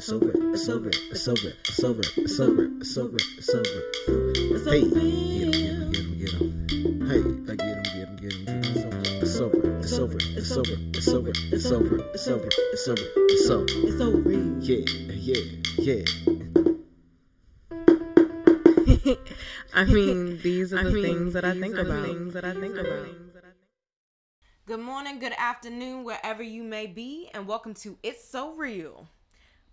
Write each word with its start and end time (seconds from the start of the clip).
It's 0.00 0.08
over. 0.10 0.32
It's 0.54 0.66
over. 0.66 0.88
It's 0.88 1.28
over. 1.28 1.52
It's 1.60 1.84
over. 1.84 2.00
It's 2.16 2.40
over. 2.40 2.64
It's 2.80 2.96
over. 2.96 3.18
It's 3.36 3.50
over. 3.54 3.82
It's 4.08 4.64
Hey, 4.64 4.80
get 4.80 4.96
him, 4.96 5.50
get 5.52 5.76
him, 5.76 5.92
get 5.92 6.00
him, 6.00 6.16
get 6.16 6.32
him. 6.32 7.04
Hey, 7.04 7.20
I 7.52 7.54
get 7.54 7.68
him, 7.68 7.82
get 7.84 8.08
him, 8.08 8.16
get 8.16 8.32
him. 8.32 8.48
It's 9.20 9.36
over. 9.36 9.78
It's 9.78 9.92
over. 9.92 10.16
It's 10.16 10.52
over. 10.56 10.76
It's 10.94 11.06
over. 11.06 11.32
It's 11.52 11.68
over. 11.68 11.98
It's 12.14 12.28
over. 12.28 12.48
It's 12.72 12.88
over. 12.88 13.02
It's 13.28 13.50
over. 13.50 13.66
It's 13.68 14.00
over. 14.00 14.30
Yeah, 14.64 14.84
yeah, 15.12 15.44
yeah. 15.76 16.04
I 19.74 19.84
mean, 19.84 20.40
these 20.40 20.72
are 20.72 20.78
I 20.78 20.84
the 20.84 21.02
things 21.02 21.34
that 21.34 21.44
I 21.44 21.52
think 21.52 21.76
about. 21.76 22.06
things 22.06 22.32
that 22.32 22.46
I 22.46 22.54
think 22.54 22.78
about. 22.78 23.06
Good 24.64 24.80
morning, 24.80 25.18
good 25.18 25.34
afternoon, 25.36 26.04
wherever 26.04 26.42
you 26.42 26.62
may 26.62 26.86
be, 26.86 27.28
and 27.34 27.46
welcome 27.46 27.74
to 27.74 27.98
It's 28.02 28.26
So 28.26 28.54
Real 28.54 29.06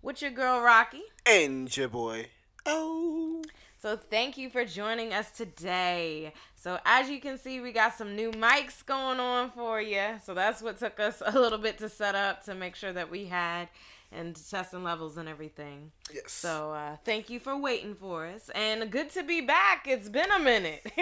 with 0.01 0.21
your 0.21 0.31
girl 0.31 0.61
Rocky. 0.61 1.03
And 1.25 1.75
your 1.75 1.87
boy. 1.87 2.27
Oh. 2.65 3.43
So, 3.79 3.95
thank 3.95 4.37
you 4.37 4.49
for 4.49 4.65
joining 4.65 5.13
us 5.13 5.29
today. 5.31 6.33
So, 6.55 6.79
as 6.83 7.09
you 7.09 7.21
can 7.21 7.37
see, 7.37 7.59
we 7.59 7.71
got 7.71 7.95
some 7.95 8.15
new 8.15 8.31
mics 8.31 8.83
going 8.85 9.19
on 9.19 9.51
for 9.51 9.79
you. 9.79 10.19
So, 10.23 10.33
that's 10.33 10.61
what 10.61 10.77
took 10.79 10.99
us 10.99 11.21
a 11.25 11.39
little 11.39 11.59
bit 11.59 11.77
to 11.79 11.89
set 11.89 12.15
up 12.15 12.43
to 12.45 12.55
make 12.55 12.75
sure 12.75 12.91
that 12.91 13.11
we 13.11 13.25
had 13.25 13.69
and 14.11 14.35
testing 14.49 14.83
levels 14.83 15.17
and 15.17 15.27
everything. 15.27 15.91
Yes. 16.13 16.31
So, 16.31 16.71
uh, 16.71 16.97
thank 17.03 17.29
you 17.29 17.39
for 17.39 17.57
waiting 17.57 17.95
for 17.95 18.25
us, 18.25 18.49
and 18.55 18.89
good 18.89 19.09
to 19.11 19.23
be 19.23 19.41
back. 19.41 19.85
It's 19.87 20.09
been 20.09 20.31
a 20.31 20.39
minute. 20.39 20.91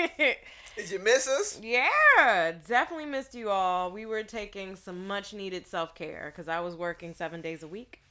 Did 0.75 0.89
you 0.89 0.99
miss 0.99 1.27
us? 1.27 1.59
Yeah, 1.61 2.53
definitely 2.67 3.05
missed 3.05 3.35
you 3.35 3.49
all. 3.49 3.91
We 3.91 4.05
were 4.05 4.23
taking 4.23 4.75
some 4.75 5.07
much 5.07 5.33
needed 5.33 5.67
self 5.67 5.95
care 5.95 6.33
because 6.33 6.47
I 6.47 6.59
was 6.59 6.75
working 6.75 7.13
seven 7.13 7.41
days 7.41 7.63
a 7.63 7.67
week, 7.67 8.01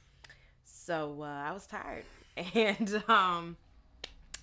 so 0.85 1.17
uh, 1.21 1.25
I 1.25 1.53
was 1.53 1.67
tired, 1.67 2.05
and 2.55 3.03
um, 3.09 3.57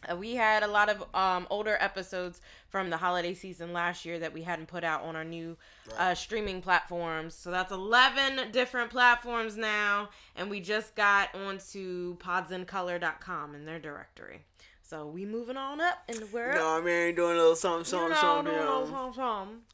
uh, 0.09 0.15
we 0.15 0.35
had 0.35 0.63
a 0.63 0.67
lot 0.67 0.89
of 0.89 1.03
um 1.13 1.45
older 1.49 1.77
episodes 1.79 2.41
from 2.69 2.89
the 2.89 2.97
holiday 2.97 3.33
season 3.33 3.73
last 3.73 4.05
year 4.05 4.17
that 4.19 4.33
we 4.33 4.41
hadn't 4.41 4.67
put 4.67 4.83
out 4.83 5.03
on 5.03 5.15
our 5.15 5.23
new 5.23 5.57
uh, 5.97 6.15
streaming 6.15 6.61
platforms. 6.61 7.35
So 7.35 7.51
that's 7.51 7.71
eleven 7.71 8.51
different 8.51 8.89
platforms 8.89 9.57
now, 9.57 10.09
and 10.35 10.49
we 10.49 10.59
just 10.61 10.95
got 10.95 11.33
onto 11.35 12.17
podsincolor.com 12.17 13.55
in 13.55 13.65
their 13.65 13.79
directory. 13.79 14.41
So 14.81 15.07
we 15.07 15.25
moving 15.25 15.55
on 15.57 15.79
up 15.79 15.99
in 16.09 16.19
the 16.19 16.25
world. 16.27 16.55
No, 16.55 16.77
I 16.77 16.81
mean, 16.81 17.15
doing 17.15 17.37
a 17.37 17.39
little 17.39 17.55
something, 17.55 17.85
something, 17.85 18.09
You 18.09 18.13
know, 18.15 18.21
something. 18.21 18.53
you 18.53 18.59
no, 18.59 18.65
know. 18.65 18.91
something, 18.91 19.13
something. 19.13 19.57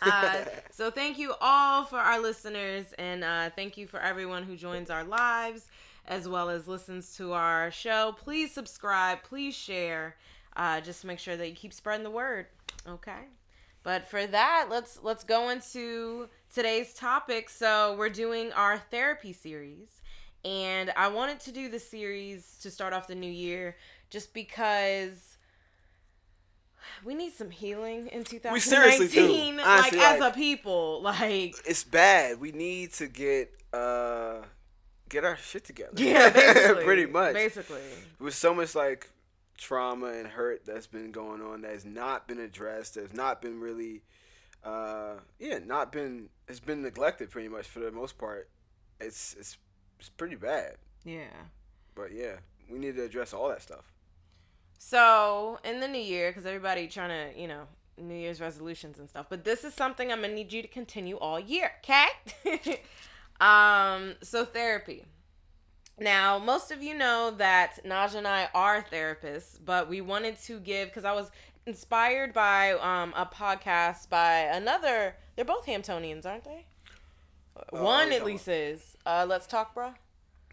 Uh, 0.00 0.44
so 0.70 0.90
thank 0.90 1.18
you 1.18 1.34
all 1.42 1.84
for 1.84 1.98
our 1.98 2.18
listeners 2.18 2.86
and 2.98 3.22
uh, 3.22 3.50
thank 3.54 3.76
you 3.76 3.86
for 3.86 4.00
everyone 4.00 4.42
who 4.42 4.56
joins 4.56 4.88
our 4.88 5.04
lives 5.04 5.66
as 6.06 6.28
well 6.28 6.50
as 6.50 6.68
listens 6.68 7.16
to 7.16 7.32
our 7.32 7.70
show 7.70 8.14
please 8.18 8.52
subscribe 8.52 9.22
please 9.22 9.54
share 9.54 10.16
uh, 10.56 10.80
just 10.80 11.04
make 11.04 11.18
sure 11.18 11.36
that 11.36 11.48
you 11.48 11.54
keep 11.54 11.72
spreading 11.72 12.04
the 12.04 12.10
word 12.10 12.46
okay 12.88 13.24
but 13.82 14.08
for 14.08 14.26
that 14.26 14.66
let's 14.70 15.00
let's 15.02 15.24
go 15.24 15.48
into 15.48 16.28
today's 16.54 16.94
topic 16.94 17.48
so 17.48 17.96
we're 17.98 18.08
doing 18.08 18.52
our 18.52 18.78
therapy 18.90 19.32
series 19.32 20.02
and 20.44 20.92
i 20.96 21.08
wanted 21.08 21.40
to 21.40 21.50
do 21.50 21.68
the 21.68 21.80
series 21.80 22.58
to 22.60 22.70
start 22.70 22.92
off 22.92 23.06
the 23.06 23.14
new 23.14 23.30
year 23.30 23.76
just 24.10 24.34
because 24.34 25.34
we 27.04 27.14
need 27.14 27.32
some 27.32 27.50
healing 27.50 28.08
in 28.08 28.24
2019 28.24 28.52
We 28.52 28.60
seriously 28.60 29.08
do. 29.08 29.56
like 29.56 29.66
Honestly, 29.66 30.00
as 30.00 30.20
a 30.20 30.30
people 30.30 31.02
like 31.02 31.54
It's 31.66 31.84
bad. 31.84 32.40
We 32.40 32.52
need 32.52 32.92
to 32.94 33.06
get 33.06 33.50
uh 33.72 34.42
get 35.14 35.24
our 35.24 35.36
shit 35.36 35.64
together. 35.64 35.92
yeah 35.96 36.30
basically 36.30 36.84
Pretty 36.90 37.06
much. 37.06 37.34
basically 37.34 37.80
With 38.18 38.34
so 38.34 38.54
much 38.54 38.74
like 38.74 39.10
trauma 39.56 40.08
and 40.08 40.26
hurt 40.26 40.64
that's 40.66 40.86
been 40.88 41.12
going 41.12 41.40
on 41.40 41.62
that 41.62 41.70
has 41.70 41.84
not 41.84 42.26
been 42.28 42.40
addressed, 42.40 42.96
that's 42.96 43.14
not 43.14 43.40
been 43.40 43.60
really 43.60 44.02
uh 44.64 45.14
yeah, 45.38 45.58
not 45.64 45.92
been 45.92 46.28
it's 46.48 46.60
been 46.60 46.82
neglected 46.82 47.30
pretty 47.30 47.48
much 47.48 47.66
for 47.66 47.80
the 47.80 47.90
most 47.90 48.18
part. 48.18 48.48
It's 49.00 49.34
it's 49.38 49.56
it's 50.00 50.08
pretty 50.10 50.36
bad. 50.36 50.76
yeah 51.04 51.30
But 51.94 52.12
yeah, 52.12 52.36
we 52.70 52.78
need 52.78 52.96
to 52.96 53.04
address 53.04 53.32
all 53.32 53.48
that 53.48 53.62
stuff. 53.62 53.92
So 54.78 55.58
in 55.64 55.80
the 55.80 55.88
new 55.88 56.00
year, 56.00 56.30
because 56.30 56.44
everybody 56.46 56.88
trying 56.88 57.32
to, 57.32 57.40
you 57.40 57.48
know, 57.48 57.62
New 57.96 58.14
Year's 58.14 58.40
resolutions 58.40 58.98
and 58.98 59.08
stuff. 59.08 59.26
But 59.30 59.44
this 59.44 59.64
is 59.64 59.72
something 59.72 60.10
I'm 60.12 60.20
gonna 60.20 60.34
need 60.34 60.52
you 60.52 60.62
to 60.62 60.68
continue 60.68 61.16
all 61.16 61.38
year, 61.38 61.70
okay? 61.82 62.06
um, 63.44 64.14
so 64.22 64.44
therapy. 64.44 65.04
Now, 65.98 66.38
most 66.38 66.70
of 66.72 66.82
you 66.82 66.94
know 66.94 67.32
that 67.38 67.78
Naja 67.84 68.16
and 68.16 68.26
I 68.26 68.48
are 68.54 68.82
therapists, 68.82 69.58
but 69.64 69.88
we 69.88 70.00
wanted 70.00 70.40
to 70.42 70.58
give 70.58 70.88
because 70.88 71.04
I 71.04 71.12
was 71.12 71.30
inspired 71.66 72.32
by 72.32 72.72
um, 72.72 73.12
a 73.16 73.26
podcast 73.26 74.08
by 74.08 74.38
another. 74.38 75.14
They're 75.36 75.44
both 75.44 75.66
Hamptonians, 75.66 76.26
aren't 76.26 76.44
they? 76.44 76.66
Uh, 77.56 77.82
One 77.82 78.12
at 78.12 78.24
least 78.24 78.48
is. 78.48 78.96
Uh, 79.06 79.26
Let's 79.28 79.46
talk, 79.46 79.74
bruh. 79.74 79.94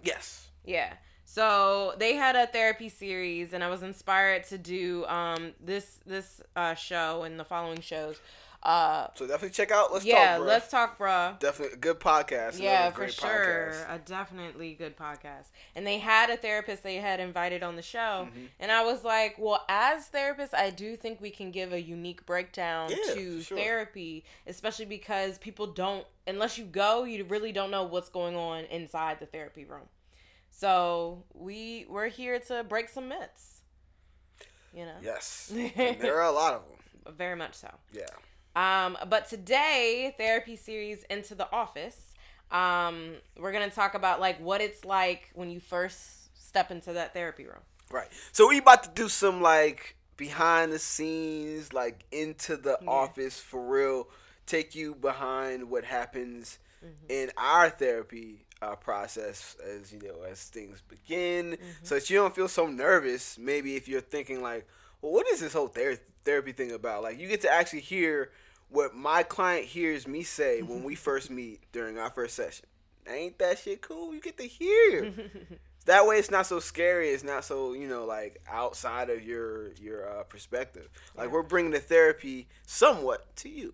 Yes. 0.03 0.49
Yeah. 0.63 0.93
So 1.25 1.93
they 1.97 2.15
had 2.15 2.35
a 2.35 2.45
therapy 2.45 2.89
series, 2.89 3.53
and 3.53 3.63
I 3.63 3.69
was 3.69 3.83
inspired 3.83 4.43
to 4.45 4.57
do 4.57 5.05
um 5.05 5.53
this 5.63 5.99
this 6.05 6.41
uh, 6.55 6.73
show 6.75 7.23
and 7.23 7.39
the 7.39 7.45
following 7.45 7.79
shows. 7.79 8.19
Uh, 8.63 9.07
So 9.15 9.25
definitely 9.25 9.49
check 9.49 9.71
out 9.71 9.91
Let's 9.91 10.05
yeah, 10.05 10.37
Talk, 10.37 10.45
let's 10.45 10.67
talk, 10.69 10.99
bruh. 10.99 11.39
Definitely 11.39 11.77
good 11.77 11.99
podcast. 11.99 12.59
Yeah, 12.59 12.91
for 12.91 13.07
sure, 13.07 13.71
podcast. 13.73 13.95
a 13.95 13.97
definitely 13.99 14.73
good 14.75 14.95
podcast. 14.95 15.45
And 15.75 15.85
they 15.87 15.97
had 15.97 16.29
a 16.29 16.37
therapist 16.37 16.83
they 16.83 16.97
had 16.97 17.19
invited 17.19 17.63
on 17.63 17.75
the 17.75 17.81
show, 17.81 18.27
Mm-hmm. 18.29 18.45
and 18.59 18.71
I 18.71 18.83
was 18.83 19.03
like, 19.03 19.35
well, 19.39 19.65
as 19.67 20.09
therapists, 20.09 20.53
I 20.53 20.69
do 20.69 20.95
think 20.95 21.19
we 21.21 21.31
can 21.31 21.49
give 21.49 21.73
a 21.73 21.81
unique 21.81 22.23
breakdown 22.27 22.91
Yeah, 22.91 23.15
to 23.15 23.41
sure. 23.41 23.57
therapy, 23.57 24.25
especially 24.45 24.85
because 24.85 25.39
people 25.39 25.65
don't, 25.65 26.05
unless 26.27 26.57
you 26.59 26.65
go, 26.65 27.03
you 27.03 27.23
really 27.25 27.51
don't 27.51 27.71
know 27.71 27.83
what's 27.83 28.09
going 28.09 28.35
on 28.35 28.65
inside 28.65 29.19
the 29.19 29.25
therapy 29.25 29.65
room. 29.65 29.89
So 30.51 31.23
we 31.33 31.87
we're 31.89 32.09
here 32.09 32.37
to 32.39 32.63
break 32.63 32.89
some 32.89 33.07
myths. 33.07 33.61
You 34.71 34.85
know, 34.85 34.97
Yes. 35.01 35.51
There 35.75 36.17
are 36.21 36.29
a 36.29 36.31
lot 36.31 36.53
of 36.53 36.61
them. 37.05 37.15
very 37.17 37.35
much 37.35 37.55
so. 37.55 37.69
Yeah. 37.91 38.05
Um, 38.55 38.97
but 39.09 39.29
today, 39.29 40.13
therapy 40.17 40.55
series 40.55 41.03
into 41.09 41.35
the 41.35 41.49
office. 41.51 42.13
Um, 42.51 43.13
we're 43.39 43.53
gonna 43.53 43.69
talk 43.69 43.93
about 43.93 44.19
like 44.19 44.39
what 44.41 44.59
it's 44.61 44.83
like 44.83 45.29
when 45.33 45.49
you 45.49 45.59
first 45.59 46.35
step 46.47 46.69
into 46.71 46.93
that 46.93 47.13
therapy 47.13 47.45
room. 47.45 47.61
Right. 47.89 48.09
So 48.33 48.49
we 48.49 48.57
about 48.57 48.83
to 48.83 48.89
do 48.93 49.07
some 49.07 49.41
like 49.41 49.95
behind 50.17 50.71
the 50.73 50.79
scenes, 50.79 51.71
like 51.73 52.03
into 52.11 52.57
the 52.57 52.77
office 52.87 53.39
for 53.39 53.65
real. 53.65 54.07
Take 54.45 54.75
you 54.75 54.95
behind 54.95 55.69
what 55.69 55.85
happens 55.85 56.59
Mm-hmm. 56.83 57.05
in 57.09 57.31
our 57.37 57.69
therapy 57.69 58.43
uh, 58.59 58.75
process 58.75 59.55
as 59.63 59.93
you 59.93 59.99
know 59.99 60.23
as 60.27 60.43
things 60.45 60.81
begin, 60.89 61.51
Mm-hmm. 61.51 61.63
so 61.83 61.93
that 61.93 62.09
you 62.09 62.17
don't 62.17 62.33
feel 62.33 62.47
so 62.47 62.65
nervous. 62.65 63.37
Maybe 63.37 63.75
if 63.75 63.87
you're 63.87 64.01
thinking 64.01 64.41
like, 64.41 64.67
well, 64.99 65.11
what 65.11 65.27
is 65.27 65.41
this 65.41 65.53
whole 65.53 65.67
ther- 65.67 65.99
therapy 66.25 66.53
thing 66.53 66.71
about? 66.71 67.03
Like 67.03 67.19
you 67.19 67.27
get 67.27 67.41
to 67.41 67.53
actually 67.53 67.81
hear 67.81 68.31
what 68.71 68.95
my 68.95 69.23
client 69.23 69.65
hears 69.65 70.07
me 70.07 70.23
say 70.23 70.61
when 70.61 70.83
we 70.83 70.95
first 70.95 71.29
meet 71.29 71.61
during 71.71 71.97
our 71.97 72.09
first 72.09 72.35
session. 72.35 72.65
Ain't 73.07 73.37
that 73.39 73.59
shit 73.59 73.81
cool? 73.81 74.13
You 74.13 74.21
get 74.21 74.37
to 74.37 74.47
hear. 74.47 75.11
that 75.85 76.05
way 76.05 76.17
it's 76.17 76.29
not 76.29 76.45
so 76.45 76.59
scary 76.59 77.09
it's 77.09 77.23
not 77.23 77.43
so 77.43 77.73
you 77.73 77.87
know 77.87 78.05
like 78.05 78.39
outside 78.47 79.09
of 79.09 79.23
your 79.23 79.73
your 79.81 80.07
uh, 80.07 80.21
perspective 80.21 80.87
like 81.17 81.31
we're 81.31 81.41
bringing 81.41 81.71
the 81.71 81.79
therapy 81.79 82.47
somewhat 82.67 83.35
to 83.35 83.49
you 83.49 83.73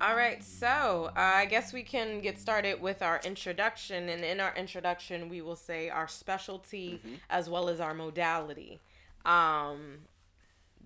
All 0.00 0.14
right, 0.14 0.42
so 0.44 1.10
uh, 1.16 1.20
I 1.20 1.46
guess 1.46 1.72
we 1.72 1.82
can 1.82 2.20
get 2.20 2.38
started 2.38 2.80
with 2.80 3.02
our 3.02 3.20
introduction, 3.24 4.08
and 4.08 4.22
in 4.24 4.38
our 4.38 4.54
introduction, 4.54 5.28
we 5.28 5.42
will 5.42 5.56
say 5.56 5.90
our 5.90 6.06
specialty 6.06 7.00
as 7.30 7.50
well 7.50 7.68
as 7.68 7.80
our 7.80 7.94
modality. 7.94 8.78
Um, 9.24 9.98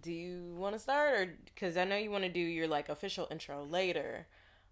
do 0.03 0.13
you 0.13 0.55
want 0.57 0.75
to 0.75 0.79
start, 0.79 1.15
or 1.19 1.35
because 1.47 1.77
I 1.77 1.85
know 1.85 1.97
you 1.97 2.11
want 2.11 2.25
to 2.25 2.31
do 2.31 2.41
your 2.41 2.69
like 2.69 2.89
official 2.89 3.29
intro 3.31 3.65
later? 3.65 4.27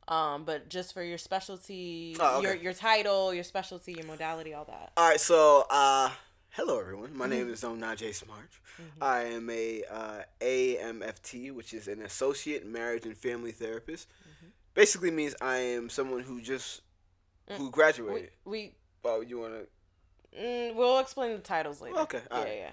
Um, 0.09 0.45
but 0.45 0.69
just 0.69 0.93
for 0.93 1.03
your 1.05 1.19
specialty, 1.19 2.17
Oh, 2.19 2.39
okay. 2.39 2.43
your 2.49 2.55
your 2.57 2.73
title, 2.73 3.33
your 3.33 3.45
specialty, 3.45 3.93
your 3.93 4.07
modality, 4.07 4.53
all 4.55 4.65
that. 4.65 4.93
all 4.97 5.09
right 5.09 5.21
so 5.21 5.65
uh 5.71 6.11
hello 6.51 6.81
everyone 6.81 7.17
my 7.17 7.27
name 7.29 7.49
is 7.49 7.63
um, 7.63 7.81
Najee 7.81 8.13
Smart 8.15 8.51
Mm-hmm. 8.81 9.03
I 9.05 9.21
am 9.25 9.51
a 9.51 9.85
uh, 9.91 10.23
AMFT 10.41 11.53
which 11.53 11.75
is 11.75 11.87
an 11.87 12.03
associate 12.03 12.67
marriage 12.67 13.05
and 13.07 13.17
family 13.17 13.53
therapist 13.53 14.09
Mm-hmm. 14.09 14.47
basically 14.75 15.11
means 15.11 15.35
I 15.41 15.57
am 15.57 15.89
someone 15.91 16.23
who 16.23 16.41
just 16.41 16.83
Mm. 17.49 17.57
who 17.57 17.71
graduated 17.71 18.31
we 18.45 18.75
oh 19.05 19.21
you 19.23 19.41
want 19.41 19.55
to 19.55 20.41
mm, 20.41 20.75
we'll 20.77 20.99
explain 21.01 21.33
the 21.33 21.39
titles 21.39 21.81
later. 21.81 21.99
Okay, 22.01 22.21
Yeah, 22.31 22.37
alright. 22.37 22.57
yeah. 22.59 22.71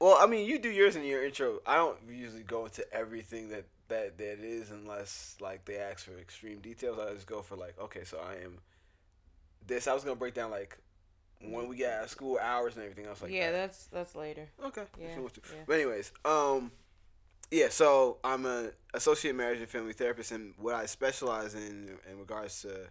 Well, 0.00 0.16
I 0.20 0.26
mean, 0.26 0.46
you 0.46 0.58
do 0.58 0.70
yours 0.70 0.96
in 0.96 1.04
your 1.04 1.24
intro. 1.24 1.60
I 1.66 1.76
don't 1.76 1.98
usually 2.08 2.44
go 2.44 2.64
into 2.64 2.84
everything 2.92 3.48
that 3.48 3.64
that 3.88 4.18
that 4.18 4.38
is 4.40 4.70
unless 4.70 5.36
like 5.40 5.64
they 5.64 5.78
ask 5.78 6.04
for 6.04 6.18
extreme 6.18 6.60
details. 6.60 6.98
I 6.98 7.12
just 7.14 7.26
go 7.26 7.42
for 7.42 7.56
like, 7.56 7.74
okay, 7.80 8.04
so 8.04 8.18
I 8.18 8.44
am 8.44 8.58
this. 9.66 9.88
I 9.88 9.94
was 9.94 10.04
gonna 10.04 10.16
break 10.16 10.34
down 10.34 10.50
like 10.50 10.78
when 11.40 11.68
we 11.68 11.76
get 11.76 11.92
out 11.92 12.04
of 12.04 12.10
school 12.10 12.38
hours 12.40 12.74
and 12.74 12.82
everything 12.82 13.06
else 13.06 13.22
like 13.22 13.30
yeah, 13.30 13.50
that. 13.50 13.58
that's 13.58 13.86
that's 13.86 14.14
later. 14.14 14.48
Okay. 14.64 14.84
Yeah, 15.00 15.16
you 15.16 15.22
want 15.22 15.34
to. 15.34 15.40
yeah. 15.52 15.62
But 15.66 15.74
anyways, 15.74 16.12
um, 16.24 16.70
yeah. 17.50 17.68
So 17.70 18.18
I'm 18.22 18.46
an 18.46 18.72
associate 18.94 19.34
marriage 19.34 19.58
and 19.58 19.68
family 19.68 19.92
therapist, 19.92 20.32
and 20.32 20.54
what 20.58 20.74
I 20.74 20.86
specialize 20.86 21.54
in 21.54 21.96
in 22.10 22.18
regards 22.18 22.62
to 22.62 22.88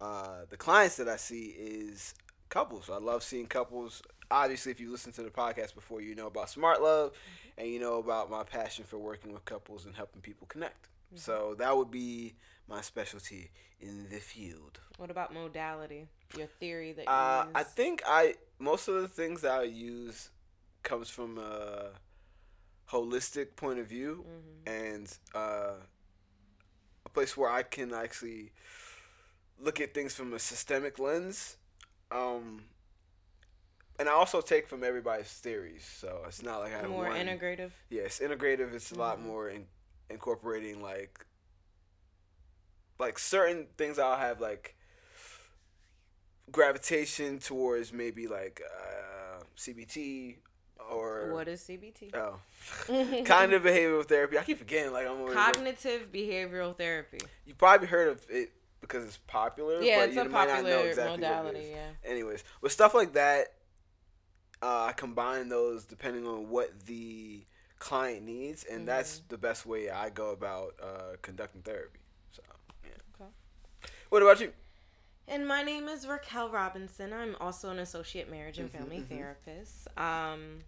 uh, 0.00 0.44
the 0.48 0.56
clients 0.56 0.96
that 0.96 1.08
I 1.08 1.16
see 1.16 1.54
is 1.58 2.14
couples. 2.48 2.88
I 2.90 2.98
love 2.98 3.22
seeing 3.22 3.46
couples. 3.46 4.02
Obviously, 4.30 4.70
if 4.72 4.78
you 4.80 4.90
listen 4.90 5.12
to 5.12 5.22
the 5.22 5.30
podcast 5.30 5.74
before, 5.74 6.00
you 6.00 6.14
know 6.14 6.26
about 6.28 6.48
Smart 6.50 6.80
Love, 6.82 7.10
Mm-hmm. 7.10 7.60
and 7.60 7.68
you 7.68 7.80
know 7.80 7.98
about 7.98 8.30
my 8.30 8.44
passion 8.44 8.84
for 8.84 8.98
working 8.98 9.32
with 9.32 9.44
couples 9.44 9.86
and 9.86 9.94
helping 9.96 10.22
people 10.22 10.46
connect. 10.46 10.84
Mm-hmm. 10.84 11.16
So 11.18 11.54
that 11.58 11.76
would 11.76 11.90
be 11.90 12.34
my 12.68 12.80
specialty 12.80 13.50
in 13.80 14.08
the 14.08 14.18
field. 14.20 14.78
What 14.98 15.10
about 15.10 15.34
modality? 15.34 16.06
Your 16.36 16.46
theory 16.46 16.92
that 16.92 17.02
you 17.06 17.10
Uh, 17.10 17.44
use? 17.46 17.52
I 17.56 17.62
think 17.64 18.02
I 18.06 18.34
most 18.58 18.86
of 18.88 19.00
the 19.02 19.08
things 19.08 19.40
that 19.40 19.60
I 19.60 19.62
use 19.64 20.30
comes 20.82 21.10
from 21.10 21.38
a 21.38 21.90
holistic 22.90 23.56
point 23.56 23.78
of 23.78 23.86
view 23.86 24.24
Mhm. 24.28 24.68
and 24.72 25.18
uh, 25.34 25.74
a 27.04 27.08
place 27.08 27.36
where 27.36 27.50
I 27.50 27.62
can 27.64 27.92
actually 27.92 28.52
look 29.58 29.80
at 29.80 29.92
things 29.94 30.14
from 30.14 30.32
a 30.32 30.38
systemic 30.38 30.98
lens. 30.98 31.56
Um, 32.10 32.64
and 34.00 34.08
I 34.08 34.12
also 34.12 34.40
take 34.40 34.66
from 34.66 34.82
everybody's 34.82 35.28
theories, 35.28 35.84
so 35.84 36.22
it's 36.26 36.42
not 36.42 36.58
like 36.60 36.72
I 36.74 36.78
have 36.78 36.88
more 36.90 37.08
one. 37.08 37.16
integrative. 37.20 37.70
Yeah, 37.90 38.02
it's 38.02 38.18
integrative. 38.18 38.72
It's 38.74 38.90
a 38.90 38.96
lot 38.96 39.18
Mhm. 39.18 39.22
more 39.26 39.48
in, 39.50 39.66
incorporating 40.08 40.82
like 40.82 41.24
like 42.98 43.18
certain 43.18 43.66
things. 43.78 43.98
I'll 43.98 44.16
have 44.18 44.40
like 44.40 44.74
gravitation 46.50 47.38
towards 47.38 47.92
maybe 47.92 48.26
like 48.26 48.60
uh, 48.66 49.42
CBT 49.56 50.36
or 50.90 51.30
What 51.32 51.48
is 51.48 51.60
CBT? 51.62 52.14
oh 52.14 52.40
cognitive 53.24 53.62
behavioral 53.62 54.04
therapy. 54.06 54.38
I 54.38 54.42
keep 54.42 54.58
forgetting. 54.58 54.92
Like 54.92 55.06
I'm 55.06 55.26
Cognitive 55.32 56.10
behavioral 56.12 56.76
therapy. 56.76 57.18
You 57.44 57.54
probably 57.54 57.86
heard 57.86 58.08
of 58.08 58.26
it 58.30 58.50
because 58.80 59.04
it's 59.04 59.18
popular. 59.26 59.80
Yeah, 59.82 60.00
but 60.00 60.06
it's 60.08 60.16
you 60.16 60.22
a 60.22 60.24
might 60.28 60.48
not 60.48 60.64
know 60.64 60.70
popular 60.70 60.88
exactly 60.88 61.10
what 61.10 61.18
it 61.18 61.20
modality. 61.20 61.68
Yeah. 61.70 62.10
Anyways, 62.10 62.44
with 62.60 62.72
stuff 62.72 62.94
like 62.94 63.12
that, 63.12 63.52
uh, 64.62 64.84
I 64.88 64.92
combine 64.92 65.48
those 65.48 65.84
depending 65.84 66.26
on 66.26 66.48
what 66.50 66.86
the 66.86 67.42
client 67.78 68.24
needs, 68.24 68.64
and 68.64 68.86
that's 68.86 69.18
Mm-hmm. 69.18 69.28
the 69.28 69.38
best 69.38 69.66
way 69.66 69.90
I 69.90 70.10
go 70.10 70.30
about 70.30 70.74
uh, 70.82 71.16
conducting 71.22 71.62
therapy. 71.62 72.00
So, 72.32 72.42
yeah. 72.84 72.90
Okay. 73.20 73.30
What 74.10 74.22
about 74.22 74.40
you? 74.40 74.52
And 75.28 75.46
my 75.46 75.62
name 75.62 75.88
is 75.88 76.06
Raquel 76.06 76.50
Robinson. 76.50 77.12
I'm 77.12 77.36
also 77.40 77.70
an 77.70 77.78
associate 77.78 78.30
marriage 78.30 78.58
and 78.58 78.70
family 78.70 78.98
mhm. 78.98 79.08
therapist. 79.08 79.86
Um, 79.96 80.58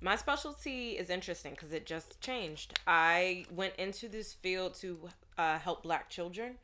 my 0.00 0.16
specialty 0.16 0.90
is 0.92 1.08
interesting 1.10 1.52
because 1.52 1.72
it 1.72 1.86
just 1.86 2.20
changed. 2.20 2.78
I 2.86 3.46
went 3.54 3.74
into 3.76 4.08
this 4.08 4.34
field 4.34 4.74
to 4.76 5.08
uh, 5.38 5.58
help 5.58 5.82
Black 5.82 6.10
children, 6.10 6.56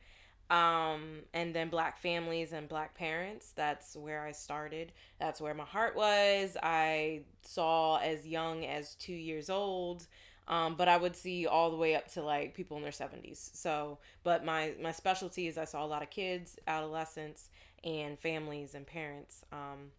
um, 0.49 1.21
and 1.33 1.53
then 1.53 1.69
Black 1.69 1.99
families 1.99 2.53
and 2.53 2.67
Black 2.67 2.95
parents. 2.95 3.53
That's 3.55 3.95
where 3.95 4.23
I 4.23 4.31
started. 4.31 4.91
That's 5.19 5.39
where 5.39 5.53
my 5.53 5.65
heart 5.65 5.95
was. 5.95 6.57
I 6.63 7.21
saw 7.43 7.97
as 7.97 8.25
young 8.25 8.65
as 8.65 8.95
two 8.95 9.13
years 9.13 9.49
old. 9.49 10.07
Um, 10.47 10.73
but 10.73 10.87
I 10.87 10.97
would 10.97 11.15
see 11.15 11.45
all 11.45 11.69
the 11.69 11.77
way 11.77 11.95
up 11.95 12.11
to 12.13 12.23
like 12.23 12.55
people 12.55 12.75
in 12.77 12.81
their 12.81 12.91
70s. 12.91 13.55
So, 13.55 13.99
but 14.23 14.43
my 14.43 14.73
my 14.81 14.91
specialty 14.91 15.47
is 15.47 15.59
I 15.59 15.65
saw 15.65 15.85
a 15.85 15.87
lot 15.87 16.01
of 16.01 16.09
kids, 16.09 16.57
adolescents, 16.65 17.49
and 17.83 18.17
families 18.17 18.73
and 18.73 18.87
parents, 18.87 19.45
um, 19.51 19.91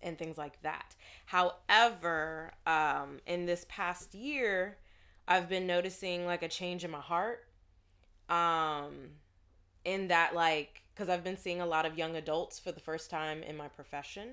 and 0.00 0.16
things 0.16 0.38
like 0.38 0.62
that. 0.62 0.94
However, 1.26 2.52
um, 2.68 3.18
in 3.26 3.46
this 3.46 3.66
past 3.68 4.14
year, 4.14 4.78
I've 5.26 5.48
been 5.48 5.66
noticing 5.66 6.24
like 6.24 6.44
a 6.44 6.48
change 6.48 6.84
in 6.84 6.92
my 6.92 7.00
heart. 7.00 7.44
Um, 8.28 9.10
in 9.84 10.08
that 10.08 10.34
like 10.34 10.82
because 10.94 11.08
I've 11.08 11.24
been 11.24 11.36
seeing 11.36 11.60
a 11.60 11.66
lot 11.66 11.86
of 11.86 11.96
young 11.96 12.16
adults 12.16 12.58
for 12.58 12.72
the 12.72 12.80
first 12.80 13.10
time 13.10 13.42
in 13.42 13.56
my 13.56 13.68
profession, 13.68 14.30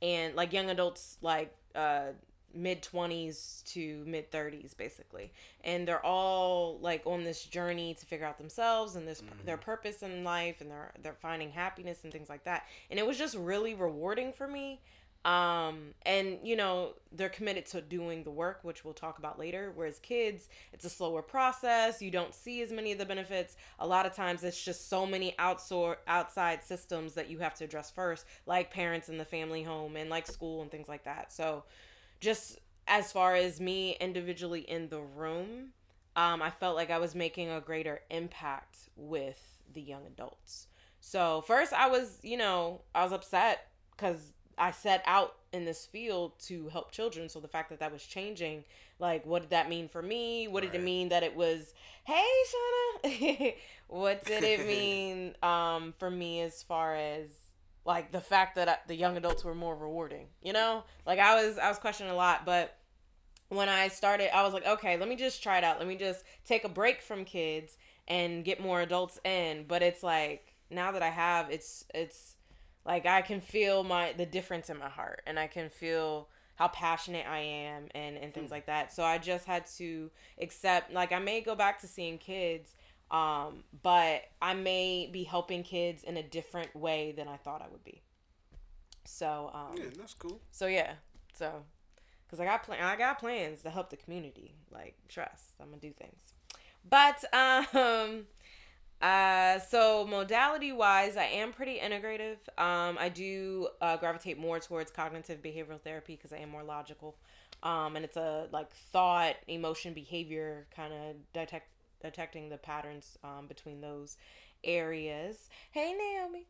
and 0.00 0.34
like 0.34 0.52
young 0.52 0.70
adults 0.70 1.18
like 1.22 1.54
uh 1.74 2.12
mid 2.54 2.82
20s 2.82 3.62
to 3.64 4.02
mid 4.06 4.30
30s 4.30 4.76
basically. 4.76 5.30
And 5.62 5.86
they're 5.86 6.04
all 6.04 6.78
like 6.80 7.02
on 7.06 7.24
this 7.24 7.44
journey 7.44 7.94
to 7.94 8.06
figure 8.06 8.26
out 8.26 8.38
themselves 8.38 8.96
and 8.96 9.06
this 9.06 9.22
their 9.44 9.58
purpose 9.58 10.02
in 10.02 10.24
life 10.24 10.60
and 10.60 10.70
they're 10.70 10.92
they're 11.02 11.12
finding 11.20 11.50
happiness 11.50 11.98
and 12.04 12.12
things 12.12 12.28
like 12.28 12.44
that. 12.44 12.64
And 12.90 12.98
it 12.98 13.06
was 13.06 13.18
just 13.18 13.36
really 13.36 13.74
rewarding 13.74 14.32
for 14.32 14.48
me 14.48 14.80
um 15.26 15.92
and 16.02 16.38
you 16.44 16.54
know 16.54 16.92
they're 17.10 17.28
committed 17.28 17.66
to 17.66 17.80
doing 17.80 18.22
the 18.22 18.30
work 18.30 18.60
which 18.62 18.84
we'll 18.84 18.94
talk 18.94 19.18
about 19.18 19.38
later. 19.38 19.72
Whereas 19.74 19.98
kids 19.98 20.48
it's 20.72 20.84
a 20.84 20.90
slower 20.90 21.20
process. 21.20 22.00
You 22.00 22.10
don't 22.10 22.34
see 22.34 22.62
as 22.62 22.70
many 22.72 22.92
of 22.92 22.98
the 22.98 23.04
benefits. 23.04 23.56
A 23.80 23.86
lot 23.86 24.06
of 24.06 24.14
times 24.14 24.44
it's 24.44 24.62
just 24.62 24.88
so 24.88 25.04
many 25.04 25.34
outsor- 25.38 25.96
outside 26.06 26.62
systems 26.62 27.14
that 27.14 27.28
you 27.28 27.38
have 27.40 27.54
to 27.56 27.64
address 27.64 27.90
first 27.90 28.24
like 28.46 28.70
parents 28.70 29.08
in 29.08 29.18
the 29.18 29.24
family 29.24 29.62
home 29.64 29.96
and 29.96 30.08
like 30.08 30.26
school 30.26 30.62
and 30.62 30.70
things 30.70 30.88
like 30.88 31.04
that. 31.04 31.32
So 31.32 31.64
just 32.20 32.58
as 32.86 33.10
far 33.10 33.34
as 33.34 33.60
me 33.60 33.96
individually 34.00 34.60
in 34.60 34.88
the 34.88 35.00
room, 35.00 35.70
um, 36.14 36.40
I 36.40 36.50
felt 36.50 36.76
like 36.76 36.90
I 36.90 36.98
was 36.98 37.14
making 37.14 37.50
a 37.50 37.60
greater 37.60 38.00
impact 38.10 38.78
with 38.96 39.40
the 39.72 39.80
young 39.82 40.06
adults. 40.06 40.68
So 41.00 41.42
first, 41.46 41.72
I 41.72 41.88
was, 41.88 42.18
you 42.22 42.36
know, 42.36 42.82
I 42.94 43.02
was 43.02 43.12
upset 43.12 43.68
because 43.90 44.32
I 44.58 44.70
set 44.70 45.02
out 45.06 45.36
in 45.52 45.64
this 45.64 45.84
field 45.84 46.32
to 46.46 46.68
help 46.68 46.92
children. 46.92 47.28
So 47.28 47.40
the 47.40 47.48
fact 47.48 47.70
that 47.70 47.80
that 47.80 47.92
was 47.92 48.02
changing, 48.04 48.64
like, 48.98 49.26
what 49.26 49.42
did 49.42 49.50
that 49.50 49.68
mean 49.68 49.88
for 49.88 50.02
me? 50.02 50.48
What 50.48 50.62
did 50.62 50.74
it 50.74 50.82
mean 50.82 51.10
that 51.10 51.22
it 51.22 51.36
was, 51.36 51.74
hey, 52.04 52.24
Shauna? 53.04 53.54
what 53.88 54.24
did 54.24 54.44
it 54.44 54.66
mean 54.66 55.34
um, 55.42 55.94
for 55.98 56.10
me 56.10 56.40
as 56.40 56.62
far 56.62 56.94
as 56.94 57.28
like 57.84 58.10
the 58.10 58.20
fact 58.20 58.56
that 58.56 58.68
I, 58.68 58.76
the 58.88 58.96
young 58.96 59.16
adults 59.16 59.44
were 59.44 59.54
more 59.54 59.76
rewarding? 59.76 60.26
You 60.42 60.52
know, 60.52 60.84
like 61.06 61.18
I 61.18 61.44
was, 61.44 61.58
I 61.58 61.68
was 61.68 61.78
questioning 61.78 62.12
a 62.12 62.16
lot, 62.16 62.46
but 62.46 62.76
when 63.48 63.68
I 63.68 63.88
started, 63.88 64.34
I 64.34 64.42
was 64.42 64.52
like, 64.52 64.66
okay, 64.66 64.96
let 64.96 65.08
me 65.08 65.16
just 65.16 65.42
try 65.42 65.58
it 65.58 65.64
out. 65.64 65.78
Let 65.78 65.86
me 65.86 65.96
just 65.96 66.24
take 66.44 66.64
a 66.64 66.68
break 66.68 67.00
from 67.00 67.24
kids 67.24 67.76
and 68.08 68.44
get 68.44 68.60
more 68.60 68.80
adults 68.80 69.20
in. 69.24 69.64
But 69.68 69.82
it's 69.82 70.02
like 70.02 70.54
now 70.70 70.92
that 70.92 71.02
I 71.02 71.10
have, 71.10 71.50
it's 71.50 71.84
it's 71.94 72.35
like 72.86 73.04
I 73.06 73.20
can 73.22 73.40
feel 73.40 73.82
my 73.84 74.12
the 74.16 74.26
difference 74.26 74.70
in 74.70 74.78
my 74.78 74.88
heart, 74.88 75.22
and 75.26 75.38
I 75.38 75.46
can 75.46 75.68
feel 75.68 76.28
how 76.54 76.68
passionate 76.68 77.26
I 77.28 77.40
am 77.40 77.88
and 77.94 78.16
and 78.16 78.32
things 78.32 78.50
like 78.50 78.66
that. 78.66 78.92
So 78.92 79.02
I 79.04 79.18
just 79.18 79.44
had 79.44 79.66
to 79.76 80.10
accept. 80.40 80.92
Like 80.92 81.12
I 81.12 81.18
may 81.18 81.40
go 81.40 81.54
back 81.54 81.80
to 81.80 81.86
seeing 81.86 82.16
kids, 82.18 82.76
um, 83.10 83.64
but 83.82 84.22
I 84.40 84.54
may 84.54 85.08
be 85.12 85.24
helping 85.24 85.62
kids 85.62 86.02
in 86.04 86.16
a 86.16 86.22
different 86.22 86.74
way 86.74 87.12
than 87.16 87.28
I 87.28 87.36
thought 87.36 87.60
I 87.60 87.68
would 87.70 87.84
be. 87.84 88.02
So 89.04 89.50
um, 89.52 89.76
Yeah, 89.76 89.84
that's 89.98 90.14
cool. 90.14 90.40
so 90.50 90.66
yeah, 90.66 90.92
so 91.34 91.62
because 92.26 92.40
I 92.40 92.44
got 92.44 92.62
plan, 92.64 92.82
I 92.82 92.96
got 92.96 93.18
plans 93.18 93.62
to 93.62 93.70
help 93.70 93.90
the 93.90 93.96
community. 93.96 94.54
Like 94.70 94.94
trust, 95.08 95.54
I'm 95.60 95.68
gonna 95.68 95.80
do 95.80 95.92
things. 95.92 96.32
But 96.88 97.24
um, 97.34 98.26
uh, 99.00 99.58
so 99.58 100.06
modality 100.06 100.72
wise, 100.72 101.16
I 101.16 101.24
am 101.24 101.52
pretty 101.52 101.78
integrative. 101.78 102.36
Um, 102.58 102.96
I 102.98 103.08
do 103.08 103.68
uh, 103.80 103.96
gravitate 103.98 104.38
more 104.38 104.58
towards 104.58 104.90
cognitive 104.90 105.42
behavioral 105.42 105.80
therapy 105.80 106.16
because 106.16 106.32
I 106.32 106.38
am 106.38 106.48
more 106.48 106.62
logical. 106.62 107.16
Um, 107.62 107.96
and 107.96 108.04
it's 108.04 108.16
a 108.16 108.48
like 108.52 108.70
thought, 108.70 109.36
emotion, 109.48 109.92
behavior 109.92 110.66
kind 110.74 110.92
of 110.92 111.16
detect 111.32 111.68
detecting 112.02 112.48
the 112.48 112.58
patterns 112.58 113.18
um, 113.24 113.46
between 113.46 113.80
those 113.80 114.16
areas. 114.64 115.48
Hey 115.70 115.94
Naomi. 115.94 116.46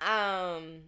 Um, 0.00 0.84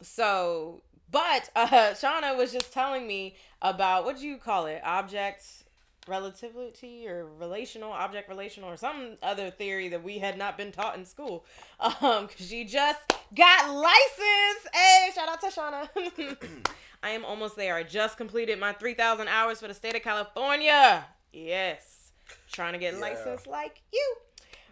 so, 0.00 0.82
but 1.10 1.50
uh, 1.56 1.92
Shauna 1.92 2.36
was 2.36 2.52
just 2.52 2.72
telling 2.72 3.06
me 3.06 3.36
about 3.60 4.04
what 4.04 4.18
do 4.18 4.26
you 4.26 4.36
call 4.36 4.66
it? 4.66 4.80
Object 4.84 5.61
relativity 6.08 7.06
or 7.08 7.26
relational 7.38 7.92
object 7.92 8.28
relational 8.28 8.68
or 8.70 8.76
some 8.76 9.16
other 9.22 9.50
theory 9.50 9.88
that 9.88 10.02
we 10.02 10.18
had 10.18 10.36
not 10.36 10.56
been 10.56 10.72
taught 10.72 10.96
in 10.96 11.04
school. 11.04 11.44
Um, 11.80 12.28
cause 12.28 12.46
she 12.48 12.64
just 12.64 13.00
got 13.34 13.70
licensed. 13.74 14.68
Hey, 14.72 15.10
shout 15.14 15.28
out 15.28 15.40
to 15.40 15.46
Shauna. 15.48 16.36
I 17.02 17.10
am 17.10 17.24
almost 17.24 17.56
there. 17.56 17.74
I 17.74 17.82
just 17.82 18.16
completed 18.16 18.58
my 18.60 18.72
3,000 18.72 19.26
hours 19.28 19.60
for 19.60 19.68
the 19.68 19.74
state 19.74 19.96
of 19.96 20.02
California. 20.02 21.04
Yes. 21.32 22.12
Trying 22.52 22.74
to 22.74 22.78
get 22.78 22.94
Yeah. 22.94 23.00
licensed 23.00 23.46
like 23.46 23.80
you. 23.92 24.14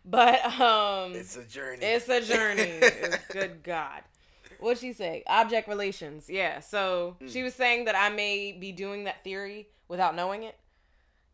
But 0.05 0.45
um 0.61 1.13
It's 1.15 1.37
a 1.37 1.45
journey. 1.45 1.85
it's 1.85 2.09
a 2.09 2.21
journey. 2.21 2.81
Good 3.33 3.63
God. 3.63 4.03
What'd 4.59 4.79
she 4.81 4.93
say? 4.93 5.23
Object 5.27 5.69
relations. 5.69 6.29
Yeah. 6.29 6.61
So 6.61 7.17
Mm. 7.21 7.33
she 7.33 7.43
was 7.43 7.55
saying 7.55 7.87
that 7.87 7.95
I 7.97 8.09
may 8.11 8.53
be 8.53 8.73
doing 8.73 9.05
that 9.05 9.25
theory 9.25 9.69
without 9.89 10.15
knowing 10.15 10.43
it. 10.45 10.57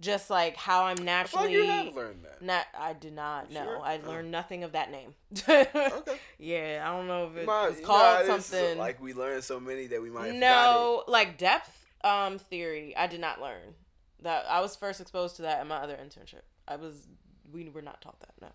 Just 0.00 0.28
like 0.30 0.56
how 0.56 0.84
I'm 0.84 1.02
naturally. 1.04 1.52
you 1.52 1.64
have 1.66 1.94
learned 1.94 2.24
that. 2.24 2.42
Not, 2.42 2.66
I 2.78 2.92
did 2.92 3.14
not. 3.14 3.50
No, 3.50 3.64
Sure? 3.64 3.80
I 3.82 3.96
learned 4.06 4.30
nothing 4.30 4.62
of 4.64 4.72
that 4.72 4.90
name. 4.90 5.14
Okay. 5.48 6.18
Yeah, 6.38 6.84
I 6.86 6.96
don't 6.96 7.06
know 7.06 7.26
if 7.28 7.36
it 7.36 7.46
Might- 7.46 7.68
was 7.70 7.80
know 7.80 7.86
called 7.86 8.20
is, 8.22 8.26
something. 8.46 8.78
like 8.78 9.00
we 9.02 9.14
learned 9.14 9.42
so 9.44 9.58
many 9.58 9.86
that 9.88 10.02
we 10.02 10.10
might 10.10 10.34
no, 10.34 11.02
like 11.08 11.38
depth 11.38 11.86
um 12.04 12.38
theory. 12.38 12.94
I 12.96 13.06
did 13.06 13.20
not 13.20 13.40
learn 13.40 13.74
that. 14.22 14.44
I 14.48 14.60
was 14.60 14.76
first 14.76 15.00
exposed 15.00 15.36
to 15.36 15.42
that 15.42 15.60
in 15.62 15.68
my 15.68 15.76
other 15.76 15.96
internship. 15.96 16.42
I 16.68 16.76
was 16.76 17.06
we 17.52 17.68
were 17.70 17.82
not 17.82 18.00
taught 18.02 18.20
that. 18.20 18.32
No. 18.40 18.48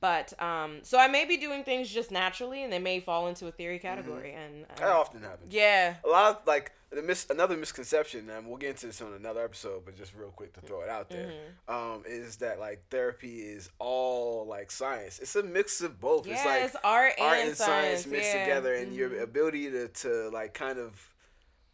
But 0.00 0.40
um, 0.42 0.80
so 0.82 0.98
I 0.98 1.08
may 1.08 1.24
be 1.24 1.36
doing 1.38 1.64
things 1.64 1.88
just 1.88 2.10
naturally, 2.10 2.62
and 2.62 2.70
they 2.72 2.78
may 2.78 3.00
fall 3.00 3.26
into 3.26 3.46
a 3.46 3.50
theory 3.50 3.78
category. 3.78 4.34
And 4.34 4.66
That 4.76 4.82
uh, 4.88 4.98
often 5.00 5.22
happens. 5.22 5.54
yeah, 5.54 5.94
A 6.04 6.08
lot 6.08 6.30
of 6.40 6.46
like 6.46 6.72
mis- 7.02 7.26
another 7.30 7.56
misconception, 7.56 8.28
and 8.30 8.46
we'll 8.46 8.56
get 8.56 8.70
into 8.70 8.86
this 8.86 9.00
on 9.02 9.12
another 9.14 9.44
episode, 9.44 9.84
but 9.84 9.96
just 9.96 10.14
real 10.14 10.30
quick 10.30 10.52
to 10.54 10.60
throw 10.60 10.82
it 10.82 10.88
out 10.88 11.08
there, 11.10 11.26
Mm-hmm. 11.68 11.74
um, 11.74 12.02
is 12.06 12.36
that 12.36 12.58
like 12.60 12.82
therapy 12.90 13.40
is 13.40 13.70
all 13.78 14.46
like 14.46 14.70
science. 14.70 15.18
It's 15.18 15.36
a 15.36 15.42
mix 15.42 15.80
of 15.80 16.00
both. 16.00 16.26
yeah, 16.26 16.34
it's 16.34 16.44
like 16.44 16.62
it's 16.64 16.76
art 16.84 17.12
and, 17.18 17.26
art 17.26 17.38
and 17.38 17.56
science, 17.56 18.02
science, 18.02 18.06
mixed 18.06 18.34
yeah. 18.34 18.44
together, 18.44 18.74
and 18.74 18.94
your 18.94 19.10
Mhm. 19.10 19.22
ability 19.22 19.70
to 19.70 19.88
to 19.88 20.28
like 20.30 20.54
kind 20.54 20.78
of 20.78 21.10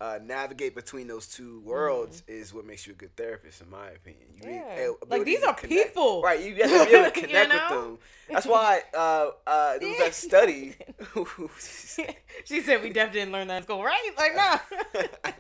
uh, 0.00 0.19
navigate 0.25 0.75
between 0.75 1.07
those 1.07 1.26
two 1.26 1.61
worlds 1.61 2.23
is 2.26 2.54
what 2.54 2.64
makes 2.64 2.87
you 2.87 2.95
a 2.95 2.97
good 2.97 3.14
therapist, 3.16 3.61
in 3.61 3.69
my 3.69 3.88
opinion. 3.90 4.28
You. 4.42 4.50
Yeah. 4.50 4.90
Like, 5.09 5.25
these 5.25 5.42
are 5.42 5.52
connect- 5.54 5.88
people. 5.88 6.23
right? 6.23 6.40
You 6.40 6.54
have 6.54 6.71
to 6.71 6.90
be 6.90 6.97
able 6.97 7.11
to 7.11 7.21
You 7.21 7.26
connect 7.26 7.52
with 7.52 7.69
them. 7.69 7.99
That's 8.30 8.47
why 8.47 8.80
uh, 8.95 9.30
uh, 9.47 9.78
there 9.78 9.88
was 9.88 9.99
that 9.99 10.14
study. 10.28 10.75
she 12.45 12.61
said 12.62 12.83
we 12.83 12.90
definitely 12.90 13.21
didn't 13.21 13.33
learn 13.33 13.49
that 13.49 13.59
in 13.59 13.62
school, 13.64 13.83
right? 13.85 14.11
Like, 14.16 14.37
no. 14.37 15.33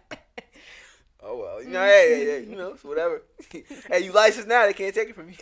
Oh 1.22 1.36
well, 1.36 1.62
you 1.62 1.68
know, 1.68 1.84
hey, 1.84 2.14
hey, 2.14 2.24
hey, 2.24 2.50
you 2.50 2.56
know, 2.56 2.76
whatever. 2.82 3.22
hey, 3.50 4.00
you 4.02 4.10
licensed 4.10 4.48
now; 4.48 4.64
they 4.64 4.72
can't 4.72 4.94
take 4.94 5.10
it 5.10 5.14
from 5.14 5.28
you. 5.28 5.36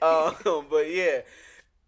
um, 0.00 0.66
but 0.70 0.88
yeah, 0.88 1.22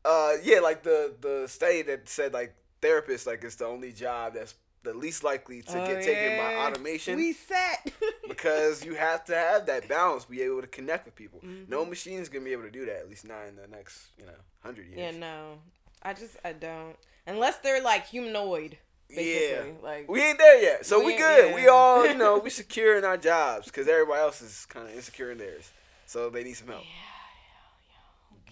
uh, 0.04 0.32
yeah, 0.42 0.58
like 0.58 0.82
the 0.82 1.14
the 1.20 1.46
study 1.46 1.82
that 1.82 2.08
said 2.08 2.32
like 2.32 2.52
therapists 2.82 3.28
like 3.28 3.44
it's 3.44 3.54
the 3.54 3.64
only 3.64 3.92
job 3.92 4.35
that's 4.35 4.54
the 4.87 4.95
least 4.95 5.23
likely 5.23 5.62
to 5.62 5.83
Oh, 5.83 5.87
get 5.87 6.02
taken 6.02 6.38
by 6.38 6.55
automation 6.57 7.16
We 7.16 7.33
set. 7.33 7.93
because 8.28 8.85
you 8.85 8.95
have 8.95 9.25
to 9.26 9.35
have 9.35 9.66
that 9.66 9.88
balance, 9.88 10.25
be 10.25 10.43
able 10.43 10.62
to 10.62 10.66
connect 10.66 11.05
with 11.05 11.14
people. 11.14 11.40
Mm-hmm. 11.45 11.71
No 11.71 11.85
machine's 11.85 12.28
gonna 12.28 12.45
be 12.45 12.52
able 12.52 12.62
to 12.64 12.71
do 12.71 12.87
that, 12.87 12.97
at 13.00 13.09
least 13.09 13.26
not 13.26 13.47
in 13.49 13.57
the 13.57 13.66
next 13.69 14.07
you 14.19 14.26
know 14.26 14.33
hundred 14.62 14.87
years. 14.87 14.99
yeah, 14.99 15.11
no. 15.19 15.59
I 16.02 16.12
just 16.14 16.37
I 16.45 16.52
don't 16.52 16.97
unless 17.26 17.59
they're 17.59 17.83
like 17.83 18.07
humanoid. 18.07 18.78
Basically, 19.09 19.75
like 19.85 20.11
We 20.11 20.21
ain't 20.21 20.38
there 20.38 20.61
yet, 20.61 20.85
so 20.85 20.99
We 20.99 21.07
we, 21.07 21.16
good. 21.16 21.50
yeah. 21.50 21.55
We 21.55 21.69
all, 21.69 22.05
you 22.07 22.14
know, 22.14 22.38
we 22.45 22.50
secure 22.50 22.99
in 22.99 23.05
our 23.05 23.16
jobs 23.16 23.66
because 23.66 23.87
everybody 23.87 24.21
else 24.21 24.43
is 24.43 24.66
kind 24.69 24.88
of 24.88 24.95
insecure 24.97 25.31
in 25.31 25.38
theirs, 25.38 25.71
so 26.07 26.28
they 26.28 26.43
need 26.43 26.55
some 26.55 26.66
help. 26.69 26.83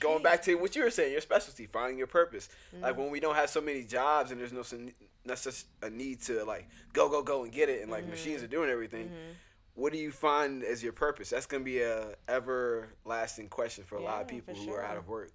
Going 0.00 0.22
back 0.22 0.42
to 0.42 0.54
what 0.56 0.74
you 0.76 0.82
were 0.82 0.90
saying, 0.90 1.12
your 1.12 1.20
specialty, 1.20 1.66
finding 1.66 1.96
your 1.98 2.06
purpose. 2.08 2.48
Mm-hmm. 2.74 2.82
Like 2.84 2.96
when 2.98 3.10
we 3.10 3.20
don't 3.20 3.34
have 3.36 3.48
so 3.48 3.60
many 3.60 3.82
jobs 3.84 4.30
and 4.32 4.40
there's 4.40 4.52
no 4.52 4.62
not 5.24 5.38
such 5.38 5.64
a 5.82 5.88
need 5.88 6.20
to 6.22 6.44
like 6.44 6.68
go 6.92 7.08
go 7.08 7.22
go 7.22 7.44
and 7.44 7.52
get 7.52 7.68
it, 7.68 7.82
and 7.82 7.90
like 7.90 8.06
machines 8.08 8.36
Mm-hmm. 8.38 8.44
are 8.44 8.48
doing 8.48 8.70
everything. 8.70 9.10
What 9.76 9.92
do 9.92 9.98
you 9.98 10.10
find 10.12 10.62
as 10.62 10.82
your 10.82 10.92
purpose? 10.92 11.30
That's 11.30 11.46
gonna 11.46 11.64
be 11.64 11.80
a 11.80 12.14
everlasting 12.28 13.48
question 13.48 13.84
for 13.84 13.96
a 13.96 14.02
lot 14.02 14.20
of 14.22 14.28
people 14.28 14.54
who 14.54 14.72
are 14.72 14.82
out 14.84 14.96
of 14.96 15.08
work. 15.08 15.30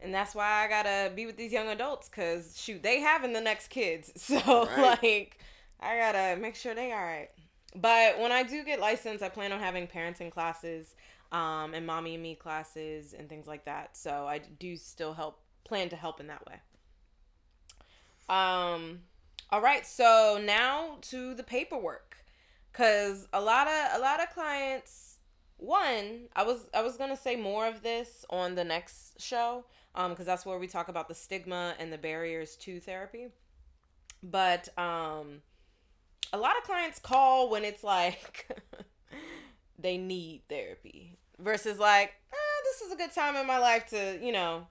and 0.00 0.12
that's 0.14 0.34
why 0.34 0.64
I 0.64 0.68
gotta 0.68 1.12
be 1.14 1.26
with 1.26 1.36
these 1.36 1.52
young 1.52 1.68
adults 1.68 2.08
because 2.08 2.58
shoot, 2.60 2.82
they 2.82 3.00
having 3.00 3.32
the 3.32 3.40
next 3.40 3.68
kids, 3.68 4.12
so 4.22 4.66
Right. 4.66 4.78
like 5.02 5.38
I 5.80 5.96
gotta 5.98 6.40
make 6.40 6.54
sure 6.54 6.74
they 6.74 6.92
all 6.92 6.98
right. 7.02 7.30
But 7.74 8.18
when 8.20 8.32
I 8.32 8.42
do 8.42 8.64
get 8.64 8.80
licensed, 8.80 9.22
I 9.22 9.28
plan 9.28 9.52
on 9.52 9.60
having 9.60 9.86
parenting 9.86 10.30
classes, 10.30 10.94
um, 11.32 11.74
and 11.74 11.86
mommy 11.86 12.14
and 12.14 12.22
me 12.22 12.34
classes 12.34 13.14
and 13.14 13.28
things 13.28 13.46
like 13.46 13.64
that. 13.64 13.96
So 13.96 14.26
I 14.26 14.38
do 14.38 14.76
still 14.76 15.12
help 15.12 15.40
plan 15.64 15.88
to 15.90 15.96
help 15.96 16.20
in 16.20 16.28
that 16.28 16.44
way. 16.46 16.60
Um, 18.28 19.00
all 19.50 19.60
right, 19.60 19.86
so 19.86 20.40
now 20.42 20.98
to 21.02 21.34
the 21.34 21.42
paperwork, 21.42 22.16
cause 22.72 23.28
a 23.32 23.40
lot 23.40 23.68
of 23.68 23.98
a 23.98 24.00
lot 24.00 24.22
of 24.22 24.30
clients. 24.30 25.18
One, 25.58 26.28
I 26.34 26.42
was 26.42 26.66
I 26.74 26.82
was 26.82 26.96
gonna 26.96 27.16
say 27.16 27.36
more 27.36 27.66
of 27.66 27.82
this 27.82 28.24
on 28.28 28.54
the 28.54 28.64
next 28.64 29.20
show, 29.20 29.64
um, 29.94 30.10
because 30.10 30.26
that's 30.26 30.44
where 30.44 30.58
we 30.58 30.66
talk 30.66 30.88
about 30.88 31.08
the 31.08 31.14
stigma 31.14 31.74
and 31.78 31.92
the 31.92 31.98
barriers 31.98 32.56
to 32.56 32.80
therapy. 32.80 33.28
But 34.22 34.68
um, 34.78 35.42
a 36.32 36.38
lot 36.38 36.56
of 36.58 36.64
clients 36.64 36.98
call 36.98 37.48
when 37.48 37.64
it's 37.64 37.84
like 37.84 38.48
they 39.78 39.96
need 39.98 40.42
therapy 40.48 41.16
versus 41.38 41.78
like 41.78 42.14
eh, 42.32 42.36
this 42.64 42.80
is 42.82 42.92
a 42.92 42.96
good 42.96 43.12
time 43.12 43.36
in 43.36 43.46
my 43.46 43.58
life 43.58 43.86
to 43.88 44.18
you 44.22 44.32
know 44.32 44.66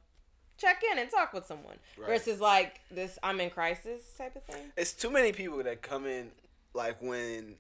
check 0.58 0.82
in 0.92 0.98
and 1.00 1.10
talk 1.10 1.34
with 1.34 1.46
someone 1.46 1.76
Right. 1.98 2.08
versus 2.08 2.40
like 2.40 2.80
this 2.90 3.20
I'm 3.22 3.40
in 3.42 3.50
crisis 3.50 4.02
type 4.18 4.36
of 4.36 4.44
thing. 4.46 4.72
It's 4.78 4.94
too 4.94 5.10
many 5.12 5.32
people 5.34 5.62
that 5.64 5.82
come 5.82 6.06
in 6.06 6.32
like 6.74 7.02
when 7.02 7.56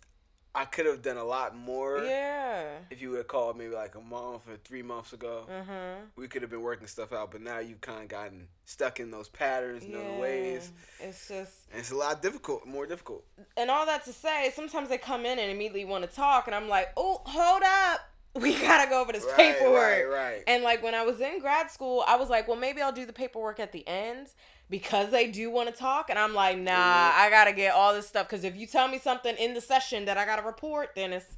I 0.55 0.63
could 0.65 0.85
have 0.85 1.01
done 1.01 1.17
a 1.17 1.23
lot 1.23 1.55
more. 1.55 2.01
Yeah. 2.03 2.77
If 2.89 3.01
you 3.01 3.09
would 3.11 3.17
have 3.17 3.27
called 3.27 3.57
maybe 3.57 3.73
like 3.73 3.95
a 3.95 4.01
month 4.01 4.47
or 4.47 4.55
three 4.63 4.81
months 4.81 5.11
ago, 5.11 5.45
huh. 5.49 5.95
we 6.15 6.27
could 6.27 6.41
have 6.41 6.49
been 6.51 6.61
working 6.61 6.87
stuff 6.87 7.11
out. 7.11 7.31
But 7.31 7.41
now 7.41 7.59
you've 7.59 7.81
kind 7.81 8.01
of 8.03 8.07
gotten 8.07 8.47
stuck 8.63 8.99
in 8.99 9.11
those 9.11 9.27
patterns 9.27 9.83
and 9.83 9.93
those 9.93 10.19
ways, 10.21 10.71
It's 10.99 11.27
just 11.27 11.53
and 11.71 11.79
it's 11.79 11.91
a 11.91 11.95
lot 11.95 12.21
difficult, 12.21 12.65
more 12.65 12.87
difficult. 12.87 13.25
and 13.57 13.69
all 13.69 13.85
that 13.85 14.05
to 14.05 14.13
say, 14.13 14.51
sometimes 14.55 14.89
they 14.89 14.97
come 14.97 15.25
in 15.25 15.37
and 15.39 15.51
immediately 15.51 15.85
want 15.85 16.09
to 16.09 16.15
talk, 16.15 16.47
and 16.47 16.55
I'm 16.55 16.69
like, 16.69 16.89
oh, 16.97 17.21
hold 17.25 17.61
up. 17.63 17.99
We 18.35 18.53
gotta 18.59 18.89
go 18.89 18.99
over 19.01 19.13
this 19.13 19.23
Right, 19.23 19.35
paperwork. 19.35 19.75
right, 19.81 20.03
right. 20.09 20.43
And 20.45 20.61
like 20.63 20.83
when 20.83 20.93
I 20.93 21.03
was 21.03 21.21
in 21.21 21.39
grad 21.39 21.71
school, 21.71 22.03
I 22.05 22.17
was 22.17 22.29
like, 22.29 22.47
well, 22.47 22.57
maybe 22.57 22.81
I'll 22.81 22.91
do 22.91 23.05
the 23.05 23.13
paperwork 23.13 23.59
at 23.61 23.71
the 23.71 23.87
end 23.87 24.27
because 24.69 25.09
they 25.09 25.27
do 25.31 25.49
want 25.49 25.69
to 25.69 25.75
talk. 25.75 26.09
And 26.09 26.19
I'm 26.19 26.33
like, 26.33 26.57
nah, 26.57 26.71
Yeah. 26.71 27.13
I 27.15 27.29
gotta 27.29 27.53
get 27.53 27.73
all 27.73 27.93
this 27.93 28.07
stuff. 28.07 28.27
Because 28.27 28.43
if 28.43 28.55
you 28.57 28.67
tell 28.67 28.87
me 28.89 28.99
something 28.99 29.35
in 29.37 29.53
the 29.53 29.61
session 29.61 30.03
that 30.05 30.17
I 30.17 30.25
gotta 30.25 30.41
report, 30.41 30.89
then 30.95 31.13
it's, 31.13 31.37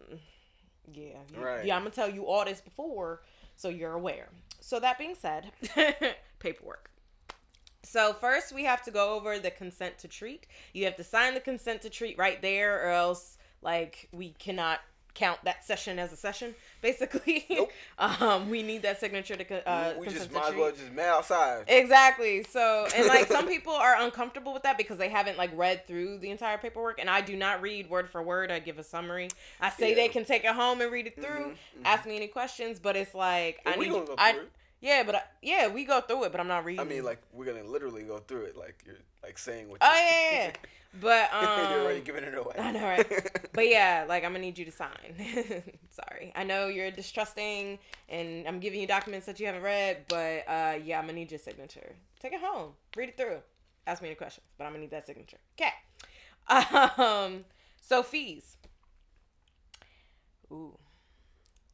mm, 0.00 0.18
yeah, 0.92 1.18
Right. 1.34 1.64
yeah, 1.64 1.74
I'm 1.74 1.82
gonna 1.82 1.90
tell 1.94 2.08
you 2.10 2.26
all 2.26 2.44
this 2.44 2.60
before 2.60 3.22
so 3.56 3.68
you're 3.68 3.94
aware. 3.94 4.28
So 4.60 4.78
that 4.78 4.96
being 4.98 5.16
said, 5.16 5.50
paperwork. 6.38 6.90
So 7.82 8.12
first 8.12 8.52
we 8.52 8.64
have 8.64 8.82
to 8.82 8.90
go 8.92 9.14
over 9.14 9.38
the 9.40 9.50
consent 9.50 9.98
to 9.98 10.08
treat. 10.08 10.46
You 10.72 10.84
have 10.84 10.96
to 10.96 11.04
sign 11.04 11.34
the 11.34 11.40
consent 11.40 11.82
to 11.82 11.90
treat 11.90 12.16
right 12.18 12.40
there, 12.42 12.86
or 12.86 12.90
else 12.90 13.38
like 13.62 14.08
we 14.12 14.30
cannot 14.38 14.80
count 15.18 15.40
that 15.44 15.64
session 15.64 15.98
as 15.98 16.12
a 16.12 16.16
session. 16.16 16.54
Basically, 16.80 17.44
Nope. 17.50 17.72
um, 17.98 18.48
we 18.48 18.62
need 18.62 18.82
that 18.82 19.00
signature 19.00 19.34
to 19.36 19.68
uh, 19.68 19.94
we 19.98 20.06
just 20.06 20.32
might 20.32 20.50
as 20.50 20.54
well 20.54 20.70
just 20.70 20.92
mail 20.92 21.14
outside. 21.14 21.64
Exactly. 21.66 22.44
So, 22.44 22.86
and 22.94 23.06
like 23.08 23.26
some 23.26 23.46
people 23.54 23.72
are 23.72 24.00
uncomfortable 24.00 24.54
with 24.54 24.62
that 24.62 24.78
because 24.78 24.96
they 24.96 25.08
haven't 25.08 25.36
like 25.36 25.50
read 25.56 25.86
through 25.86 26.18
the 26.18 26.30
entire 26.30 26.56
paperwork. 26.56 27.00
And 27.00 27.10
I 27.10 27.20
do 27.20 27.36
not 27.36 27.60
read 27.60 27.90
word 27.90 28.08
for 28.08 28.22
word. 28.22 28.50
I 28.52 28.60
give 28.60 28.78
a 28.78 28.84
summary. 28.84 29.28
I 29.60 29.70
say 29.70 29.90
Yeah. 29.90 29.96
they 29.96 30.08
can 30.08 30.24
take 30.24 30.44
it 30.44 30.52
home 30.52 30.80
and 30.80 30.92
read 30.92 31.08
it 31.08 31.16
through. 31.16 31.46
Mhm, 31.46 31.50
mhm. 31.50 31.82
Ask 31.84 32.06
me 32.06 32.16
any 32.16 32.28
questions, 32.28 32.78
but 32.78 32.96
it's 32.96 33.14
like 33.14 33.60
I 33.66 33.74
need. 33.76 33.92
I 34.16 34.38
yeah, 34.80 35.02
but 35.04 35.16
I, 35.16 35.22
yeah, 35.42 35.66
we 35.66 35.84
go 35.84 36.00
through 36.00 36.24
it, 36.24 36.32
but 36.32 36.40
I'm 36.40 36.46
not 36.46 36.64
reading. 36.64 36.80
I 36.80 36.84
mean, 36.84 37.04
like 37.04 37.20
we're 37.32 37.46
gonna 37.46 37.64
literally 37.64 38.04
go 38.04 38.18
through 38.18 38.44
it, 38.44 38.56
like 38.56 38.84
you're 38.86 38.94
like 39.22 39.38
saying 39.38 39.68
what. 39.68 39.78
oh 39.80 39.92
yeah, 39.94 40.30
yeah, 40.32 40.44
yeah. 40.46 40.52
but 41.00 41.32
um, 41.32 41.70
you're 41.70 41.82
already 41.82 42.00
giving 42.00 42.24
it 42.24 42.34
away. 42.36 42.54
I 42.58 42.70
know, 42.72 42.82
right? 42.82 43.06
But 43.52 43.68
yeah, 43.68 44.04
like 44.08 44.24
I'm 44.24 44.30
gonna 44.32 44.40
need 44.44 44.58
you 44.58 44.64
to 44.64 44.72
sign. 44.72 45.14
Sorry, 45.90 46.32
I 46.36 46.44
know 46.44 46.68
you're 46.68 46.90
distrusting, 46.90 47.78
and 48.08 48.46
I'm 48.46 48.60
giving 48.60 48.80
you 48.80 48.86
documents 48.86 49.26
that 49.26 49.40
you 49.40 49.46
haven't 49.46 49.62
read. 49.62 50.04
But 50.08 50.44
uh, 50.48 50.78
yeah, 50.84 50.98
I'm 50.98 51.04
gonna 51.06 51.14
need 51.14 51.30
your 51.30 51.40
signature. 51.40 51.94
Take 52.20 52.32
it 52.32 52.40
home, 52.40 52.72
read 52.96 53.08
it 53.10 53.16
through, 53.16 53.38
ask 53.86 54.00
me 54.02 54.08
any 54.08 54.14
questions. 54.14 54.46
But 54.56 54.64
I'm 54.64 54.72
gonna 54.72 54.82
need 54.82 54.90
that 54.92 55.06
signature. 55.06 55.38
Okay. 55.60 55.72
Um. 57.02 57.44
So 57.80 58.02
fees. 58.02 58.56
Ooh, 60.52 60.78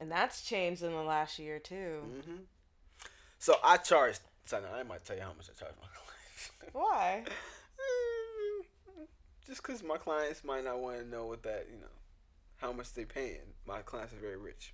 and 0.01 0.11
that's 0.11 0.43
changed 0.43 0.83
in 0.83 0.91
the 0.93 1.03
last 1.03 1.39
year 1.39 1.59
too. 1.59 2.01
hmm 2.27 2.37
So 3.39 3.57
I 3.63 3.77
charge. 3.77 4.17
So 4.47 4.61
I 4.75 4.83
might 4.83 5.05
tell 5.05 5.17
you 5.17 5.23
how 5.23 5.33
much 5.37 5.49
I 5.49 5.59
charge. 5.59 5.75
Why? 6.73 7.25
Mm, 7.76 9.07
Just 9.47 9.62
because 9.62 9.83
my 9.83 9.97
clients 9.97 10.45
might 10.45 10.64
not 10.64 10.79
want 10.79 10.99
to 11.00 11.07
know 11.07 11.26
what 11.26 11.43
that 11.43 11.67
you 11.71 11.79
know, 11.81 11.87
how 12.57 12.73
much 12.73 12.93
they're 12.95 13.05
paying. 13.05 13.41
My 13.67 13.81
clients 13.83 14.12
are 14.12 14.17
very 14.21 14.37
rich. 14.37 14.73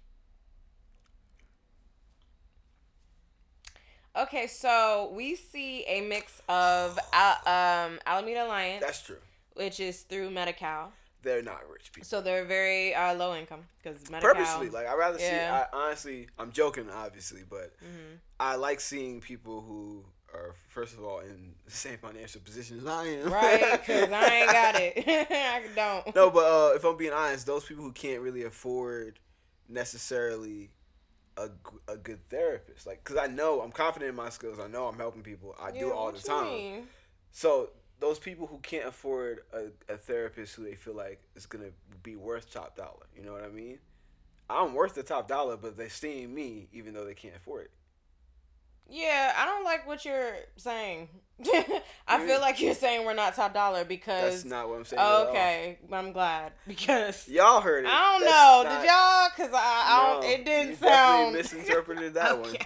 Okay, 4.17 4.47
so 4.49 5.13
we 5.15 5.37
see 5.37 5.85
a 5.87 6.01
mix 6.03 6.43
of 6.49 6.99
uh, 7.13 7.35
um 7.47 7.99
Alameda 8.05 8.45
Alliance, 8.47 8.85
That's 8.85 9.03
true. 9.03 9.19
which 9.55 9.79
is 9.81 10.03
through 10.03 10.31
Medi-Cal. 10.31 10.93
They're 11.23 11.43
not 11.43 11.61
rich 11.71 11.93
people. 11.93 12.07
So 12.07 12.21
they're 12.21 12.45
very 12.45 12.95
uh, 12.95 13.15
low 13.15 13.37
income 13.37 13.61
because 13.83 14.11
Medi-Cal. 14.11 14.35
Purposely, 14.35 14.71
like 14.71 14.87
I 14.89 14.95
rather 14.95 15.19
Yeah. 15.19 15.29
see. 15.29 15.55
I 15.55 15.67
honestly, 15.73 16.29
I'm 16.39 16.51
joking, 16.53 16.91
obviously, 16.91 17.43
but 17.49 17.73
Mhm. 17.83 18.19
I 18.41 18.57
like 18.57 18.81
seeing 18.81 19.21
people 19.21 19.61
who 19.61 20.05
are 20.35 20.55
first 20.69 20.95
of 20.95 21.05
all 21.05 21.21
in 21.21 21.55
the 21.65 21.71
same 21.71 21.99
financial 21.99 22.41
position 22.41 22.79
as 22.79 22.87
I 22.87 23.05
am. 23.07 23.33
right? 23.33 23.73
Because 23.73 24.11
I 24.11 24.35
ain't 24.35 24.51
got 24.51 24.75
it. 24.77 25.05
I 25.31 25.63
don't. 25.75 26.15
No, 26.15 26.31
but 26.31 26.45
uh, 26.45 26.75
if 26.75 26.85
I'm 26.85 26.97
being 26.97 27.13
honest, 27.13 27.47
those 27.47 27.65
people 27.65 27.85
who 27.85 27.93
can't 27.93 28.21
really 28.21 28.45
afford 28.45 29.19
necessarily 29.69 30.71
a, 31.37 31.49
a 31.89 31.97
good 31.97 32.29
therapist, 32.29 32.87
like, 32.87 33.03
because 33.05 33.17
I 33.17 33.27
know 33.27 33.61
I'm 33.61 33.73
confident 33.73 34.11
in 34.11 34.17
my 34.17 34.31
skills. 34.31 34.59
I 34.59 34.69
know 34.69 34.87
I'm 34.87 34.99
helping 34.99 35.23
people. 35.23 35.55
I 35.61 35.71
do 35.71 35.91
it 35.91 35.95
all 35.95 36.13
the 36.13 36.19
time. 36.19 36.45
mean? 36.45 36.89
So 37.33 37.71
those 38.01 38.19
people 38.19 38.47
who 38.47 38.59
can't 38.59 38.87
afford 38.87 39.41
a, 39.53 39.93
a 39.93 39.97
therapist 39.97 40.55
who 40.55 40.65
they 40.65 40.75
feel 40.75 40.95
like 40.95 41.21
is 41.37 41.47
gonna 41.47 41.71
be 42.03 42.17
worth 42.17 42.53
top 42.53 42.77
dollar, 42.77 43.07
you 43.17 43.23
know 43.23 43.33
what 43.33 43.45
I 43.45 43.49
mean? 43.49 43.79
I'm 44.49 44.75
worth 44.75 44.95
the 44.95 45.05
top 45.05 45.29
dollar, 45.29 45.57
but 45.57 45.77
they 45.77 45.85
esteem 45.85 46.35
me 46.35 46.69
even 46.73 46.93
though 46.93 47.05
they 47.05 47.15
can't 47.15 47.37
afford 47.37 47.67
it. 47.67 47.71
Yeah, 48.91 49.33
I 49.37 49.45
don't 49.47 49.65
like 49.65 49.87
what 49.87 50.05
you're 50.05 50.35
saying. 50.57 51.09
I 52.09 52.27
feel 52.27 52.41
like 52.41 52.61
you're 52.61 52.75
saying 52.75 53.07
we're 53.07 53.15
not 53.15 53.35
top 53.35 53.55
dollar 53.55 53.85
because 53.85 54.43
That's 54.43 54.45
not 54.45 54.69
what 54.69 54.79
I'm 54.79 54.85
saying. 54.85 55.01
okay, 55.01 55.79
I'm 55.91 56.13
glad 56.13 56.53
because. 56.69 57.27
Y'all 57.29 57.61
heard 57.61 57.85
it. 57.85 57.91
I 57.91 58.13
don't 58.19 58.21
That's 58.21 58.33
know. 58.33 58.63
not- 58.65 58.83
Did 58.83 58.89
y'all? 58.91 59.29
Because 59.37 59.55
I, 59.55 59.85
I 59.87 60.13
don't. 60.21 60.25
It 60.31 60.45
didn't 60.45 60.71
you 60.71 60.77
sound. 60.77 61.33
Misinterpreted 61.37 62.15
that 62.15 62.39
one. 62.41 62.57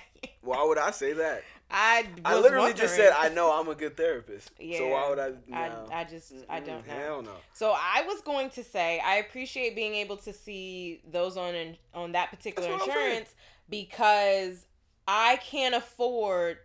Why 0.41 0.65
would 0.65 0.79
I 0.79 0.91
say 0.91 1.13
that? 1.13 1.43
I. 1.71 2.07
I 2.25 2.39
literally 2.41 2.73
just 2.73 2.97
said 2.97 3.13
I 3.17 3.29
know 3.29 3.53
I'm 3.53 3.69
a 3.69 3.75
good 3.75 3.97
therapist. 3.97 4.51
Yeah. 4.59 4.79
So 4.79 4.89
why 4.89 5.09
would 5.09 5.19
I? 5.19 5.33
I, 5.57 5.69
No. 5.69 5.89
I 5.93 6.05
just 6.05 6.33
I 6.49 6.59
don't 6.61 6.87
know. 6.87 6.95
Hell 6.95 7.23
no. 7.23 7.33
So 7.53 7.71
I 7.77 8.03
was 8.07 8.23
going 8.23 8.51
to 8.51 8.65
say 8.65 8.99
I 9.05 9.17
appreciate 9.17 9.77
being 9.77 9.95
able 9.95 10.17
to 10.19 10.33
see 10.33 11.01
those 11.11 11.37
on 11.37 11.55
in, 11.55 11.77
on 11.95 12.13
that 12.13 12.31
particular 12.31 12.69
That's 12.71 12.81
what 12.81 12.91
I'm 12.91 12.95
saying. 12.97 13.07
insurance 13.11 13.35
because 13.71 14.67
I 15.07 15.37
can't 15.37 15.75
afford 15.75 16.59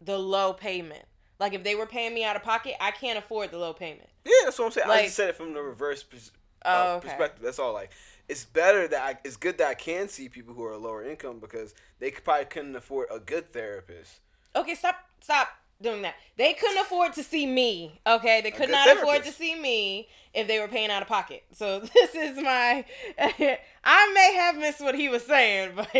the 0.00 0.18
low 0.18 0.52
payment. 0.52 1.04
Like 1.40 1.54
if 1.54 1.64
they 1.64 1.74
were 1.74 1.86
paying 1.86 2.14
me 2.14 2.24
out 2.24 2.36
of 2.36 2.42
pocket, 2.42 2.74
I 2.80 2.90
can't 2.92 3.18
afford 3.18 3.50
the 3.50 3.58
low 3.58 3.72
payment. 3.72 4.08
Yeah, 4.24 4.32
that's 4.44 4.58
what 4.58 4.66
I'm 4.66 4.70
saying. 4.72 4.86
I 4.86 4.90
Like- 4.90 5.04
just 5.04 5.16
said 5.16 5.28
it 5.30 5.36
from 5.36 5.52
the 5.54 5.62
reverse 5.62 6.02
pers- 6.02 6.30
Oh, 6.64 6.92
uh, 6.92 6.96
okay. 6.96 7.08
perspective. 7.08 7.42
That's 7.42 7.58
all. 7.58 7.72
Like, 7.72 7.90
it's 8.28 8.44
better 8.44 8.86
that 8.86 9.02
I, 9.02 9.18
it's 9.24 9.36
good 9.36 9.58
that 9.58 9.66
I 9.66 9.74
can 9.74 10.08
see 10.08 10.28
people 10.28 10.54
who 10.54 10.64
are 10.64 10.76
lower 10.76 11.04
income 11.04 11.40
because 11.40 11.74
they 11.98 12.12
could, 12.12 12.22
probably 12.22 12.44
couldn't 12.44 12.76
afford 12.76 13.08
a 13.10 13.18
good 13.18 13.52
therapist. 13.52 14.20
Okay, 14.54 14.76
stop 14.76 14.94
stop 15.20 15.48
doing 15.80 16.02
that. 16.02 16.14
They 16.36 16.54
couldn't 16.54 16.78
afford 16.78 17.14
to 17.14 17.24
see 17.24 17.46
me. 17.46 18.00
Okay, 18.06 18.40
they 18.42 18.52
could 18.52 18.70
not 18.70 18.88
afford 18.96 19.24
to 19.24 19.32
see 19.32 19.56
me 19.56 20.08
if 20.34 20.46
they 20.46 20.60
were 20.60 20.68
paying 20.68 20.90
out 20.90 21.02
of 21.02 21.08
pocket. 21.08 21.42
So 21.52 21.80
this 21.94 22.14
is 22.14 22.36
my. 22.36 22.84
I 23.18 24.12
may 24.14 24.34
have 24.34 24.56
missed 24.56 24.80
what 24.80 24.94
he 24.94 25.08
was 25.08 25.24
saying, 25.26 25.72
but 25.74 25.88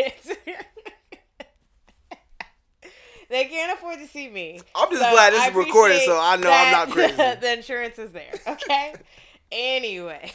they 3.32 3.46
can't 3.46 3.72
afford 3.72 3.98
to 3.98 4.06
see 4.06 4.28
me. 4.28 4.60
I'm 4.74 4.90
just 4.90 5.02
So 5.02 5.10
glad 5.10 5.32
this 5.32 5.48
is 5.48 5.54
recorded, 5.54 6.02
so 6.02 6.20
I 6.20 6.36
know 6.36 6.50
I'm 6.52 6.70
not 6.70 6.90
crazy. 6.90 7.14
the 7.40 7.54
insurance 7.54 7.98
is 7.98 8.12
there. 8.12 8.32
Okay. 8.46 8.94
Anyways. 9.52 10.30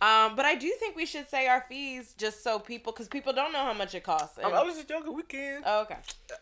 Um, 0.00 0.34
but 0.36 0.44
I 0.44 0.54
do 0.54 0.68
think 0.78 0.94
we 0.96 1.06
should 1.06 1.28
say 1.28 1.48
our 1.48 1.64
fees 1.68 2.14
just 2.16 2.42
so 2.44 2.58
people, 2.60 2.92
because 2.92 3.08
people 3.08 3.32
don't 3.32 3.52
know 3.52 3.64
how 3.64 3.72
much 3.72 3.94
it 3.94 4.04
costs. 4.04 4.38
I, 4.38 4.42
And- 4.42 4.54
I 4.54 4.62
was 4.62 4.76
just 4.76 4.88
joking. 4.88 5.14
We 5.14 5.24
can. 5.24 5.62
Oh, 5.66 5.82
okay. 5.82 5.98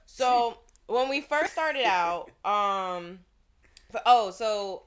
So 0.06 0.58
when 0.86 1.08
we 1.08 1.22
first 1.22 1.52
started 1.52 1.84
out, 1.84 2.30
um, 2.44 3.20
oh, 4.04 4.30
so 4.30 4.82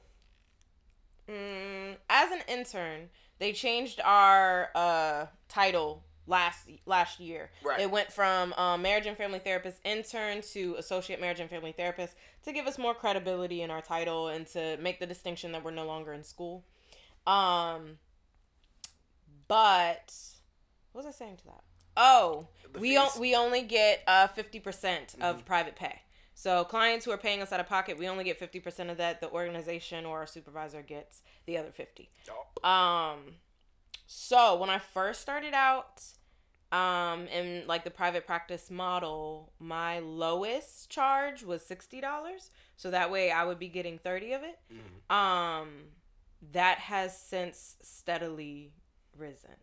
mm, 1.27 1.95
as 2.09 2.31
an 2.31 2.39
intern, 2.47 3.09
they 3.39 3.53
changed 3.53 3.99
our 4.03 4.69
uh 4.75 5.25
title 5.49 6.03
last 6.27 6.69
last 6.85 7.19
year. 7.19 7.51
Right. 7.63 7.79
It 7.81 7.91
went 7.91 8.11
from 8.11 8.53
um, 8.53 8.81
marriage 8.81 9.05
and 9.05 9.17
family 9.17 9.39
therapist 9.39 9.79
intern 9.83 10.41
to 10.53 10.75
associate 10.77 11.19
marriage 11.19 11.39
and 11.39 11.49
family 11.49 11.71
therapist 11.73 12.15
to 12.43 12.53
give 12.53 12.67
us 12.67 12.77
more 12.77 12.93
credibility 12.93 13.61
in 13.61 13.71
our 13.71 13.81
title 13.81 14.29
and 14.29 14.47
to 14.47 14.77
make 14.77 14.99
the 14.99 15.05
distinction 15.07 15.51
that 15.51 15.63
we're 15.63 15.71
no 15.71 15.85
longer 15.85 16.13
in 16.13 16.23
school. 16.23 16.63
Um, 17.27 17.97
but 19.47 20.13
what 20.91 21.05
was 21.05 21.13
I 21.13 21.17
saying 21.17 21.37
to 21.37 21.45
that? 21.45 21.63
Oh, 21.95 22.47
The 22.73 22.79
we 22.79 22.97
on, 22.97 23.09
we 23.19 23.35
only 23.35 23.61
get 23.61 24.01
uh 24.07 24.27
fifty 24.27 24.59
percent 24.59 25.15
of 25.21 25.45
private 25.45 25.75
pay. 25.75 26.01
So 26.35 26.63
clients 26.63 27.05
who 27.05 27.11
are 27.11 27.17
paying 27.17 27.41
us 27.43 27.51
out 27.51 27.59
of 27.59 27.67
pocket, 27.67 27.99
we 27.99 28.07
only 28.07 28.23
get 28.23 28.39
fifty 28.39 28.59
percent 28.59 28.89
of 28.89 28.97
that. 28.97 29.21
The 29.21 29.29
organization 29.29 30.05
or 30.05 30.19
our 30.19 30.27
supervisor 30.27 30.81
gets 30.81 31.21
the 31.45 31.57
other 31.57 31.71
fifty. 31.71 32.09
Oh, 32.29 32.67
Um, 32.67 33.19
so 34.05 34.57
when 34.57 34.69
I 34.69 34.79
first 34.79 35.21
started 35.21 35.53
out, 35.53 36.01
um, 36.71 37.27
in 37.27 37.67
like 37.67 37.83
the 37.83 37.91
private 37.91 38.25
practice 38.25 38.71
model, 38.71 39.53
my 39.59 39.99
lowest 39.99 40.89
charge 40.89 41.43
was 41.43 41.61
sixty 41.63 42.01
dollars. 42.01 42.49
So 42.77 42.89
that 42.91 43.11
way 43.11 43.31
I 43.31 43.45
would 43.45 43.59
be 43.59 43.67
getting 43.69 43.97
thirty 43.99 44.33
of 44.33 44.41
it. 44.43 44.59
mhm. 44.73 45.15
Um, 45.15 45.69
that 46.51 46.79
has 46.79 47.17
since 47.17 47.77
steadily 47.81 48.73
risen 49.15 49.55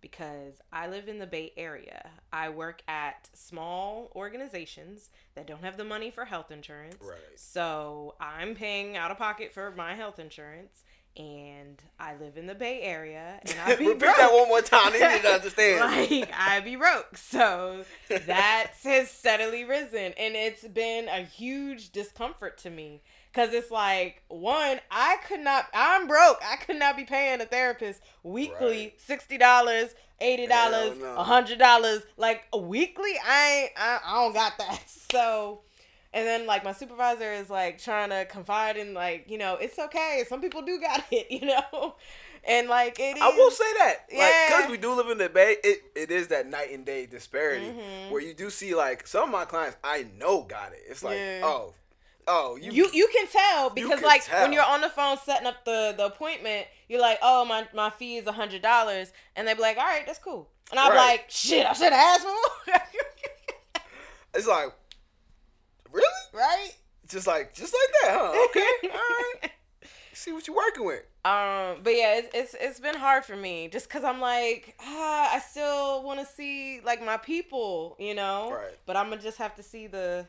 because 0.00 0.60
I 0.72 0.86
live 0.86 1.08
in 1.08 1.18
the 1.18 1.26
Bay 1.26 1.52
Area. 1.56 2.10
I 2.32 2.48
work 2.48 2.82
at 2.86 3.28
small 3.34 4.12
organizations 4.14 5.10
that 5.34 5.46
don't 5.46 5.64
have 5.64 5.76
the 5.76 5.84
money 5.84 6.10
for 6.10 6.24
health 6.26 6.50
insurance. 6.52 6.96
Right. 7.00 7.18
So 7.34 8.14
I'm 8.20 8.54
paying 8.54 8.96
out 8.96 9.10
of 9.10 9.18
pocket 9.18 9.52
for 9.52 9.72
my 9.72 9.94
health 9.94 10.18
insurance. 10.20 10.84
And 11.16 11.80
I 11.98 12.14
live 12.16 12.36
in 12.36 12.46
the 12.46 12.54
Bay 12.54 12.82
Area, 12.82 13.40
and 13.42 13.54
I 13.64 13.74
be 13.76 13.86
Repeat 13.86 14.00
broke. 14.00 14.16
that 14.18 14.32
one 14.32 14.48
more 14.48 14.60
time. 14.60 14.92
They 14.92 15.00
need 15.14 15.22
to 15.22 15.28
understand. 15.34 15.80
like 15.80 16.30
I 16.38 16.60
be 16.60 16.76
broke. 16.76 17.16
So 17.16 17.84
that 18.08 18.72
has 18.84 19.10
steadily 19.10 19.64
risen, 19.64 20.12
and 20.18 20.34
it's 20.34 20.66
been 20.68 21.08
a 21.08 21.20
huge 21.22 21.90
discomfort 21.92 22.58
to 22.58 22.70
me 22.70 23.00
because 23.32 23.54
it's 23.54 23.70
like 23.70 24.22
one, 24.28 24.78
I 24.90 25.16
could 25.26 25.40
not. 25.40 25.66
I'm 25.72 26.06
broke. 26.06 26.38
I 26.46 26.56
could 26.56 26.76
not 26.76 26.96
be 26.98 27.04
paying 27.04 27.40
a 27.40 27.46
therapist 27.46 28.02
weekly 28.22 28.82
Right. 28.88 29.00
sixty 29.00 29.38
dollars, 29.38 29.94
eighty 30.20 30.46
dollars, 30.46 30.98
Hell 30.98 31.14
no. 31.14 31.16
a 31.16 31.24
hundred 31.24 31.58
dollars, 31.58 32.02
like 32.18 32.44
a 32.52 32.58
weekly. 32.58 33.14
I 33.26 33.48
ain't. 33.62 33.70
I, 33.78 34.00
I 34.04 34.22
don't 34.22 34.34
got 34.34 34.58
that. 34.58 34.82
So. 35.10 35.60
And 36.16 36.26
then 36.26 36.46
like 36.46 36.64
my 36.64 36.72
supervisor 36.72 37.30
is 37.30 37.50
like 37.50 37.78
trying 37.78 38.08
to 38.08 38.24
confide 38.24 38.78
in 38.78 38.94
like 38.94 39.26
you 39.28 39.36
know 39.36 39.56
it's 39.56 39.78
okay 39.78 40.24
some 40.26 40.40
people 40.40 40.62
do 40.62 40.80
got 40.80 41.04
it 41.10 41.26
you 41.30 41.42
know 41.46 41.94
and 42.42 42.68
like 42.68 42.98
it 42.98 43.16
is 43.18 43.22
I 43.22 43.28
will 43.36 43.50
say 43.50 43.70
that, 43.80 43.96
like, 44.08 44.18
Yeah. 44.18 44.46
because 44.48 44.70
we 44.70 44.78
do 44.78 44.94
live 44.94 45.08
in 45.10 45.18
the 45.18 45.28
Bay, 45.28 45.56
it, 45.62 45.82
it 45.94 46.10
is 46.10 46.28
that 46.28 46.46
night 46.46 46.70
and 46.72 46.86
day 46.86 47.04
disparity 47.04 47.66
Mhm. 47.66 48.10
where 48.10 48.22
you 48.22 48.32
do 48.32 48.48
see 48.50 48.74
like 48.74 49.06
some 49.06 49.24
of 49.24 49.30
my 49.30 49.44
clients 49.44 49.76
I 49.84 50.06
know 50.16 50.42
got 50.42 50.72
it. 50.72 50.82
It's 50.88 51.02
like, 51.02 51.18
Yeah. 51.18 51.40
oh, 51.44 51.74
oh, 52.28 52.56
you, 52.56 52.72
you 52.72 52.88
you 52.94 53.08
can 53.12 53.26
tell 53.28 53.68
because 53.70 53.98
can 54.00 54.08
like 54.08 54.24
tell. 54.24 54.42
when 54.42 54.52
you're 54.54 54.64
on 54.64 54.80
the 54.80 54.88
phone 54.88 55.18
setting 55.22 55.46
up 55.46 55.64
the 55.66 55.92
the 55.98 56.06
appointment, 56.06 56.66
you're 56.88 57.00
like, 57.00 57.18
oh 57.20 57.44
my 57.44 57.66
my 57.74 57.90
fee 57.90 58.16
is 58.16 58.26
a 58.26 58.32
hundred 58.32 58.62
dollars, 58.62 59.12
and 59.34 59.46
they 59.46 59.52
be 59.52 59.60
like, 59.60 59.76
all 59.76 59.84
right, 59.84 60.06
that's 60.06 60.18
cool, 60.20 60.48
and 60.70 60.80
I'm 60.80 60.92
Right. 60.92 60.96
like, 61.18 61.24
shit, 61.28 61.66
I 61.66 61.72
should 61.74 61.92
have 61.92 61.94
asked 61.94 62.22
for 62.22 62.28
more, 62.28 62.80
it's 64.34 64.46
like, 64.46 64.72
really, 65.96 66.06
right? 66.44 66.70
just 67.08 67.26
like, 67.26 67.54
just 67.54 67.72
like 67.74 67.92
that, 68.02 68.18
huh? 68.18 68.44
Okay, 68.50 68.88
all 68.92 68.98
right. 69.42 69.50
See 70.12 70.32
what 70.32 70.46
you're 70.46 70.56
working 70.56 70.84
with. 70.84 71.02
Um, 71.24 71.78
but 71.84 71.94
yeah, 71.94 72.18
it's 72.18 72.28
it's 72.34 72.54
it's 72.58 72.80
been 72.80 72.94
hard 72.96 73.24
for 73.24 73.36
me 73.36 73.68
just 73.68 73.88
because 73.88 74.02
I'm 74.02 74.20
like, 74.20 74.74
ah, 74.80 75.34
I 75.34 75.38
still 75.40 76.02
want 76.02 76.20
to 76.20 76.26
see 76.26 76.80
like 76.84 77.04
my 77.04 77.16
people, 77.18 77.96
you 77.98 78.14
know, 78.14 78.50
Right. 78.52 78.74
but 78.86 78.96
I'm 78.96 79.08
gonna 79.10 79.20
just 79.20 79.38
have 79.38 79.54
to 79.56 79.62
see 79.62 79.86
the 79.88 80.26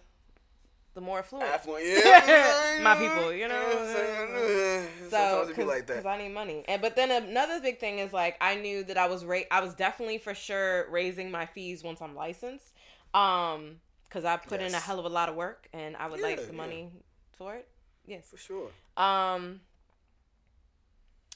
the 0.93 1.01
more 1.01 1.19
affluent. 1.19 1.47
Affluent, 1.53 1.85
yeah. 2.05 2.79
My 2.81 2.95
people, 2.95 3.31
you 3.31 3.47
know? 3.47 3.55
what 3.59 3.77
I'm 3.77 3.95
saying? 3.95 4.87
So, 5.09 5.11
Sometimes 5.11 5.49
it 5.51 5.55
be 5.55 5.63
like 5.63 5.87
that. 5.87 6.05
I 6.05 6.17
need 6.17 6.33
money. 6.33 6.65
And 6.67 6.81
but 6.81 6.95
then 6.97 7.11
another 7.11 7.61
big 7.61 7.79
thing 7.79 7.99
is 7.99 8.11
like 8.11 8.35
I 8.41 8.55
knew 8.55 8.83
that 8.83 8.97
I 8.97 9.07
was 9.07 9.23
ra- 9.23 9.47
I 9.49 9.61
was 9.61 9.73
definitely 9.73 10.17
for 10.17 10.33
sure 10.33 10.85
raising 10.91 11.31
my 11.31 11.45
fees 11.45 11.81
once 11.83 12.01
I'm 12.01 12.13
licensed. 12.13 12.73
Um, 13.13 13.77
because 14.07 14.25
I 14.25 14.37
put 14.37 14.61
in 14.61 14.73
a 14.73 14.79
hell 14.79 14.99
of 14.99 15.05
a 15.05 15.09
lot 15.09 15.29
of 15.29 15.35
work 15.35 15.67
and 15.73 15.95
I 15.97 16.07
would 16.07 16.19
Yeah, 16.19 16.25
like 16.27 16.47
the 16.47 16.53
yeah. 16.53 16.57
money 16.57 16.91
for 17.37 17.55
it. 17.55 17.67
Yes. 18.05 18.29
For 18.29 18.37
sure. 18.37 18.69
Um. 18.95 19.61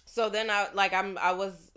So 0.06 0.30
then 0.30 0.50
I 0.50 0.68
like 0.74 0.94
I'm 0.94 1.18
I 1.18 1.32
was 1.34 1.72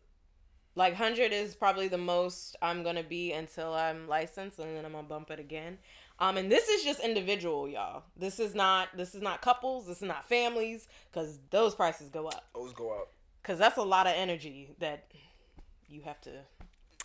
like 0.75 0.95
hundred 0.95 1.33
is 1.33 1.55
probably 1.55 1.89
the 1.89 1.99
most 1.99 2.57
I'm 2.63 2.83
gonna 2.83 3.03
be 3.03 3.33
until 3.33 3.73
I'm 3.73 4.09
licensed, 4.09 4.59
and 4.59 4.77
then 4.77 4.85
I'm 4.85 4.93
gonna 4.93 5.07
bump 5.07 5.31
it 5.31 5.39
again. 5.39 5.79
Um, 6.19 6.37
and 6.37 6.51
this 6.51 6.69
is 6.69 6.85
just 6.85 7.01
individual, 7.01 7.69
y'all. 7.69 8.05
This 8.17 8.39
is 8.41 8.55
not 8.55 8.97
this 8.97 9.15
is 9.15 9.23
not 9.23 9.43
couples. 9.43 9.87
This 9.87 9.99
is 9.99 10.09
not 10.09 10.29
families, 10.29 10.89
because 11.13 11.39
those 11.51 11.75
prices 11.75 12.09
go 12.09 12.27
up. 12.29 12.45
those 12.55 12.73
go 12.73 12.91
up 12.91 13.09
Because 13.43 13.59
that's 13.59 13.77
a 13.79 13.83
lot 13.83 14.07
of 14.07 14.15
energy 14.17 14.71
that 14.79 15.07
you 15.89 16.03
have 16.03 16.21
to. 16.23 16.31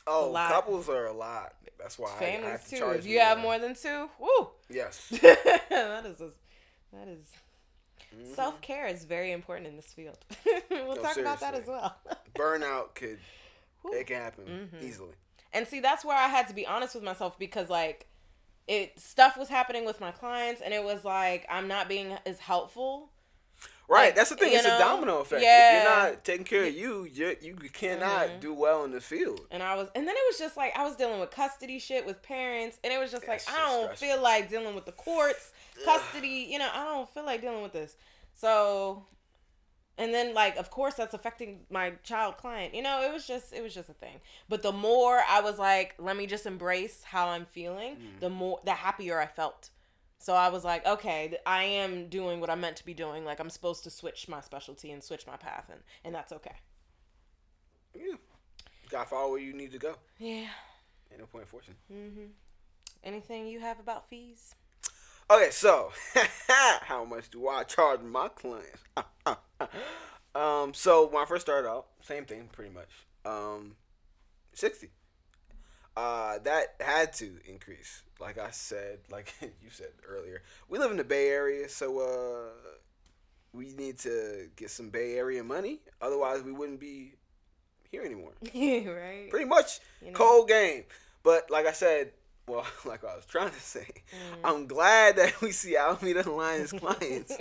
Oh, 0.08 0.34
couples 0.34 0.90
are 0.90 1.06
a 1.08 1.14
lot. 1.14 1.54
That's 1.80 1.98
why 1.98 2.10
I, 2.10 2.12
I 2.12 2.20
Families 2.20 2.52
have 2.52 2.64
to 2.66 2.70
too. 2.72 2.78
charge 2.78 3.00
If 3.00 3.06
you 3.08 3.20
have 3.20 3.38
more. 3.38 3.58
more 3.58 3.60
than 3.60 3.76
two, 3.76 4.10
woo. 4.20 4.50
Yes. 4.70 5.08
that 5.22 6.04
is 6.06 6.22
a, 6.22 6.32
that 6.94 7.08
is 7.08 7.32
Mhm. 8.16 8.36
self 8.36 8.60
care 8.62 8.88
is 8.88 9.06
very 9.06 9.32
important 9.32 9.68
in 9.68 9.76
this 9.76 9.94
field. 9.94 10.18
we'll 10.72 10.96
No, 10.96 11.02
talk 11.02 11.18
about 11.18 11.40
that 11.42 11.54
as 11.54 11.68
well. 11.68 11.96
Burnout 12.36 12.96
could 12.96 13.20
Whew. 13.82 13.94
it 13.94 14.08
can 14.08 14.18
happen 14.18 14.70
Mhm. 14.74 14.84
easily. 14.84 15.14
And 15.54 15.68
see, 15.68 15.80
that's 15.80 16.04
where 16.06 16.18
I 16.18 16.28
had 16.28 16.48
to 16.48 16.54
be 16.54 16.66
honest 16.66 16.96
with 16.96 17.04
myself 17.04 17.38
because, 17.40 17.70
like, 17.70 18.08
it 18.68 19.00
stuff 19.00 19.36
was 19.38 19.50
happening 19.50 19.86
with 19.86 20.00
my 20.00 20.12
clients, 20.12 20.62
and 20.62 20.74
it 20.74 20.84
was 20.84 21.04
like 21.04 21.46
I'm 21.50 21.68
not 21.68 21.88
being 21.88 22.18
as 22.26 22.40
helpful. 22.40 23.10
Right, 23.89 24.06
Like, 24.06 24.15
that's 24.15 24.30
the 24.30 24.36
thing. 24.36 24.54
It's 24.54 24.65
know? 24.67 24.75
a 24.75 24.80
domino 24.80 25.17
effect. 25.17 25.41
If 25.43 25.73
you're 25.73 25.84
not 25.95 26.23
taking 26.23 26.45
care 26.45 26.63
of 26.65 26.73
you, 26.75 27.06
you 27.06 27.36
you 27.41 27.56
cannot 27.56 28.28
Mhm. 28.30 28.39
do 28.39 28.54
well 28.54 28.84
in 28.86 28.91
the 28.91 29.02
field. 29.02 29.47
And 29.49 29.63
I 29.63 29.75
was, 29.75 29.89
and 29.95 30.08
then 30.08 30.15
it 30.15 30.23
was 30.28 30.38
just 30.38 30.56
like 30.56 30.78
I 30.78 30.84
was 30.84 30.95
dealing 30.95 31.19
with 31.19 31.32
custody 31.32 31.80
shit 31.80 32.06
with 32.06 32.21
parents, 32.21 32.78
and 32.84 32.93
it 32.93 32.99
was 32.99 33.10
just 33.12 33.28
like 33.28 33.43
That's 33.43 33.49
I 33.58 33.65
don't 33.65 33.84
stressful. 33.95 34.08
feel 34.08 34.21
like 34.21 34.47
dealing 34.49 34.75
with 34.75 34.86
the 34.86 34.91
courts, 34.91 35.52
custody. 35.84 36.47
You 36.52 36.60
know, 36.60 36.69
I 36.71 36.84
don't 36.84 37.10
feel 37.13 37.25
like 37.25 37.41
dealing 37.41 37.63
with 37.63 37.73
this. 37.73 37.95
So, 38.36 39.08
and 39.97 40.13
then 40.13 40.34
like 40.36 40.56
of 40.58 40.69
course 40.69 40.93
that's 40.93 41.13
affecting 41.15 41.65
my 41.71 41.93
child 42.04 42.38
client. 42.38 42.75
You 42.75 42.84
know, 42.84 43.02
it 43.02 43.12
was 43.12 43.25
just 43.25 43.54
it 43.54 43.63
was 43.63 43.73
just 43.73 43.89
a 43.89 43.93
thing. 43.93 44.21
But 44.47 44.62
the 44.62 44.71
more 44.71 45.23
I 45.28 45.41
was 45.41 45.58
like, 45.58 45.95
let 45.97 46.15
me 46.15 46.28
just 46.28 46.45
embrace 46.45 47.04
how 47.04 47.30
I'm 47.30 47.45
feeling, 47.45 47.95
Mm. 47.95 48.19
the 48.19 48.30
more 48.30 48.60
the 48.63 48.73
happier 48.73 49.19
I 49.19 49.25
felt. 49.25 49.71
So 50.19 50.34
I 50.34 50.49
was 50.49 50.65
like, 50.65 50.86
okay, 50.86 51.38
I 51.45 51.63
am 51.63 52.10
doing 52.10 52.41
what 52.41 52.49
I'm 52.49 52.60
meant 52.60 52.75
to 52.77 52.86
be 52.86 52.93
doing. 52.93 53.23
Like 53.23 53.39
I'm 53.39 53.49
supposed 53.49 53.86
to 53.86 53.89
switch 53.89 54.27
my 54.27 54.41
specialty 54.41 54.91
and 54.91 55.01
switch 55.01 55.25
my 55.25 55.38
path, 55.38 55.69
and 55.71 55.79
and 56.03 56.13
that's 56.13 56.34
okay. 56.34 56.55
Yeah, 57.95 58.15
got 58.89 59.03
to 59.03 59.10
follow 59.10 59.32
where 59.32 59.39
you 59.39 59.53
need 59.53 59.71
to 59.71 59.79
go. 59.79 59.95
Yeah. 60.19 60.47
Ain't 61.12 61.19
no 61.19 61.25
point 61.25 61.47
forcing. 61.47 61.75
Mm-hmm. 61.91 62.25
Anything 63.03 63.47
you 63.47 63.62
have 63.62 63.79
about 63.79 64.10
fees? 64.10 64.55
Okay, 65.32 65.49
so 65.51 65.91
how 66.82 67.05
much 67.05 67.29
do 67.29 67.47
I 67.47 67.63
charge 67.63 68.01
my 68.01 68.27
clients? 68.27 68.84
um, 70.36 70.73
so 70.73 71.08
when 71.08 71.23
I 71.23 71.25
first 71.25 71.45
started 71.45 71.67
out, 71.67 71.88
same 72.01 72.25
thing 72.25 72.49
pretty 72.51 72.73
much. 72.73 72.89
Um, 73.25 73.75
sixty. 74.53 74.89
Uh, 75.97 76.39
that 76.39 76.75
had 76.80 77.12
to 77.13 77.38
increase. 77.45 78.04
Like 78.19 78.38
I 78.38 78.52
said, 78.52 78.99
like 79.12 79.34
you 79.41 79.69
said 79.69 79.89
earlier, 80.08 80.41
we 80.67 80.78
live 80.80 80.91
in 80.91 80.97
the 80.97 81.04
Bay 81.04 81.30
Area, 81.30 81.67
so 81.69 81.99
uh, 81.99 82.69
we 83.54 83.73
need 83.73 83.97
to 83.99 84.49
get 84.56 84.69
some 84.71 84.89
Bay 84.89 85.15
Area 85.17 85.43
money. 85.43 85.80
Otherwise, 86.02 86.41
we 86.43 86.52
wouldn't 86.52 86.80
be 86.80 87.13
here 87.91 88.04
anymore. 88.04 88.32
right. 88.54 89.28
Pretty 89.30 89.45
much 89.45 89.80
You 90.02 90.12
know? 90.12 90.17
cold 90.17 90.47
game. 90.47 90.84
But 91.23 91.49
like 91.49 91.65
I 91.65 91.71
said, 91.73 92.12
well, 92.47 92.65
like 92.86 93.04
I 93.04 93.15
was 93.15 93.25
trying 93.25 93.52
to 93.52 93.60
say, 93.62 93.88
Mm. 94.12 94.39
I'm 94.43 94.67
glad 94.67 95.17
that 95.17 95.39
we 95.41 95.52
see 95.52 95.75
Alameda 95.78 96.28
Alliance 96.28 96.71
clients 96.71 97.38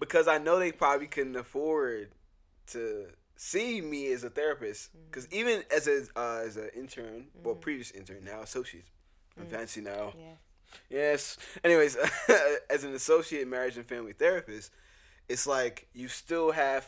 because 0.00 0.26
I 0.28 0.38
know 0.38 0.58
they 0.58 0.72
probably 0.72 1.06
couldn't 1.06 1.36
afford 1.36 2.10
to 2.68 3.06
see 3.42 3.80
me 3.80 4.12
as 4.12 4.22
a 4.22 4.30
therapist. 4.30 4.90
Because 5.10 5.26
mm. 5.26 5.34
even 5.34 5.62
as 5.74 5.88
a 5.88 6.04
uh, 6.16 6.42
as 6.44 6.56
an 6.56 6.70
intern, 6.76 7.26
well, 7.42 7.54
mm. 7.54 7.60
previous 7.60 7.90
intern 7.90 8.24
now 8.24 8.40
associate, 8.40 8.86
I'm 9.38 9.46
mm. 9.46 9.50
fancy 9.50 9.80
now. 9.80 10.12
yeah. 10.16 10.34
Yes. 10.88 11.36
Anyways, 11.64 11.96
as 12.70 12.84
an 12.84 12.94
associate 12.94 13.46
marriage 13.48 13.76
and 13.76 13.86
family 13.86 14.12
therapist, 14.12 14.72
it's 15.28 15.46
like 15.46 15.88
you 15.92 16.08
still 16.08 16.52
have 16.52 16.86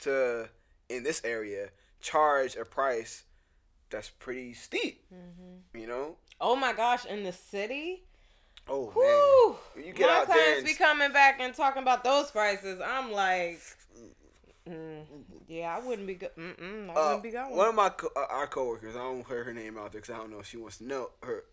to 0.00 0.48
in 0.88 1.02
this 1.02 1.22
area 1.24 1.70
charge 2.00 2.54
a 2.56 2.64
price 2.64 3.24
that's 3.90 4.10
pretty 4.10 4.52
steep. 4.52 5.02
Mm-hmm. 5.12 5.80
You 5.80 5.86
know. 5.86 6.16
Oh 6.40 6.54
my 6.54 6.74
gosh, 6.74 7.06
in 7.06 7.22
the 7.22 7.32
city? 7.32 8.04
Oh 8.68 8.90
Whew. 8.90 9.56
man. 9.76 9.86
You 9.86 9.92
get 9.92 10.06
my 10.06 10.14
out 10.14 10.26
there 10.26 10.36
clients 10.36 10.70
be 10.70 10.76
coming 10.76 11.12
back 11.12 11.38
and 11.40 11.54
talking 11.54 11.82
about 11.82 12.04
those 12.04 12.30
prices. 12.30 12.80
I'm 12.84 13.10
like, 13.10 13.60
mm, 14.68 15.04
yeah, 15.48 15.76
I 15.76 15.80
wouldn't 15.86 16.06
be 16.06 16.14
go- 16.14 16.28
Mm-mm, 16.38 16.90
I 16.90 16.92
Uh, 16.94 17.04
wouldn't 17.06 17.22
be 17.22 17.30
going. 17.30 17.54
one 17.56 17.68
of 17.68 17.74
my 17.74 17.88
co- 17.90 18.10
uh, 18.16 18.26
our 18.30 18.46
coworkers, 18.46 18.94
I 18.96 18.98
don't 19.00 19.16
want 19.16 19.28
her 19.28 19.44
her 19.44 19.52
name 19.54 19.76
out 19.78 19.92
there 19.92 20.00
because 20.00 20.14
I 20.14 20.18
don't 20.18 20.30
know 20.30 20.40
if 20.40 20.46
she 20.46 20.56
wants 20.56 20.78
to 20.78 20.84
know 20.84 21.10
her. 21.22 21.44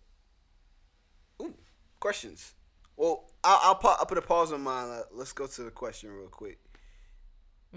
Ooh, 1.42 1.54
questions. 2.00 2.54
Well, 2.98 3.26
I'll 3.44 3.60
I'll, 3.64 3.76
pa- 3.76 3.98
I'll 4.00 4.06
put 4.06 4.18
a 4.18 4.22
pause 4.22 4.52
on 4.54 4.62
mine. 4.62 4.90
Uh, 4.90 5.02
let's 5.12 5.34
go 5.34 5.48
to 5.48 5.64
the 5.64 5.72
question 5.72 6.12
real 6.12 6.28
quick. 6.28 6.60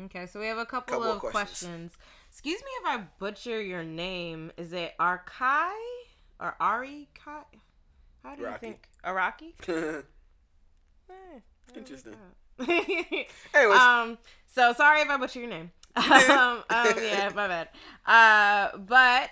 Okay, 0.07 0.27
so 0.27 0.41
we 0.41 0.47
have 0.47 0.59
a 0.59 0.67
couple, 0.67 0.93
Couple 0.95 1.09
of 1.11 1.17
of 1.17 1.21
questions. 1.21 1.93
questions. 1.93 1.93
Excuse 2.31 2.61
me 2.61 2.69
if 2.83 2.87
I 2.87 3.05
butcher 3.19 3.63
your 3.63 3.85
name. 3.85 4.51
Is 4.57 4.73
it 4.73 4.93
Arkai 4.99 5.71
or 6.41 6.57
Ari 6.61 7.09
Kai? 7.15 7.43
How 8.25 8.35
do 8.35 8.43
you 8.43 8.55
think? 8.61 8.89
Araki? 9.05 9.55
Eh, 11.11 11.39
Interesting. 11.77 12.15
like 12.59 12.69
that. 12.69 13.27
Anyways, 13.55 13.79
um. 13.79 14.19
So 14.55 14.73
sorry 14.73 15.01
if 15.01 15.11
I 15.11 15.17
butcher 15.17 15.41
your 15.41 15.49
name. 15.49 15.73
um, 15.97 16.63
um. 16.71 16.95
Yeah, 17.03 17.31
my 17.35 17.49
bad. 17.49 17.69
Uh. 18.07 18.79
But 18.79 19.31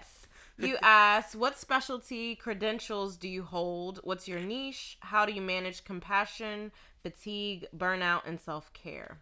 you 0.58 0.76
asked, 0.82 1.36
what 1.36 1.58
specialty 1.58 2.34
credentials 2.34 3.16
do 3.16 3.28
you 3.28 3.44
hold? 3.44 4.00
What's 4.02 4.26
your 4.26 4.40
niche? 4.40 4.98
How 5.00 5.24
do 5.24 5.32
you 5.32 5.40
manage 5.40 5.84
compassion, 5.84 6.72
fatigue, 7.04 7.66
burnout, 7.76 8.22
and 8.26 8.40
self 8.40 8.72
care? 8.72 9.18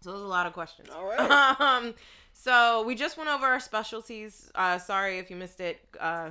So 0.00 0.10
there's 0.12 0.22
a 0.22 0.26
lot 0.26 0.46
of 0.46 0.52
questions. 0.52 0.88
All 0.94 1.04
right. 1.04 1.60
Um. 1.60 1.94
So 2.32 2.84
we 2.84 2.94
just 2.94 3.16
went 3.16 3.28
over 3.28 3.44
our 3.44 3.60
specialties. 3.60 4.52
Uh. 4.54 4.78
Sorry 4.78 5.18
if 5.18 5.30
you 5.30 5.36
missed 5.36 5.60
it. 5.60 5.80
Uh. 5.98 6.30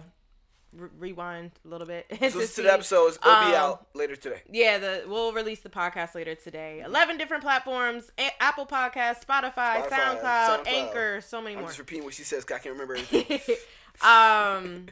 Re- 0.73 0.89
rewind 0.99 1.51
a 1.65 1.67
little 1.69 1.87
bit. 1.87 2.05
so 2.19 2.25
listen 2.37 2.63
to 2.63 2.69
the 2.69 2.73
episodes. 2.73 3.17
It'll 3.21 3.31
be 3.49 3.55
um, 3.55 3.71
out 3.71 3.87
later 3.95 4.15
today. 4.15 4.41
Yeah, 4.51 4.77
the 4.77 5.03
we'll 5.07 5.31
release 5.31 5.61
the 5.61 5.69
podcast 5.69 6.13
later 6.13 6.35
today. 6.35 6.81
Eleven 6.85 7.17
different 7.17 7.41
platforms: 7.41 8.11
A- 8.19 8.31
Apple 8.43 8.65
Podcast, 8.65 9.25
Spotify, 9.25 9.81
Spotify, 9.81 9.89
SoundCloud, 9.89 10.21
SoundCloud. 10.65 10.67
Anchor, 10.67 11.21
so 11.21 11.41
many 11.41 11.55
I'm 11.55 11.61
more. 11.61 11.69
just 11.69 11.79
repeating 11.79 12.03
what 12.03 12.13
she 12.13 12.23
says. 12.23 12.43
'cause 12.43 12.55
I 12.57 12.59
can't 12.59 12.73
remember 12.73 12.95
anything. 12.95 13.39
um, 14.01 14.87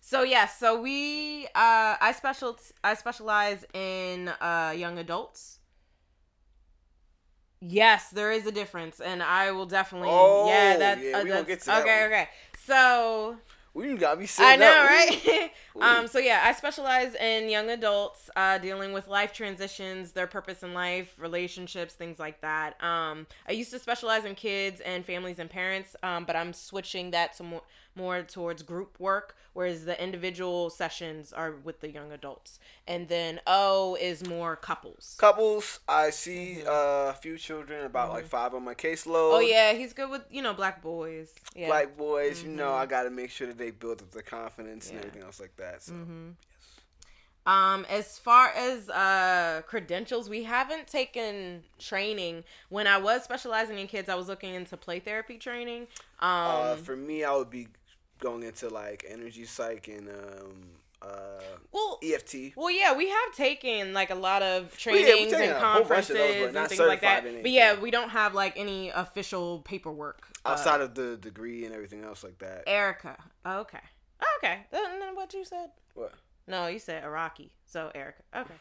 so 0.00 0.22
yes, 0.24 0.58
so 0.58 0.80
we 0.82 1.44
uh, 1.54 1.96
I 2.00 2.12
special 2.16 2.58
I 2.82 2.94
specialize 2.94 3.64
in 3.72 4.28
uh 4.40 4.74
young 4.76 4.98
adults. 4.98 5.60
Yes, 7.60 8.10
there 8.10 8.32
is 8.32 8.44
a 8.46 8.50
difference, 8.52 8.98
and 9.00 9.22
I 9.22 9.52
will 9.52 9.66
definitely. 9.66 10.08
Oh, 10.10 10.48
yeah, 10.48 10.76
that's 10.78 11.00
yeah, 11.00 11.16
uh, 11.18 11.22
that's- 11.24 11.46
get 11.46 11.60
to 11.60 11.66
that 11.66 11.82
okay. 11.82 12.00
one. 12.02 12.06
Okay, 12.12 12.28
so 12.66 13.36
we 13.74 13.96
got 13.96 14.18
me 14.20 14.28
I 14.38 14.56
know, 14.56 14.66
up. 14.70 14.86
right? 14.90 15.50
Um, 15.80 16.06
so 16.06 16.18
yeah, 16.18 16.42
I 16.44 16.52
specialize 16.52 17.14
in 17.14 17.48
young 17.48 17.70
adults 17.70 18.28
uh, 18.36 18.58
dealing 18.58 18.92
with 18.92 19.08
life 19.08 19.32
transitions, 19.32 20.12
their 20.12 20.26
purpose 20.26 20.62
in 20.62 20.74
life, 20.74 21.14
relationships, 21.18 21.94
things 21.94 22.18
like 22.18 22.42
that. 22.42 22.80
Um, 22.82 23.26
I 23.48 23.52
used 23.52 23.70
to 23.70 23.78
specialize 23.78 24.26
in 24.26 24.34
kids 24.34 24.82
and 24.82 25.04
families 25.04 25.38
and 25.38 25.48
parents, 25.48 25.96
um, 26.02 26.24
but 26.26 26.36
I'm 26.36 26.52
switching 26.52 27.12
that 27.12 27.36
to 27.38 27.42
more 27.42 27.62
more 27.94 28.22
towards 28.22 28.62
group 28.62 28.98
work, 28.98 29.36
whereas 29.52 29.84
the 29.84 30.02
individual 30.02 30.70
sessions 30.70 31.32
are 31.32 31.52
with 31.52 31.80
the 31.80 31.90
young 31.90 32.12
adults, 32.12 32.58
and 32.86 33.08
then 33.08 33.40
O 33.46 33.96
is 34.00 34.26
more 34.26 34.56
couples. 34.56 35.16
Couples, 35.18 35.80
I 35.88 36.10
see 36.10 36.62
uh, 36.66 37.10
a 37.10 37.16
few 37.20 37.36
children, 37.36 37.84
about 37.84 38.10
like 38.10 38.26
five 38.26 38.54
on 38.54 38.64
my 38.64 38.74
caseload. 38.74 39.06
Mm-hmm. 39.06 39.36
Oh 39.36 39.40
yeah, 39.40 39.72
he's 39.72 39.92
good 39.92 40.10
with 40.10 40.22
you 40.30 40.42
know 40.42 40.54
black 40.54 40.82
boys. 40.82 41.34
Yeah. 41.54 41.68
Black 41.68 41.96
boys, 41.96 42.42
you 42.42 42.50
know, 42.50 42.72
I 42.72 42.86
got 42.86 43.04
to 43.04 43.10
make 43.10 43.30
sure 43.30 43.46
that 43.46 43.58
they 43.58 43.70
build 43.70 44.00
up 44.02 44.10
their 44.10 44.22
confidence 44.22 44.90
and 44.90 44.98
everything 44.98 45.22
else 45.22 45.40
like 45.40 45.56
that. 45.56 45.82
So. 45.82 45.92
Mm-hmm. 45.92 46.30
Um, 47.44 47.84
as 47.90 48.20
far 48.20 48.50
as 48.50 48.88
uh 48.88 49.62
credentials, 49.66 50.28
we 50.28 50.44
haven't 50.44 50.86
taken 50.86 51.64
training. 51.80 52.44
When 52.68 52.86
I 52.86 52.98
was 52.98 53.24
specializing 53.24 53.80
in 53.80 53.88
kids, 53.88 54.08
I 54.08 54.14
was 54.14 54.28
looking 54.28 54.54
into 54.54 54.76
play 54.76 55.00
therapy 55.00 55.38
training. 55.38 55.88
Um, 56.20 56.28
Uh, 56.30 56.76
for 56.76 56.94
me, 56.94 57.24
I 57.24 57.34
would 57.34 57.50
be 57.50 57.66
going 58.22 58.42
into 58.44 58.68
like 58.68 59.04
energy 59.08 59.44
psych 59.44 59.88
and 59.88 60.08
um, 60.08 60.62
uh, 61.02 61.40
well, 61.72 61.98
EFT. 62.02 62.52
well, 62.56 62.70
yeah, 62.70 62.96
we 62.96 63.08
have 63.08 63.34
taken 63.34 63.92
like 63.92 64.10
a 64.10 64.14
lot 64.14 64.42
of 64.42 64.74
Well, 64.86 64.96
yeah, 64.96 65.04
trainings 65.04 65.32
and 65.32 65.42
a 65.42 65.46
whole 65.58 65.82
bunch 65.82 65.88
conferences 65.88 66.16
those, 66.16 66.54
and 66.54 66.68
things 66.68 66.80
like 66.80 67.00
that. 67.00 67.24
But 67.42 67.50
yeah, 67.50 67.78
we 67.78 67.90
don't 67.90 68.10
have 68.10 68.34
like 68.34 68.54
any 68.56 68.90
official 68.90 69.60
paperwork. 69.60 70.22
Uh, 70.44 70.50
Outside 70.50 70.80
of 70.80 70.94
the 70.94 71.16
degree 71.16 71.64
and 71.64 71.74
everything 71.74 72.04
else 72.04 72.22
like 72.24 72.38
that. 72.38 72.64
Erica. 72.66 73.16
Oh, 73.44 73.60
okay. 73.60 73.80
Oh, 74.20 74.38
okay. 74.38 74.60
Then, 74.70 75.00
then 75.00 75.16
what 75.16 75.34
you 75.34 75.44
said? 75.44 75.70
What? 75.94 76.12
No, 76.46 76.68
you 76.68 76.78
said 76.78 77.02
Iraqi. 77.04 77.50
So 77.66 77.90
Erica. 77.94 78.22
Okay. 78.36 78.54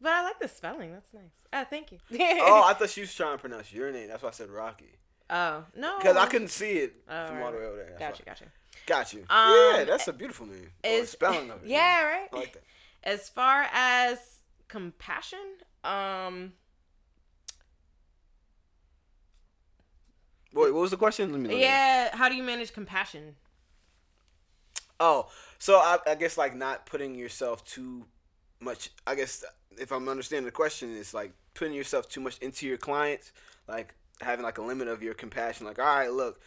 But 0.00 0.12
I 0.12 0.22
like 0.24 0.38
the 0.40 0.48
spelling. 0.48 0.92
That's 0.92 1.12
nice. 1.14 1.22
Ah, 1.52 1.66
thank 1.68 1.92
you. 1.92 1.98
oh, 2.18 2.64
I 2.66 2.72
thought 2.78 2.90
she 2.90 3.02
was 3.02 3.14
trying 3.14 3.36
to 3.36 3.38
pronounce 3.40 3.72
your 3.72 3.92
name. 3.92 4.08
That's 4.08 4.22
why 4.22 4.30
I 4.30 4.32
said 4.32 4.48
Rocky. 4.50 4.96
Oh 5.30 5.64
no. 5.76 5.98
Because 5.98 6.16
I 6.16 6.26
couldn't 6.26 6.48
see 6.48 6.72
it 6.72 6.94
Oh, 7.08 7.26
from 7.26 7.36
right. 7.36 7.44
all 7.44 7.52
the 7.52 7.58
way 7.58 7.64
over 7.64 7.76
there. 7.76 7.96
That's 7.98 8.18
Gotcha, 8.18 8.22
why. 8.26 8.32
gotcha. 8.32 8.44
Got 8.86 9.12
you. 9.12 9.20
Um, 9.30 9.54
yeah, 9.54 9.84
that's 9.86 10.08
a 10.08 10.12
beautiful 10.12 10.46
name. 10.46 10.70
Is 10.82 11.10
spelling 11.10 11.50
of 11.50 11.62
it. 11.64 11.68
Yeah, 11.70 12.02
right. 12.04 12.28
I 12.32 12.36
like 12.36 12.52
that. 12.54 12.62
As 13.04 13.28
far 13.28 13.66
as 13.72 14.18
compassion, 14.68 15.38
um, 15.84 16.52
Wait, 20.54 20.72
what 20.72 20.82
was 20.82 20.90
the 20.90 20.96
question? 20.96 21.32
Let 21.32 21.40
me 21.40 21.48
look 21.48 21.56
at 21.56 21.60
it. 21.60 21.62
yeah. 21.62 22.16
How 22.16 22.28
do 22.28 22.34
you 22.34 22.42
manage 22.42 22.72
compassion? 22.72 23.36
Oh, 25.00 25.28
so 25.58 25.76
I, 25.78 25.98
I 26.06 26.14
guess 26.14 26.36
like 26.36 26.54
not 26.54 26.86
putting 26.86 27.14
yourself 27.14 27.64
too 27.64 28.04
much. 28.60 28.90
I 29.06 29.14
guess 29.14 29.44
if 29.78 29.90
I'm 29.90 30.08
understanding 30.08 30.44
the 30.44 30.52
question, 30.52 30.94
it's 30.96 31.14
like 31.14 31.32
putting 31.54 31.72
yourself 31.74 32.08
too 32.08 32.20
much 32.20 32.38
into 32.38 32.66
your 32.66 32.76
clients, 32.76 33.32
like 33.66 33.94
having 34.20 34.44
like 34.44 34.58
a 34.58 34.62
limit 34.62 34.88
of 34.88 35.02
your 35.02 35.14
compassion. 35.14 35.66
Like, 35.66 35.78
all 35.78 35.84
right, 35.86 36.12
look, 36.12 36.40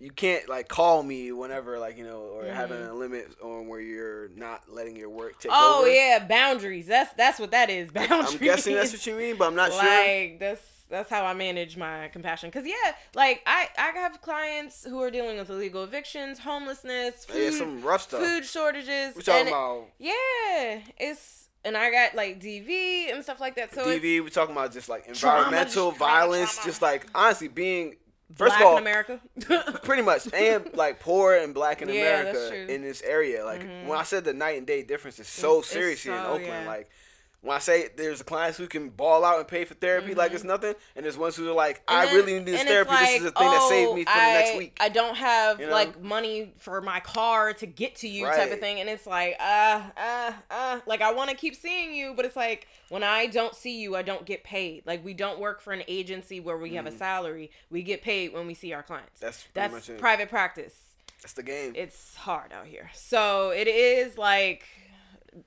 you 0.00 0.10
can't 0.10 0.48
like 0.48 0.68
call 0.68 1.02
me 1.02 1.32
whenever 1.32 1.78
like 1.78 1.96
you 1.98 2.04
know 2.04 2.20
or 2.20 2.44
having 2.46 2.78
Mm-hmm. 2.78 2.90
a 2.90 2.94
limit 2.94 3.28
on 3.42 3.66
where 3.68 3.80
you're 3.80 4.28
not 4.36 4.62
letting 4.68 4.94
your 4.96 5.10
work 5.10 5.38
take 5.40 5.50
Oh 5.54 5.80
over. 5.80 5.90
yeah, 5.90 6.24
boundaries. 6.26 6.86
That's 6.86 7.12
that's 7.14 7.38
what 7.40 7.50
that 7.50 7.70
is. 7.70 7.90
Boundaries. 7.92 8.32
I'm 8.34 8.38
guessing 8.38 8.74
that's 8.74 8.92
what 8.92 9.06
you 9.06 9.14
mean, 9.16 9.36
but 9.36 9.46
I'm 9.48 9.54
not 9.56 9.72
sure. 9.72 9.82
like 9.82 10.38
that's 10.38 10.60
that's 10.90 11.10
how 11.10 11.24
I 11.26 11.34
manage 11.34 11.76
my 11.76 12.08
compassion. 12.08 12.50
Cause 12.50 12.64
yeah, 12.64 12.92
like 13.14 13.42
I 13.46 13.68
I 13.78 13.90
have 13.98 14.20
clients 14.22 14.84
who 14.84 15.02
are 15.02 15.10
dealing 15.10 15.36
with 15.36 15.50
illegal 15.50 15.84
evictions, 15.84 16.38
homelessness, 16.38 17.24
food, 17.26 17.52
Yeah, 17.52 17.58
some 17.58 17.82
rough 17.82 18.02
stuff. 18.02 18.22
food 18.22 18.44
shortages. 18.44 19.14
We're 19.16 19.22
talking 19.22 19.46
it- 19.46 19.50
about 19.50 19.88
yeah, 19.98 20.80
it's 20.98 21.48
and 21.64 21.76
I 21.76 21.90
got 21.90 22.14
like 22.14 22.40
DV 22.40 23.12
and 23.12 23.22
stuff 23.22 23.40
like 23.40 23.56
that. 23.56 23.74
So 23.74 23.84
DV. 23.84 24.22
We're 24.22 24.28
talking 24.28 24.54
about 24.54 24.72
just 24.72 24.88
like 24.88 25.06
environmental 25.08 25.90
trauma, 25.92 25.98
violence. 25.98 26.54
trauma. 26.54 26.68
Just 26.70 26.82
like 26.82 27.06
honestly 27.14 27.48
being 27.48 27.96
first 28.34 28.50
black 28.50 28.60
of 28.60 28.66
all, 28.66 28.76
in 28.76 28.82
America. 28.82 29.20
pretty 29.84 30.02
much, 30.02 30.32
and 30.32 30.70
like 30.74 31.00
poor 31.00 31.34
and 31.34 31.54
black 31.54 31.82
in 31.82 31.88
Yeah, 31.88 31.94
America. 32.20 32.38
Mm-hmm. 32.38 32.70
in 32.70 32.82
this 32.82 33.02
area. 33.02 33.44
Like 33.44 33.62
when 33.86 33.98
I 33.98 34.02
said 34.02 34.24
the 34.24 34.32
night 34.34 34.58
and 34.58 34.66
day 34.66 34.82
difference 34.82 35.18
is 35.18 35.28
so 35.28 35.48
It's- 35.58 35.64
it's 35.64 35.70
serious 35.72 36.02
here 36.02 36.14
in 36.14 36.20
Oakland. 36.24 36.46
yeah. 36.46 36.66
Like 36.66 36.90
when 37.40 37.54
I 37.54 37.60
say 37.60 37.88
there's 37.96 38.20
clients 38.22 38.58
who 38.58 38.66
can 38.66 38.88
ball 38.90 39.24
out 39.24 39.38
and 39.38 39.46
pay 39.46 39.64
for 39.64 39.74
therapy 39.74 40.12
like 40.14 40.32
it's 40.32 40.42
nothing, 40.42 40.74
and 40.96 41.04
there's 41.04 41.16
ones 41.16 41.36
who 41.36 41.48
are 41.48 41.52
like, 41.54 41.78
Mm-hmm. 41.86 41.96
I 41.96 42.06
then- 42.06 42.14
really 42.16 42.32
need 42.34 42.46
this 42.46 42.62
therapy. 42.64 42.90
this 42.90 43.16
is 43.18 43.22
the 43.24 43.30
thing 43.30 43.50
that 43.50 43.68
saved 43.68 43.90
oh, 43.90 43.94
me 43.94 44.04
for 44.04 44.10
the 44.12 44.16
next 44.18 44.58
week. 44.58 44.76
I 44.80 44.88
don't 44.88 45.16
have 45.16 45.60
You 45.60 45.66
know? 45.66 45.72
like 45.72 46.02
money 46.02 46.52
for 46.58 46.80
my 46.80 47.00
car 47.00 47.52
to 47.54 47.66
get 47.66 47.94
to 47.96 48.08
you, 48.08 48.26
type 48.26 48.52
of 48.52 48.58
thing. 48.58 48.80
And 48.80 48.88
it's 48.88 49.06
like, 49.06 49.36
uh, 49.40 49.82
uh, 49.96 50.32
uh, 50.50 50.80
like 50.86 51.00
I 51.00 51.12
want 51.12 51.30
to 51.30 51.36
keep 51.36 51.54
seeing 51.54 51.94
you, 51.94 52.12
but 52.16 52.24
it's 52.24 52.36
like 52.36 52.66
when 52.88 53.02
I 53.04 53.26
don't 53.26 53.54
see 53.54 53.80
you, 53.80 53.94
I 53.94 54.02
don't 54.02 54.24
get 54.26 54.42
paid. 54.44 54.82
Like 54.86 55.04
we 55.04 55.14
don't 55.14 55.38
work 55.38 55.60
for 55.60 55.72
an 55.72 55.82
agency 55.86 56.40
where 56.40 56.58
we 56.58 56.74
have 56.74 56.86
a 56.86 56.92
salary. 56.92 57.50
We 57.70 57.82
get 57.82 58.02
paid 58.02 58.32
when 58.32 58.46
we 58.46 58.54
see 58.54 58.72
our 58.72 58.82
clients. 58.82 59.18
Mm. 59.18 59.20
That's 59.20 59.42
pretty 59.42 59.50
That's 59.54 59.72
much 59.72 59.88
it. 59.90 59.98
private 60.00 60.28
practice. 60.28 60.74
That's 61.22 61.32
the 61.34 61.42
game. 61.42 61.72
It's 61.74 62.14
hard 62.16 62.52
out 62.52 62.66
here. 62.66 62.90
So 62.94 63.50
it 63.50 63.66
is 63.68 64.16
like 64.18 64.64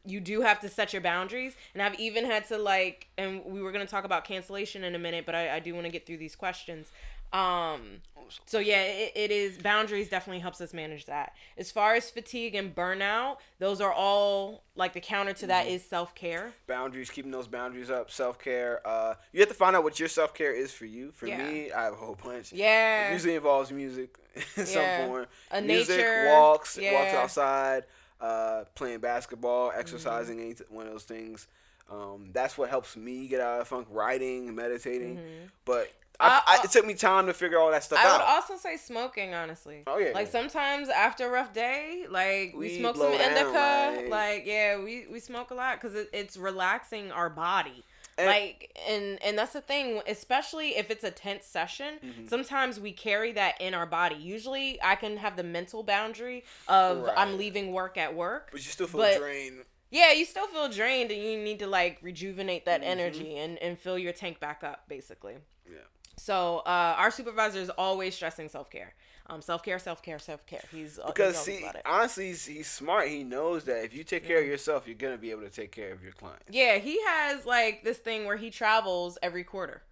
you 0.06 0.20
do 0.20 0.42
have 0.42 0.60
to 0.60 0.70
set 0.70 0.94
your 0.94 1.02
boundaries 1.02 1.54
and 1.74 1.82
i've 1.82 2.00
even 2.00 2.26
had 2.26 2.46
to 2.48 2.58
like 2.58 3.08
and 3.18 3.44
we 3.46 3.62
were 3.62 3.72
going 3.72 3.86
to 3.86 3.90
talk 3.90 4.04
about 4.04 4.24
cancellation 4.26 4.84
in 4.84 4.96
a 4.96 5.00
minute 5.00 5.26
but 5.26 5.36
i, 5.36 5.56
I 5.56 5.60
do 5.60 5.74
want 5.74 5.86
to 5.86 5.92
get 5.92 6.06
through 6.06 6.18
these 6.18 6.36
questions 6.36 6.88
um 7.34 8.02
so 8.46 8.60
yeah 8.60 8.82
it, 8.82 9.12
it 9.16 9.32
is 9.32 9.58
boundaries 9.58 10.10
definitely 10.10 10.40
helps 10.40 10.60
us 10.60 10.74
manage 10.74 11.06
that 11.06 11.34
as 11.58 11.72
far 11.72 11.96
as 11.96 12.10
fatigue 12.10 12.56
and 12.56 12.76
burnout 12.76 13.38
those 13.60 13.80
are 13.80 13.94
all 13.94 14.64
like 14.76 14.94
the 14.94 15.00
counter 15.00 15.34
to 15.34 15.48
that 15.48 15.68
is 15.68 15.84
self-care 15.84 16.52
boundaries, 16.68 17.10
keeping 17.10 17.32
those 17.32 17.48
boundaries 17.48 17.90
up, 17.90 18.10
self 18.10 18.40
care. 18.40 18.80
Uh, 18.86 19.14
you 19.34 19.42
have 19.42 19.50
to 19.50 19.56
find 19.56 19.76
out 19.76 19.84
what 19.84 20.00
your 20.00 20.08
self 20.08 20.34
care 20.34 20.54
is 20.54 20.72
for 20.72 20.86
you. 20.86 21.12
For 21.12 21.28
Yeah. 21.28 21.38
me, 21.38 21.72
I 21.72 21.84
have 21.84 21.94
a 21.94 21.98
whole 21.98 22.18
bunch. 22.24 22.54
yeah 22.54 23.10
It 23.10 23.14
usually 23.14 23.36
involves 23.36 23.72
music 23.72 24.16
in 24.36 24.42
some 24.66 24.84
Yeah. 24.84 24.96
form. 25.06 25.26
A 25.52 25.62
music, 25.62 25.98
nature, 25.98 26.26
walks, 26.26 26.80
walks 26.92 27.14
outside, 27.14 27.84
uh, 28.22 28.64
playing 28.76 29.00
basketball, 29.00 29.70
Mm-hmm. 29.70 29.80
exercising, 29.80 30.40
any 30.40 30.56
one 30.70 30.86
of 30.88 30.92
those 30.94 31.04
things. 31.04 31.48
Um, 31.90 32.30
that's 32.32 32.58
what 32.58 32.70
helps 32.70 32.96
me 32.96 33.28
get 33.28 33.42
out 33.42 33.60
of 33.62 33.68
funk. 33.68 33.88
Writing, 33.92 34.56
meditating, 34.56 35.20
but 35.66 35.88
Mm-hmm. 35.88 35.96
I- 36.24 36.42
I, 36.46 36.64
it 36.64 36.70
took 36.70 36.86
me 36.86 36.94
time 36.94 37.26
to 37.26 37.34
figure 37.34 37.58
all 37.58 37.72
that 37.72 37.84
stuff 37.84 37.98
I 37.98 38.04
out. 38.08 38.22
I 38.22 38.24
would 38.26 38.30
also 38.36 38.56
say 38.56 38.78
smoking, 38.78 39.34
honestly. 39.34 39.82
Oh, 39.88 39.98
yeah. 39.98 40.12
Like 40.14 40.28
sometimes 40.28 40.88
after 40.90 41.26
a 41.26 41.30
rough 41.32 41.52
day, 41.52 42.06
like 42.10 42.54
we 42.54 42.68
Weed 42.68 42.80
smoke 42.80 42.96
some 42.98 43.12
down, 43.12 43.22
indica. 43.32 44.02
like- 44.04 44.10
Like 44.10 44.44
yeah, 44.46 44.78
we 44.78 45.08
we 45.12 45.20
smoke 45.20 45.50
a 45.50 45.56
lot 45.56 45.82
because 45.82 45.96
it, 45.96 46.10
it's 46.14 46.38
relaxing 46.38 47.12
our 47.12 47.30
body. 47.32 47.84
And- 48.18 48.28
like 48.28 48.78
and 48.88 49.18
and 49.24 49.38
that's 49.38 49.54
the 49.54 49.62
thing, 49.62 50.02
especially 50.08 50.76
if 50.78 50.92
it's 50.92 51.04
a 51.04 51.12
tense 51.12 51.46
session. 51.46 51.96
Mm-hmm. 52.04 52.28
Sometimes 52.28 52.80
we 52.80 52.92
carry 52.92 53.32
that 53.34 53.60
in 53.62 53.74
our 53.74 53.86
body. 53.86 54.16
Usually, 54.16 54.80
I 54.84 54.96
can 54.96 55.18
have 55.18 55.36
the 55.38 55.44
mental 55.44 55.82
boundary 55.84 56.44
of 56.68 57.04
Right. 57.04 57.14
I'm 57.18 57.38
leaving 57.38 57.72
work 57.72 57.98
at 57.98 58.14
work. 58.16 58.50
but 58.52 58.62
you 58.66 58.72
still 58.72 58.88
feel 58.88 59.02
but- 59.02 59.18
drained. 59.20 59.64
Yeah, 59.94 60.14
you 60.14 60.24
still 60.24 60.48
feel 60.48 60.70
drained, 60.70 61.12
and 61.12 61.22
you 61.22 61.38
need 61.38 61.60
to 61.60 61.68
like 61.68 62.00
rejuvenate 62.02 62.64
that 62.66 62.82
Mm-hmm. 62.82 62.90
energy 62.90 63.38
and 63.38 63.58
and 63.60 63.78
fill 63.78 63.98
your 63.98 64.14
tank 64.14 64.40
back 64.40 64.64
up, 64.64 64.88
basically. 64.88 65.36
Yeah. 65.70 65.80
So 66.18 66.60
uh, 66.66 66.96
our 66.98 67.12
supervisor 67.12 67.60
is 67.60 67.70
always 67.72 68.16
stressing 68.16 68.50
self 68.50 68.70
care. 68.70 68.94
Um, 69.32 69.42
self 69.42 69.64
care, 69.64 69.80
self 69.80 70.04
care, 70.04 70.20
self 70.20 70.46
care. 70.46 70.62
He's 70.74 71.00
uh, 71.00 71.08
Because 71.08 71.46
he's 71.46 71.60
see, 71.60 71.66
honestly, 71.86 72.28
he's, 72.28 72.46
he's 72.46 72.68
smart. 72.70 73.08
He 73.08 73.24
knows 73.24 73.64
that 73.64 73.86
if 73.86 73.96
you 73.96 74.04
take 74.04 74.26
care 74.28 74.42
of 74.42 74.46
yourself, 74.46 74.86
you're 74.88 74.96
gonna 74.98 75.18
be 75.18 75.32
able 75.32 75.44
to 75.44 75.50
take 75.50 75.72
care 75.72 75.94
of 75.94 76.04
your 76.04 76.12
clients. 76.12 76.44
Yeah, 76.50 76.80
he 76.80 77.00
has 77.08 77.46
like 77.46 77.84
this 77.84 77.98
thing 77.98 78.26
where 78.26 78.36
he 78.36 78.50
travels 78.50 79.18
every 79.24 79.46
quarter. 79.46 79.84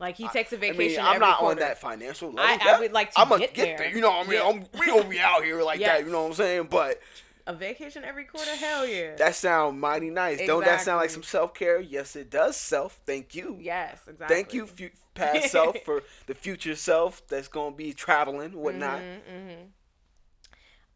Like 0.00 0.16
he 0.16 0.26
takes 0.28 0.52
a 0.52 0.56
vacation. 0.56 1.00
I'm 1.00 1.14
every 1.14 1.20
not 1.20 1.38
quarter. 1.38 1.52
on 1.62 1.68
that 1.68 1.78
financial 1.80 2.32
level. 2.32 2.42
I- 2.44 2.74
I 2.74 2.80
would 2.80 2.92
like 2.92 3.12
to 3.12 3.20
I'ma 3.20 3.36
get 3.36 3.54
there. 3.54 3.88
You 3.88 4.00
know, 4.00 4.10
what 4.10 4.26
I 4.26 4.30
mean, 4.30 4.40
Yeah. 4.40 4.48
I'm, 4.48 4.80
we 4.80 4.86
gonna 4.86 5.08
be 5.08 5.20
out 5.20 5.44
here 5.44 5.62
like 5.62 5.78
that. 5.78 6.04
You 6.04 6.10
know 6.10 6.22
what 6.22 6.28
I'm 6.30 6.34
saying? 6.34 6.66
But 6.68 7.00
A 7.46 7.54
vacation 7.54 8.04
every 8.04 8.24
quarter? 8.24 8.54
Hell 8.54 8.86
yeah. 8.86 9.16
that 9.16 9.34
sound 9.34 9.80
mighty 9.80 10.10
nice. 10.10 10.46
Don't 10.46 10.64
that 10.64 10.80
sound 10.80 11.00
like 11.00 11.10
some 11.10 11.22
self 11.22 11.54
care? 11.54 11.80
Yes, 11.80 12.14
it 12.16 12.30
does. 12.30 12.56
Self. 12.56 13.00
Thank 13.04 13.34
you. 13.34 13.58
yes, 13.60 14.00
exactly. 14.08 14.36
Thank 14.36 14.54
you, 14.54 14.68
past 15.14 15.50
self, 15.50 15.76
for 15.84 16.02
the 16.26 16.34
future 16.34 16.76
self 16.76 17.26
that's 17.28 17.48
gonna 17.48 17.74
be 17.74 17.92
traveling, 17.92 18.52
whatnot. 18.52 19.00
Mm-hmm. 19.00 19.62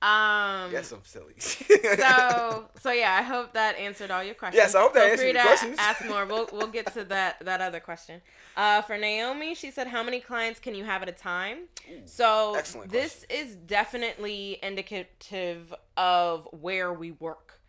Um. 0.06 0.70
Yes, 0.72 0.92
I'm 0.92 1.00
silly. 1.04 1.34
so 1.38 2.68
so 2.80 2.92
yeah, 2.92 3.16
I 3.18 3.22
hope 3.22 3.52
that 3.54 3.76
answered 3.76 4.10
all 4.12 4.22
your 4.22 4.34
questions. 4.34 4.62
Yes, 4.62 4.74
I 4.74 4.80
hope 4.82 4.94
that 4.94 5.02
Feel 5.02 5.10
answered 5.12 5.34
your 5.34 5.42
questions. 5.42 5.76
Ask 5.80 6.04
more. 6.06 6.24
We'll 6.26 6.48
we'll 6.52 6.68
get 6.68 6.92
to 6.92 7.04
that 7.04 7.44
that 7.44 7.60
other 7.60 7.80
question. 7.80 8.20
Uh, 8.56 8.82
for 8.82 8.96
Naomi, 8.96 9.54
she 9.56 9.70
said, 9.70 9.88
"How 9.88 10.02
many 10.04 10.20
clients 10.20 10.60
can 10.60 10.74
you 10.76 10.84
have 10.84 11.02
at 11.02 11.08
a 11.08 11.12
time?" 11.12 11.64
so 12.04 12.54
excellent 12.56 12.90
this 12.92 13.24
is 13.28 13.56
definitely 13.56 14.58
indicative 14.62 15.74
of 15.96 16.46
where 16.52 16.92
we 16.92 17.10
work. 17.12 17.60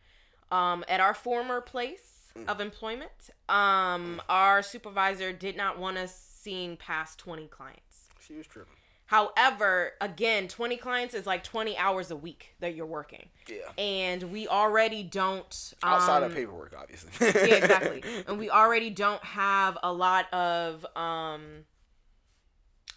Um, 0.51 0.85
at 0.87 0.99
our 0.99 1.13
former 1.13 1.59
place 1.61 2.13
Mm. 2.37 2.47
of 2.49 2.61
employment, 2.61 3.31
um, 3.49 4.21
our 4.29 4.61
supervisor 4.61 5.33
did 5.33 5.57
not 5.57 5.79
want 5.79 5.97
us 5.97 6.15
seeing 6.15 6.77
past 6.77 7.17
twenty 7.17 7.47
clients. 7.47 8.09
she 8.19 8.33
was 8.35 8.45
tripping. 8.45 8.75
However, 9.07 9.93
again, 10.01 10.47
20 10.47 10.77
clients 10.77 11.13
is 11.15 11.25
like 11.25 11.43
20 11.43 11.77
hours 11.77 12.11
a 12.11 12.15
week 12.15 12.53
that 12.59 12.75
you're 12.75 12.85
working. 12.85 13.29
Yeah. 13.49 13.57
And 13.77 14.23
we 14.31 14.47
already 14.47 15.01
don't 15.03 15.73
Outside 15.81 16.17
um, 16.17 16.23
of 16.23 16.33
paperwork, 16.35 16.75
obviously. 16.77 17.09
Yeah, 17.21 17.55
exactly. 17.55 18.03
and 18.27 18.37
we 18.37 18.49
already 18.49 18.89
don't 18.89 19.23
have 19.23 19.77
a 19.81 19.91
lot 19.91 20.31
of 20.33 20.85
um 20.95 21.65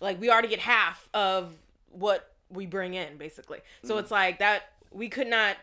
like 0.00 0.20
we 0.20 0.30
already 0.30 0.48
get 0.48 0.58
half 0.60 1.08
of 1.14 1.54
what 1.90 2.34
we 2.48 2.66
bring 2.66 2.94
in 2.94 3.16
basically. 3.16 3.60
So 3.84 3.94
Mm-hmm. 3.94 4.00
it's 4.00 4.10
like 4.10 4.38
that 4.40 4.62
we 4.90 5.08
could 5.08 5.28
not 5.28 5.56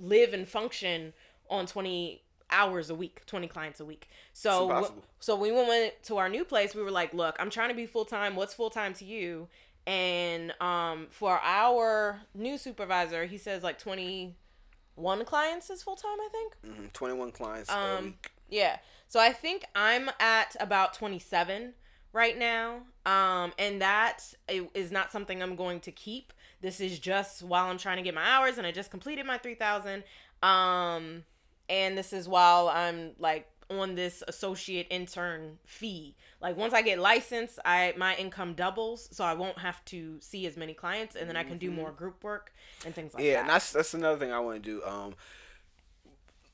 live 0.00 0.32
and 0.34 0.48
function 0.48 1.12
on 1.48 1.66
20 1.66 2.20
hours 2.50 2.90
a 2.90 2.94
week, 2.94 3.24
20 3.26 3.46
clients 3.48 3.80
a 3.80 3.84
week. 3.84 4.08
So 4.32 4.68
w- 4.68 5.02
so 5.20 5.36
when 5.36 5.54
we 5.54 5.62
went 5.68 6.02
to 6.04 6.16
our 6.18 6.28
new 6.28 6.44
place, 6.44 6.74
we 6.74 6.82
were 6.82 6.90
like, 6.90 7.14
"Look, 7.14 7.36
I'm 7.38 7.50
trying 7.50 7.68
to 7.68 7.74
be 7.74 7.86
full 7.86 8.04
time. 8.04 8.34
What's 8.36 8.54
full 8.54 8.70
time 8.70 8.92
to 8.94 9.04
you?" 9.04 9.48
And 9.86 10.52
um 10.60 11.08
for 11.10 11.38
our 11.42 12.22
new 12.34 12.56
supervisor, 12.58 13.26
he 13.26 13.38
says 13.38 13.62
like 13.62 13.78
21 13.78 15.24
clients 15.24 15.70
is 15.70 15.82
full 15.82 15.96
time, 15.96 16.18
I 16.20 16.28
think. 16.32 16.56
Mhm, 16.66 16.92
21 16.92 17.32
clients 17.32 17.70
a 17.70 17.76
Um, 17.78 18.04
week. 18.04 18.30
Yeah. 18.48 18.78
So 19.08 19.20
I 19.20 19.32
think 19.32 19.64
I'm 19.74 20.10
at 20.20 20.56
about 20.60 20.94
27 20.94 21.74
right 22.12 22.36
now. 22.38 22.82
Um, 23.06 23.52
and 23.58 23.82
that 23.82 24.22
is 24.48 24.90
not 24.90 25.10
something 25.12 25.42
I'm 25.42 25.56
going 25.56 25.80
to 25.80 25.92
keep. 25.92 26.32
This 26.60 26.80
is 26.80 26.98
just 26.98 27.42
while 27.42 27.66
I'm 27.66 27.78
trying 27.78 27.96
to 27.98 28.02
get 28.02 28.14
my 28.14 28.24
hours 28.24 28.56
and 28.58 28.66
I 28.66 28.72
just 28.72 28.90
completed 28.90 29.26
my 29.26 29.36
3000. 29.38 30.04
Um, 30.42 31.24
and 31.68 31.96
this 31.98 32.12
is 32.12 32.28
while 32.28 32.68
I'm 32.68 33.12
like 33.18 33.48
on 33.70 33.94
this 33.94 34.22
associate 34.28 34.86
intern 34.90 35.58
fee. 35.64 36.16
Like 36.40 36.56
once 36.56 36.74
I 36.74 36.82
get 36.82 36.98
licensed, 36.98 37.58
I 37.64 37.94
my 37.96 38.14
income 38.16 38.54
doubles, 38.54 39.08
so 39.12 39.24
I 39.24 39.34
won't 39.34 39.58
have 39.58 39.84
to 39.86 40.20
see 40.20 40.46
as 40.46 40.56
many 40.56 40.74
clients 40.74 41.16
and 41.16 41.28
then 41.28 41.36
I 41.36 41.42
can 41.44 41.58
do 41.58 41.70
more 41.70 41.92
group 41.92 42.22
work 42.24 42.52
and 42.84 42.94
things 42.94 43.14
like 43.14 43.24
Mm-hmm. 43.24 43.32
yeah, 43.32 43.34
that. 43.34 43.40
and 43.40 43.48
that's 43.48 43.72
that's 43.72 43.94
another 43.94 44.18
thing 44.18 44.32
I 44.32 44.40
want 44.40 44.62
to 44.62 44.70
do. 44.70 44.84
Um, 44.84 45.14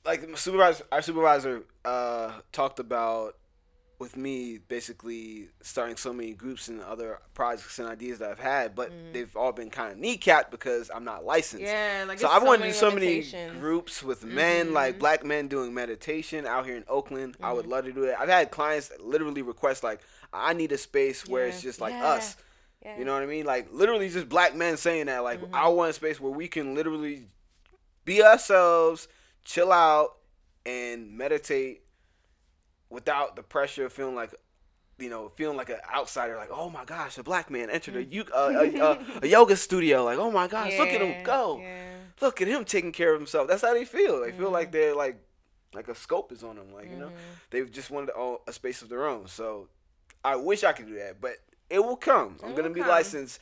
like 0.04 0.36
supervisor, 0.36 0.84
our 0.92 1.02
supervisor 1.02 1.62
uh 1.84 2.40
talked 2.52 2.78
about 2.78 3.36
with 4.00 4.16
me 4.16 4.58
basically 4.68 5.48
starting 5.60 5.96
so 5.96 6.12
many 6.12 6.32
groups 6.32 6.68
and 6.68 6.80
other 6.80 7.20
projects 7.34 7.78
and 7.78 7.86
ideas 7.86 8.18
that 8.18 8.30
I've 8.30 8.38
had, 8.40 8.74
but 8.74 8.90
they've 9.12 9.36
all 9.36 9.52
been 9.52 9.70
kind 9.70 9.92
of 9.92 9.98
kneecapped 9.98 10.50
because 10.50 10.90
I'm 10.92 11.04
not 11.04 11.24
licensed. 11.24 11.66
Mm. 11.66 11.68
Yeah, 11.68 12.04
like 12.08 12.18
so 12.18 12.28
I 12.28 12.38
so 12.40 12.44
wanted 12.46 12.62
to 12.62 12.68
do 12.68 12.72
so 12.74 12.90
many. 12.90 13.20
Mm-hmm. 13.22 13.60
groups 13.60 14.02
with 14.02 14.24
men, 14.24 14.72
like 14.72 14.98
black 14.98 15.24
men 15.24 15.46
doing 15.48 15.72
meditation 15.74 16.46
out 16.46 16.64
here 16.66 16.76
in 16.76 16.84
Oakland. 16.88 17.36
I 17.40 17.46
Mm-hmm. 17.48 17.56
would 17.56 17.66
love 17.66 17.84
to 17.84 17.92
do 17.92 18.04
it. 18.04 18.16
I've 18.18 18.28
had 18.30 18.50
clients 18.50 18.90
literally 18.98 19.42
request 19.42 19.84
like, 19.84 20.00
I 20.32 20.54
need 20.54 20.72
a 20.72 20.78
space 20.78 21.26
where 21.28 21.46
it's 21.46 21.60
just 21.62 21.80
like 21.80 21.92
Yeah. 21.92 22.06
us. 22.08 22.36
Yeah. 22.82 22.98
You 22.98 23.04
know 23.04 23.12
what 23.12 23.22
I 23.22 23.26
mean? 23.26 23.44
Like 23.44 23.68
literally 23.70 24.08
just 24.08 24.28
black 24.30 24.56
men 24.56 24.78
saying 24.78 25.06
that. 25.06 25.18
Like 25.22 25.42
Mm-hmm. 25.42 25.54
I 25.54 25.68
want 25.68 25.90
a 25.90 25.92
space 25.92 26.18
where 26.18 26.32
we 26.32 26.48
can 26.48 26.74
literally 26.74 27.26
be 28.06 28.22
ourselves, 28.22 29.08
chill 29.44 29.70
out, 29.70 30.16
and 30.64 31.12
meditate 31.16 31.82
without 32.90 33.36
the 33.36 33.42
pressure 33.42 33.86
of 33.86 33.92
feeling 33.92 34.14
like 34.14 34.34
you 34.98 35.08
know, 35.08 35.30
feeling 35.34 35.56
like 35.56 35.70
an 35.70 35.78
outsider, 35.94 36.36
like, 36.36 36.50
oh 36.52 36.68
my 36.68 36.84
gosh, 36.84 37.16
a 37.16 37.22
black 37.22 37.50
man 37.50 37.70
entered 37.70 37.96
a, 37.96 38.20
uh, 38.36 38.50
a, 38.50 38.78
a, 38.78 38.98
a 39.22 39.26
yoga 39.26 39.56
studio. 39.56 40.04
Like, 40.04 40.18
oh 40.18 40.30
my 40.30 40.46
gosh, 40.46 40.76
look 40.78 40.90
at 40.90 41.00
him 41.00 41.24
go. 41.24 41.58
yeah. 41.62 41.94
Look 42.20 42.42
at 42.42 42.48
him 42.48 42.66
taking 42.66 42.92
care 42.92 43.14
of 43.14 43.18
himself. 43.18 43.48
That's 43.48 43.62
how 43.62 43.72
they 43.72 43.86
feel. 43.86 44.20
They 44.20 44.30
feel 44.30 44.44
Mm-hmm. 44.44 44.52
like 44.52 44.72
they're 44.72 44.94
like, 44.94 45.16
like 45.72 45.88
a 45.88 45.94
scope 45.94 46.32
is 46.32 46.44
on 46.44 46.56
them. 46.56 46.70
Like, 46.74 46.90
you 46.90 46.96
know, 46.98 47.10
they 47.48 47.64
just 47.64 47.90
wanted 47.90 48.10
a 48.46 48.52
space 48.52 48.82
of 48.82 48.90
their 48.90 49.06
own. 49.06 49.26
So 49.26 49.68
I 50.22 50.36
wish 50.36 50.64
I 50.64 50.72
could 50.72 50.86
do 50.86 50.96
that, 50.96 51.18
but 51.18 51.36
it 51.70 51.78
will 51.78 51.96
come. 51.96 52.36
I'm 52.44 52.50
going 52.50 52.64
to 52.64 52.74
be 52.74 52.80
come. 52.80 52.90
licensed, 52.90 53.40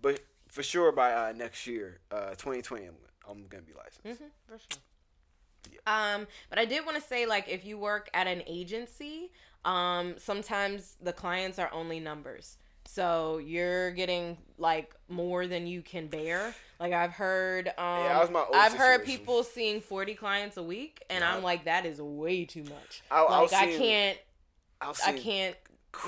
but 0.00 0.20
for 0.52 0.62
sure 0.62 0.92
by 0.92 1.12
uh, 1.14 1.32
next 1.34 1.66
year, 1.66 1.98
uh, 2.12 2.30
2020, 2.36 2.84
I'm, 2.84 2.94
I'm 3.28 3.46
going 3.48 3.64
to 3.64 3.68
be 3.68 3.76
licensed. 3.76 4.22
Mhm, 4.22 4.28
for 4.46 4.56
sure. 4.56 4.80
Um, 5.86 6.26
but 6.48 6.58
I 6.58 6.64
did 6.64 6.84
want 6.86 6.96
to 6.96 7.02
say, 7.02 7.26
like, 7.26 7.48
if 7.48 7.64
you 7.64 7.78
work 7.78 8.08
at 8.14 8.26
an 8.26 8.42
agency, 8.46 9.30
um, 9.64 10.14
sometimes 10.18 10.96
the 11.02 11.12
clients 11.12 11.58
are 11.58 11.70
only 11.72 12.00
numbers. 12.00 12.58
So 12.84 13.38
you're 13.38 13.92
getting 13.92 14.36
like 14.58 14.92
more 15.08 15.46
than 15.46 15.66
you 15.66 15.82
can 15.82 16.08
bear. 16.08 16.52
Like 16.80 16.92
I've 16.92 17.12
heard, 17.12 17.68
um, 17.68 17.74
that 18.04 18.20
was 18.20 18.30
my 18.30 18.40
old 18.40 18.54
I've 18.54 18.74
heard 18.74 19.04
people 19.04 19.44
seeing 19.44 19.80
40 19.80 20.14
clients 20.14 20.56
a 20.56 20.62
week, 20.62 21.02
and 21.08 21.20
Yeah. 21.20 21.34
I'm 21.34 21.42
like, 21.42 21.64
that 21.66 21.86
is 21.86 22.00
way 22.02 22.44
too 22.44 22.64
much. 22.64 23.02
I- 23.10 23.22
I 23.22 23.40
like 23.40 23.52
I 23.52 23.66
can't, 23.76 24.18
I, 24.80 24.92
I 25.06 25.12
can't 25.12 25.56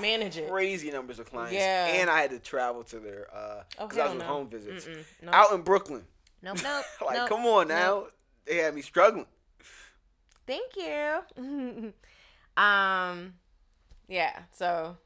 manage 0.01 0.37
it. 0.37 0.51
Crazy 0.51 0.91
numbers 0.91 1.21
of 1.21 1.31
clients. 1.31 1.55
Yeah. 1.55 1.87
And 1.87 2.11
I 2.11 2.21
had 2.21 2.31
to 2.31 2.39
travel 2.41 2.83
to 2.85 2.99
their, 2.99 3.29
Oh, 3.33 3.63
because 3.79 3.99
I 3.99 4.03
was 4.05 4.13
on 4.13 4.19
no. 4.19 4.25
home 4.25 4.49
visits. 4.49 4.87
Nope. 5.23 5.33
Out 5.35 5.53
in 5.53 5.63
Brooklyn. 5.63 6.05
Nope. 6.43 6.59
Nope. 6.63 6.85
like, 7.07 7.17
nope, 7.19 7.29
come 7.29 7.47
on 7.47 7.69
now. 7.69 7.77
nope. 8.01 8.13
They 8.47 8.57
had 8.57 8.75
me 8.75 8.83
struggling. 8.83 9.27
Thank 10.47 10.77
you. 10.77 11.93
um, 12.63 13.35
yeah. 14.09 14.43
So 14.53 14.97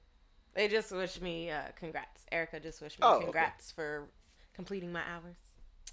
they 0.54 0.68
just 0.68 0.92
wish 0.92 1.20
me 1.20 1.50
uh, 1.50 1.62
congrats. 1.76 2.24
Erica 2.32 2.60
just 2.60 2.80
wished 2.82 2.98
me 2.98 3.06
Oh, 3.06 3.14
okay. 3.16 3.24
congrats 3.24 3.72
for 3.72 4.08
completing 4.54 4.92
my 4.92 5.00
hours. 5.02 5.36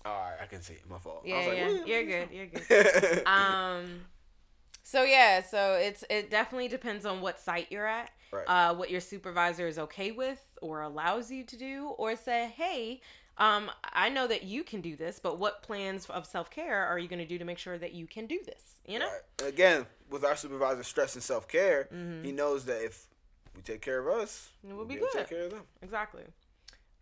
All 0.05 0.11
right, 0.13 0.37
I 0.41 0.45
can 0.45 0.61
see 0.61 0.73
it. 0.73 0.89
My 0.89 0.99
fault. 0.99 1.23
I 1.25 1.29
Yeah, 1.29 1.37
was 1.37 1.47
like, 1.47 1.57
yeah. 1.57 1.67
"What?" 1.79 1.87
You're 1.87 2.03
good. 2.05 2.29
You're 2.31 2.45
good. 2.47 3.27
um. 3.27 4.01
So 4.83 5.03
yeah, 5.03 5.41
so 5.41 5.73
it's 5.73 6.03
it 6.09 6.29
definitely 6.29 6.67
depends 6.67 7.05
on 7.07 7.21
what 7.21 7.39
site 7.39 7.71
you're 7.71 7.87
at, 7.87 8.11
Right. 8.31 8.43
uh, 8.47 8.75
what 8.75 8.91
your 8.91 9.01
supervisor 9.01 9.67
is 9.67 9.79
okay 9.79 10.11
with 10.11 10.39
or 10.61 10.81
allows 10.81 11.31
you 11.31 11.43
to 11.43 11.57
do, 11.57 11.89
or 11.97 12.15
say, 12.15 12.53
hey. 12.55 13.01
Um, 13.37 13.69
I 13.91 14.09
know 14.09 14.27
that 14.27 14.43
you 14.43 14.63
can 14.63 14.79
do 14.81 14.95
this, 14.95 15.19
but 15.19 15.37
what 15.39 15.61
plans 15.61 16.05
of 16.09 16.25
self 16.25 16.49
care 16.49 16.85
are 16.85 16.97
you 16.97 17.07
going 17.07 17.19
to 17.19 17.25
do 17.27 17.37
to 17.37 17.45
make 17.45 17.57
sure 17.57 17.77
that 17.77 17.93
you 17.93 18.07
can 18.07 18.27
do 18.27 18.39
this? 18.45 18.75
You 18.87 18.99
know, 18.99 19.07
Right. 19.41 19.49
Again, 19.49 19.85
with 20.09 20.23
our 20.23 20.35
supervisor 20.35 20.83
stress 20.83 21.15
and 21.15 21.23
self 21.23 21.47
care, 21.47 21.89
Mm-hmm. 21.93 22.23
he 22.23 22.31
knows 22.31 22.65
that 22.65 22.83
if 22.83 23.07
we 23.55 23.61
take 23.61 23.81
care 23.81 23.99
of 23.99 24.07
us, 24.07 24.49
we'll, 24.63 24.85
be 24.85 24.95
able 24.95 25.07
to 25.07 25.11
good. 25.13 25.19
Take 25.27 25.29
care 25.29 25.45
of 25.45 25.51
them. 25.51 25.63
Exactly. 25.81 26.23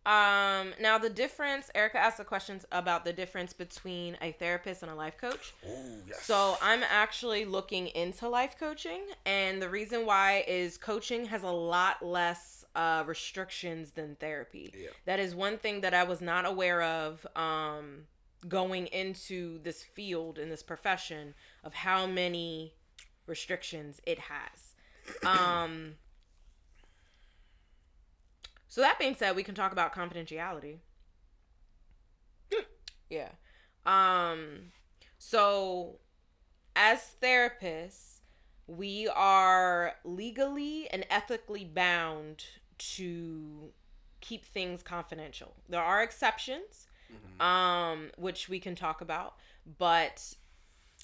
Um, 0.06 0.74
now 0.82 0.98
the 0.98 1.10
difference, 1.10 1.72
Erica 1.74 1.98
asked 1.98 2.18
the 2.18 2.26
questions 2.26 2.66
about 2.74 3.06
the 3.06 3.14
difference 3.14 3.54
between 3.54 4.18
a 4.22 4.34
therapist 4.34 4.82
and 4.84 4.92
a 4.92 4.96
life 4.96 5.18
coach. 5.18 5.54
Ooh, 5.66 6.02
yes. 6.06 6.24
So 6.24 6.58
I'm 6.62 6.84
actually 6.84 7.46
looking 7.46 7.88
into 7.88 8.28
life 8.28 8.56
coaching, 8.60 9.02
and 9.26 9.62
the 9.62 9.70
reason 9.70 10.06
why 10.06 10.44
is 10.46 10.78
coaching 10.78 11.26
has 11.28 11.44
a 11.44 11.48
lot 11.52 12.06
less 12.06 12.63
uh, 12.76 13.04
restrictions 13.06 13.92
than 13.92 14.16
therapy. 14.16 14.74
Yeah. 14.76 14.90
That 15.06 15.20
is 15.20 15.36
one 15.36 15.58
thing 15.58 15.82
that 15.82 15.94
I 15.94 16.04
was 16.04 16.22
not 16.22 16.46
aware 16.46 16.82
of 16.82 17.26
um, 17.36 18.06
going 18.48 18.88
into 18.88 19.60
this 19.64 19.84
field 19.84 20.38
in 20.38 20.50
this 20.50 20.64
profession 20.64 21.34
of 21.64 21.74
how 21.74 22.08
many 22.08 22.74
restrictions 23.28 24.02
it 24.06 24.20
has. 24.20 24.74
Um, 25.26 25.96
so 28.70 28.82
that 28.82 28.98
being 28.98 29.16
said, 29.16 29.36
we 29.36 29.44
can 29.44 29.54
talk 29.54 29.72
about 29.74 29.94
confidentiality. 29.94 30.78
Yeah. 33.14 33.30
Um 33.86 34.72
so 35.20 36.00
as 36.76 37.12
therapists, 37.22 38.22
we 38.66 39.08
are 39.08 39.94
legally 40.04 40.88
and 40.90 41.06
ethically 41.10 41.64
bound 41.64 42.46
to 42.78 43.72
keep 44.22 44.46
things 44.46 44.84
confidential. 44.84 45.54
There 45.70 45.82
are 45.84 46.02
exceptions 46.04 46.88
um 47.40 48.12
which 48.18 48.48
we 48.50 48.60
can 48.60 48.76
talk 48.76 49.02
about, 49.02 49.36
but 49.80 50.36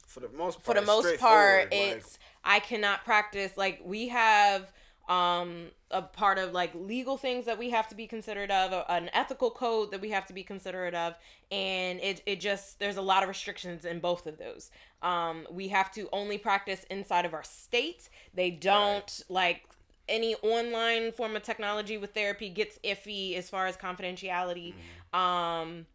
for 0.08 0.22
the 0.22 0.30
most 0.30 0.64
part, 0.64 0.66
for 0.66 0.74
the 0.74 0.82
most 0.82 1.20
part 1.20 1.20
straightforward, 1.20 1.68
like, 1.72 1.98
it's 1.98 2.20
i 2.44 2.60
cannot 2.60 3.04
practice 3.06 3.58
like 3.58 3.80
we 3.84 4.08
have 4.08 4.72
um 5.08 5.68
a 5.92 6.02
part 6.02 6.38
of 6.38 6.52
like 6.52 6.72
legal 6.76 7.18
things 7.18 7.46
that 7.46 7.58
we 7.58 7.70
have 7.72 7.88
to 7.88 7.96
be 7.96 8.06
considerate 8.08 8.52
of 8.52 8.72
a- 8.72 8.92
an 8.92 9.10
ethical 9.14 9.50
code 9.52 9.92
that 9.92 10.02
we 10.02 10.10
have 10.12 10.26
to 10.26 10.34
be 10.34 10.44
considerate 10.44 10.94
of 10.94 11.16
and 11.52 12.00
it, 12.02 12.22
it 12.28 12.40
just 12.40 12.80
there's 12.80 12.98
a 12.98 13.02
lot 13.02 13.24
of 13.24 13.30
restrictions 13.30 13.86
in 13.86 14.00
both 14.00 14.28
of 14.28 14.38
those. 14.38 14.70
Um 15.02 15.48
we 15.50 15.70
have 15.70 15.92
to 15.94 16.08
only 16.14 16.38
practice 16.38 16.86
inside 16.92 17.26
of 17.26 17.34
our 17.34 17.44
state. 17.44 18.10
They 18.34 18.52
don't 18.52 19.22
like 19.30 19.64
any 20.10 20.36
online 20.36 21.12
form 21.12 21.36
of 21.36 21.44
technology 21.44 21.98
with 21.98 22.14
therapy 22.14 22.50
gets 22.50 22.78
iffy 22.84 23.36
as 23.38 23.50
far 23.50 23.68
as 23.68 23.78
confidentiality 23.78 24.74
um 25.14 25.86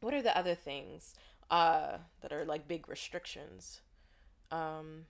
what 0.00 0.12
are 0.14 0.22
the 0.22 0.36
other 0.36 0.54
things 0.54 1.14
uh 1.50 1.98
that 2.22 2.32
are 2.32 2.44
like 2.44 2.66
big 2.66 2.88
restrictions 2.88 3.80
um 4.50 5.06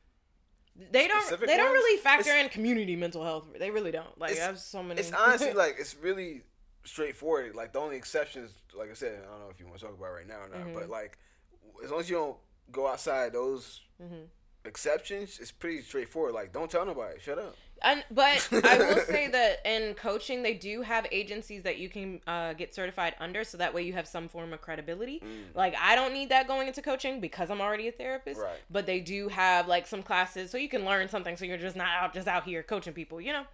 they 0.91 1.07
don't 1.07 1.21
Specific 1.23 1.49
they 1.49 1.57
don't 1.57 1.73
really 1.73 2.01
factor 2.01 2.31
It's- 2.31 2.45
in 2.45 2.51
community 2.51 2.97
mental 2.97 3.23
health 3.25 3.47
they 3.59 3.71
really 3.71 3.91
don't 3.91 4.19
like 4.19 4.31
i 4.31 4.33
It's- 4.33 4.47
have 4.47 4.59
so 4.59 4.83
many 4.83 5.01
it's 5.01 5.13
honestly 5.13 5.53
like 5.65 5.77
it's 5.79 5.95
really 5.97 6.43
straightforward. 6.85 7.55
Like 7.55 7.73
the 7.73 7.79
only 7.79 7.97
exceptions, 7.97 8.51
like 8.77 8.91
I 8.91 8.95
said, 8.95 9.21
I 9.25 9.31
don't 9.31 9.39
know 9.45 9.51
if 9.51 9.61
you 9.61 9.67
want 9.69 9.79
to 9.79 9.85
talk 9.87 9.95
about 9.97 10.07
it 10.07 10.15
right 10.15 10.27
now 10.27 10.41
or 10.41 10.49
not, 10.49 10.67
Mm-hmm. 10.67 10.75
but 10.75 10.89
like 10.91 11.17
as 11.85 11.93
long 11.93 12.01
as 12.01 12.11
you 12.11 12.17
don't 12.17 12.37
go 12.73 12.89
outside 12.89 13.33
those 13.33 13.83
Mm-hmm. 14.03 14.25
Exceptions, 14.65 15.39
it's 15.41 15.51
pretty 15.51 15.83
straightforward. 15.83 16.35
Like 16.35 16.53
don't 16.53 16.71
tell 16.71 16.85
nobody. 16.85 17.19
Shut 17.21 17.39
up. 17.39 17.57
And, 17.85 18.05
but 18.13 18.49
I 18.65 18.79
will 18.79 19.01
say 19.07 19.29
that 19.29 19.67
in 19.67 19.95
coaching, 19.95 20.43
they 20.43 20.55
do 20.55 20.83
have 20.83 21.07
agencies 21.11 21.65
that 21.65 21.79
you 21.79 21.89
can 21.89 22.21
uh, 22.29 22.53
get 22.53 22.73
certified 22.75 23.15
under, 23.19 23.43
so 23.43 23.59
that 23.59 23.75
way 23.75 23.83
you 23.83 23.93
have 23.93 24.07
some 24.07 24.29
form 24.29 24.53
of 24.53 24.61
credibility. 24.61 25.21
Like 25.55 25.75
I 25.81 25.97
don't 25.97 26.13
need 26.13 26.29
that 26.29 26.47
going 26.47 26.69
into 26.69 26.83
coaching 26.83 27.21
because 27.21 27.51
I'm 27.51 27.61
already 27.61 27.89
a 27.89 27.93
therapist. 27.93 28.41
Right. 28.41 28.59
But 28.71 28.87
they 28.87 29.01
do 29.01 29.29
have 29.29 29.67
like 29.67 29.87
some 29.87 30.03
classes, 30.03 30.51
so 30.51 30.59
you 30.59 30.69
can 30.69 30.85
learn 30.85 31.09
something, 31.09 31.37
so 31.37 31.45
you're 31.45 31.59
just 31.59 31.77
not 31.77 31.89
out 31.89 32.15
just 32.15 32.29
out 32.29 32.45
here 32.45 32.63
coaching 32.63 32.93
people, 32.93 33.21
you 33.21 33.33
know. 33.33 33.45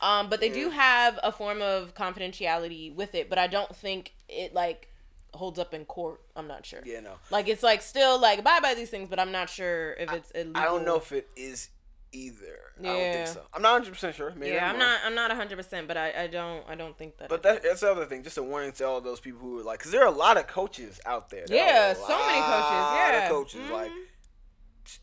Um, 0.00 0.28
but 0.28 0.40
they 0.40 0.48
do 0.48 0.70
have 0.70 1.18
a 1.22 1.32
form 1.32 1.60
of 1.60 1.94
confidentiality 1.94 2.94
with 2.94 3.14
it, 3.14 3.28
but 3.28 3.38
I 3.38 3.48
don't 3.48 3.74
think 3.74 4.12
it 4.28 4.54
like 4.54 4.88
holds 5.34 5.58
up 5.58 5.74
in 5.74 5.84
court. 5.84 6.20
I'm 6.36 6.48
not 6.48 6.64
sure. 6.66 6.80
Yeah, 6.84 7.00
no. 7.00 7.14
Like 7.30 7.48
it's 7.48 7.62
like 7.62 7.82
still 7.82 8.20
like 8.20 8.38
abide 8.38 8.62
by 8.62 8.74
these 8.74 8.90
things, 8.90 9.08
but 9.08 9.18
I'm 9.20 9.32
not 9.32 9.48
sure 9.50 9.92
if 9.94 10.12
it's 10.12 10.30
illegal. 10.32 10.56
I 10.60 10.64
don't 10.64 10.84
know 10.84 10.96
if 10.96 11.12
it 11.12 11.28
is 11.36 11.68
either. 12.12 12.58
I 12.80 12.82
don't 12.82 12.96
Yeah. 12.96 13.12
think 13.24 13.26
so. 13.28 13.42
I'm 13.52 13.60
not 13.62 13.72
100 13.72 13.92
percent 13.92 14.14
sure. 14.16 14.32
Maybe 14.36 14.52
Yeah, 14.52 14.66
I'm, 14.68 14.72
I'm 14.74 14.78
not. 14.78 15.00
I'm 15.04 15.14
not 15.14 15.30
100, 15.30 15.56
percent 15.56 15.86
but 15.88 15.96
I, 15.96 16.22
I 16.24 16.26
don't. 16.26 16.64
I 16.68 16.74
don't 16.74 16.96
think 16.96 17.18
that. 17.18 17.28
But 17.28 17.42
that, 17.42 17.62
that's 17.62 17.80
the 17.80 17.90
other 17.90 18.06
thing. 18.06 18.22
Just 18.22 18.38
a 18.38 18.42
warning 18.42 18.72
to 18.72 18.84
all 18.86 19.00
those 19.00 19.20
people 19.20 19.40
who 19.40 19.60
are 19.60 19.62
like, 19.62 19.78
because 19.80 19.92
there 19.92 20.02
are 20.02 20.06
a 20.08 20.10
lot 20.10 20.36
of 20.38 20.46
coaches 20.46 21.00
out 21.04 21.28
there. 21.30 21.44
There 21.46 21.56
Yeah, 21.56 21.92
so 21.92 22.08
many 22.08 22.40
coaches, 22.40 22.88
yeah. 22.94 23.24
of 23.24 23.30
coaches. 23.30 23.60
Mhm. 23.60 23.70
Like 23.70 23.90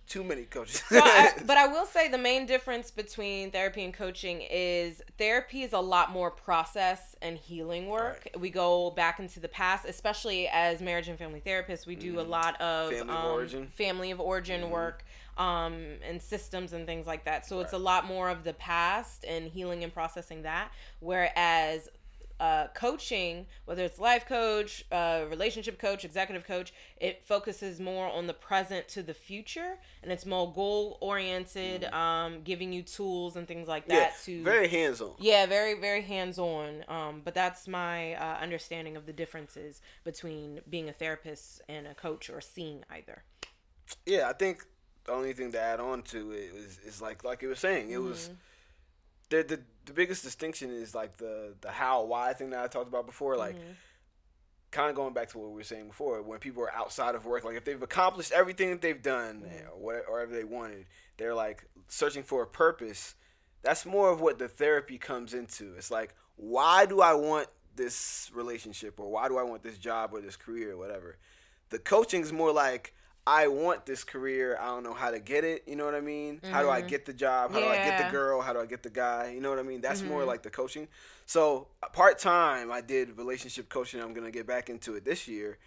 too 0.07 0.23
many 0.23 0.43
coaches. 0.43 0.81
so 0.89 0.99
I, 0.99 1.31
but 1.45 1.57
I 1.57 1.67
will 1.67 1.85
say 1.85 2.07
the 2.07 2.17
main 2.17 2.45
difference 2.45 2.91
between 2.91 3.51
therapy 3.51 3.83
and 3.83 3.93
coaching 3.93 4.41
is 4.49 5.01
therapy 5.17 5.63
is 5.63 5.73
a 5.73 5.79
lot 5.79 6.11
more 6.11 6.31
process 6.31 7.15
and 7.21 7.37
healing 7.37 7.87
work. 7.87 8.27
We 8.37 8.49
go 8.49 8.91
back 8.91 9.19
into 9.19 9.39
the 9.39 9.47
past, 9.49 9.85
especially 9.85 10.47
as 10.47 10.81
marriage 10.81 11.07
and 11.07 11.17
family 11.17 11.41
therapists. 11.45 11.85
We 11.85 11.95
do 11.95 12.19
a 12.19 12.21
lot 12.21 12.59
of 12.61 12.75
Mm-hmm. 12.91 12.97
Family 12.97 13.13
of 13.13 13.25
um, 13.25 13.31
origin. 13.31 13.61
Mm-hmm. 13.61 13.71
family 13.71 14.11
of 14.11 14.19
origin 14.19 14.69
work, 14.69 15.03
um, 15.37 15.75
and 16.07 16.21
systems 16.21 16.73
and 16.73 16.85
things 16.85 17.05
like 17.07 17.25
that. 17.25 17.45
So 17.45 17.59
it's 17.59 17.73
a 17.73 17.77
lot 17.77 18.05
more 18.05 18.29
of 18.29 18.43
the 18.43 18.53
past 18.53 19.25
and 19.27 19.47
healing 19.47 19.83
and 19.83 19.93
processing 19.93 20.43
that. 20.43 20.71
Whereas 20.99 21.89
uh, 22.39 22.67
coaching, 22.73 23.45
whether 23.65 23.83
it's 23.83 23.97
life 23.99 24.25
coach, 24.27 24.83
uh, 24.91 25.23
relationship 25.29 25.79
coach, 25.79 26.03
executive 26.03 26.45
coach, 26.45 26.73
it 26.97 27.23
focuses 27.25 27.79
more 27.79 28.07
on 28.07 28.27
the 28.27 28.33
present 28.33 28.87
to 28.89 29.01
the 29.03 29.13
future, 29.13 29.77
and 30.03 30.11
it's 30.11 30.25
more 30.25 30.51
goal 30.53 30.97
oriented, 31.01 31.85
um, 31.93 32.41
giving 32.43 32.73
you 32.73 32.81
tools 32.81 33.35
and 33.35 33.47
things 33.47 33.67
like 33.67 33.83
Mm-hmm. 33.87 33.91
yeah, 33.93 33.99
that 33.99 34.21
to 34.25 34.43
very 34.43 34.67
hands 34.67 35.01
on. 35.01 35.13
yeah, 35.19 35.45
very 35.45 35.73
very 35.79 36.01
hands 36.01 36.37
on. 36.39 36.83
Um, 36.87 37.21
but 37.23 37.33
that's 37.33 37.67
my 37.67 38.13
uh, 38.15 38.37
understanding 38.41 38.97
of 38.97 39.05
the 39.05 39.13
differences 39.13 39.81
between 40.03 40.59
being 40.69 40.89
a 40.89 40.93
therapist 40.93 41.61
and 41.69 41.87
a 41.87 41.93
coach, 41.93 42.29
or 42.29 42.41
seeing 42.41 42.83
either. 42.89 43.23
Yeah, 44.05 44.27
I 44.29 44.33
think 44.33 44.65
the 45.05 45.11
only 45.13 45.33
thing 45.33 45.51
to 45.51 45.59
add 45.61 45.79
on 45.79 46.01
to 46.03 46.31
it 46.31 46.51
is, 46.55 46.79
is 46.85 47.01
like 47.01 47.23
like 47.23 47.41
you 47.41 47.47
were 47.47 47.55
saying, 47.55 47.91
it 47.91 47.97
was 48.01 48.25
Mm-hmm. 48.25 48.33
The, 49.29 49.43
the 49.43 49.59
the 49.85 49.93
biggest 49.93 50.23
distinction 50.23 50.69
is 50.71 50.95
like 50.95 51.17
the 51.17 51.53
the 51.61 51.71
how 51.71 52.03
why 52.03 52.33
thing 52.33 52.49
that 52.51 52.63
I 52.63 52.67
talked 52.67 52.87
about 52.87 53.05
before, 53.05 53.35
like. 53.37 53.55
Mm-hmm. 53.55 53.71
Kind 54.71 54.89
of 54.89 54.95
going 54.97 55.13
back 55.13 55.29
to 55.29 55.37
what 55.37 55.51
we 55.51 55.55
were 55.55 55.63
saying 55.63 55.87
before, 55.87 56.21
when 56.21 56.39
people 56.39 56.61
are 56.61 56.73
outside 56.73 57.15
of 57.15 57.25
work, 57.25 57.45
like 57.45 57.55
if 57.55 57.63
they've 57.63 57.81
accomplished 57.81 58.33
everything 58.33 58.71
that 58.71 58.81
they've 58.81 59.01
done 59.01 59.41
Mm-hmm. 59.41 59.69
or 59.69 59.79
whatever, 59.79 60.11
whatever 60.11 60.35
they 60.35 60.43
wanted, 60.43 60.85
they're 61.15 61.35
like 61.35 61.65
searching 61.87 62.23
for 62.23 62.43
a 62.43 62.47
purpose. 62.47 63.15
that's 63.61 63.85
more 63.85 64.09
of 64.11 64.19
what 64.19 64.37
the 64.37 64.49
therapy 64.49 64.97
comes 64.97 65.33
into. 65.33 65.73
It's 65.77 65.91
like, 65.91 66.13
why 66.35 66.85
do 66.85 66.99
I 66.99 67.13
want 67.13 67.47
this 67.77 68.29
relationship 68.33 68.99
or 68.99 69.09
why 69.09 69.29
do 69.29 69.37
I 69.37 69.43
want 69.43 69.63
this 69.63 69.77
job 69.77 70.09
or 70.13 70.19
this 70.19 70.35
career 70.35 70.73
or 70.73 70.77
whatever? 70.77 71.17
The 71.69 71.79
coaching 71.79 72.21
is 72.21 72.33
more 72.33 72.51
like, 72.51 72.93
I 73.27 73.47
want 73.47 73.85
this 73.87 74.03
career. 74.03 74.57
I 74.61 74.67
don't 74.67 74.83
know 74.83 74.93
how 74.93 75.09
to 75.09 75.19
get 75.19 75.43
it. 75.43 75.63
You 75.65 75.75
know 75.75 75.85
what 75.85 75.95
I 75.95 76.01
mean? 76.01 76.41
How 76.51 76.61
do 76.61 76.69
I 76.69 76.81
get 76.81 77.05
the 77.05 77.13
job? 77.13 77.51
How 77.51 77.59
do 77.59 77.65
I 77.65 77.77
get 77.77 77.95
Mm-hmm. 77.97 78.05
The 78.07 78.11
girl? 78.11 78.41
How 78.41 78.53
do 78.53 78.59
I 78.59 78.65
get 78.67 78.83
the 78.83 78.89
guy? 78.91 79.31
You 79.33 79.41
know 79.41 79.49
what 79.49 79.57
I 79.57 79.63
mean? 79.63 79.81
That's 79.81 80.03
more 80.03 80.21
Mhm. 80.21 80.27
like 80.27 80.43
the 80.43 80.51
coaching. 80.51 80.87
So 81.25 81.67
part 81.91 82.19
time, 82.19 82.71
I 82.71 82.81
did 82.81 83.17
relationship 83.17 83.67
coaching. 83.67 83.99
I'm 84.01 84.13
gonna 84.13 84.29
get 84.31 84.45
back 84.45 84.69
into 84.69 84.93
it 84.95 85.05
this 85.05 85.27
year. 85.27 85.57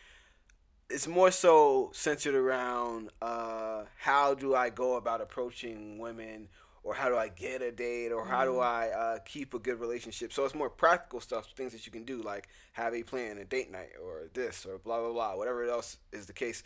It's 0.89 1.07
more 1.09 1.31
so 1.33 1.91
centered 1.93 2.35
around 2.37 3.11
uh, 3.21 3.85
how 3.99 4.35
do 4.35 4.55
I 4.55 4.71
go 4.71 4.95
about 4.97 5.21
approaching 5.21 5.99
women, 5.99 6.49
or 6.85 6.95
how 6.95 7.09
do 7.09 7.17
I 7.17 7.29
get 7.29 7.61
a 7.61 7.73
date, 7.73 8.13
or 8.13 8.25
how 8.25 8.45
do 8.45 8.59
I 8.61 8.89
uh, 8.89 9.19
keep 9.25 9.53
a 9.53 9.59
good 9.59 9.81
relationship. 9.81 10.33
So 10.33 10.45
it's 10.45 10.55
more 10.55 10.71
practical 10.71 11.21
stuff, 11.21 11.51
things 11.57 11.73
that 11.73 11.85
you 11.87 11.93
can 11.93 12.05
do, 12.05 12.23
like 12.23 12.49
have 12.73 12.95
a 12.95 13.03
plan, 13.03 13.37
a 13.39 13.45
date 13.45 13.71
night, 13.71 13.91
or 14.03 14.29
this, 14.33 14.65
or 14.65 14.79
blah 14.79 15.01
blah 15.01 15.13
blah, 15.13 15.37
whatever 15.37 15.65
else 15.69 15.99
is 16.13 16.27
the 16.27 16.33
case 16.33 16.63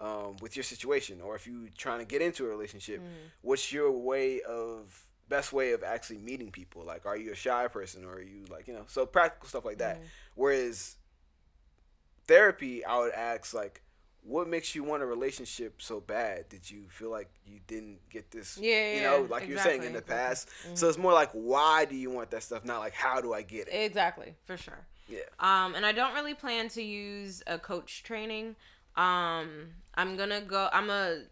um, 0.00 0.36
with 0.40 0.56
your 0.56 0.62
situation, 0.62 1.20
or 1.20 1.34
if 1.36 1.46
you're 1.46 1.68
trying 1.76 2.00
to 2.00 2.04
get 2.04 2.22
into 2.22 2.44
a 2.44 2.48
relationship, 2.48 3.02
what's 3.42 3.72
your 3.72 3.90
way 3.90 4.40
of 4.42 5.06
best 5.28 5.52
way 5.52 5.72
of 5.72 5.82
actually 5.82 6.18
meeting 6.18 6.50
people? 6.50 6.84
Like, 6.84 7.06
are 7.06 7.16
you 7.16 7.32
a 7.32 7.34
shy 7.34 7.66
person, 7.68 8.04
or 8.04 8.14
are 8.14 8.22
you 8.22 8.44
like 8.50 8.68
you 8.68 8.74
know, 8.74 8.84
so 8.88 9.06
practical 9.06 9.48
stuff 9.48 9.64
like 9.64 9.78
that. 9.78 10.00
Whereas 10.34 10.96
therapy, 12.26 12.84
I 12.84 12.98
would 12.98 13.12
ask 13.12 13.54
like, 13.54 13.82
what 14.22 14.48
makes 14.48 14.74
you 14.74 14.82
want 14.82 15.02
a 15.02 15.06
relationship 15.06 15.80
so 15.80 16.00
bad? 16.00 16.48
Did 16.48 16.68
you 16.68 16.86
feel 16.88 17.10
like 17.10 17.30
you 17.46 17.60
didn't 17.66 18.00
get 18.10 18.30
this? 18.30 18.58
Yeah, 18.60 18.94
you 18.94 19.02
know, 19.02 19.26
like 19.30 19.48
you're 19.48 19.58
saying 19.58 19.84
in 19.84 19.92
the 19.92 20.00
exactly, 20.00 20.14
past. 20.14 20.48
exactly. 20.48 20.76
So 20.76 20.88
it's 20.88 20.98
more 20.98 21.12
like, 21.12 21.30
why 21.32 21.84
do 21.84 21.94
you 21.94 22.10
want 22.10 22.30
that 22.32 22.42
stuff? 22.42 22.64
Not 22.64 22.80
like, 22.80 22.94
how 22.94 23.20
do 23.20 23.32
I 23.32 23.42
get 23.42 23.68
it? 23.68 23.72
Exactly, 23.72 24.34
for 24.44 24.56
sure. 24.56 24.84
Yeah. 25.08 25.20
Um, 25.38 25.76
and 25.76 25.86
I 25.86 25.92
don't 25.92 26.14
really 26.14 26.34
plan 26.34 26.68
to 26.70 26.82
use 26.82 27.42
a 27.46 27.58
coach 27.58 28.02
training. 28.02 28.56
Um, 28.96 29.48
I'm 29.94 30.16
gonna 30.16 30.40
go. 30.40 30.68
I'm 30.72 30.90
a 30.90 31.22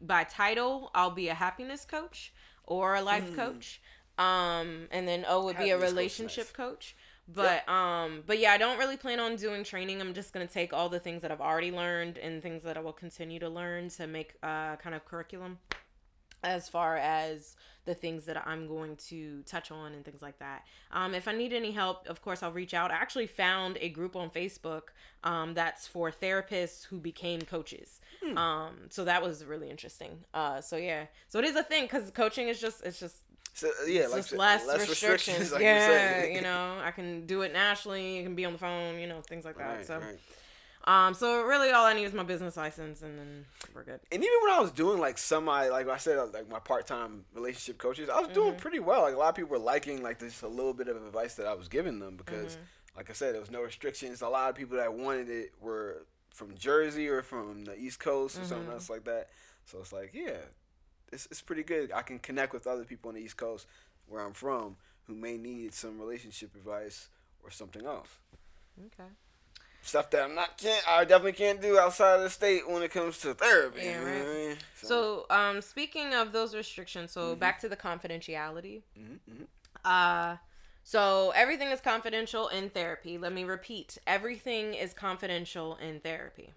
by 0.00 0.24
title. 0.24 0.90
I'll 0.94 1.10
be 1.10 1.28
a 1.28 1.34
happiness 1.34 1.84
coach 1.84 2.32
or 2.64 2.94
a 2.94 3.02
life 3.02 3.34
coach. 3.36 3.80
Um, 4.18 4.86
and 4.90 5.08
then 5.08 5.24
O 5.28 5.44
would 5.44 5.58
be 5.58 5.70
a. 5.70 5.74
Happiness 5.74 5.80
coach, 5.80 5.90
relationship 5.90 6.52
coach. 6.52 6.96
But 7.26 7.66
um, 7.68 8.22
but 8.26 8.38
yeah, 8.38 8.52
I 8.52 8.58
don't 8.58 8.78
really 8.78 8.96
plan 8.96 9.18
on 9.18 9.36
doing 9.36 9.64
training. 9.64 10.00
I'm 10.00 10.12
just 10.12 10.32
gonna 10.32 10.46
take 10.46 10.72
all 10.72 10.88
the 10.88 11.00
things 11.00 11.22
that 11.22 11.32
I've 11.32 11.40
already 11.40 11.70
learned 11.70 12.18
and 12.18 12.42
things 12.42 12.62
that 12.64 12.76
I 12.76 12.80
will 12.80 12.92
continue 12.92 13.38
to 13.40 13.48
learn 13.48 13.88
to 13.90 14.06
make 14.06 14.34
uh 14.42 14.76
kind 14.76 14.94
of 14.94 15.04
curriculum 15.06 15.58
as 16.44 16.68
far 16.68 16.96
as 16.96 17.56
the 17.84 17.94
things 17.94 18.24
that 18.24 18.46
I'm 18.46 18.66
going 18.66 18.96
to 19.08 19.42
touch 19.42 19.70
on 19.70 19.92
and 19.92 20.04
things 20.04 20.22
like 20.22 20.38
that. 20.38 20.64
Um, 20.90 21.14
if 21.14 21.28
I 21.28 21.32
need 21.32 21.52
any 21.52 21.70
help, 21.70 22.06
of 22.06 22.22
course, 22.22 22.42
I'll 22.42 22.52
reach 22.52 22.72
out. 22.72 22.90
I 22.90 22.94
actually 22.94 23.26
found 23.26 23.76
a 23.80 23.90
group 23.90 24.16
on 24.16 24.30
Facebook 24.30 24.84
um, 25.22 25.54
that's 25.54 25.86
for 25.86 26.10
therapists 26.10 26.84
who 26.86 26.98
became 26.98 27.42
coaches. 27.42 28.00
Um, 28.36 28.76
so 28.88 29.04
that 29.04 29.22
was 29.22 29.44
really 29.44 29.68
interesting. 29.70 30.24
Uh, 30.32 30.60
so 30.60 30.76
yeah, 30.76 31.06
so 31.28 31.38
it 31.38 31.44
is 31.44 31.56
a 31.56 31.62
thing 31.62 31.84
because 31.84 32.10
coaching 32.10 32.48
is 32.48 32.60
just 32.60 32.82
it's 32.84 32.98
just 32.98 33.16
So 33.52 33.68
yeah, 33.86 34.02
it's 34.02 34.12
like 34.12 34.18
just 34.20 34.30
said, 34.30 34.38
less, 34.38 34.88
restrictions. 34.88 35.52
like 35.52 35.60
you 35.60 35.66
yeah, 35.66 36.24
you 36.24 36.40
know, 36.40 36.78
I 36.82 36.90
can 36.90 37.26
do 37.26 37.42
it 37.42 37.52
nationally. 37.52 38.18
It 38.18 38.22
can 38.22 38.34
be 38.34 38.46
on 38.46 38.52
the 38.54 38.58
phone. 38.58 38.98
You 38.98 39.06
know, 39.06 39.20
things 39.20 39.44
like 39.44 39.58
that. 39.58 39.76
Right, 39.76 39.86
so, 39.86 39.98
right. 39.98 40.18
Um, 40.86 41.14
so 41.14 41.42
really, 41.44 41.70
all 41.70 41.84
I 41.86 41.94
need 41.94 42.04
is 42.04 42.12
my 42.12 42.22
business 42.22 42.56
license, 42.56 43.02
and 43.02 43.18
then 43.18 43.44
we're 43.74 43.84
good. 43.84 44.00
And 44.12 44.22
even 44.22 44.34
when 44.42 44.52
I 44.52 44.60
was 44.60 44.70
doing 44.70 44.98
like 44.98 45.18
semi, 45.18 45.68
like 45.68 45.88
I 45.88 45.96
said, 45.96 46.18
like 46.32 46.48
my 46.50 46.58
part 46.58 46.86
time 46.86 47.24
relationship 47.34 47.78
coaches, 47.78 48.08
I 48.08 48.18
was 48.20 48.28
Mm-hmm. 48.28 48.34
doing 48.34 48.54
pretty 48.56 48.78
well. 48.80 49.02
Like 49.02 49.14
a 49.14 49.18
lot 49.18 49.30
of 49.30 49.34
people 49.34 49.50
were 49.50 49.58
liking 49.58 50.02
like 50.02 50.18
this 50.18 50.42
a 50.42 50.48
little 50.48 50.74
bit 50.74 50.88
of 50.88 50.96
advice 50.96 51.34
that 51.34 51.46
I 51.46 51.54
was 51.54 51.68
giving 51.68 51.98
them 51.98 52.16
because, 52.16 52.54
Mm-hmm. 52.54 52.96
like 52.96 53.10
I 53.10 53.12
said, 53.14 53.32
there 53.34 53.40
was 53.40 53.50
no 53.50 53.62
restrictions. 53.62 54.22
A 54.22 54.28
lot 54.28 54.50
of 54.50 54.56
people 54.56 54.76
that 54.76 54.92
wanted 54.92 55.28
it 55.30 55.52
were 55.60 56.04
from 56.34 56.56
Jersey 56.56 57.08
or 57.08 57.22
from 57.22 57.64
the 57.64 57.76
East 57.78 57.98
Coast 58.00 58.36
or 58.36 58.40
Mm-hmm. 58.40 58.48
something 58.48 58.70
else 58.72 58.90
like 58.90 59.04
that. 59.04 59.28
So 59.64 59.78
it's 59.78 59.92
like, 59.92 60.10
yeah, 60.12 60.38
it's 61.12 61.26
it's 61.26 61.42
pretty 61.42 61.62
good. 61.62 61.92
I 61.92 62.02
can 62.02 62.18
connect 62.18 62.52
with 62.52 62.66
other 62.66 62.84
people 62.84 63.08
on 63.08 63.14
the 63.14 63.22
East 63.22 63.36
Coast 63.36 63.66
where 64.06 64.20
I'm 64.22 64.34
from 64.34 64.76
who 65.04 65.14
may 65.14 65.36
need 65.38 65.72
some 65.74 65.98
relationship 65.98 66.54
advice 66.54 67.08
or 67.42 67.50
something 67.50 67.84
else. 67.86 68.08
Okay. 68.86 69.08
Stuff 69.84 70.10
that 70.10 70.24
I'm 70.24 70.34
not 70.34 70.56
can't 70.56 70.82
I 70.88 71.04
definitely 71.04 71.32
can't 71.34 71.60
do 71.60 71.78
outside 71.78 72.16
of 72.16 72.22
the 72.22 72.30
state 72.30 72.68
when 72.68 72.82
it 72.82 72.90
comes 72.90 73.18
to 73.20 73.34
therapy. 73.34 73.82
Yeah, 73.84 74.00
you 74.00 74.06
know 74.06 74.10
I 74.12 74.18
right. 74.18 74.48
mean? 74.48 74.56
So, 74.82 75.26
um, 75.30 75.60
speaking 75.60 76.14
of 76.14 76.32
those 76.32 76.54
restrictions, 76.54 77.12
so 77.12 77.36
back 77.36 77.60
to 77.60 77.68
the 77.68 77.76
confidentiality. 77.76 78.82
Mhm, 78.98 79.18
mhm. 79.30 79.46
Uh, 79.84 80.36
so 80.82 81.32
everything 81.36 81.68
is 81.70 81.80
confidential 81.80 82.48
in 82.48 82.70
therapy. 82.70 83.18
Let 83.18 83.32
me 83.32 83.44
repeat: 83.44 83.98
everything 84.06 84.74
is 84.74 84.94
confidential 84.94 85.76
in 85.76 86.00
therapy. 86.00 86.52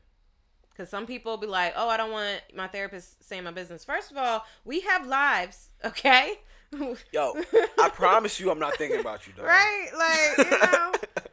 Because 0.69 0.89
some 0.89 1.05
people 1.05 1.37
be 1.37 1.47
like, 1.47 1.73
"Oh, 1.75 1.89
I 1.89 1.97
don't 1.97 2.11
want 2.11 2.41
my 2.55 2.67
therapist 2.67 3.23
saying 3.23 3.43
my 3.43 3.51
business." 3.51 3.83
First 3.83 4.11
of 4.11 4.17
all, 4.17 4.45
we 4.63 4.81
have 4.81 5.05
lives, 5.05 5.69
okay? 5.85 6.39
Yo, 7.11 7.35
I 7.79 7.89
promise 7.93 8.39
you, 8.39 8.51
I'm 8.51 8.59
not 8.59 8.75
thinking 8.75 8.99
about 8.99 9.25
you, 9.27 9.33
dog. 9.33 9.45
right? 9.45 9.87
Like, 9.97 10.45
you 10.51 10.57
know, 10.59 10.91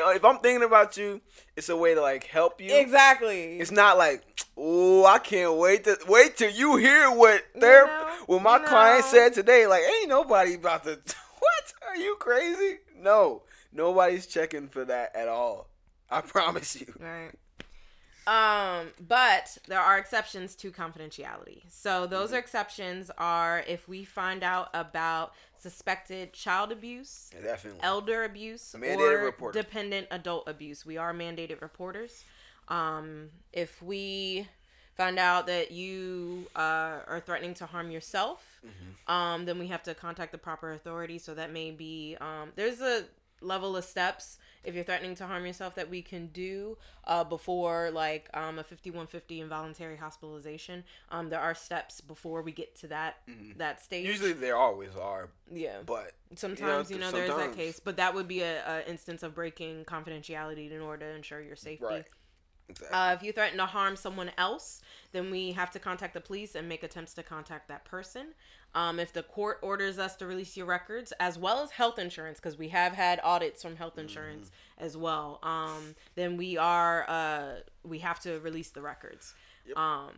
like 0.00 0.16
if 0.16 0.24
I'm 0.24 0.38
thinking 0.38 0.64
about 0.66 0.96
you, 0.96 1.20
it's 1.56 1.68
a 1.68 1.76
way 1.76 1.94
to 1.94 2.00
like 2.00 2.24
help 2.24 2.60
you. 2.60 2.74
exactly. 2.74 3.58
It's 3.58 3.70
not 3.70 3.98
like, 3.98 4.24
oh, 4.56 5.04
I 5.04 5.18
can't 5.18 5.54
wait 5.56 5.84
to 5.84 5.98
wait 6.08 6.36
till 6.36 6.50
you 6.50 6.76
hear 6.76 7.10
what 7.10 7.42
therapy, 7.58 7.90
know, 7.92 8.14
what 8.26 8.42
my 8.42 8.58
you 8.58 8.64
client 8.64 9.04
know. 9.04 9.10
said 9.10 9.34
today. 9.34 9.66
Like, 9.66 9.82
ain't 9.82 10.08
nobody 10.08 10.54
about 10.54 10.84
to. 10.84 10.98
What? 11.42 11.72
Are 11.88 11.96
you 11.96 12.14
crazy? 12.20 12.78
No, 12.96 13.42
nobody's 13.72 14.28
checking 14.28 14.68
for 14.68 14.84
that 14.84 15.14
at 15.16 15.26
all. 15.26 15.68
I 16.08 16.20
promise 16.22 16.80
you. 16.80 16.94
Right. 17.00 17.32
Um, 18.24 18.88
but 19.00 19.58
there 19.66 19.80
are 19.80 19.98
exceptions 19.98 20.54
to 20.56 20.70
confidentiality. 20.70 21.62
So 21.68 22.06
those 22.06 22.28
Mm-hmm. 22.28 22.36
are 22.36 22.38
exceptions 22.38 23.10
are 23.18 23.64
if 23.66 23.88
we 23.88 24.04
find 24.04 24.44
out 24.44 24.68
about 24.72 25.32
suspected 25.62 26.32
child 26.32 26.72
abuse, 26.72 27.30
definitely. 27.42 27.80
elder 27.82 28.24
abuse, 28.24 28.74
Mandated 28.78 28.98
or 29.20 29.24
reporter. 29.24 29.62
dependent 29.62 30.06
adult 30.10 30.48
abuse. 30.48 30.84
We 30.84 30.96
are 30.98 31.14
mandated 31.14 31.60
reporters. 31.62 32.24
Um, 32.68 33.30
if 33.52 33.80
we 33.82 34.46
find 34.96 35.18
out 35.18 35.46
that 35.46 35.70
you 35.70 36.46
uh, 36.56 36.98
are 37.06 37.22
threatening 37.24 37.54
to 37.54 37.66
harm 37.66 37.90
yourself, 37.90 38.48
Mm-hmm. 38.64 39.12
um, 39.12 39.44
then 39.44 39.58
we 39.58 39.66
have 39.66 39.82
to 39.82 39.92
contact 39.92 40.30
the 40.30 40.38
proper 40.38 40.72
authority. 40.72 41.18
So 41.18 41.34
that 41.34 41.52
may 41.52 41.72
be 41.72 42.16
um, 42.20 42.52
there's 42.54 42.80
a 42.80 43.02
level 43.42 43.76
of 43.76 43.84
steps 43.84 44.38
if 44.64 44.74
you're 44.74 44.84
threatening 44.84 45.14
to 45.16 45.26
harm 45.26 45.44
yourself 45.44 45.74
that 45.74 45.90
we 45.90 46.02
can 46.02 46.28
do 46.28 46.76
uh, 47.04 47.24
before 47.24 47.90
like 47.90 48.28
um, 48.34 48.58
a 48.58 48.64
5150 48.64 49.40
involuntary 49.40 49.96
hospitalization. 49.96 50.84
Um, 51.10 51.28
there 51.28 51.40
are 51.40 51.54
steps 51.54 52.00
before 52.00 52.42
we 52.42 52.52
get 52.52 52.76
to 52.76 52.88
that 52.88 53.16
that 53.56 53.82
stage. 53.82 54.04
Mm-hmm. 54.04 54.12
Usually 54.12 54.32
there 54.32 54.56
always 54.56 54.94
are, 54.96 55.28
yeah. 55.52 55.78
but 55.84 56.12
Sometimes 56.34 56.90
you 56.90 56.98
know, 56.98 57.10
th- 57.10 57.14
there 57.14 57.24
is 57.24 57.36
that 57.36 57.56
case, 57.56 57.80
but 57.80 57.96
that 57.96 58.14
would 58.14 58.28
be 58.28 58.40
a, 58.42 58.62
a 58.66 58.88
instance 58.88 59.22
of 59.22 59.34
breaking 59.34 59.84
confidentiality 59.84 60.70
in 60.70 60.80
order 60.80 61.10
to 61.10 61.16
ensure 61.16 61.40
your 61.40 61.56
safety. 61.56 61.84
right. 61.84 62.04
Exactly. 62.68 62.96
Uh, 62.96 63.14
if 63.14 63.22
you 63.22 63.32
threaten 63.32 63.58
to 63.58 63.66
harm 63.66 63.96
someone 63.96 64.30
else, 64.38 64.82
then 65.12 65.30
we 65.30 65.52
have 65.52 65.70
to 65.72 65.78
contact 65.78 66.14
the 66.14 66.20
police 66.20 66.54
and 66.54 66.68
make 66.68 66.82
attempts 66.82 67.14
to 67.14 67.22
contact 67.22 67.68
that 67.68 67.84
person. 67.84 68.28
Um, 68.74 68.98
if 68.98 69.12
the 69.12 69.22
court 69.22 69.58
orders 69.60 69.98
us 69.98 70.16
to 70.16 70.26
release 70.26 70.56
your 70.56 70.64
records, 70.64 71.12
as 71.20 71.38
well 71.38 71.62
as 71.62 71.70
health 71.70 71.98
insurance, 71.98 72.38
because 72.40 72.56
we 72.56 72.68
have 72.68 72.92
had 72.94 73.20
audits 73.22 73.62
from 73.62 73.76
health 73.76 73.98
insurance 73.98 74.50
as 74.78 74.96
well, 74.96 75.40
um, 75.42 75.94
then 76.14 76.38
we 76.38 76.56
are 76.56 77.04
uh, 77.06 77.60
we 77.84 77.98
have 77.98 78.18
to 78.20 78.40
release 78.40 78.70
the 78.70 78.80
records. 78.80 79.34
Um, 79.76 80.12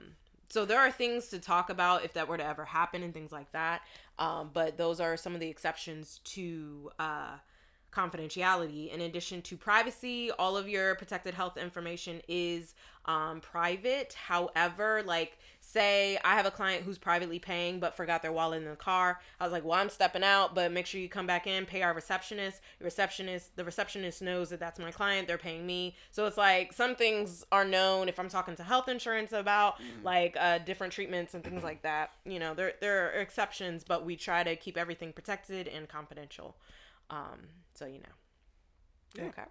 so 0.49 0.65
there 0.65 0.79
are 0.79 0.93
things 0.93 1.29
to 1.29 1.41
talk 1.41 1.69
about 1.69 2.05
if 2.05 2.13
that 2.13 2.29
were 2.29 2.37
to 2.37 2.47
ever 2.47 2.65
happen 2.65 3.03
and 3.03 3.13
things 3.13 3.33
like 3.33 3.51
that. 3.51 3.83
Um, 4.21 4.51
but 4.53 4.77
those 4.77 5.01
are 5.01 5.17
some 5.17 5.35
of 5.35 5.41
the 5.41 5.49
exceptions 5.49 6.21
to 6.25 6.91
uh, 7.01 7.39
confidentiality. 7.95 8.93
In 8.93 9.01
addition 9.03 9.43
to 9.43 9.57
privacy, 9.57 10.31
all 10.33 10.57
of 10.57 10.69
your 10.69 10.95
protected 10.97 11.35
health 11.35 11.57
information 11.57 12.21
is 12.29 12.75
um, 13.07 13.41
private. 13.41 14.15
However, 14.15 15.03
like 15.05 15.39
say 15.61 16.19
I 16.25 16.35
have 16.35 16.47
a 16.47 16.51
client 16.51 16.85
who's 16.85 16.99
privately 16.99 17.39
paying 17.39 17.81
but 17.81 17.97
forgot 17.97 18.23
their 18.23 18.33
wallet 18.33 18.63
in 18.63 18.69
the 18.69 18.77
car. 18.77 19.21
I 19.41 19.45
was 19.45 19.53
like, 19.53 19.65
well, 19.65 19.79
I'm 19.79 19.89
stepping 19.89 20.23
out, 20.23 20.55
but 20.55 20.73
make 20.73 20.87
sure 20.87 21.01
you 21.01 21.09
come 21.09 21.27
back 21.27 21.47
in, 21.47 21.67
pay 21.67 21.83
our 21.83 21.93
receptionist. 21.93 22.61
The 22.79 22.85
receptionist, 22.85 23.57
the 23.57 23.65
receptionist 23.65 24.23
knows 24.23 24.51
that 24.51 24.61
that's 24.61 24.79
my 24.79 24.91
client. 24.91 25.29
They're 25.29 25.39
paying 25.39 25.67
me. 25.67 25.97
So 26.11 26.27
it's 26.27 26.37
like 26.39 26.73
some 26.73 26.95
things 26.95 27.45
are 27.53 27.65
known 27.65 28.09
if 28.09 28.19
I'm 28.19 28.29
talking 28.29 28.57
to 28.57 28.63
health 28.63 28.89
insurance 28.89 29.33
about 29.33 29.81
like 30.03 30.37
uh, 30.39 30.59
different 30.59 30.93
treatments 30.93 31.35
and 31.35 31.45
things 31.45 31.63
like 31.63 31.83
that. 31.83 32.13
You 32.25 32.39
know, 32.39 32.55
there 32.55 32.75
there 32.81 33.09
are 33.09 33.21
exceptions, 33.21 33.85
but 33.85 34.05
we 34.05 34.17
try 34.17 34.43
to 34.43 34.57
keep 34.57 34.77
everything 34.77 35.13
protected 35.13 35.69
and 35.69 35.89
confidential. 35.89 36.57
Um, 37.11 37.41
so 37.75 37.87
you 37.87 37.99
know. 37.99 38.15
Yeah. 39.15 39.25
Okay. 39.25 39.43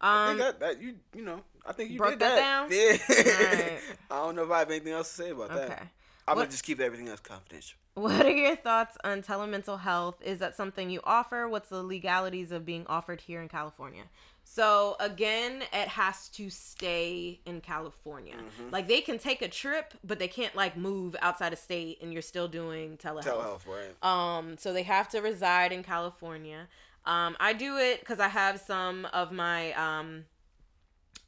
I 0.00 0.30
Um, 0.30 0.38
think 0.38 0.40
that, 0.40 0.60
that 0.60 0.82
you 0.82 0.94
you 1.14 1.22
know 1.22 1.40
I 1.66 1.72
think 1.72 1.90
you 1.90 1.98
broke 1.98 2.12
did 2.12 2.20
that 2.20 2.36
down? 2.36 2.68
Yeah. 2.70 3.78
I 4.10 4.16
don't 4.16 4.34
know 4.36 4.44
if 4.44 4.50
I 4.50 4.60
have 4.60 4.70
anything 4.70 4.92
else 4.92 5.08
to 5.10 5.14
say 5.22 5.30
about 5.30 5.50
that. 5.50 5.70
okay. 5.70 5.82
I'm 6.26 6.36
What- 6.36 6.42
gonna 6.44 6.50
just 6.50 6.64
keep 6.64 6.80
everything 6.80 7.08
else 7.08 7.20
confidential. 7.20 7.76
What 7.94 8.24
are 8.24 8.30
your 8.30 8.54
thoughts 8.56 8.96
on 9.04 9.20
telemental 9.22 9.80
health? 9.80 10.22
Is 10.22 10.38
that 10.38 10.56
something 10.56 10.90
you 10.90 11.00
offer? 11.04 11.48
What's 11.48 11.68
the 11.68 11.82
legalities 11.82 12.52
of 12.52 12.64
being 12.64 12.86
offered 12.86 13.22
here 13.22 13.42
in 13.42 13.48
California? 13.48 14.04
So 14.52 14.96
again, 14.98 15.62
it 15.72 15.86
has 15.86 16.28
to 16.30 16.50
stay 16.50 17.38
in 17.46 17.60
California. 17.60 18.34
Mm-hmm. 18.34 18.72
Like 18.72 18.88
they 18.88 19.00
can 19.00 19.16
take 19.16 19.42
a 19.42 19.48
trip, 19.48 19.94
but 20.02 20.18
they 20.18 20.26
can't 20.26 20.56
like 20.56 20.76
move 20.76 21.14
outside 21.22 21.52
of 21.52 21.60
state, 21.60 21.98
and 22.02 22.12
you're 22.12 22.20
still 22.20 22.48
doing 22.48 22.96
telehealth. 22.96 23.26
Telehealth, 23.26 23.60
right? 23.68 23.94
Um, 24.02 24.58
so 24.58 24.72
they 24.72 24.82
have 24.82 25.08
to 25.10 25.20
reside 25.20 25.70
in 25.70 25.84
California. 25.84 26.66
Um, 27.06 27.36
I 27.38 27.52
do 27.52 27.76
it 27.76 28.00
because 28.00 28.18
I 28.18 28.26
have 28.26 28.58
some 28.58 29.06
of 29.12 29.30
my 29.30 29.72
um, 29.74 30.24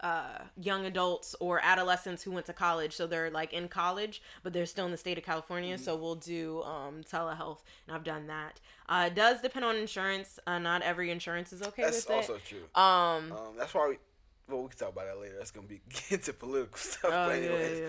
uh, 0.03 0.39
young 0.57 0.85
adults 0.87 1.35
or 1.41 1.61
adolescents 1.63 2.23
who 2.23 2.33
went 2.33 2.47
to 2.47 2.53
college, 2.53 2.93
so 2.95 3.07
they're 3.07 3.31
like 3.31 3.53
in 3.53 3.69
college, 3.69 4.23
but 4.43 4.53
they're 4.53 4.67
still 4.67 4.85
in 4.85 4.91
the 4.91 4.97
state 4.97 5.19
of 5.19 5.25
California. 5.25 5.77
Mm-hmm. 5.77 5.85
So 5.85 5.97
we'll 5.97 6.17
do 6.17 6.63
um, 6.63 7.03
telehealth, 7.03 7.59
and 7.87 7.95
I've 7.95 8.05
done 8.05 8.27
that. 8.27 8.61
Uh, 8.89 9.05
it 9.07 9.15
does 9.15 9.41
depend 9.41 9.65
on 9.65 9.77
insurance. 9.77 10.39
Uh, 10.47 10.59
not 10.59 10.83
every 10.83 11.11
insurance 11.11 11.53
is 11.53 11.63
okay 11.63 11.83
That's 11.83 12.07
with 12.07 12.17
also 12.17 12.35
it. 12.35 12.45
true. 12.45 12.65
Um, 12.75 13.33
Um, 13.33 13.55
that's 13.57 13.75
why 13.75 13.89
we. 13.89 13.99
Well, 14.53 14.63
we 14.63 14.69
can 14.69 14.79
talk 14.79 14.91
about 14.91 15.07
that 15.07 15.19
later. 15.21 15.35
That's 15.39 15.51
gonna 15.51 15.67
be 15.67 15.81
get 15.91 16.13
into 16.13 16.33
political 16.35 16.77
stuff. 16.77 17.11
oh 17.13 17.29
but 17.29 17.43
yeah, 17.43 17.49
anyways, 17.49 17.83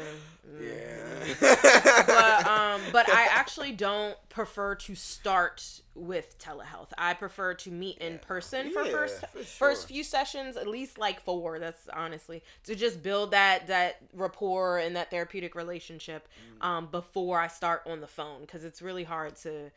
yeah. 0.61 1.35
yeah. 1.41 2.03
but 2.07 2.47
um 2.47 2.81
but 2.91 3.09
i 3.09 3.23
actually 3.31 3.71
don't 3.71 4.15
prefer 4.29 4.75
to 4.75 4.95
start 4.95 5.81
with 5.95 6.37
telehealth 6.39 6.87
i 6.97 7.13
prefer 7.13 7.53
to 7.53 7.69
meet 7.71 7.97
in 7.99 8.17
person 8.19 8.71
for 8.71 8.83
Yeah, 8.83 8.91
first 8.91 9.25
for 9.27 9.43
first 9.43 9.87
few 9.87 10.03
sessions 10.03 10.57
at 10.57 10.67
least 10.67 10.97
like 10.97 11.21
four 11.21 11.59
that's 11.59 11.87
honestly 11.93 12.43
to 12.65 12.75
just 12.75 13.03
build 13.03 13.31
that 13.31 13.67
that 13.67 13.97
rapport 14.13 14.77
and 14.79 14.95
that 14.95 15.09
therapeutic 15.11 15.55
relationship 15.55 16.27
Mm. 16.61 16.65
um 16.65 16.87
before 16.91 17.39
i 17.39 17.47
start 17.47 17.83
on 17.85 18.01
the 18.01 18.07
phone 18.07 18.41
because 18.41 18.63
it's 18.63 18.81
really 18.81 19.03
hard 19.03 19.35
to 19.37 19.71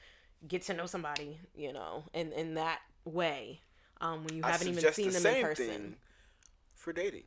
get 0.49 0.63
to 0.63 0.75
know 0.75 0.87
somebody 0.87 1.39
you 1.55 1.73
know 1.73 2.05
in 2.15 2.33
in 2.33 2.55
that 2.55 2.81
way 3.05 3.61
um 4.01 4.25
when 4.25 4.37
you 4.37 4.43
I 4.45 4.51
haven't 4.53 4.69
even 4.69 4.93
seen 4.93 5.11
the 5.11 5.21
them 5.21 5.35
in 5.37 5.43
person 5.43 5.67
thing 5.67 5.95
for 6.87 6.93
dating, 6.93 7.25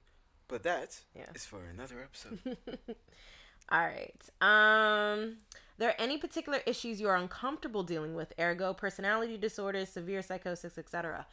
but 0.47 0.63
that 0.63 1.01
Yeah. 1.13 1.25
is 1.35 1.45
for 1.45 1.65
another 1.65 2.01
episode. 2.01 2.39
All 3.69 3.85
right. 3.85 4.21
Um, 4.39 5.39
there 5.77 5.89
are 5.89 5.95
any 5.99 6.17
particular 6.17 6.59
issues 6.65 7.01
you 7.01 7.09
are 7.09 7.17
uncomfortable 7.17 7.83
dealing 7.83 8.15
with, 8.15 8.31
ergo 8.39 8.73
personality 8.73 9.37
disorders, 9.37 9.89
severe 9.89 10.21
psychosis, 10.21 10.77
etc. 10.77 11.27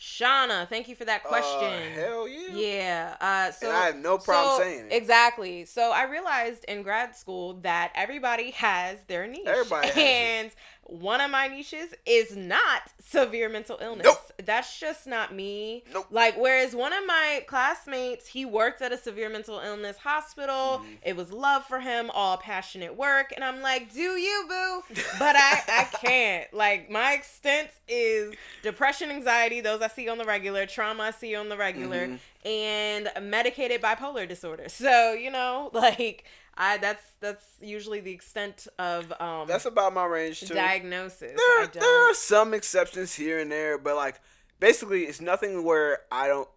Shauna, 0.00 0.66
thank 0.68 0.88
you 0.88 0.94
for 0.96 1.04
that 1.04 1.24
question. 1.24 1.68
Uh, 1.68 1.94
hell 1.94 2.26
yeah. 2.26 2.48
Yeah. 2.54 3.16
Uh, 3.20 3.50
so 3.52 3.68
And 3.68 3.76
I 3.76 3.86
have 3.86 3.96
no 3.96 4.16
problem 4.16 4.56
so- 4.56 4.62
saying 4.62 4.86
it. 4.86 4.92
Exactly. 4.94 5.66
So 5.66 5.92
I 5.92 6.04
realized 6.04 6.64
in 6.64 6.82
grad 6.82 7.14
school 7.14 7.54
that 7.62 7.92
everybody 7.94 8.52
has 8.52 8.98
their 9.08 9.26
niche. 9.26 9.42
Everybody 9.46 9.88
has 9.88 9.96
it. 9.96 10.00
and 10.02 10.50
one 10.84 11.20
of 11.20 11.30
my 11.30 11.46
niches 11.46 11.94
is 12.04 12.34
not 12.34 12.82
severe 13.00 13.48
mental 13.48 13.78
illness. 13.80 14.06
Nope. 14.06 14.32
That's 14.44 14.80
just 14.80 15.06
not 15.06 15.32
me. 15.34 15.84
Nope. 15.92 16.06
Like 16.10 16.36
whereas 16.36 16.74
one 16.74 16.92
of 16.92 17.06
my 17.06 17.44
classmates, 17.46 18.26
he 18.26 18.44
worked 18.44 18.80
at 18.82 18.90
a 18.92 18.96
severe 18.96 19.28
mental 19.28 19.60
illness 19.60 19.98
hospital. 19.98 20.78
Mm-hmm. 20.80 20.92
It 21.04 21.14
was 21.16 21.30
love 21.30 21.64
for 21.66 21.78
him, 21.78 22.10
all 22.12 22.38
passionate 22.38 22.96
work, 22.96 23.32
and 23.36 23.44
I'm 23.44 23.60
like, 23.60 23.92
"Do 23.92 24.00
you, 24.00 24.46
boo?" 24.48 24.82
But 25.18 25.36
I 25.36 25.62
I 25.68 25.84
can't. 26.04 26.52
Like 26.52 26.90
my 26.90 27.12
extent 27.12 27.68
is 27.86 28.34
depression, 28.62 29.10
anxiety, 29.10 29.60
those 29.60 29.82
see 29.94 30.08
on 30.08 30.18
the 30.18 30.24
regular, 30.24 30.66
trauma 30.66 31.04
I 31.04 31.10
see 31.12 31.34
on 31.34 31.48
the 31.48 31.56
regular, 31.56 32.08
Mm-hmm. 32.08 32.48
and 32.48 33.08
medicated 33.30 33.80
bipolar 33.82 34.28
disorder. 34.28 34.66
So, 34.68 35.12
you 35.12 35.30
know, 35.30 35.70
like 35.72 36.24
I 36.56 36.78
that's 36.78 37.02
that's 37.20 37.44
usually 37.60 38.00
the 38.00 38.12
extent 38.12 38.66
of 38.78 39.12
um 39.20 39.46
That's 39.46 39.66
about 39.66 39.92
my 39.94 40.04
range 40.06 40.40
too. 40.40 40.54
diagnosis. 40.54 41.38
There, 41.56 41.66
there 41.66 42.10
are 42.10 42.14
some 42.14 42.54
exceptions 42.54 43.14
here 43.14 43.38
and 43.38 43.50
there, 43.52 43.78
but 43.78 43.96
like 43.96 44.20
basically, 44.58 45.02
it's 45.04 45.20
nothing 45.20 45.64
where 45.64 46.00
I 46.10 46.26
don't, 46.28 46.48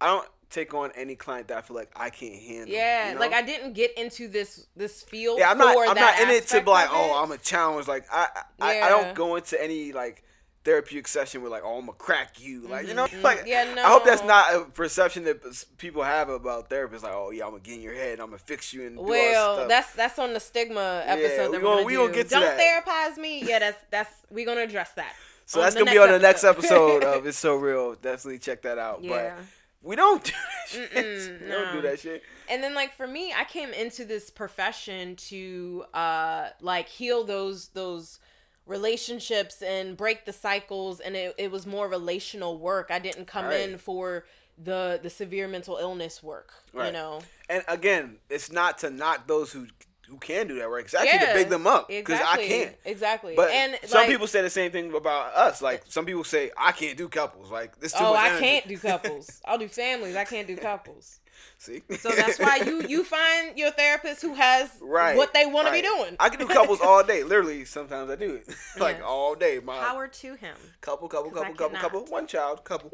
I 0.00 0.06
don't 0.06 0.28
take 0.50 0.74
on 0.74 0.90
any 0.94 1.14
client 1.14 1.48
that 1.48 1.56
I 1.58 1.60
feel 1.62 1.76
like 1.76 1.90
I 1.96 2.10
can't 2.10 2.34
handle. 2.34 2.68
Yeah, 2.68 3.08
you 3.08 3.14
know? 3.14 3.20
like 3.20 3.32
I 3.32 3.42
didn't 3.42 3.72
get 3.72 3.96
into 3.96 4.28
this 4.28 4.66
this 4.76 5.02
field. 5.02 5.38
Yeah, 5.38 5.50
I'm 5.50 5.58
not. 5.58 5.76
I'm 5.88 5.96
not 5.96 6.20
in 6.20 6.28
it 6.30 6.46
to 6.48 6.60
be 6.60 6.70
like, 6.70 6.88
oh. 6.90 7.22
I'm 7.22 7.32
a 7.32 7.38
challenge. 7.38 7.88
Like 7.88 8.04
I, 8.12 8.28
I, 8.60 8.82
I 8.82 8.88
don't 8.90 9.14
go 9.14 9.36
into 9.36 9.62
any 9.62 9.92
like 9.92 10.22
therapeutic 10.64 11.08
session 11.08 11.42
with 11.42 11.50
like, 11.50 11.62
oh, 11.64 11.78
I'm 11.78 11.86
gonna 11.86 11.92
crack 11.98 12.40
you. 12.40 12.60
Like 12.68 12.86
you 12.86 12.94
know, 12.94 13.06
Mhm. 13.06 13.22
like 13.22 13.42
Yeah, 13.46 13.72
no. 13.74 13.82
I 13.82 13.88
hope 13.88 14.04
that's 14.04 14.22
not 14.22 14.54
a 14.54 14.60
perception 14.64 15.24
that 15.24 15.64
people 15.78 16.02
have 16.04 16.28
about 16.28 16.70
therapists. 16.70 17.02
Like, 17.02 17.12
oh 17.14 17.30
yeah, 17.30 17.44
I'm 17.44 17.50
gonna 17.50 17.62
get 17.62 17.74
in 17.74 17.82
your 17.82 17.94
head. 17.94 18.12
And 18.14 18.20
I'm 18.22 18.28
gonna 18.28 18.38
fix 18.38 18.72
you 18.72 18.86
and 18.86 18.96
do 18.96 19.02
all 19.02 19.08
this 19.08 19.32
Well, 19.34 19.68
that's 19.68 19.92
that's 19.94 20.18
on 20.18 20.32
the 20.34 20.40
stigma 20.40 21.02
episode 21.06 21.28
we 21.30 21.36
that 21.36 21.50
we're 21.52 21.60
gonna- 21.60 21.82
we 21.84 21.92
do. 21.94 21.98
gonna 21.98 22.12
get 22.14 22.28
to 22.28 22.34
Don't 22.36 22.56
that. 22.56 22.84
therapize 22.86 23.16
me. 23.18 23.42
Yeah, 23.44 23.58
that's 23.58 23.82
that's 23.90 24.12
we're 24.30 24.46
gonna 24.46 24.62
address 24.62 24.90
that. 24.92 25.14
so 25.46 25.60
that's 25.60 25.74
gonna 25.74 25.90
be 25.90 25.98
on 25.98 26.10
the 26.10 26.18
next 26.18 26.44
episode. 26.44 27.02
of 27.04 27.26
It's 27.26 27.38
So 27.38 27.56
Real. 27.56 27.94
Definitely 27.94 28.38
check 28.38 28.62
that 28.62 28.78
out. 28.78 29.02
Yeah. 29.02 29.34
But 29.36 29.44
we 29.82 29.96
don't 29.96 30.22
do 30.24 30.30
that 30.32 30.68
shit. 30.68 30.92
We 31.42 31.48
don't 31.48 31.72
do 31.72 31.82
that 31.82 31.98
shit. 31.98 32.22
And 32.48 32.62
then 32.62 32.72
like 32.74 32.94
for 32.94 33.06
me, 33.08 33.32
I 33.36 33.42
came 33.44 33.72
into 33.72 34.04
this 34.04 34.30
profession 34.30 35.16
to 35.16 35.84
uh 35.92 36.50
like 36.60 36.86
heal 36.88 37.24
those 37.24 37.68
those 37.68 38.20
relationships 38.66 39.62
and 39.62 39.96
break 39.96 40.24
the 40.24 40.32
cycles 40.32 41.00
and 41.00 41.16
it, 41.16 41.34
it 41.38 41.50
was 41.50 41.66
more 41.66 41.88
relational 41.88 42.58
work. 42.58 42.88
I 42.90 42.98
didn't 42.98 43.26
come 43.26 43.46
Right. 43.46 43.68
in 43.68 43.78
for 43.78 44.24
the 44.62 45.00
the 45.02 45.10
severe 45.10 45.48
mental 45.48 45.76
illness 45.78 46.22
work. 46.22 46.52
You 46.74 46.92
know. 46.92 47.20
And 47.48 47.64
again, 47.68 48.18
it's 48.30 48.52
not 48.52 48.78
to 48.78 48.90
knock 48.90 49.26
those 49.26 49.52
who 49.52 49.66
who 50.08 50.18
can 50.18 50.46
do 50.46 50.56
that 50.58 50.68
work. 50.68 50.84
It's 50.84 50.94
actually 50.94 51.26
to 51.26 51.32
big 51.32 51.48
them 51.48 51.66
up 51.66 51.88
because 51.88 52.18
Exactly. 52.20 52.44
I 52.44 52.48
can't. 52.48 52.76
Exactly. 52.84 53.34
But 53.34 53.50
and 53.50 53.78
some 53.86 54.00
like, 54.02 54.10
people 54.10 54.26
say 54.26 54.42
the 54.42 54.50
same 54.50 54.70
thing 54.70 54.94
about 54.94 55.32
us. 55.34 55.62
Like 55.62 55.84
some 55.88 56.04
people 56.04 56.22
say, 56.24 56.50
I 56.56 56.72
can't 56.72 56.98
do 56.98 57.08
couples. 57.08 57.50
Like 57.50 57.78
this 57.80 57.92
too 57.92 57.98
Oh, 58.04 58.12
much 58.12 58.20
I 58.22 58.28
energy. 58.28 58.44
can't 58.44 58.68
do 58.68 58.78
couples. 58.90 59.40
I'll 59.46 59.58
do 59.58 59.68
families. 59.68 60.14
I 60.16 60.24
can't 60.24 60.46
do 60.46 60.56
couples. 60.56 61.20
See, 61.58 61.82
So 61.98 62.10
that's 62.10 62.38
why 62.38 62.56
you 62.56 62.82
you 62.82 63.04
find 63.16 63.56
your 63.58 63.70
therapist 63.70 64.20
who 64.22 64.34
has 64.34 64.70
right 64.80 65.16
what 65.16 65.32
they 65.32 65.46
want 65.46 65.66
to 65.68 65.72
be 65.72 65.82
doing. 65.82 66.16
I 66.20 66.28
can 66.28 66.40
do 66.40 66.46
couples 66.46 66.80
all 66.84 67.04
day. 67.04 67.22
Literally, 67.22 67.64
sometimes 67.64 68.10
I 68.10 68.16
do 68.16 68.34
it 68.34 68.48
like 68.80 68.96
Yes. 68.96 69.04
all 69.06 69.34
day. 69.34 69.60
My 69.62 69.78
Power 69.78 70.08
to 70.08 70.34
him. 70.34 70.56
couple, 70.80 71.08
couple, 71.08 71.30
couple, 71.30 71.54
couple, 71.54 71.78
couple, 71.78 72.04
one 72.06 72.26
child, 72.26 72.64
couple. 72.64 72.90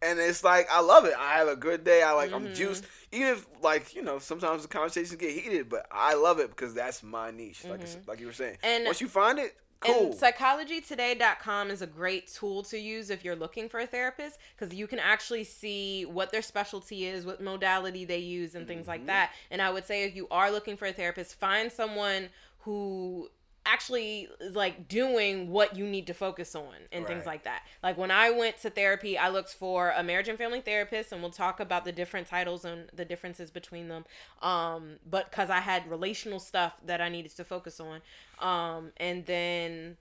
And 0.00 0.18
it's 0.20 0.44
like 0.44 0.68
I 0.70 0.80
love 0.80 1.06
it. 1.06 1.14
I 1.18 1.38
have 1.38 1.48
a 1.48 1.56
good 1.56 1.82
day. 1.82 2.02
I 2.02 2.12
like 2.12 2.30
Mm-hmm. 2.30 2.46
I'm 2.46 2.54
juiced. 2.54 2.84
Even 3.10 3.28
if 3.28 3.46
like 3.62 3.94
you 3.96 4.02
know 4.02 4.18
sometimes 4.20 4.62
the 4.62 4.68
conversations 4.68 5.16
get 5.16 5.32
heated, 5.32 5.68
but 5.68 5.86
I 5.90 6.14
love 6.14 6.38
it 6.38 6.50
because 6.50 6.72
that's 6.72 7.02
my 7.02 7.30
niche. 7.32 7.64
Like 7.64 7.80
it's- 7.80 7.96
like 8.06 8.20
you 8.20 8.26
were 8.26 8.32
saying. 8.32 8.54
Mm-hmm. 8.62 8.66
And- 8.66 8.84
once 8.86 9.00
you 9.00 9.08
find 9.08 9.38
it, 9.40 9.56
cool. 9.80 10.06
And 10.06 10.14
psychologytoday.com 10.14 11.70
is 11.70 11.82
a 11.82 11.86
great 11.86 12.26
tool 12.28 12.62
to 12.64 12.78
use 12.78 13.10
if 13.10 13.24
you're 13.24 13.36
looking 13.36 13.68
for 13.68 13.80
a 13.80 13.86
therapist 13.86 14.38
because 14.56 14.74
you 14.74 14.86
can 14.86 14.98
actually 14.98 15.44
see 15.44 16.04
what 16.04 16.30
their 16.32 16.42
specialty 16.42 17.06
is, 17.06 17.24
what 17.24 17.40
modality 17.42 18.04
they 18.04 18.18
use, 18.18 18.54
and 18.54 18.66
things 18.66 18.82
Mm-hmm. 18.82 18.90
like 18.90 19.06
that. 19.06 19.32
And 19.50 19.60
I 19.62 19.70
would 19.70 19.86
say 19.86 20.04
if 20.04 20.14
you 20.16 20.26
are 20.30 20.50
looking 20.50 20.76
for 20.76 20.86
a 20.86 20.92
therapist, 20.92 21.38
find 21.38 21.70
someone 21.70 22.28
who 22.60 23.30
actually 23.70 24.28
like 24.52 24.88
doing 24.88 25.50
what 25.50 25.76
you 25.76 25.86
need 25.86 26.06
to 26.06 26.14
focus 26.14 26.54
on 26.54 26.74
and 26.92 27.06
things 27.06 27.26
like 27.26 27.44
that. 27.44 27.62
Like 27.82 27.98
when 27.98 28.10
I 28.10 28.30
went 28.30 28.58
to 28.62 28.70
therapy, 28.70 29.18
I 29.18 29.28
looked 29.28 29.52
for 29.52 29.92
a 29.96 30.02
marriage 30.02 30.28
and 30.28 30.38
family 30.38 30.60
therapist 30.60 31.12
and 31.12 31.20
we'll 31.20 31.30
talk 31.30 31.60
about 31.60 31.84
the 31.84 31.92
different 31.92 32.26
titles 32.26 32.64
and 32.64 32.90
the 32.94 33.04
differences 33.04 33.50
between 33.50 33.88
them. 33.88 34.04
Um 34.42 34.96
but 35.08 35.30
cuz 35.30 35.50
I 35.50 35.60
had 35.60 35.88
relational 35.90 36.40
stuff 36.40 36.74
that 36.86 37.00
I 37.00 37.08
needed 37.08 37.36
to 37.36 37.44
focus 37.44 37.80
on. 37.80 38.00
Um 38.38 38.92
and 38.96 39.26
then 39.26 39.96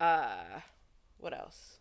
uh 0.00 0.60
what 1.18 1.32
else? 1.34 1.78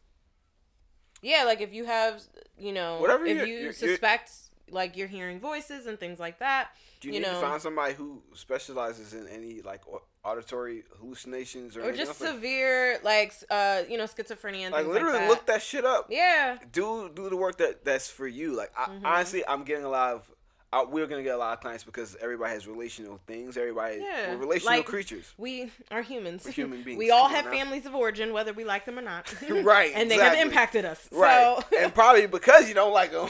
Yeah, 1.21 1.43
like 1.43 1.61
if 1.61 1.73
you 1.73 1.85
have, 1.85 2.21
you 2.57 2.73
know, 2.73 2.99
Whatever 2.99 3.25
if 3.25 3.47
you 3.47 3.71
suspect 3.71 4.31
like 4.69 4.97
you're 4.97 5.07
hearing 5.07 5.39
voices 5.39 5.85
and 5.85 5.99
things 5.99 6.19
like 6.19 6.39
that, 6.39 6.69
Do 6.99 7.07
you, 7.07 7.13
you 7.15 7.19
need 7.19 7.27
know, 7.27 7.33
to 7.33 7.47
find 7.47 7.61
somebody 7.61 7.93
who 7.93 8.21
specializes 8.33 9.13
in 9.13 9.27
any 9.27 9.61
like 9.61 9.81
auditory 10.23 10.83
hallucinations 10.99 11.75
or, 11.75 11.83
or 11.83 11.91
just 11.91 12.19
severe 12.19 12.99
like 13.03 13.33
uh 13.49 13.81
you 13.89 13.97
know 13.97 14.03
schizophrenia 14.03 14.65
and 14.65 14.71
like 14.71 14.85
literally 14.85 15.13
like 15.13 15.21
that. 15.21 15.29
look 15.29 15.45
that 15.47 15.61
shit 15.63 15.83
up. 15.85 16.07
yeah 16.09 16.57
Do 16.71 17.09
do 17.13 17.27
the 17.29 17.35
work 17.37 17.57
that 17.57 17.83
that's 17.83 18.09
for 18.09 18.27
you. 18.27 18.55
Like 18.55 18.71
I, 18.77 18.85
Mm-hmm. 18.85 19.05
honestly, 19.05 19.43
I'm 19.47 19.63
getting 19.63 19.85
a 19.85 19.89
lot 19.89 20.13
of. 20.13 20.31
Uh, 20.73 20.85
we're 20.89 21.05
gonna 21.05 21.21
get 21.23 21.35
a 21.35 21.37
lot 21.37 21.51
of 21.53 21.59
clients 21.59 21.83
because 21.83 22.15
everybody 22.21 22.53
has 22.53 22.65
relational 22.65 23.19
things. 23.27 23.57
Everybody, 23.57 23.97
Yeah, 23.97 24.29
we're 24.35 24.37
relational 24.37 24.77
like- 24.77 24.85
creatures. 24.85 25.33
we 25.37 25.69
are 25.91 26.01
humans 26.01 26.45
We're 26.45 26.51
human 26.51 26.81
beings. 26.85 26.97
we 26.97 27.11
all 27.11 27.27
have 27.27 27.43
now. 27.45 27.51
families 27.51 27.85
of 27.85 27.93
origin 27.93 28.31
whether 28.31 28.53
we 28.53 28.63
like 28.63 28.85
them 28.85 28.97
or 28.97 29.01
not 29.01 29.33
Right, 29.49 29.91
and 29.95 30.09
they 30.09 30.15
have 30.15 30.37
impacted 30.37 30.85
us 30.85 31.09
Right, 31.11 31.57
so 31.69 31.77
and 31.77 31.93
probably 31.93 32.25
because 32.27 32.69
you 32.69 32.73
don't 32.75 32.93
like 32.93 33.11
them. 33.11 33.27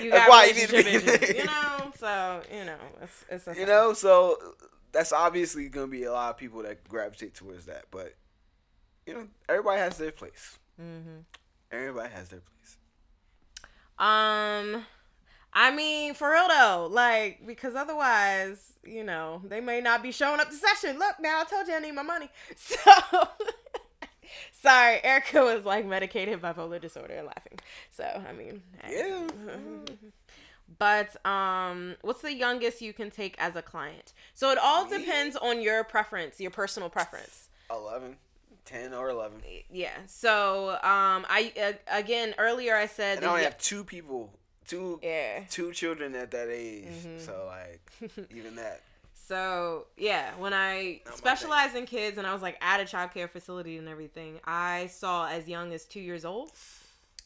you 0.00 0.10
that's 0.12 0.28
why 0.30 0.44
you 0.44 0.54
need 0.54 0.68
to 0.68 0.84
be. 1.32 1.38
you 1.38 1.44
know 1.44 1.92
so 1.98 2.40
you 2.56 2.64
know 2.66 2.76
it's, 3.02 3.24
it's 3.30 3.48
a 3.48 3.58
you 3.60 3.66
know, 3.66 3.92
so 3.92 4.38
that's 4.94 5.12
obviously 5.12 5.68
gonna 5.68 5.88
be 5.88 6.04
a 6.04 6.12
lot 6.12 6.30
of 6.30 6.38
people 6.38 6.62
that 6.62 6.88
gravitate 6.88 7.34
towards 7.34 7.66
that. 7.66 7.84
But 7.90 8.14
you 9.06 9.12
know, 9.12 9.26
everybody 9.48 9.80
has 9.80 9.98
their 9.98 10.12
place. 10.12 10.58
Mm-hmm. 10.80 11.18
Everybody 11.70 12.10
has 12.14 12.30
their 12.30 12.40
place. 12.40 12.78
Um, 13.98 14.84
I 15.52 15.70
mean, 15.74 16.14
for 16.14 16.30
real 16.30 16.48
though, 16.48 16.88
like 16.90 17.46
because 17.46 17.74
otherwise, 17.74 18.72
you 18.84 19.04
know, 19.04 19.42
they 19.44 19.60
may 19.60 19.80
not 19.80 20.02
be 20.02 20.10
showing 20.12 20.40
up 20.40 20.48
to 20.48 20.56
session. 20.56 20.98
Look, 20.98 21.16
now 21.20 21.40
I 21.40 21.44
told 21.44 21.66
you 21.68 21.74
I 21.74 21.80
need 21.80 21.92
my 21.92 22.02
money. 22.02 22.30
So 22.56 22.76
sorry, 24.62 25.00
Erica 25.04 25.42
was 25.44 25.64
like 25.64 25.84
medicated 25.86 26.40
bipolar 26.40 26.80
disorder 26.80 27.14
and 27.14 27.26
laughing. 27.26 27.58
So 27.90 28.04
I 28.04 28.32
mean, 28.32 28.62
I- 28.82 28.92
Yeah. 28.92 29.26
But 30.78 31.24
um, 31.26 31.96
what's 32.02 32.22
the 32.22 32.32
youngest 32.34 32.80
you 32.82 32.92
can 32.92 33.10
take 33.10 33.36
as 33.38 33.54
a 33.56 33.62
client? 33.62 34.12
So 34.34 34.50
it 34.50 34.58
all 34.58 34.88
depends 34.88 35.36
on 35.36 35.60
your 35.60 35.84
preference, 35.84 36.40
your 36.40 36.50
personal 36.50 36.88
preference. 36.88 37.48
11, 37.70 38.16
10 38.64 38.94
or 38.94 39.10
11. 39.10 39.42
Yeah. 39.70 39.90
So 40.06 40.70
um, 40.82 41.26
I 41.28 41.52
uh, 41.62 41.72
again 41.96 42.34
earlier 42.38 42.74
I 42.74 42.86
said 42.86 43.18
And 43.18 43.26
I 43.26 43.28
only 43.28 43.42
that- 43.42 43.52
have 43.52 43.58
two 43.60 43.84
people, 43.84 44.30
two 44.66 44.98
yeah. 45.02 45.40
two 45.50 45.72
children 45.72 46.14
at 46.14 46.30
that 46.32 46.48
age. 46.48 46.86
Mhm. 46.86 47.20
So 47.20 47.46
like 47.46 48.10
even 48.34 48.56
that. 48.56 48.80
So 49.14 49.86
yeah, 49.96 50.32
when 50.38 50.52
I 50.52 51.00
Not 51.06 51.16
specialized 51.16 51.76
in 51.76 51.86
kids 51.86 52.18
and 52.18 52.26
I 52.26 52.32
was 52.32 52.42
like 52.42 52.58
at 52.60 52.80
a 52.80 52.84
child 52.84 53.12
care 53.14 53.28
facility 53.28 53.78
and 53.78 53.88
everything, 53.88 54.40
I 54.44 54.88
saw 54.88 55.26
as 55.28 55.48
young 55.48 55.72
as 55.72 55.84
two 55.84 56.00
years 56.00 56.24
old. 56.24 56.52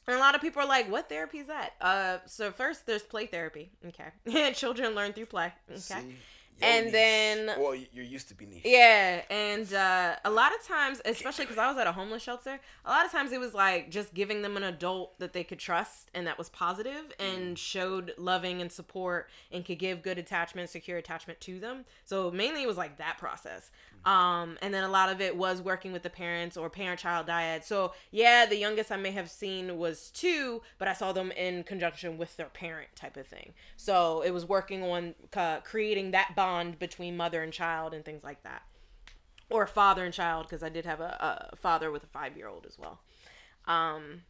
And 0.08 0.16
a 0.16 0.18
lot 0.18 0.34
of 0.34 0.40
people 0.40 0.62
are 0.62 0.66
like, 0.66 0.90
"What 0.90 1.08
therapy 1.08 1.38
is 1.38 1.46
that?" 1.48 1.74
Uh, 1.80 2.18
so 2.26 2.50
first 2.50 2.86
there's 2.86 3.02
play 3.02 3.26
therapy. 3.26 3.70
Okay, 3.86 4.52
children 4.54 4.94
learn 4.94 5.12
through 5.12 5.26
play. 5.26 5.52
Okay. 5.70 5.78
See? 5.78 6.16
And 6.60 6.86
niche. 6.86 6.92
then- 6.92 7.46
well, 7.60 7.74
you're 7.92 8.04
used 8.04 8.28
to 8.30 8.34
be 8.34 8.44
niche. 8.44 8.62
Yeah, 8.64 9.22
and 9.30 9.72
uh, 9.72 10.16
a 10.24 10.30
lot 10.30 10.50
of 10.52 10.66
times, 10.66 11.00
especially 11.04 11.44
because 11.44 11.58
I 11.58 11.68
was 11.68 11.78
at 11.78 11.86
a 11.86 11.92
homeless 11.92 12.20
shelter, 12.22 12.58
a 12.84 12.90
lot 12.90 13.06
of 13.06 13.12
times 13.12 13.30
it 13.30 13.38
was 13.38 13.54
like 13.54 13.90
just 13.90 14.12
giving 14.12 14.42
them 14.42 14.56
an 14.56 14.64
adult 14.64 15.16
that 15.20 15.32
they 15.32 15.44
could 15.44 15.60
trust 15.60 16.10
and 16.14 16.26
that 16.26 16.36
was 16.36 16.48
positive 16.48 17.12
and 17.20 17.56
showed 17.56 18.12
loving 18.18 18.60
and 18.60 18.72
support 18.72 19.30
and 19.52 19.64
could 19.64 19.78
give 19.78 20.02
good 20.02 20.18
attachment, 20.18 20.68
secure 20.68 20.98
attachment 20.98 21.40
to 21.42 21.60
them. 21.60 21.84
So 22.04 22.30
mainly 22.32 22.62
it 22.64 22.66
was 22.66 22.76
like 22.76 22.98
that 22.98 23.18
process. 23.18 23.70
Um, 24.04 24.56
and 24.62 24.72
then 24.72 24.84
a 24.84 24.88
lot 24.88 25.10
of 25.10 25.20
it 25.20 25.36
was 25.36 25.60
working 25.60 25.92
with 25.92 26.02
the 26.02 26.10
parents 26.10 26.56
or 26.56 26.70
parent-child 26.70 27.26
dyad. 27.26 27.64
So 27.64 27.92
yeah, 28.10 28.46
the 28.46 28.56
youngest 28.56 28.90
I 28.90 28.96
may 28.96 29.10
have 29.10 29.30
seen 29.30 29.76
was 29.76 30.10
two, 30.10 30.62
but 30.78 30.88
I 30.88 30.94
saw 30.94 31.12
them 31.12 31.30
in 31.32 31.62
conjunction 31.64 32.16
with 32.16 32.36
their 32.36 32.46
parent 32.46 32.88
type 32.94 33.16
of 33.16 33.26
thing. 33.26 33.52
So 33.76 34.22
it 34.22 34.30
was 34.30 34.46
working 34.46 34.82
on 34.82 35.14
uh, 35.34 35.60
creating 35.60 36.12
that 36.12 36.34
bond 36.34 36.78
between 36.78 37.16
mother 37.16 37.42
and 37.42 37.52
child 37.52 37.92
and 37.92 38.04
things 38.04 38.24
like 38.24 38.42
that 38.44 38.62
or 39.50 39.66
father 39.66 40.04
and 40.04 40.12
child 40.14 40.46
because 40.46 40.62
I 40.62 40.68
did 40.68 40.84
have 40.84 41.00
a, 41.00 41.50
a 41.52 41.56
father 41.56 41.90
with 41.90 42.04
a 42.04 42.08
five 42.08 42.36
year 42.36 42.48
old 42.48 42.66
as 42.66 42.78
well. 42.78 43.00
Um, 43.66 44.22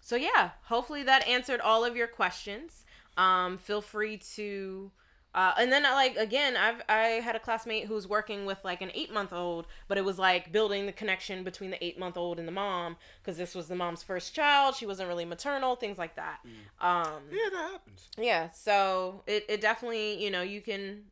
so 0.00 0.16
yeah, 0.16 0.50
hopefully 0.64 1.02
that 1.04 1.26
answered 1.26 1.60
all 1.60 1.84
of 1.84 1.96
your 1.96 2.06
questions. 2.06 2.84
Um, 3.16 3.58
feel 3.58 3.80
free 3.80 4.16
to. 4.34 4.90
Uh, 5.32 5.52
and 5.58 5.70
then 5.70 5.86
I 5.86 5.94
like 5.94 6.16
again, 6.16 6.56
I've 6.56 6.82
I 6.88 7.20
had 7.22 7.36
a 7.36 7.38
classmate 7.38 7.86
who 7.86 7.94
was 7.94 8.08
working 8.08 8.46
with 8.46 8.64
like 8.64 8.82
an 8.82 8.90
eight 8.94 9.12
month 9.12 9.32
old, 9.32 9.66
but 9.86 9.96
it 9.96 10.04
was 10.04 10.18
like 10.18 10.50
building 10.50 10.86
the 10.86 10.92
connection 10.92 11.44
between 11.44 11.70
the 11.70 11.82
eight 11.84 11.98
month 11.98 12.16
old 12.16 12.38
and 12.40 12.48
the 12.48 12.52
mom 12.52 12.96
because 13.22 13.36
this 13.38 13.54
was 13.54 13.68
the 13.68 13.76
mom's 13.76 14.02
first 14.02 14.34
child. 14.34 14.74
She 14.74 14.86
wasn't 14.86 15.08
really 15.08 15.24
maternal, 15.24 15.76
things 15.76 15.98
like 15.98 16.16
that. 16.16 16.40
Um, 16.80 17.22
Yeah, 17.30 17.48
that 17.52 17.70
happens. 17.72 18.08
yeah, 18.18 18.50
so 18.50 19.22
it, 19.28 19.44
it 19.48 19.60
definitely, 19.60 20.22
you 20.22 20.30
know, 20.32 20.42
you 20.42 20.60
can 20.60 21.04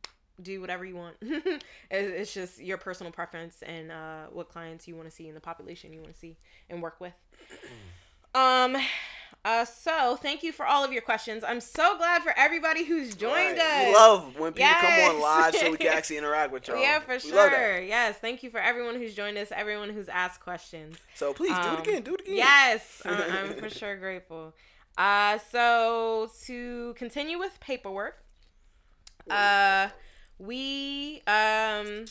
do 0.43 0.61
whatever 0.61 0.85
you 0.85 0.97
want. 0.97 1.17
It- 1.23 1.63
it's 1.91 2.35
just 2.35 2.61
your 2.61 2.77
personal 2.79 3.13
preference 3.13 3.63
and 3.63 3.91
uh, 3.93 4.25
what 4.33 4.49
clients 4.49 4.87
you 4.89 4.95
want 4.97 5.09
to 5.09 5.15
see 5.15 5.29
in 5.29 5.35
the 5.35 5.41
population 5.41 5.93
you 5.93 6.01
want 6.01 6.13
to 6.13 6.19
see 6.19 6.37
and 6.69 6.83
work 6.83 7.01
with. 7.01 7.15
Um, 8.35 8.77
uh, 9.49 9.65
so 9.65 10.17
thank 10.17 10.43
you 10.43 10.53
for 10.53 10.67
all 10.67 10.85
of 10.85 10.93
your 10.93 11.01
questions. 11.01 11.43
I'm 11.43 11.61
so 11.61 11.97
glad 11.97 12.23
for 12.23 12.35
everybody 12.37 12.85
who's 12.85 13.15
joined 13.15 13.57
Right. 13.57 13.59
us. 13.59 13.87
We 13.87 13.95
love 13.95 14.39
when 14.39 14.53
people 14.53 14.75
come 14.81 14.93
on 15.17 15.21
live 15.21 15.55
so 15.57 15.71
we 15.71 15.79
can 15.79 15.87
actually 15.97 16.19
interact 16.19 16.53
with 16.53 16.69
y'all. 16.69 16.79
yeah, 16.81 16.99
for 17.01 17.15
We 17.15 17.21
sure. 17.21 17.81
Yes, 17.81 18.19
thank 18.19 18.43
you 18.43 18.51
for 18.51 18.61
everyone 18.61 18.97
who's 18.97 19.15
joined 19.15 19.39
us, 19.39 19.51
everyone 19.51 19.89
who's 19.91 20.09
asked 20.11 20.41
questions. 20.41 20.97
So 21.15 21.33
please 21.33 21.57
do 21.59 21.69
Um, 21.69 21.75
it 21.79 21.81
again. 21.81 22.03
Do 22.03 22.15
it 22.15 22.21
again. 22.21 22.37
Yes, 22.37 23.03
I'm, 23.07 23.23
I'm 23.23 23.55
for 23.57 23.71
sure 23.71 23.97
grateful. 23.97 24.55
Uh, 24.99 25.39
so 25.51 26.31
to 26.45 26.93
continue 26.99 27.39
with 27.39 27.59
paperwork, 27.61 28.23
uh, 29.31 29.89
we 30.39 31.23
um, 31.27 32.05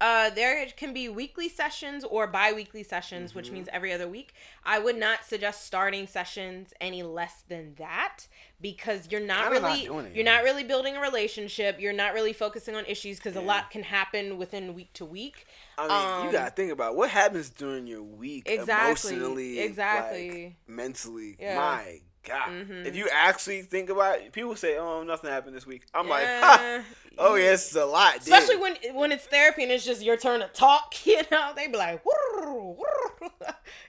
uh, 0.00 0.30
there 0.30 0.66
can 0.76 0.92
be 0.92 1.08
weekly 1.08 1.48
sessions 1.48 2.04
or 2.04 2.26
bi-weekly 2.26 2.82
sessions, 2.82 3.34
which 3.34 3.50
Mm-hmm. 3.50 3.54
means 3.54 3.68
every 3.72 3.92
other 3.92 4.08
week. 4.08 4.34
I 4.64 4.78
would 4.78 4.96
not 4.96 5.24
suggest 5.24 5.64
starting 5.66 6.06
sessions 6.06 6.72
any 6.80 7.02
less 7.02 7.42
than 7.48 7.74
that 7.78 8.26
because 8.60 9.10
you're 9.10 9.20
not 9.20 9.52
Kinda 9.52 9.60
not 9.60 9.62
really 9.62 9.84
it, 9.84 9.92
you're 10.12 10.24
yeah. 10.24 10.24
not 10.24 10.42
really 10.44 10.64
building 10.64 10.96
a 10.96 11.00
relationship. 11.00 11.80
You're 11.80 11.92
not 11.92 12.14
really 12.14 12.32
focusing 12.32 12.74
on 12.74 12.84
issues 12.86 13.18
because 13.18 13.36
a 13.36 13.40
lot 13.40 13.70
can 13.70 13.82
happen 13.84 14.36
within 14.38 14.74
week 14.74 14.92
to 14.94 15.04
week. 15.04 15.46
I 15.78 15.88
mean, 15.88 16.10
Um, 16.10 16.26
you 16.26 16.32
gotta 16.32 16.50
think 16.50 16.72
about 16.72 16.96
what 16.96 17.10
happens 17.10 17.50
during 17.50 17.86
your 17.86 18.02
week, 18.02 18.46
Exactly, 18.46 19.14
emotionally, 19.16 19.58
exactly. 19.60 20.30
like, 20.44 20.56
mentally. 20.66 21.36
Yeah. 21.38 21.54
My 21.54 22.00
God, 22.24 22.48
Mhm. 22.48 22.86
if 22.86 22.96
you 22.96 23.08
actually 23.12 23.62
think 23.62 23.90
about 23.90 24.18
it, 24.20 24.32
people 24.32 24.56
say, 24.56 24.76
"Oh, 24.78 25.02
nothing 25.02 25.30
happened 25.30 25.54
this 25.54 25.66
week." 25.66 25.82
I'm 25.94 26.08
like, 26.08 26.24
ha, 26.26 26.82
"Oh 27.18 27.34
yes, 27.36 27.66
it's 27.66 27.76
a 27.76 27.84
lot." 27.84 28.16
Especially 28.18 28.56
when 28.56 28.76
when 28.92 29.12
it's 29.12 29.26
therapy 29.26 29.62
and 29.62 29.70
it's 29.70 29.84
just 29.84 30.02
your 30.02 30.16
turn 30.16 30.40
to 30.40 30.48
talk, 30.48 30.94
you 31.06 31.20
know, 31.30 31.52
they 31.54 31.66
be 31.68 31.76
like, 31.76 32.02
"Woo, 32.04 32.76
woo." 32.78 33.28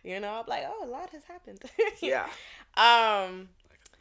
you 0.03 0.19
know, 0.19 0.33
I'm 0.41 0.45
like, 0.47 0.63
oh, 0.67 0.85
a 0.85 0.89
lot 0.89 1.09
has 1.11 1.23
happened. 1.25 1.59
yeah, 2.01 2.27
um. 2.77 3.49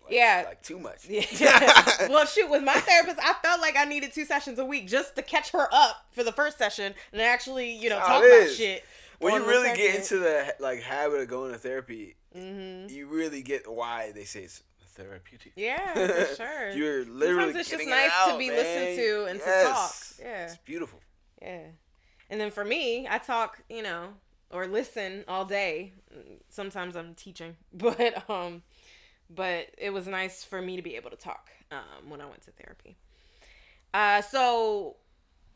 like, 0.05 0.12
Yeah. 0.12 0.45
like 0.47 0.62
too 0.62 0.78
much. 0.78 1.07
Yeah. 1.09 2.09
well, 2.09 2.26
shoot, 2.26 2.51
with 2.51 2.62
my 2.62 2.74
therapist, 2.74 3.18
I 3.22 3.35
felt 3.43 3.61
like 3.61 3.76
I 3.76 3.85
needed 3.85 4.12
two 4.12 4.24
sessions 4.24 4.59
a 4.59 4.64
week 4.64 4.87
just 4.89 5.16
to 5.16 5.22
catch 5.22 5.51
her 5.53 5.66
up 5.72 6.07
for 6.12 6.22
the 6.24 6.32
first 6.32 6.59
session 6.59 6.95
and 7.12 7.22
actually, 7.22 7.70
you 7.72 7.89
know, 7.89 7.97
That's 7.97 8.09
talk 8.09 8.24
about 8.24 8.51
shit. 8.51 8.85
When 9.19 9.35
you 9.35 9.47
really 9.49 9.77
get 9.77 9.95
into 9.97 10.19
the 10.19 10.55
like 10.61 10.83
habit 10.83 11.21
of 11.21 11.29
going 11.29 11.53
to 11.53 11.59
therapy, 11.59 12.17
Mhm. 12.37 12.91
you 12.91 13.07
really 13.07 13.43
get 13.43 13.71
why 13.71 14.12
they 14.12 14.25
say 14.25 14.43
it's 14.45 14.62
therapeutic. 14.95 15.53
Yeah, 15.57 15.93
for 15.93 16.35
sure. 16.37 16.71
You're 16.71 17.05
literally 17.05 17.53
Sometimes 17.53 17.57
it's 17.57 17.69
just 17.71 17.71
getting 17.71 17.89
it 17.89 17.91
nice 17.97 18.11
to 18.11 18.33
out, 18.33 18.39
be 18.39 18.49
man. 18.49 18.57
listened 18.57 18.97
to 18.97 19.25
and 19.27 19.41
to 19.41 19.47
Yes. 19.47 20.15
talk. 20.17 20.25
Yeah. 20.27 20.45
it's 20.47 20.57
beautiful. 20.59 21.01
Yeah. 21.43 21.67
And 22.31 22.41
then 22.41 22.51
for 22.51 22.65
me, 22.65 23.07
I 23.09 23.19
talk, 23.19 23.61
you 23.69 23.83
know, 23.83 24.15
or 24.51 24.67
listen 24.67 25.25
all 25.29 25.45
day. 25.45 25.93
Sometimes 26.49 26.97
I'm 26.97 27.15
teaching, 27.15 27.57
but 27.73 28.29
um 28.31 28.62
but 29.31 29.69
it 29.79 29.91
was 29.91 30.07
nice 30.07 30.45
for 30.45 30.61
me 30.62 30.77
to 30.77 30.83
be 30.83 30.97
able 30.97 31.11
to 31.11 31.17
talk 31.17 31.51
um 31.73 32.09
when 32.09 32.21
I 32.21 32.27
went 32.27 32.43
to 32.43 32.51
therapy. 32.53 32.97
Uh 33.93 34.23
so 34.23 34.97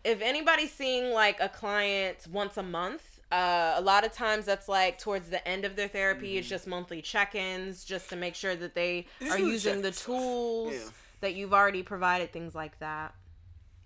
if 0.05 0.21
anybody's 0.21 0.73
seeing 0.73 1.13
like 1.13 1.39
a 1.41 1.49
client 1.49 2.27
once 2.31 2.57
a 2.57 2.63
month, 2.63 3.18
uh, 3.31 3.75
a 3.77 3.81
lot 3.81 4.05
of 4.05 4.13
times 4.13 4.45
that's 4.47 4.69
like 4.69 4.99
towards 4.99 5.29
the 5.31 5.47
end 5.47 5.65
of 5.65 5.77
their 5.77 5.89
therapy. 5.89 6.39
It's 6.39 6.49
just 6.49 6.67
monthly 6.67 7.03
check-ins, 7.03 7.85
just 7.85 8.09
to 8.11 8.17
make 8.17 8.35
sure 8.35 8.57
that 8.57 8.75
they 8.75 9.07
Just 9.21 9.33
are 9.33 9.39
using 9.39 9.83
the 9.83 9.91
tools 9.91 10.73
Yeah. 10.75 10.91
that 11.21 11.35
you've 11.35 11.53
already 11.53 11.83
provided, 11.83 12.33
things 12.33 12.55
like 12.55 12.79
that. 12.79 13.15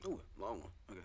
Ooh, 0.06 0.20
long 0.38 0.60
one. 0.60 0.70
Okay. 0.90 1.00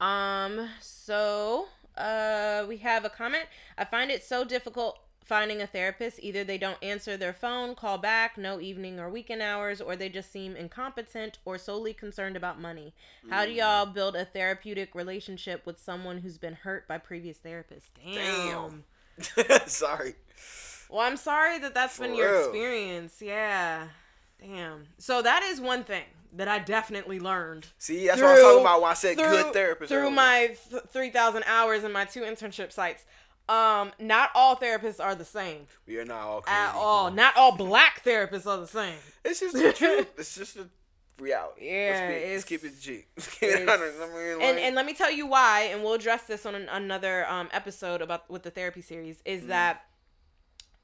Um, 0.00 0.68
so 0.80 1.66
uh 1.96 2.64
we 2.68 2.76
have 2.78 3.04
a 3.04 3.10
comment. 3.10 3.44
I 3.78 3.84
find 3.84 4.10
it 4.10 4.22
so 4.22 4.44
difficult 4.44 4.98
finding 5.26 5.60
a 5.60 5.66
therapist. 5.66 6.20
Either 6.22 6.44
they 6.44 6.56
don't 6.56 6.82
answer 6.82 7.16
their 7.16 7.32
phone, 7.32 7.74
call 7.74 7.98
back, 7.98 8.38
no 8.38 8.60
evening 8.60 8.98
or 8.98 9.10
weekend 9.10 9.42
hours, 9.42 9.80
or 9.80 9.96
they 9.96 10.08
just 10.08 10.32
seem 10.32 10.56
incompetent 10.56 11.38
or 11.44 11.58
solely 11.58 11.92
concerned 11.92 12.36
about 12.36 12.60
money. 12.60 12.94
How 13.28 13.44
do 13.44 13.52
mm. 13.52 13.56
y'all 13.56 13.86
build 13.86 14.16
a 14.16 14.24
therapeutic 14.24 14.94
relationship 14.94 15.66
with 15.66 15.78
someone 15.78 16.18
who's 16.18 16.38
been 16.38 16.54
hurt 16.54 16.86
by 16.86 16.98
previous 16.98 17.38
therapists? 17.38 17.90
Damn. 18.02 18.84
Damn. 19.36 19.60
Sorry. 19.66 20.14
Well, 20.88 21.00
I'm 21.00 21.16
sorry 21.16 21.58
that 21.58 21.74
that's 21.74 21.98
been 21.98 22.14
your 22.14 22.32
real. 22.32 22.44
experience. 22.44 23.20
Yeah. 23.20 23.88
Damn. 24.40 24.86
So 24.98 25.22
that 25.22 25.42
is 25.42 25.60
one 25.60 25.82
thing 25.82 26.04
that 26.34 26.48
I 26.48 26.58
definitely 26.58 27.18
learned 27.18 27.66
See, 27.78 28.06
that's 28.06 28.20
what 28.20 28.30
I 28.30 28.34
was 28.34 28.42
talking 28.42 28.60
about 28.60 28.82
when 28.82 28.90
I 28.90 28.94
said 28.94 29.16
through, 29.16 29.30
good 29.30 29.52
therapist. 29.52 29.88
through 29.88 29.98
earlier. 30.00 30.10
my 30.10 30.56
th- 30.70 30.82
3000 30.90 31.44
hours 31.46 31.82
and 31.82 31.92
my 31.92 32.04
two 32.04 32.20
internship 32.20 32.72
sites 32.72 33.04
um 33.48 33.92
not 33.98 34.30
all 34.34 34.56
therapists 34.56 34.98
are 35.02 35.14
the 35.14 35.24
same 35.24 35.66
we 35.86 35.98
are 35.98 36.04
not 36.04 36.20
all 36.20 36.44
at 36.48 36.74
all 36.74 37.10
not 37.10 37.36
all 37.36 37.56
black 37.56 38.02
therapists 38.04 38.46
are 38.46 38.58
the 38.58 38.66
same 38.66 38.98
It's 39.24 39.40
just 39.40 39.54
the 39.54 39.72
truth. 39.72 40.08
It's 40.18 40.34
just 40.34 40.54
the 40.56 40.68
reality. 41.18 41.68
Yeah, 41.70 42.08
let's, 42.10 42.24
be, 42.24 42.32
let's 42.32 42.44
keep 42.44 42.64
it 42.64 42.80
G. 42.80 43.04
Let's 43.16 43.28
keep 43.38 43.48
it 43.50 43.68
honest. 43.68 43.96
I 44.02 44.06
mean, 44.08 44.42
and 44.42 44.58
and 44.58 44.74
let 44.74 44.84
me 44.84 44.92
tell 44.94 45.10
you 45.10 45.26
why 45.26 45.70
and 45.72 45.82
we'll 45.82 45.94
address 45.94 46.24
this 46.24 46.44
on 46.44 46.54
an, 46.54 46.68
another 46.68 47.26
um 47.30 47.48
episode 47.52 48.02
about 48.02 48.28
with 48.30 48.42
the 48.42 48.50
therapy 48.50 48.82
series 48.82 49.22
is 49.24 49.40
Mm-hmm. 49.40 49.48
that 49.50 49.82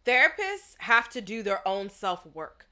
therapists 0.07 0.75
have 0.79 1.09
to 1.11 1.21
do 1.21 1.43
their 1.43 1.67
own 1.67 1.89
self-work 1.91 2.67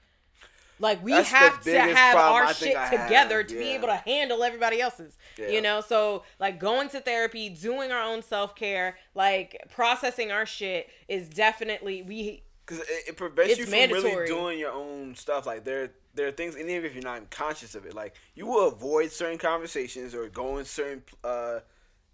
like 0.81 1.03
we 1.05 1.13
That's 1.13 1.31
have 1.31 1.61
to 1.63 1.81
have 1.81 2.17
our 2.17 2.53
shit 2.53 2.77
I 2.77 2.87
have, 2.87 3.07
together 3.07 3.45
to 3.45 3.55
be 3.55 3.71
able 3.71 3.89
to 3.89 3.97
handle 3.97 4.43
everybody 4.43 4.81
else's 4.81 5.17
Yeah. 5.39 5.51
you 5.51 5.63
know 5.63 5.81
so 5.81 6.25
like 6.39 6.59
going 6.59 6.89
to 6.91 7.01
therapy 7.01 7.49
doing 7.49 7.93
our 7.93 8.03
own 8.03 8.23
self-care 8.23 8.99
like 9.15 9.57
processing 9.71 10.33
our 10.33 10.47
shit 10.47 10.89
is 11.09 11.29
definitely 11.29 12.03
we 12.03 12.43
because 12.71 12.85
it, 12.89 13.09
it 13.09 13.17
prevents 13.17 13.59
you 13.59 13.65
from 13.65 13.73
really 13.73 14.27
doing 14.27 14.59
your 14.59 14.73
own 14.73 15.15
stuff. 15.15 15.47
Like 15.47 15.65
there, 15.65 15.91
there 16.15 16.29
are 16.29 16.33
things, 16.33 16.55
and 16.55 16.69
even 16.71 16.85
if 16.85 16.95
you're 16.95 17.03
not 17.03 17.29
conscious 17.31 17.75
of 17.75 17.85
it, 17.85 17.95
like 17.95 18.15
you 18.35 18.47
will 18.47 18.69
avoid 18.69 19.11
certain 19.11 19.39
conversations 19.39 20.15
or 20.15 20.29
go 20.29 20.59
in 20.59 20.65
certain, 20.65 21.03
uh, 21.25 21.61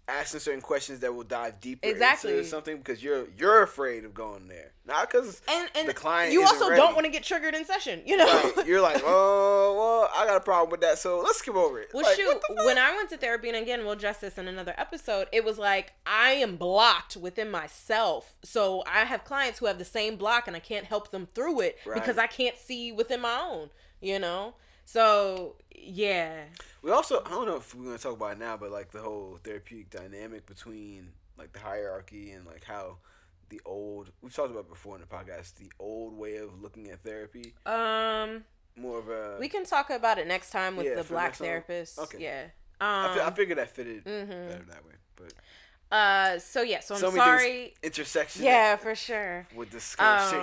asking 0.09 0.39
certain 0.39 0.61
questions 0.61 0.99
that 1.01 1.13
will 1.13 1.23
dive 1.23 1.59
deeper 1.59 1.85
Exactly. 1.87 2.31
into 2.31 2.45
something 2.45 2.77
because 2.77 3.03
you're 3.03 3.27
you're 3.37 3.61
afraid 3.63 4.05
of 4.05 4.13
going 4.13 4.47
there, 4.47 4.71
not 4.85 5.11
because 5.11 5.41
and 5.49 5.69
and 5.75 5.87
the 5.87 5.93
client 5.93 6.31
you 6.31 6.41
also 6.43 6.69
ready. 6.69 6.79
don't 6.81 6.93
want 6.93 7.05
to 7.05 7.11
get 7.11 7.23
triggered 7.23 7.53
in 7.53 7.65
session. 7.65 8.01
You 8.05 8.17
know. 8.17 8.51
Right. 8.55 8.65
You're 8.65 8.81
like, 8.81 9.01
oh 9.05 9.75
well, 9.77 10.09
I 10.15 10.25
got 10.25 10.37
a 10.37 10.39
problem 10.39 10.69
with 10.71 10.81
that, 10.81 10.97
so 10.97 11.19
let's 11.19 11.39
skip 11.39 11.55
over 11.55 11.81
it. 11.81 11.89
Well, 11.93 12.03
Like, 12.03 12.15
shoot, 12.15 12.25
what 12.27 12.41
the 12.47 12.55
fuck? 12.55 12.65
when 12.65 12.77
I 12.77 12.95
went 12.95 13.09
to 13.09 13.17
therapy, 13.17 13.49
and 13.49 13.57
again, 13.57 13.81
we'll 13.81 13.91
address 13.91 14.19
this 14.19 14.37
in 14.37 14.47
another 14.47 14.73
episode, 14.77 15.27
it 15.33 15.43
was 15.43 15.57
like 15.57 15.91
I 16.05 16.31
am 16.31 16.55
blocked 16.55 17.17
within 17.17 17.51
myself. 17.51 18.35
So 18.43 18.83
I 18.87 19.03
have 19.05 19.23
clients 19.25 19.59
who 19.59 19.65
have 19.65 19.77
the 19.77 19.85
same 19.85 20.15
block, 20.15 20.47
and 20.47 20.55
I 20.55 20.59
can't 20.59 20.85
help 20.85 21.11
them 21.11 21.27
through 21.35 21.61
it 21.61 21.77
Right. 21.85 21.95
because 21.95 22.17
I 22.17 22.27
can't 22.27 22.57
see 22.57 22.91
within 22.93 23.19
my 23.21 23.37
own, 23.39 23.69
you 24.01 24.19
know? 24.19 24.53
So, 24.85 25.55
yeah. 25.75 26.43
We 26.87 26.93
also 26.93 27.21
I 27.25 27.29
don't 27.31 27.45
know 27.45 27.57
if 27.57 27.75
we're 27.75 27.83
gonna 27.83 27.97
talk 27.97 28.13
about 28.13 28.31
it 28.31 28.39
now, 28.39 28.55
but 28.55 28.71
like 28.71 28.91
the 28.91 29.01
whole 29.01 29.37
therapeutic 29.43 29.89
dynamic 29.89 30.45
between 30.45 31.09
like 31.37 31.51
the 31.51 31.59
hierarchy 31.59 32.31
and 32.31 32.45
like 32.45 32.63
how 32.63 32.99
the 33.49 33.59
old 33.65 34.09
we've 34.21 34.33
talked 34.33 34.51
about 34.51 34.69
before 34.69 34.95
in 34.95 35.01
the 35.01 35.07
podcast 35.07 35.55
the 35.55 35.69
old 35.79 36.17
way 36.17 36.37
of 36.37 36.61
looking 36.61 36.89
at 36.89 37.03
therapy 37.03 37.53
Um, 37.65 38.45
more 38.77 38.99
of 38.99 39.09
a 39.09 39.35
we 39.37 39.49
can 39.49 39.65
talk 39.65 39.89
about 39.89 40.17
it 40.17 40.27
next 40.27 40.51
time 40.51 40.77
with 40.77 40.85
Yeah, 40.85 40.95
the 40.95 41.03
black 41.03 41.35
therapist. 41.35 41.99
Okay. 41.99 42.19
Yeah. 42.23 42.43
I, 42.79 43.13
fi- 43.13 43.21
I 43.21 43.27
Um, 43.27 43.33
figured 43.33 43.57
that 43.57 43.69
fitted 43.75 44.05
mhm. 44.05 44.29
better 44.47 44.63
that 44.69 44.85
way, 44.85 44.93
but 45.17 45.33
uh, 45.91 46.37
so 46.39 46.61
yeah, 46.61 46.81
so 46.81 46.95
I'm 46.95 47.01
so 47.01 47.11
sorry. 47.11 47.73
intersection 47.81 48.43
Yeah, 48.43 48.75
for 48.75 48.93
sure. 48.95 49.47
with 49.55 49.71
this 49.71 49.95
Um, 49.99 50.37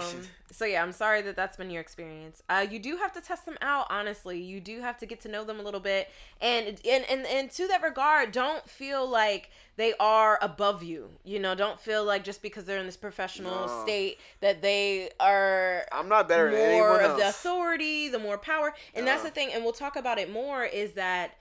so 0.51 0.65
yeah, 0.65 0.83
I'm 0.83 0.93
sorry 0.93 1.21
that 1.23 1.37
that's 1.37 1.57
been 1.57 1.69
your 1.71 1.81
experience. 1.81 2.43
Uh, 2.49 2.67
you 2.71 2.79
do 2.79 2.97
have 2.97 3.13
to 3.13 3.21
test 3.21 3.45
them 3.45 3.59
out. 3.61 3.87
Honestly, 3.91 4.41
you 4.41 4.61
do 4.61 4.81
have 4.81 4.97
to 4.99 5.07
get 5.07 5.21
to 5.23 5.29
know 5.29 5.45
them 5.45 5.61
a 5.61 5.63
little 5.63 5.81
bit, 5.81 6.09
and 6.41 6.81
and 6.89 7.05
and, 7.11 7.27
and 7.27 7.51
to 7.53 7.67
that 7.69 7.83
regard, 7.83 8.33
don't 8.33 8.69
feel 8.69 9.07
like 9.09 9.51
they 9.77 9.93
are 10.01 10.39
above 10.41 10.83
you. 10.83 11.11
You 11.25 11.41
know, 11.41 11.55
don't 11.55 11.81
feel 11.81 12.05
like 12.05 12.25
just 12.25 12.41
because 12.41 12.65
they're 12.65 12.79
in 12.79 12.87
this 12.87 12.97
professional 12.97 13.67
No. 13.67 13.83
state 13.85 14.19
that 14.41 14.63
they 14.63 15.11
are 15.21 15.85
I'm 15.93 16.09
not 16.09 16.29
better 16.29 16.51
than 16.51 16.61
more 16.61 17.01
anyone 17.01 17.11
of 17.11 17.17
the 17.19 17.29
authority, 17.29 18.09
the 18.09 18.19
more 18.19 18.39
power. 18.39 18.73
And 18.95 19.07
that's 19.07 19.23
the 19.23 19.31
thing, 19.31 19.53
and 19.53 19.63
we'll 19.63 19.73
talk 19.73 19.97
about 19.97 20.19
it 20.19 20.31
more, 20.33 20.65
is 20.65 20.93
that 20.93 21.33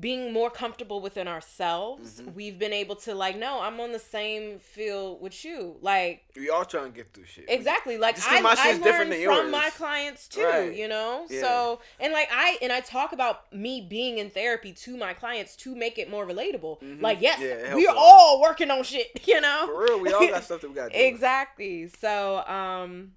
being 0.00 0.32
more 0.32 0.48
comfortable 0.48 1.02
within 1.02 1.28
ourselves, 1.28 2.18
Mm-hmm. 2.20 2.32
we've 2.34 2.58
been 2.58 2.72
able 2.72 2.96
to 2.96 3.14
like, 3.14 3.36
no, 3.38 3.60
I'm 3.60 3.78
on 3.78 3.92
the 3.92 3.98
same 3.98 4.58
field 4.58 5.20
with 5.20 5.44
you. 5.44 5.76
Like 5.82 6.22
We 6.34 6.48
all 6.48 6.64
trying 6.64 6.92
to 6.92 6.96
get 6.96 7.12
through 7.12 7.26
shit. 7.26 7.44
Exactly. 7.48 7.98
Like 7.98 8.16
I, 8.26 8.38
I 8.38 8.78
than 8.78 9.24
from 9.24 9.50
my 9.50 9.68
clients 9.76 10.28
too, 10.28 10.42
Right. 10.44 10.74
you 10.74 10.88
know? 10.88 11.26
Yeah. 11.28 11.42
So 11.42 11.80
and 12.00 12.12
like 12.14 12.28
I 12.32 12.56
and 12.62 12.72
I 12.72 12.80
talk 12.80 13.12
about 13.12 13.52
me 13.52 13.86
being 13.88 14.16
in 14.16 14.30
therapy 14.30 14.72
to 14.72 14.96
my 14.96 15.12
clients 15.12 15.56
to 15.56 15.74
make 15.76 15.98
it 15.98 16.08
more 16.10 16.26
relatable. 16.26 16.78
Like, 17.02 17.20
yes, 17.20 17.38
Mm-hmm. 17.38 17.78
Yeah, 17.78 17.92
we're 17.92 17.94
all 17.94 18.40
working 18.40 18.70
on 18.70 18.82
shit, 18.84 19.08
you 19.28 19.40
know? 19.42 19.66
For 19.66 19.82
real, 19.84 20.00
we 20.00 20.10
all 20.12 20.26
got 20.26 20.42
stuff 20.48 20.62
that 20.62 20.68
we 20.68 20.74
got 20.74 20.90
to 20.90 20.98
do. 20.98 21.04
exactly. 21.04 21.88
So 21.88 22.38
um 22.46 23.12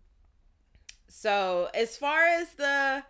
so 1.08 1.70
as 1.74 1.96
far 1.98 2.26
as 2.26 2.50
the 2.56 3.04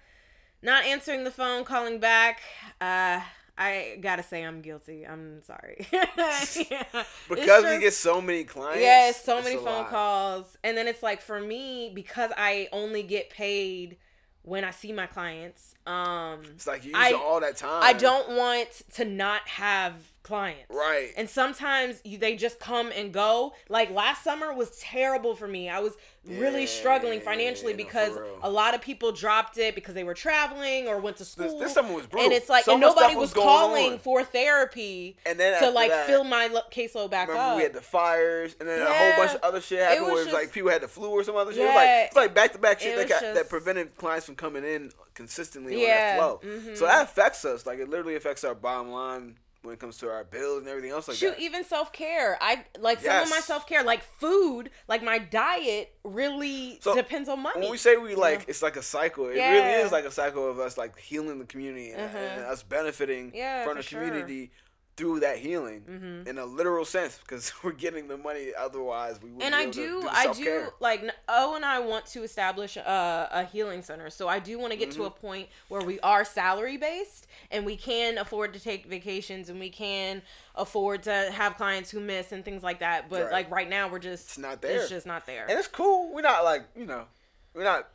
not 0.61 0.83
answering 0.85 1.23
the 1.23 1.31
phone, 1.31 1.63
calling 1.63 1.99
back, 1.99 2.41
uh 2.79 3.21
I 3.57 3.97
gotta 4.01 4.23
say 4.23 4.43
I'm 4.43 4.61
guilty. 4.61 5.05
I'm 5.07 5.41
sorry. 5.43 5.87
Yeah. 5.91 6.05
Because 7.29 7.63
we 7.63 7.79
get 7.79 7.93
so 7.93 8.21
many 8.21 8.43
clients. 8.43 8.81
Yes, 8.81 9.23
so 9.23 9.41
many 9.41 9.55
phone 9.55 9.65
lot. 9.65 9.89
calls. 9.89 10.57
And 10.63 10.77
then 10.77 10.87
it's 10.87 11.01
like 11.01 11.21
for 11.21 11.39
me, 11.39 11.91
because 11.93 12.31
I 12.37 12.67
only 12.71 13.01
get 13.03 13.29
paid 13.29 13.97
when 14.43 14.63
I 14.63 14.71
see 14.71 14.91
my 14.91 15.07
clients, 15.07 15.73
um 15.87 16.41
It's 16.55 16.67
like 16.67 16.85
you 16.85 16.91
I- 16.95 17.13
all 17.13 17.39
that 17.39 17.57
time. 17.57 17.81
I 17.81 17.93
don't 17.93 18.35
want 18.37 18.69
to 18.95 19.05
not 19.05 19.47
have 19.47 19.93
clients. 20.25 20.65
Right. 20.69 21.11
And 21.15 21.29
sometimes 21.29 22.01
you, 22.03 22.17
they 22.17 22.35
just 22.35 22.59
come 22.59 22.91
and 22.93 23.13
go. 23.13 23.53
Like 23.69 23.91
last 23.91 24.23
summer 24.23 24.53
was 24.53 24.71
terrible 24.79 25.35
for 25.35 25.47
me. 25.47 25.69
I 25.69 25.79
was 25.79 25.93
really 26.27 26.61
Yeah, 26.61 26.67
struggling 26.67 27.21
financially 27.21 27.73
no, 27.73 27.77
for 27.77 27.85
because 27.85 28.11
real. 28.17 28.39
a 28.41 28.49
lot 28.49 28.73
of 28.73 28.81
people 28.81 29.11
dropped 29.11 29.59
it 29.59 29.75
because 29.75 29.93
they 29.93 30.03
were 30.03 30.15
traveling 30.15 30.87
or 30.87 30.99
went 30.99 31.17
to 31.17 31.25
school. 31.25 31.59
this 31.59 31.73
summer 31.75 31.93
was 31.93 32.07
brutal. 32.07 32.25
and 32.25 32.33
it's 32.33 32.49
like 32.49 32.65
So 32.65 32.71
and 32.73 32.81
nobody 32.81 33.11
stuff 33.13 33.21
was, 33.21 33.33
calling 33.33 33.93
on. 33.93 33.99
for 33.99 34.23
therapy 34.23 35.17
And 35.27 35.39
then 35.39 35.61
to 35.61 35.69
like 35.69 35.91
that, 35.91 36.07
fill 36.07 36.23
my 36.23 36.47
lo- 36.47 36.61
caseload 36.71 37.11
back 37.11 37.27
Remember 37.27 37.51
up. 37.51 37.57
we 37.57 37.63
had 37.63 37.73
the 37.73 37.81
fires, 37.81 38.55
and 38.59 38.67
then 38.67 38.81
a 38.81 38.85
whole 38.91 39.23
bunch 39.23 39.35
of 39.35 39.41
other 39.43 39.61
shit 39.61 39.79
happened. 39.79 40.05
was 40.07 40.11
where 40.13 40.21
it 40.23 40.25
was 40.25 40.33
like 40.33 40.51
people 40.51 40.71
had 40.71 40.81
the 40.81 40.87
flu 40.87 41.09
or 41.09 41.23
some 41.23 41.35
other 41.35 41.51
shit. 41.51 41.61
It 41.61 41.65
was 41.65 41.73
Yeah. 41.73 41.79
like 41.79 42.07
it's 42.07 42.15
like 42.15 42.33
back 42.33 42.53
to 42.53 42.57
back 42.59 42.79
shit 42.79 42.95
that, 42.95 43.07
was 43.09 43.21
got, 43.21 43.35
that 43.35 43.47
prevented 43.49 43.95
clients 43.95 44.25
from 44.25 44.35
coming 44.35 44.63
in 44.65 44.91
consistently 45.13 45.81
Yeah. 45.83 45.87
on 45.87 45.97
that 45.97 46.17
flow. 46.17 46.41
Mhm. 46.73 46.77
So 46.77 46.85
that 46.85 47.03
affects 47.03 47.45
us. 47.45 47.65
Like 47.67 47.77
it 47.79 47.87
literally 47.89 48.15
affects 48.15 48.43
our 48.43 48.55
bottom 48.55 48.89
line 48.91 49.35
when 49.65 49.73
it 49.73 49.79
comes 49.79 49.97
to 49.97 50.09
our 50.09 50.23
bills 50.23 50.59
and 50.59 50.67
everything 50.67 50.91
else 50.91 51.07
like 51.07 51.17
Shoot, 51.17 51.31
that. 51.31 51.39
even 51.41 51.63
self 51.63 51.91
care. 51.91 52.37
I 52.39 52.63
like 52.79 53.01
some 53.01 53.23
of 53.23 53.29
my 53.29 53.39
self 53.39 53.67
care, 53.67 53.83
like 53.83 54.03
food, 54.03 54.69
like 54.87 55.03
my 55.03 55.17
diet, 55.17 55.93
really 56.03 56.77
So, 56.81 56.95
depends 56.95 57.27
on 57.27 57.41
money. 57.41 57.61
When 57.61 57.71
we 57.71 57.77
say 57.77 57.97
we 57.97 58.15
like, 58.15 58.39
Yeah. 58.41 58.45
it's 58.49 58.61
like 58.61 58.75
a 58.77 58.83
cycle. 58.83 59.27
It 59.29 59.37
Yeah. 59.37 59.51
really 59.51 59.83
is 59.85 59.91
like 59.91 60.05
a 60.05 60.11
cycle 60.11 60.49
of 60.49 60.59
us 60.59 60.77
like 60.77 60.97
healing 60.99 61.39
the 61.39 61.45
community 61.45 61.91
and, 61.91 62.11
Mhm. 62.11 62.15
and 62.37 62.45
us 62.45 62.63
benefiting 62.63 63.31
Yeah, 63.33 63.65
from 63.65 63.77
the 63.77 63.83
sure. 63.83 63.99
community 64.01 64.51
through 64.97 65.19
that 65.19 65.37
healing 65.37 65.81
Mhm. 65.81 66.25
in 66.25 66.37
a 66.37 66.45
literal 66.45 66.85
sense 66.85 67.17
because 67.17 67.51
we're 67.63 67.73
getting 67.73 68.07
the 68.07 68.17
money. 68.17 68.53
Otherwise, 68.57 69.19
we 69.21 69.29
wouldn't 69.29 69.43
and 69.43 69.51
be 69.53 69.57
I 69.57 69.61
able 69.63 69.73
to 69.73 69.79
do, 69.81 70.01
the 70.03 70.15
I 70.15 70.33
do 70.33 70.67
like 70.79 71.03
n- 71.03 71.11
O 71.27 71.55
and 71.57 71.65
I 71.65 71.79
want 71.79 72.05
to 72.07 72.23
establish 72.23 72.77
a, 72.77 73.27
a 73.31 73.43
healing 73.43 73.81
center. 73.81 74.09
So 74.09 74.29
I 74.29 74.39
do 74.39 74.57
want 74.57 74.71
to 74.71 74.77
get 74.77 74.89
Mm-hmm. 74.91 75.01
to 75.01 75.07
a 75.07 75.11
point 75.11 75.49
where 75.67 75.81
we 75.81 75.99
are 75.99 76.23
salary 76.23 76.77
based 76.77 77.27
and 77.51 77.65
we 77.65 77.75
can 77.75 78.17
afford 78.17 78.53
to 78.53 78.59
take 78.59 78.85
vacations 78.85 79.49
and 79.49 79.59
we 79.59 79.69
can 79.69 80.21
afford 80.55 81.03
to 81.03 81.11
have 81.31 81.57
clients 81.57 81.91
who 81.91 81.99
miss 81.99 82.31
and 82.31 82.45
things 82.45 82.63
like 82.63 82.79
that. 82.79 83.09
But 83.09 83.23
Right. 83.23 83.31
like 83.33 83.51
right 83.51 83.69
now, 83.69 83.89
we're 83.89 83.99
just 83.99 84.29
It's 84.29 84.37
not 84.37 84.61
there. 84.61 84.79
It's 84.79 84.89
just 84.89 85.05
not 85.05 85.25
there. 85.25 85.45
and 85.49 85.59
it's 85.59 85.67
cool. 85.67 86.13
We're 86.13 86.21
not 86.21 86.45
like 86.45 86.63
you 86.73 86.85
know, 86.85 87.05
we're 87.53 87.63
not 87.65 87.89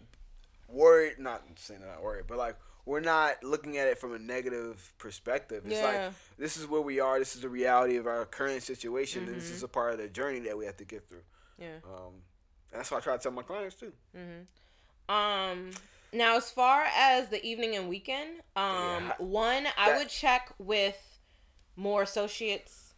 worried. 0.69 1.19
Not 1.19 1.43
saying 1.57 1.81
that 1.81 1.87
not 1.89 2.03
worried, 2.03 2.25
but 2.27 2.37
like 2.37 2.57
we're 2.87 3.01
not 3.01 3.43
looking 3.45 3.76
at 3.78 3.89
it 3.89 3.99
from 3.99 4.14
a 4.14 4.18
negative 4.18 4.93
perspective. 4.99 5.64
It's 5.66 5.81
Yeah. 5.81 5.87
like 6.07 6.12
this 6.39 6.57
is 6.57 6.66
where 6.66 6.81
we 6.81 7.01
are. 7.01 7.18
This 7.18 7.35
is 7.37 7.43
the 7.43 7.49
reality 7.49 7.97
of 7.97 8.07
our 8.07 8.24
current 8.26 8.62
situation, 8.62 9.20
and 9.22 9.28
Mm-hmm. 9.31 9.39
this 9.39 9.51
is 9.51 9.62
a 9.62 9.68
part 9.68 9.93
of 9.93 9.99
the 9.99 10.09
journey 10.09 10.41
that 10.41 10.57
we 10.57 10.64
have 10.66 10.76
to 10.78 10.85
get 10.85 11.09
through. 11.09 11.22
yeah. 11.59 11.76
Um, 11.85 12.22
that's 12.72 12.91
what 12.91 12.99
I 12.99 13.01
try 13.01 13.16
to 13.16 13.22
tell 13.22 13.33
my 13.33 13.43
clients 13.43 13.74
too. 13.76 13.93
Um 15.09 15.70
now 16.12 16.37
as 16.37 16.51
far 16.51 16.85
as 16.97 17.28
the 17.28 17.45
evening 17.45 17.76
and 17.76 17.89
weekend, 17.89 18.41
um 18.57 18.64
Yeah. 19.09 19.12
one 19.18 19.66
I 19.76 19.97
would 19.99 20.09
check 20.09 20.53
with 20.59 20.97
more 21.76 22.03
associates 22.03 22.95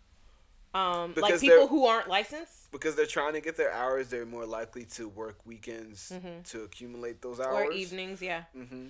um 0.74 1.14
like 1.16 1.38
people 1.40 1.66
who 1.68 1.86
aren't 1.86 2.08
licensed 2.08 2.61
Because 2.72 2.96
they're 2.96 3.06
trying 3.06 3.34
to 3.34 3.40
get 3.40 3.56
their 3.56 3.70
hours, 3.72 4.08
they're 4.08 4.26
more 4.26 4.46
likely 4.46 4.84
to 4.86 5.06
work 5.06 5.38
weekends 5.44 6.12
to 6.46 6.62
accumulate 6.62 7.22
those 7.22 7.38
hours. 7.38 7.54
Mm-hmm. 7.54 7.68
or 7.68 7.72
evenings, 7.72 8.22
yeah. 8.22 8.44
hmm 8.54 8.86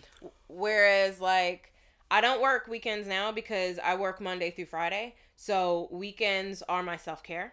Whereas 0.48 1.20
like 1.20 1.72
I 2.10 2.20
don't 2.20 2.40
work 2.40 2.68
weekends 2.68 3.06
now 3.08 3.32
because 3.32 3.78
I 3.82 3.96
work 3.96 4.20
Monday 4.20 4.50
through 4.50 4.66
Friday. 4.66 5.16
So 5.36 5.88
weekends 5.90 6.62
are 6.68 6.82
my 6.82 6.96
self-care. 6.96 7.52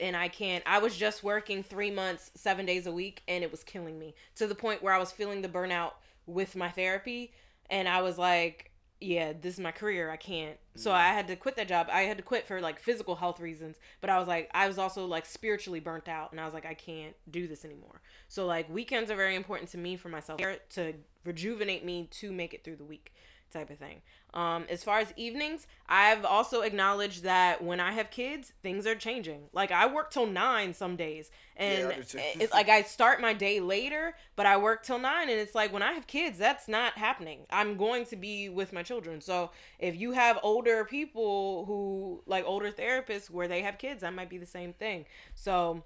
And 0.00 0.16
I 0.16 0.28
can't 0.28 0.64
I 0.66 0.78
was 0.78 0.96
just 0.96 1.22
working 1.22 1.62
3 1.62 1.92
months 1.92 2.32
7 2.34 2.66
days 2.66 2.86
a 2.86 2.92
week 2.92 3.22
and 3.28 3.44
it 3.44 3.52
was 3.52 3.62
killing 3.62 3.98
me 4.00 4.16
to 4.36 4.48
the 4.48 4.54
point 4.54 4.82
where 4.82 4.92
I 4.92 4.98
was 4.98 5.12
feeling 5.12 5.42
the 5.42 5.48
burnout 5.48 5.92
with 6.26 6.56
my 6.56 6.70
therapy 6.70 7.32
and 7.70 7.86
I 7.86 8.02
was 8.02 8.18
like 8.18 8.71
yeah, 9.02 9.32
this 9.38 9.54
is 9.54 9.60
my 9.60 9.72
career. 9.72 10.10
I 10.10 10.16
can't. 10.16 10.56
So 10.74 10.90
mm. 10.90 10.94
I 10.94 11.08
had 11.08 11.26
to 11.28 11.36
quit 11.36 11.56
that 11.56 11.68
job. 11.68 11.88
I 11.92 12.02
had 12.02 12.16
to 12.16 12.22
quit 12.22 12.46
for 12.46 12.60
like 12.60 12.78
physical 12.78 13.16
health 13.16 13.40
reasons, 13.40 13.76
but 14.00 14.10
I 14.10 14.18
was 14.18 14.28
like 14.28 14.50
I 14.54 14.68
was 14.68 14.78
also 14.78 15.06
like 15.06 15.26
spiritually 15.26 15.80
burnt 15.80 16.08
out 16.08 16.32
and 16.32 16.40
I 16.40 16.44
was 16.44 16.54
like 16.54 16.66
I 16.66 16.74
can't 16.74 17.14
do 17.30 17.46
this 17.46 17.64
anymore. 17.64 18.00
So 18.28 18.46
like 18.46 18.68
weekends 18.70 19.10
are 19.10 19.16
very 19.16 19.36
important 19.36 19.70
to 19.70 19.78
me 19.78 19.96
for 19.96 20.08
myself 20.08 20.40
to 20.70 20.94
rejuvenate 21.24 21.84
me 21.84 22.08
to 22.10 22.32
make 22.32 22.54
it 22.54 22.64
through 22.64 22.76
the 22.76 22.84
week 22.84 23.12
type 23.52 23.70
of 23.70 23.78
thing. 23.78 24.02
Um 24.34 24.66
as 24.68 24.82
far 24.82 24.98
as 24.98 25.12
evenings, 25.16 25.66
I've 25.88 26.24
also 26.24 26.62
acknowledged 26.62 27.22
that 27.24 27.62
when 27.62 27.80
I 27.80 27.92
have 27.92 28.10
kids, 28.10 28.52
things 28.62 28.86
are 28.86 28.94
changing. 28.94 29.44
Like 29.52 29.70
I 29.70 29.86
work 29.86 30.10
till 30.10 30.26
9 30.26 30.74
some 30.74 30.96
days 30.96 31.30
and 31.56 31.92
too. 32.06 32.18
it's 32.18 32.52
like 32.52 32.68
I 32.68 32.82
start 32.82 33.20
my 33.20 33.34
day 33.34 33.60
later, 33.60 34.14
but 34.36 34.46
I 34.46 34.56
work 34.56 34.82
till 34.82 34.98
9 34.98 35.28
and 35.28 35.38
it's 35.38 35.54
like 35.54 35.72
when 35.72 35.82
I 35.82 35.92
have 35.92 36.06
kids, 36.06 36.38
that's 36.38 36.68
not 36.68 36.94
happening. 36.94 37.46
I'm 37.50 37.76
going 37.76 38.06
to 38.06 38.16
be 38.16 38.48
with 38.48 38.72
my 38.72 38.82
children. 38.82 39.20
So 39.20 39.50
if 39.78 39.98
you 40.00 40.12
have 40.12 40.38
older 40.42 40.84
people 40.84 41.64
who 41.66 42.22
like 42.26 42.44
older 42.46 42.72
therapists 42.72 43.30
where 43.30 43.48
they 43.48 43.62
have 43.62 43.78
kids, 43.78 44.00
that 44.00 44.14
might 44.14 44.30
be 44.30 44.38
the 44.38 44.46
same 44.46 44.72
thing. 44.72 45.04
So 45.34 45.84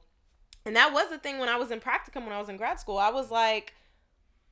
and 0.66 0.74
that 0.74 0.92
was 0.92 1.08
the 1.08 1.18
thing 1.18 1.38
when 1.38 1.48
I 1.48 1.56
was 1.56 1.70
in 1.70 1.80
practicum 1.80 2.24
when 2.24 2.32
I 2.32 2.40
was 2.40 2.48
in 2.48 2.56
grad 2.56 2.80
school. 2.80 2.98
I 2.98 3.10
was 3.10 3.30
like 3.30 3.74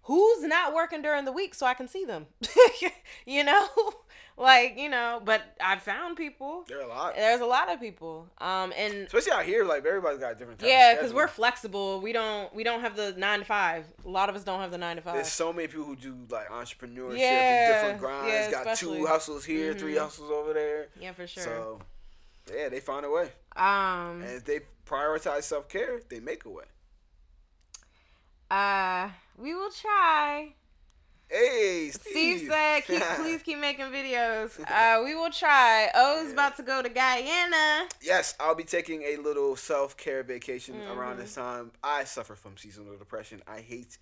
who's 0.05 0.43
not 0.43 0.75
working 0.75 1.03
during 1.03 1.25
the 1.25 1.33
week 1.33 1.55
so 1.55 1.67
I 1.67 1.75
can 1.75 1.89
see 1.89 2.05
them? 2.05 2.27
you 3.27 3.45
know, 3.45 3.67
like 4.37 4.77
you 4.79 4.89
know. 4.89 5.21
But 5.25 5.43
I 5.61 5.77
found 5.77 6.17
people. 6.17 6.65
There 6.69 6.79
are 6.81 6.83
a 6.83 6.89
lot, 6.89 7.15
There's 7.17 7.41
a 7.41 7.47
lot 7.47 7.71
of 7.73 7.81
people. 7.81 8.29
Um, 8.39 8.73
and 8.77 8.95
especially 9.07 9.33
out 9.33 9.45
here. 9.45 9.65
Like 9.65 9.85
everybody's 9.85 10.19
got 10.21 10.39
different. 10.39 10.63
Yeah, 10.63 10.95
because 10.95 11.13
we're 11.13 11.29
flexible. 11.29 12.01
We 12.01 12.13
don't 12.13 12.55
we 12.55 12.65
don't 12.65 12.81
have 12.81 12.97
the 12.97 13.13
nine 13.17 13.41
to 13.41 13.45
five. 13.45 13.85
A 14.05 14.09
lot 14.09 14.29
of 14.29 14.37
us 14.37 14.45
don't 14.45 14.61
have 14.61 14.71
the 14.71 14.79
nine 14.79 14.97
to 14.97 15.03
five. 15.03 15.15
There's 15.15 15.29
so 15.29 15.53
many 15.53 15.69
people 15.69 15.85
who 15.85 15.97
do 15.97 16.15
like 16.31 16.49
entrepreneurship 16.51 17.19
Yeah, 17.19 17.51
and 17.53 17.73
different 17.75 18.01
grinds. 18.01 18.29
yeah, 18.33 18.51
got 18.51 18.61
especially. 18.67 18.99
two 18.99 19.07
hustles 19.07 19.45
here, 19.45 19.75
three 19.75 19.95
Mhm. 19.95 20.01
hustles 20.01 20.31
over 20.31 20.53
there. 20.53 20.89
yeah, 21.01 21.13
for 21.13 21.27
sure. 21.27 21.43
So 21.43 21.79
yeah, 22.55 22.69
they 22.69 22.81
find 22.81 23.07
a 23.07 23.11
way. 23.11 23.31
um, 23.57 24.21
And 24.23 24.37
if 24.37 24.45
they 24.45 24.61
prioritize 24.87 25.45
self 25.45 25.67
care, 25.69 26.01
they 26.11 26.21
make 26.21 26.45
a 26.45 26.51
way. 26.51 26.65
uh, 28.51 29.09
we 29.37 29.55
will 29.55 29.71
try. 29.71 30.55
Hey, 31.29 31.89
Steve 31.91 32.39
Steve, 32.41 32.49
said, 32.51 32.85
keep, 32.85 33.01
please 33.17 33.43
keep 33.43 33.59
making 33.59 33.87
videos. 33.87 34.61
Uh, 34.61 35.03
we 35.03 35.15
will 35.15 35.31
try. 35.31 35.89
O's 35.95 36.33
about 36.33 36.57
to 36.59 36.63
go 36.63 36.83
to 36.83 36.89
Guyana. 36.89 37.89
Yes, 38.03 38.35
I'll 38.39 38.55
be 38.55 38.63
taking 38.65 39.03
a 39.03 39.17
little 39.17 39.57
self 39.57 39.97
care 39.97 40.23
vacation 40.23 40.75
Mm-hmm. 40.75 40.99
around 40.99 41.19
this 41.19 41.35
time. 41.35 41.73
I 41.83 42.05
suffer 42.05 42.35
from 42.35 42.57
seasonal 42.57 42.97
depression. 42.99 43.41
I 43.49 43.61
hate 43.61 43.99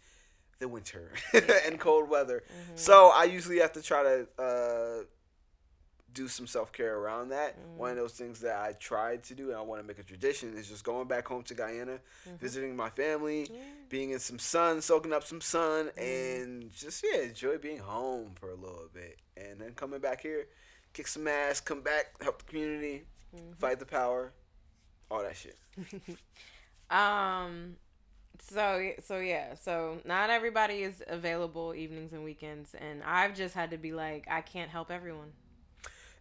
the 0.59 0.69
winter 0.69 1.13
and 1.67 1.79
cold 1.79 2.09
weather. 2.11 2.43
Mm-hmm. 2.47 2.73
So 2.77 3.11
I 3.15 3.25
usually 3.25 3.59
have 3.61 3.73
to 3.73 3.83
try 3.83 4.03
to 4.03 4.27
uh, 4.43 5.05
do 6.15 6.29
some 6.29 6.47
self 6.47 6.73
care 6.73 6.97
around 6.99 7.31
that. 7.31 7.59
Mm-hmm. 7.59 7.79
One 7.79 7.91
of 7.91 7.97
those 7.97 8.13
things 8.13 8.41
that 8.41 8.57
I 8.57 8.73
tried 8.73 9.23
to 9.25 9.35
do 9.35 9.49
and 9.49 9.57
I 9.57 9.63
want 9.63 9.81
to 9.81 9.87
make 9.87 9.99
a 9.99 10.03
tradition 10.03 10.55
is 10.57 10.69
just 10.69 10.85
going 10.85 11.09
back 11.09 11.27
home 11.27 11.43
to 11.45 11.55
Guyana, 11.55 11.99
Mm-hmm. 12.27 12.37
visiting 12.37 12.77
my 12.77 12.91
family, 12.91 13.51
being 13.89 14.11
in 14.11 14.19
some 14.19 14.39
sun, 14.39 14.81
soaking 14.81 15.13
up 15.13 15.25
some 15.25 15.41
sun, 15.41 15.91
and 15.97 16.71
just 16.73 17.05
yeah, 17.05 17.23
enjoy 17.23 17.59
being 17.59 17.79
home 17.79 18.33
for 18.35 18.51
a 18.51 18.55
little 18.55 18.89
bit, 18.93 19.19
and 19.37 19.61
then 19.61 19.73
coming 19.73 20.01
back 20.01 20.21
here, 20.23 20.47
kick 20.93 21.09
some 21.09 21.27
ass, 21.27 21.61
come 21.61 21.81
back, 21.81 22.23
help 22.23 22.39
the 22.39 22.45
community, 22.45 23.03
fight 23.59 23.79
the 23.81 23.87
power, 23.87 24.33
all 25.11 25.23
that 25.23 25.37
shit. 25.37 25.57
Um, 26.91 27.77
so 28.51 28.91
so 29.03 29.19
yeah, 29.19 29.55
so 29.55 29.99
not 30.05 30.31
everybody 30.31 30.83
is 30.83 31.03
available 31.07 31.75
evenings 31.75 32.13
and 32.13 32.23
weekends, 32.25 32.75
and 32.75 33.03
I've 33.03 33.35
just 33.35 33.55
had 33.55 33.71
to 33.71 33.79
be 33.79 33.93
like, 33.93 34.27
I 34.31 34.41
can't 34.43 34.71
help 34.71 34.91
everyone. 34.91 35.33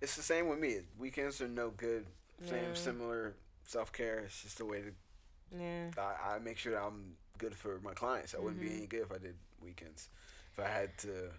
It's 0.02 0.16
the 0.16 0.24
same 0.24 0.48
with 0.48 0.60
me. 0.60 0.80
Weekends 0.98 1.42
are 1.42 1.48
no 1.48 1.70
good. 1.70 2.06
Same 2.46 2.64
Yeah. 2.70 2.74
similar 2.74 3.36
self 3.68 3.92
care. 3.94 4.20
It's 4.20 4.42
just 4.42 4.58
the 4.58 4.66
way 4.66 4.82
to 4.82 4.92
Yeah. 5.58 5.92
I, 5.98 6.36
I 6.36 6.40
make 6.40 6.58
sure 6.58 6.74
that 6.74 6.82
I'm 6.82 7.16
good 7.38 7.56
for 7.56 7.80
my 7.84 7.94
clients. 7.94 8.34
I 8.36 8.40
wouldn't 8.40 8.60
Mm-hmm. 8.62 8.70
be 8.70 8.78
any 8.78 8.88
good 8.88 9.02
if 9.02 9.12
I 9.12 9.18
did 9.20 9.36
weekends. 9.62 10.10
If 10.54 10.60
I 10.60 10.68
had 10.68 10.98
to 11.00 11.32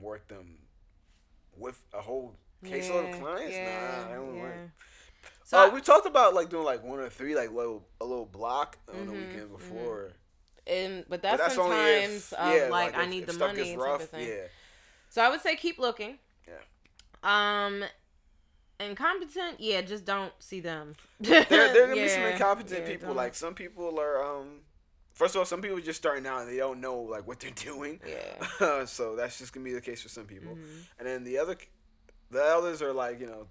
work 0.00 0.26
them 0.28 0.58
with 1.56 1.80
a 1.94 2.00
whole 2.00 2.36
caseload 2.64 3.12
of 3.14 3.20
clients, 3.20 3.56
nah, 3.56 4.10
I 4.12 4.14
don't 4.14 4.40
work. 4.40 4.54
So 5.44 5.58
uh, 5.58 5.66
I- 5.66 5.68
we 5.74 5.80
talked 5.80 6.06
about 6.06 6.34
like 6.34 6.50
doing 6.50 6.64
like 6.64 6.82
one 6.82 6.98
or 6.98 7.08
three, 7.08 7.34
like 7.36 7.52
little 7.52 7.86
a 8.00 8.04
little 8.04 8.26
block 8.26 8.78
on 8.92 9.06
the 9.06 9.12
Mhm, 9.12 9.28
weekend 9.28 9.52
before. 9.52 10.12
and 10.66 11.04
but 11.08 11.22
But 11.22 11.22
that's, 11.22 11.42
that's 11.42 11.54
in 11.54 11.60
only 11.60 11.76
times 11.76 12.32
if, 12.32 12.32
of 12.34 12.54
yeah, 12.54 12.68
like, 12.70 12.96
I 12.96 13.04
if- 13.04 13.08
need 13.10 13.22
if 13.22 13.26
the 13.28 13.38
money 13.38 13.56
gets 13.74 13.82
type 13.82 14.00
of 14.00 14.10
thing. 14.10 14.28
Yeah, 14.28 14.48
So 15.10 15.22
I 15.22 15.28
would 15.30 15.40
say 15.40 15.54
keep 15.56 15.78
looking. 15.78 16.18
Yeah. 16.48 16.54
Um, 17.26 17.84
incompetent, 18.80 19.58
yeah, 19.60 19.80
just 19.82 20.04
don't 20.04 20.32
see 20.38 20.60
them. 20.60 20.94
there 21.20 21.44
there 21.44 21.72
gonna 21.88 21.94
be 21.94 22.08
some 22.08 22.22
incompetent 22.22 22.82
yeah, 22.82 22.86
people. 22.92 23.08
don't- 23.08 23.16
Like 23.16 23.34
some 23.34 23.54
people 23.54 23.98
are 24.00 24.22
um. 24.22 24.60
First 25.14 25.34
of 25.34 25.38
all, 25.38 25.46
some 25.46 25.62
people 25.62 25.80
just 25.80 25.98
starting 25.98 26.26
out 26.26 26.42
and 26.42 26.50
they 26.50 26.58
don't 26.58 26.78
know 26.78 27.00
like 27.00 27.26
what 27.26 27.40
they're 27.40 27.50
doing. 27.54 28.00
yeah. 28.06 28.84
so 28.84 29.16
that's 29.16 29.38
just 29.38 29.52
gonna 29.52 29.64
be 29.64 29.72
the 29.72 29.80
case 29.80 30.02
for 30.02 30.10
some 30.10 30.26
people. 30.26 30.54
Mhm. 30.54 30.82
And 30.98 31.08
then 31.08 31.24
the 31.24 31.38
other, 31.38 31.56
the 32.30 32.42
others 32.42 32.82
are 32.82 32.92
like 32.92 33.18
you 33.20 33.26
know, 33.26 33.46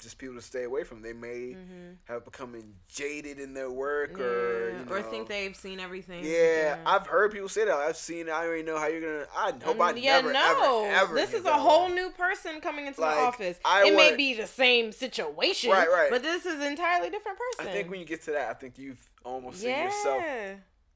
just 0.00 0.18
people 0.18 0.34
to 0.34 0.42
stay 0.42 0.64
away 0.64 0.84
from. 0.84 1.00
They 1.02 1.12
may 1.14 1.54
Mhm. 1.56 1.96
have 2.04 2.24
becoming 2.24 2.74
jaded 2.86 3.38
in 3.38 3.54
their 3.54 3.70
work, 3.70 4.18
or 4.20 4.70
you 4.70 4.84
know, 4.84 4.92
or 4.94 5.02
think 5.02 5.26
they've 5.28 5.56
seen 5.56 5.80
everything. 5.80 6.22
Yeah, 6.24 6.78
I've 6.84 7.06
heard 7.06 7.32
people 7.32 7.48
say 7.48 7.64
that. 7.64 7.74
I've 7.74 7.96
seen. 7.96 8.28
it. 8.28 8.30
I 8.30 8.44
already 8.46 8.62
know 8.62 8.78
how 8.78 8.88
you're 8.88 9.00
gonna. 9.00 9.26
I 9.34 9.52
hope 9.64 9.80
I 9.80 9.92
Mm, 9.94 10.02
yeah, 10.02 10.16
never, 10.20 10.32
no. 10.32 10.84
ever, 10.84 10.94
ever. 10.94 11.14
this 11.14 11.32
is 11.32 11.44
a 11.46 11.52
whole 11.54 11.86
way. 11.88 11.94
new 11.94 12.10
person 12.10 12.60
coming 12.60 12.86
into 12.86 13.00
Like, 13.00 13.14
the 13.16 13.20
office. 13.22 13.58
I 13.64 13.84
it 13.86 13.94
may 13.94 14.04
wanna- 14.06 14.16
be 14.16 14.34
the 14.34 14.46
same 14.46 14.92
situation, 14.92 15.70
Right, 15.70 15.90
right. 15.90 16.10
But 16.10 16.22
this 16.22 16.44
is 16.44 16.54
an 16.56 16.62
entirely 16.66 17.08
different 17.10 17.38
person. 17.38 17.68
I 17.70 17.72
think 17.72 17.90
when 17.90 17.98
you 18.00 18.06
get 18.06 18.22
to 18.24 18.32
that, 18.32 18.50
I 18.50 18.54
think 18.54 18.78
you've 18.78 19.00
almost 19.24 19.62
yeah. 19.62 19.74
seen 19.76 19.84
yourself. 19.84 20.22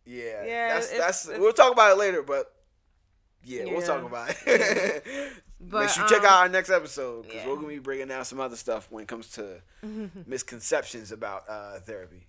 Yeah, 0.05 0.45
Yeah, 0.45 0.75
That's 0.75 0.87
it's- 0.87 1.01
that's. 1.01 1.25
it's- 1.27 1.41
we'll 1.41 1.53
talk 1.53 1.73
about 1.73 1.93
it 1.93 1.97
later, 1.99 2.23
but 2.23 2.53
yeah, 3.45 3.65
we'll 3.65 3.83
talk 3.83 4.03
about 4.05 4.35
it. 4.47 5.05
But, 5.63 5.81
Make 5.81 5.89
sure 5.91 6.05
you 6.05 6.09
check 6.09 6.21
um, 6.21 6.25
out 6.25 6.39
our 6.45 6.49
next 6.49 6.71
episode 6.71 7.25
because 7.27 7.43
yeah. 7.43 7.47
we're 7.49 7.57
gonna 7.57 7.69
be 7.69 7.79
bringing 7.79 8.09
down 8.09 8.25
some 8.25 8.41
other 8.41 8.57
stuff 8.57 8.87
when 8.91 9.03
it 9.03 9.09
comes 9.09 9.29
to 9.33 9.61
misconceptions 10.27 11.13
about 11.13 11.43
uh, 11.51 11.81
therapy. 11.81 12.27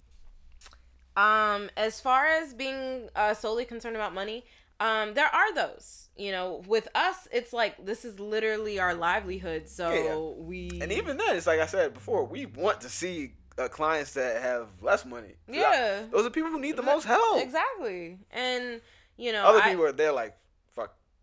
Um, 1.16 1.70
as 1.78 2.00
far 2.02 2.26
as 2.26 2.54
being 2.54 3.10
uh, 3.16 3.34
solely 3.34 3.64
concerned 3.66 3.96
about 3.96 4.14
money, 4.14 4.46
um, 4.82 5.14
there 5.14 5.28
are 5.34 5.54
those. 5.54 6.10
You 6.18 6.32
know, 6.34 6.62
with 6.68 6.90
us, 6.94 7.28
it's 7.32 7.54
like 7.54 7.86
this 7.86 8.04
is 8.06 8.20
literally 8.20 8.80
our 8.80 8.94
livelihood. 8.94 9.70
So 9.70 10.36
we 10.38 10.70
And 10.82 10.92
even 10.92 11.16
then, 11.18 11.36
it's 11.38 11.48
like 11.48 11.60
I 11.62 11.66
said 11.68 11.94
before, 11.94 12.26
we 12.26 12.46
want 12.46 12.82
to 12.82 12.90
see 12.90 13.32
uh, 13.58 13.70
clients 13.70 14.14
that 14.16 14.42
have 14.42 14.68
less 14.82 15.06
money. 15.06 15.36
'Cause 15.48 15.56
I- 15.56 15.60
Yeah. 15.60 16.02
those 16.12 16.26
are 16.26 16.30
people 16.30 16.50
who 16.52 16.60
need 16.60 16.76
the 16.76 16.84
most 16.84 17.06
help. 17.06 17.42
exactly, 17.42 18.18
and 18.32 18.82
you 19.18 19.32
know, 19.32 19.46
Other 19.46 19.62
I- 19.62 19.70
people 19.70 19.86
are 19.86 19.92
there 19.94 20.12
like. 20.12 20.36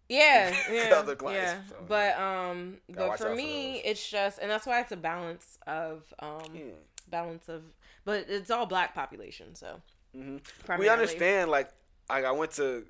Yeah, 0.09 0.55
yeah, 0.73 1.03
yeah. 1.27 1.59
so, 1.69 1.77
But 1.87 2.19
um, 2.19 2.79
but 2.89 2.97
for 2.97 3.05
out 3.05 3.19
for 3.19 3.35
me, 3.37 3.77
it's 3.85 4.09
just, 4.11 4.39
and 4.39 4.51
that's 4.51 4.67
why 4.67 4.81
it's 4.81 4.93
a 4.93 4.97
balance 4.97 5.59
of 5.67 6.13
um, 6.21 6.51
Yeah. 6.55 6.63
balance 7.11 7.49
of, 7.49 7.63
but 8.05 8.27
it's 8.29 8.51
all 8.51 8.67
black 8.67 8.95
population, 8.95 9.55
so 9.55 9.81
hmm 10.15 10.39
We 10.79 10.89
understand, 10.89 11.51
like, 11.51 11.71
like 12.09 12.25
I 12.25 12.31
went 12.33 12.53
to 12.53 12.87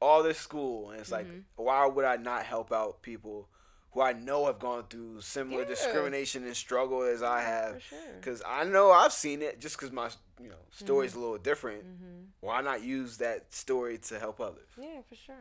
all 0.00 0.22
this 0.22 0.38
school, 0.38 0.90
and 0.90 1.00
it's 1.00 1.10
like, 1.12 1.26
Mm-hmm. 1.26 1.64
why 1.64 1.86
would 1.86 2.04
I 2.04 2.16
not 2.16 2.44
help 2.44 2.72
out 2.72 3.02
people 3.02 3.48
who 3.92 4.00
I 4.02 4.12
know 4.12 4.46
have 4.46 4.58
gone 4.58 4.84
through 4.90 5.20
similar 5.20 5.62
Yeah. 5.62 5.68
discrimination 5.68 6.44
and 6.44 6.56
struggle 6.56 7.02
as 7.02 7.22
I 7.22 7.40
have? 7.42 7.74
for 7.74 7.80
sure. 7.80 7.98
Because 8.20 8.42
I 8.46 8.64
know 8.64 8.90
I've 8.90 9.12
seen 9.12 9.42
it. 9.42 9.60
Just 9.60 9.76
because 9.76 9.92
my, 9.92 10.10
you 10.40 10.48
know, 10.48 10.54
Mm-hmm. 10.56 10.84
story's 10.84 11.14
a 11.14 11.18
little 11.20 11.38
different. 11.38 11.84
Why 12.40 12.60
not 12.62 12.82
use 12.82 13.18
that 13.18 13.54
story 13.54 13.98
to 13.98 14.18
help 14.18 14.40
others? 14.40 14.66
Yeah, 14.76 15.00
for 15.08 15.14
sure. 15.14 15.36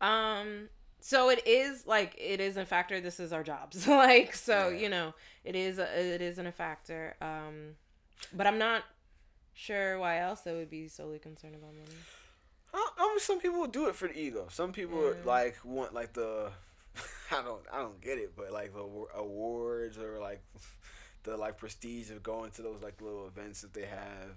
Um, 0.00 0.68
so 1.00 1.30
it 1.30 1.46
is 1.46 1.86
like 1.86 2.14
it 2.18 2.40
is 2.40 2.56
a 2.56 2.64
factor. 2.64 3.00
This 3.00 3.20
is 3.20 3.32
our 3.32 3.42
jobs, 3.42 3.86
like 3.88 4.34
so 4.34 4.68
Yeah. 4.68 4.78
you 4.78 4.88
know 4.88 5.14
it 5.44 5.54
is 5.56 5.78
a, 5.78 6.14
it 6.14 6.20
isn't 6.20 6.46
a 6.46 6.52
factor. 6.52 7.14
Um, 7.20 7.76
but 8.32 8.46
I'm 8.46 8.58
not 8.58 8.82
sure 9.54 9.98
why 9.98 10.18
else 10.20 10.40
they 10.42 10.52
would 10.52 10.70
be 10.70 10.88
solely 10.88 11.18
concerned 11.18 11.54
about 11.54 11.72
money. 11.74 11.96
I, 12.74 12.88
I 12.98 13.08
mean, 13.08 13.18
some 13.20 13.40
people 13.40 13.66
do 13.66 13.88
it 13.88 13.94
for 13.94 14.08
the 14.08 14.18
ego. 14.18 14.46
Some 14.50 14.72
people 14.72 15.02
Yeah. 15.08 15.14
like 15.24 15.56
want 15.64 15.94
like 15.94 16.12
the, 16.12 16.50
I 17.32 17.42
don't, 17.42 17.62
I 17.72 17.78
don't 17.78 18.00
get 18.00 18.18
it, 18.18 18.34
but 18.36 18.52
like 18.52 18.74
the 18.74 18.84
awards 19.16 19.98
or 19.98 20.18
like 20.20 20.42
the 21.24 21.36
like 21.36 21.56
prestige 21.58 22.10
of 22.10 22.22
going 22.22 22.50
to 22.52 22.62
those 22.62 22.82
like 22.82 23.00
little 23.00 23.26
events 23.26 23.62
that 23.62 23.72
they 23.74 23.86
have. 23.86 24.36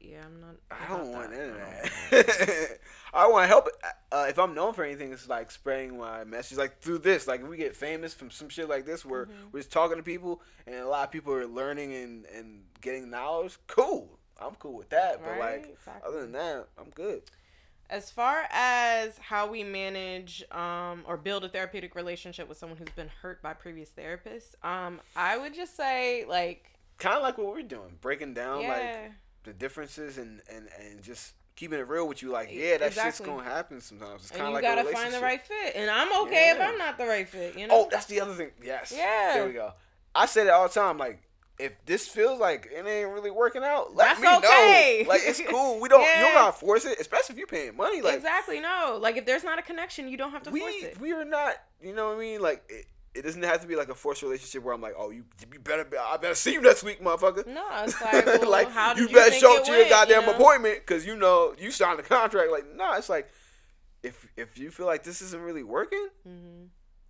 Yeah, 0.00 0.22
I'm 0.24 0.40
not. 0.40 0.56
I 0.70 0.88
don't 0.96 1.12
want 1.12 1.30
that. 1.30 1.40
any 1.40 1.50
of 1.50 1.56
I 1.56 1.60
want 1.60 2.26
that. 2.26 2.78
I 3.12 3.26
want 3.28 3.44
to 3.44 3.48
help. 3.48 3.68
Uh, 4.10 4.26
if 4.28 4.38
I'm 4.38 4.54
known 4.54 4.72
for 4.72 4.82
anything, 4.84 5.12
it's 5.12 5.28
like 5.28 5.50
spreading 5.50 5.98
my 5.98 6.24
message, 6.24 6.56
like 6.58 6.80
through 6.80 6.98
this. 6.98 7.26
Like 7.26 7.42
if 7.42 7.48
we 7.48 7.56
get 7.56 7.76
famous 7.76 8.14
from 8.14 8.30
some 8.30 8.48
shit 8.48 8.68
like 8.68 8.86
this, 8.86 9.04
where 9.04 9.26
Mm-hmm. 9.26 9.48
we're 9.52 9.60
just 9.60 9.72
talking 9.72 9.96
to 9.98 10.02
people, 10.02 10.40
and 10.66 10.76
a 10.76 10.88
lot 10.88 11.04
of 11.04 11.10
people 11.12 11.32
are 11.34 11.46
learning 11.46 11.94
and 11.94 12.24
and 12.26 12.62
getting 12.80 13.10
knowledge. 13.10 13.58
Cool, 13.66 14.18
I'm 14.40 14.54
cool 14.54 14.74
with 14.76 14.88
that. 14.90 15.20
But 15.22 15.32
Right, 15.38 15.40
like 15.62 15.70
exactly. 15.74 16.08
other 16.08 16.22
than 16.22 16.32
that, 16.32 16.68
I'm 16.78 16.90
good. 16.90 17.22
As 17.90 18.08
far 18.10 18.44
as 18.52 19.18
how 19.18 19.48
we 19.48 19.64
manage 19.64 20.44
um, 20.52 21.02
or 21.08 21.16
build 21.16 21.44
a 21.44 21.48
therapeutic 21.48 21.96
relationship 21.96 22.48
with 22.48 22.56
someone 22.56 22.78
who's 22.78 22.88
been 22.94 23.10
hurt 23.20 23.42
by 23.42 23.52
previous 23.52 23.90
therapists, 23.90 24.54
um, 24.64 25.00
I 25.16 25.36
would 25.36 25.52
just 25.54 25.76
say 25.76 26.24
like 26.26 26.66
Kind 26.98 27.16
of 27.16 27.22
like 27.22 27.36
what 27.36 27.48
we're 27.48 27.62
doing, 27.62 27.98
breaking 28.00 28.34
down 28.34 28.58
like 28.58 28.82
yeah, 28.82 29.08
the 29.44 29.52
differences 29.52 30.18
and 30.18 30.42
and 30.52 30.68
and 30.80 31.02
just 31.02 31.34
keeping 31.56 31.78
it 31.78 31.88
real 31.88 32.08
with 32.08 32.22
you. 32.22 32.30
Like, 32.30 32.48
yeah, 32.50 32.78
that 32.78 32.94
shit's 32.94 33.20
gonna 33.20 33.44
happen 33.44 33.80
sometimes. 33.80 34.22
It's 34.22 34.30
kind 34.30 34.42
of 34.42 34.48
you 34.48 34.54
like 34.54 34.62
gotta 34.62 34.88
a 34.88 34.92
find 34.92 35.12
the 35.12 35.20
right 35.20 35.40
fit, 35.40 35.74
and 35.76 35.90
I'm 35.90 36.22
okay 36.22 36.50
if 36.50 36.60
I'm 36.60 36.78
not 36.78 36.98
the 36.98 37.06
right 37.06 37.28
fit. 37.28 37.56
You 37.56 37.64
oh, 37.64 37.68
know. 37.68 37.74
Oh, 37.84 37.88
that's 37.90 38.06
the 38.06 38.20
other 38.20 38.34
thing. 38.34 38.50
Yes. 38.62 38.92
Yeah. 38.96 39.32
There 39.34 39.46
we 39.46 39.52
go. 39.52 39.72
I 40.14 40.26
say 40.26 40.42
it 40.42 40.50
all 40.50 40.66
the 40.66 40.74
time. 40.74 40.98
Like, 40.98 41.22
if 41.58 41.72
this 41.84 42.08
feels 42.08 42.40
like 42.40 42.70
it 42.74 42.86
ain't 42.86 43.10
really 43.10 43.30
working 43.30 43.62
out, 43.62 43.94
let 43.94 44.06
That's 44.06 44.20
me 44.20 44.28
okay. 44.38 45.02
know. 45.02 45.08
Like, 45.08 45.20
it's 45.24 45.40
cool. 45.48 45.80
We 45.80 45.88
don't. 45.88 46.00
You 46.00 46.22
don't 46.22 46.34
gotta 46.34 46.52
force 46.52 46.84
it, 46.86 46.98
especially 46.98 47.34
if 47.34 47.38
you're 47.38 47.46
paying 47.46 47.76
money. 47.76 48.00
Like, 48.00 48.14
exactly. 48.14 48.60
No, 48.60 48.98
like 49.00 49.16
if 49.16 49.26
there's 49.26 49.44
not 49.44 49.58
a 49.58 49.62
connection, 49.62 50.08
you 50.08 50.16
don't 50.16 50.32
have 50.32 50.42
to 50.44 50.50
we 50.50 50.60
force 50.60 50.74
it. 50.82 51.00
we 51.00 51.12
are 51.12 51.24
not. 51.24 51.56
You 51.82 51.94
know 51.94 52.08
what 52.08 52.16
I 52.16 52.20
mean? 52.20 52.40
Like, 52.40 52.64
it, 52.68 52.86
it 53.20 53.24
doesn't 53.24 53.42
have 53.42 53.60
to 53.60 53.66
be 53.68 53.76
like 53.76 53.90
a 53.90 53.94
forced 53.94 54.22
relationship 54.22 54.62
where 54.64 54.74
I'm 54.74 54.80
like, 54.80 54.94
oh, 54.96 55.10
you 55.10 55.24
you 55.52 55.58
better. 55.60 55.84
Be, 55.84 55.98
I 55.98 56.16
better 56.16 56.34
see 56.34 56.54
you 56.54 56.62
next 56.62 56.82
week, 56.82 57.02
motherfucker. 57.02 57.46
No, 57.46 57.62
it's 57.84 58.00
like, 58.02 58.24
well, 58.24 58.50
like 58.50 58.70
how 58.70 58.94
you 58.94 59.08
you 59.08 59.14
better 59.14 59.32
show 59.34 59.58
up 59.58 59.64
to 59.64 59.70
your 59.70 59.80
went, 59.80 59.90
you 59.90 59.94
goddamn 59.94 60.24
know? 60.26 60.32
appointment 60.34 60.78
because 60.80 61.04
you 61.04 61.16
know 61.16 61.54
you 61.58 61.70
signed 61.70 61.98
the 61.98 62.02
contract. 62.02 62.50
Like, 62.50 62.64
nah, 62.74 62.96
it's 62.96 63.10
like 63.10 63.28
if 64.02 64.26
if 64.38 64.56
you 64.56 64.70
feel 64.70 64.86
like 64.86 65.04
this 65.04 65.20
isn't 65.20 65.42
really 65.42 65.62
working, 65.62 66.08
Mm-hmm. 66.26 66.64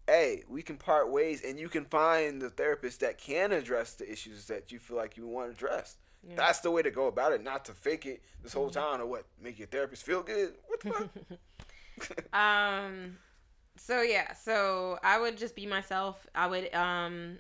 hey, 0.08 0.42
we 0.48 0.62
can 0.62 0.76
part 0.76 1.12
ways, 1.12 1.42
and 1.46 1.61
you 1.61 1.68
can 1.68 1.84
find 1.84 2.42
the 2.42 2.50
therapist 2.50 2.98
that 3.00 3.16
can 3.18 3.52
address 3.52 3.94
the 3.94 4.11
issues 4.11 4.46
that 4.46 4.72
you 4.72 4.80
feel 4.80 4.96
like 4.96 5.16
you 5.16 5.28
want 5.28 5.52
addressed. 5.52 5.98
Yeah. 6.28 6.34
That's 6.36 6.58
the 6.61 6.70
way 6.70 6.82
to 6.82 6.90
go 6.90 7.06
about 7.06 7.32
it, 7.32 7.42
not 7.42 7.64
to 7.66 7.72
fake 7.72 8.04
it 8.04 8.20
this 8.42 8.52
whole 8.52 8.68
time 8.68 9.00
or 9.00 9.06
what 9.06 9.24
make 9.40 9.58
your 9.58 9.68
therapist 9.68 10.04
feel 10.04 10.22
good. 10.22 10.54
What 10.66 10.80
the 10.80 10.90
fuck? 10.90 11.11
Um. 12.32 13.18
So 13.83 14.03
yeah. 14.03 14.35
So 14.35 14.99
I 15.03 15.18
would 15.18 15.39
just 15.39 15.57
be 15.57 15.66
myself. 15.66 16.26
I 16.35 16.47
would 16.47 16.72
um 16.74 17.39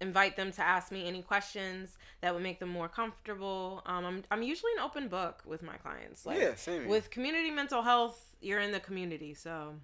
invite 0.00 0.34
them 0.36 0.50
to 0.50 0.62
ask 0.62 0.90
me 0.90 1.06
any 1.06 1.22
questions 1.22 1.96
that 2.22 2.32
would 2.34 2.42
make 2.42 2.58
them 2.58 2.70
more 2.70 2.88
comfortable. 2.88 3.82
Um, 3.84 4.04
I'm 4.04 4.24
I'm 4.30 4.42
usually 4.42 4.72
an 4.78 4.82
open 4.82 5.08
book 5.08 5.42
with 5.44 5.62
my 5.62 5.76
clients. 5.76 6.24
Like 6.24 6.40
yeah, 6.40 6.54
same. 6.54 6.88
with 6.88 7.10
community 7.10 7.50
mental 7.50 7.82
health, 7.82 8.34
you're 8.40 8.60
in 8.60 8.72
the 8.72 8.80
community, 8.80 9.34
so 9.34 9.74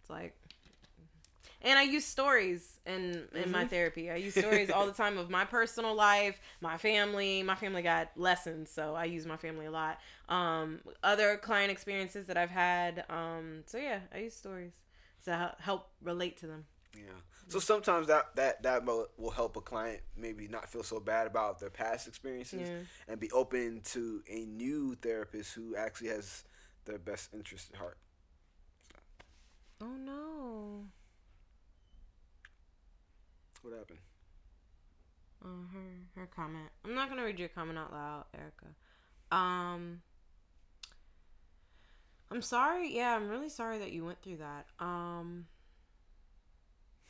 it's 0.00 0.08
like. 0.10 0.34
And 1.62 1.78
I 1.78 1.82
use 1.82 2.04
stories 2.06 2.80
in 2.86 3.28
in 3.34 3.50
my 3.50 3.64
Mhm. 3.66 3.70
therapy. 3.70 4.10
I 4.10 4.16
use 4.16 4.34
stories 4.34 4.70
all 4.70 4.86
the 4.86 4.92
time 5.04 5.18
of 5.18 5.28
my 5.28 5.44
personal 5.44 5.94
life, 5.94 6.40
my 6.62 6.78
family. 6.78 7.42
My 7.42 7.54
family 7.54 7.82
got 7.82 8.08
lessons, 8.16 8.70
so 8.70 8.94
I 8.94 9.04
use 9.04 9.26
my 9.26 9.36
family 9.36 9.66
a 9.66 9.70
lot. 9.70 9.98
Um, 10.28 10.80
other 11.02 11.36
client 11.36 11.70
experiences 11.70 12.26
that 12.28 12.36
I've 12.38 12.50
had. 12.50 13.04
Um, 13.10 13.62
so 13.66 13.76
yeah, 13.76 14.00
I 14.14 14.18
use 14.18 14.34
stories 14.34 14.72
to 15.26 15.54
help 15.60 15.88
relate 16.02 16.38
to 16.38 16.46
them. 16.46 16.64
Yeah. 16.94 17.02
So 17.48 17.58
sometimes 17.60 18.06
that 18.08 18.34
that 18.36 18.62
that 18.62 18.84
will 18.84 19.30
help 19.30 19.56
a 19.56 19.60
client 19.60 20.00
maybe 20.16 20.48
not 20.48 20.68
feel 20.68 20.82
so 20.82 20.98
bad 20.98 21.26
about 21.28 21.60
their 21.60 21.70
past 21.70 22.08
experiences 22.08 22.68
Yeah. 22.68 22.78
and 23.06 23.20
be 23.20 23.30
open 23.30 23.82
to 23.92 24.22
a 24.28 24.44
new 24.46 24.96
therapist 24.96 25.54
who 25.54 25.76
actually 25.76 26.08
has 26.08 26.42
their 26.86 26.98
best 26.98 27.30
interest 27.34 27.70
at 27.72 27.78
heart. 27.78 27.98
Oh 29.80 29.86
no. 29.96 30.86
What 33.62 33.74
happened? 33.74 33.98
Uh, 35.44 35.48
her 35.72 36.20
her 36.20 36.26
comment. 36.34 36.68
I'm 36.84 36.94
not 36.94 37.08
gonna 37.08 37.24
read 37.24 37.38
your 37.38 37.48
comment 37.50 37.78
out 37.78 37.92
loud, 37.92 38.24
Erica. 38.34 38.66
Um, 39.36 40.02
I'm 42.30 42.42
sorry. 42.42 42.94
Yeah, 42.94 43.14
I'm 43.14 43.28
really 43.28 43.48
sorry 43.48 43.78
that 43.78 43.92
you 43.92 44.04
went 44.04 44.20
through 44.22 44.38
that. 44.38 44.66
Um, 44.78 45.46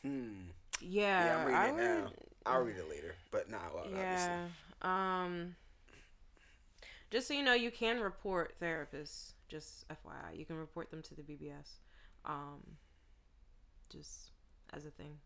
Hmm. 0.02 0.42
yeah, 0.80 1.24
Yeah, 1.26 1.36
I'm 1.38 1.46
reading 1.46 1.60
I 1.60 1.68
it 1.68 1.76
now. 1.76 2.04
would- 2.04 2.12
I'll 2.46 2.60
read 2.62 2.76
it 2.76 2.88
later, 2.88 3.14
but 3.32 3.50
not 3.50 3.74
well, 3.74 3.84
obviously. 3.84 4.00
Yeah. 4.02 4.48
Um, 4.82 5.56
just 7.10 7.26
so 7.26 7.34
you 7.34 7.42
know, 7.42 7.54
you 7.54 7.70
can 7.72 8.00
report 8.00 8.54
therapists. 8.60 9.32
Just 9.48 9.84
FYI, 9.88 10.36
you 10.36 10.44
can 10.44 10.56
report 10.56 10.90
them 10.90 11.02
to 11.02 11.14
the 11.14 11.22
BBS. 11.22 11.78
Um, 12.24 12.76
just 13.88 14.30
as 14.72 14.84
a 14.86 14.90
thing. 14.90 15.18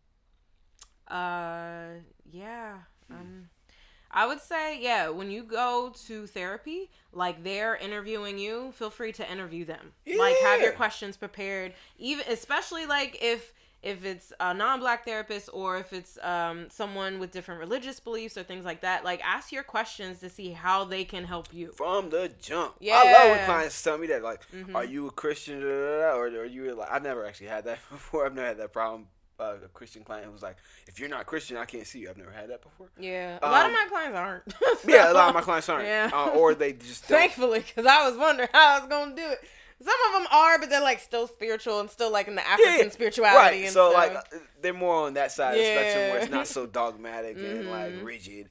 Uh, 1.07 1.99
yeah. 2.31 2.79
Um, 3.09 3.49
I 4.13 4.27
would 4.27 4.41
say, 4.41 4.79
yeah, 4.81 5.09
when 5.09 5.31
you 5.31 5.43
go 5.43 5.93
to 6.07 6.27
therapy, 6.27 6.89
like 7.13 7.43
they're 7.43 7.75
interviewing 7.75 8.37
you, 8.37 8.71
feel 8.73 8.89
free 8.89 9.11
to 9.13 9.31
interview 9.31 9.65
them. 9.65 9.93
Yeah. 10.05 10.17
Like 10.17 10.35
have 10.43 10.61
your 10.61 10.73
questions 10.73 11.17
prepared, 11.17 11.73
even 11.97 12.25
especially 12.27 12.85
like 12.85 13.17
if 13.21 13.53
if 13.83 14.05
it's 14.05 14.31
a 14.39 14.53
non-black 14.53 15.03
therapist 15.05 15.49
or 15.53 15.77
if 15.77 15.91
it's 15.91 16.15
um, 16.21 16.69
someone 16.69 17.17
with 17.17 17.31
different 17.31 17.59
religious 17.59 17.99
beliefs 17.99 18.37
or 18.37 18.43
things 18.43 18.63
like 18.63 18.81
that. 18.81 19.03
Like 19.03 19.19
ask 19.25 19.51
your 19.51 19.63
questions 19.63 20.19
to 20.19 20.29
see 20.29 20.51
how 20.51 20.83
they 20.83 21.03
can 21.03 21.23
help 21.23 21.51
you. 21.51 21.71
From 21.71 22.11
the 22.11 22.31
jump. 22.39 22.75
yeah 22.79 23.01
I 23.03 23.11
love 23.11 23.31
when 23.37 23.45
clients 23.45 23.81
tell 23.81 23.97
me 23.97 24.05
that, 24.07 24.21
like, 24.21 24.41
Mhm. 24.51 24.75
are 24.75 24.85
you 24.85 25.07
a 25.07 25.11
Christian? 25.11 25.63
Or 25.63 26.27
are 26.27 26.45
you 26.45 26.75
like, 26.75 26.91
I've 26.91 27.01
never 27.01 27.25
actually 27.25 27.47
had 27.47 27.63
that 27.65 27.79
before. 27.89 28.27
I've 28.27 28.35
never 28.35 28.49
had 28.49 28.57
that 28.59 28.71
problem. 28.71 29.07
Uh, 29.41 29.55
a 29.65 29.67
Christian 29.69 30.03
client 30.03 30.27
who 30.27 30.31
was 30.31 30.43
like, 30.43 30.57
if 30.87 30.99
you're 30.99 31.09
not 31.09 31.25
Christian, 31.25 31.57
I 31.57 31.65
can't 31.65 31.87
see 31.87 31.99
you. 31.99 32.09
I've 32.11 32.17
never 32.17 32.31
had 32.31 32.49
that 32.51 32.61
before. 32.61 32.89
Yeah, 32.99 33.39
a 33.41 33.49
lot 33.49 33.65
of 33.65 33.71
Um, 33.71 33.73
my 33.73 33.85
clients 33.89 34.15
aren't. 34.17 34.43
Yeah, 34.87 35.11
a 35.11 35.13
lot 35.13 35.29
of 35.29 35.33
my 35.33 35.41
clients 35.41 35.67
aren't. 35.73 35.85
Yeah. 35.87 36.11
Uh, 36.13 36.29
or 36.29 36.53
they 36.53 36.73
just 36.73 37.07
don't. 37.07 37.17
Thankfully, 37.17 37.59
because 37.59 37.87
I 37.87 38.07
was 38.07 38.17
wondering 38.17 38.49
how 38.53 38.75
I 38.75 38.79
was 38.79 38.87
gonna 38.87 39.15
do 39.15 39.27
it. 39.29 39.39
Some 39.83 39.95
of 40.07 40.21
them 40.21 40.27
are, 40.31 40.59
but 40.59 40.69
they're 40.69 40.79
like 40.79 40.99
still 40.99 41.25
spiritual 41.25 41.79
and 41.79 41.89
still 41.89 42.11
like 42.11 42.27
in 42.27 42.35
the 42.35 42.47
African 42.47 42.85
Yeah, 42.85 42.89
spirituality. 42.91 43.57
Right. 43.57 43.63
And 43.63 43.73
So 43.73 43.91
like 43.91 44.13
uh, 44.15 44.21
they're 44.61 44.73
more 44.75 45.07
on 45.07 45.15
that 45.15 45.31
side 45.31 45.53
of 45.53 45.57
the 45.59 45.65
spectrum 45.65 46.09
where 46.11 46.19
it's 46.19 46.29
not 46.31 46.45
so 46.47 46.67
dogmatic 46.67 47.37
and 47.37 47.67
like 47.67 47.93
Mhm. 47.93 48.03
rigid 48.05 48.49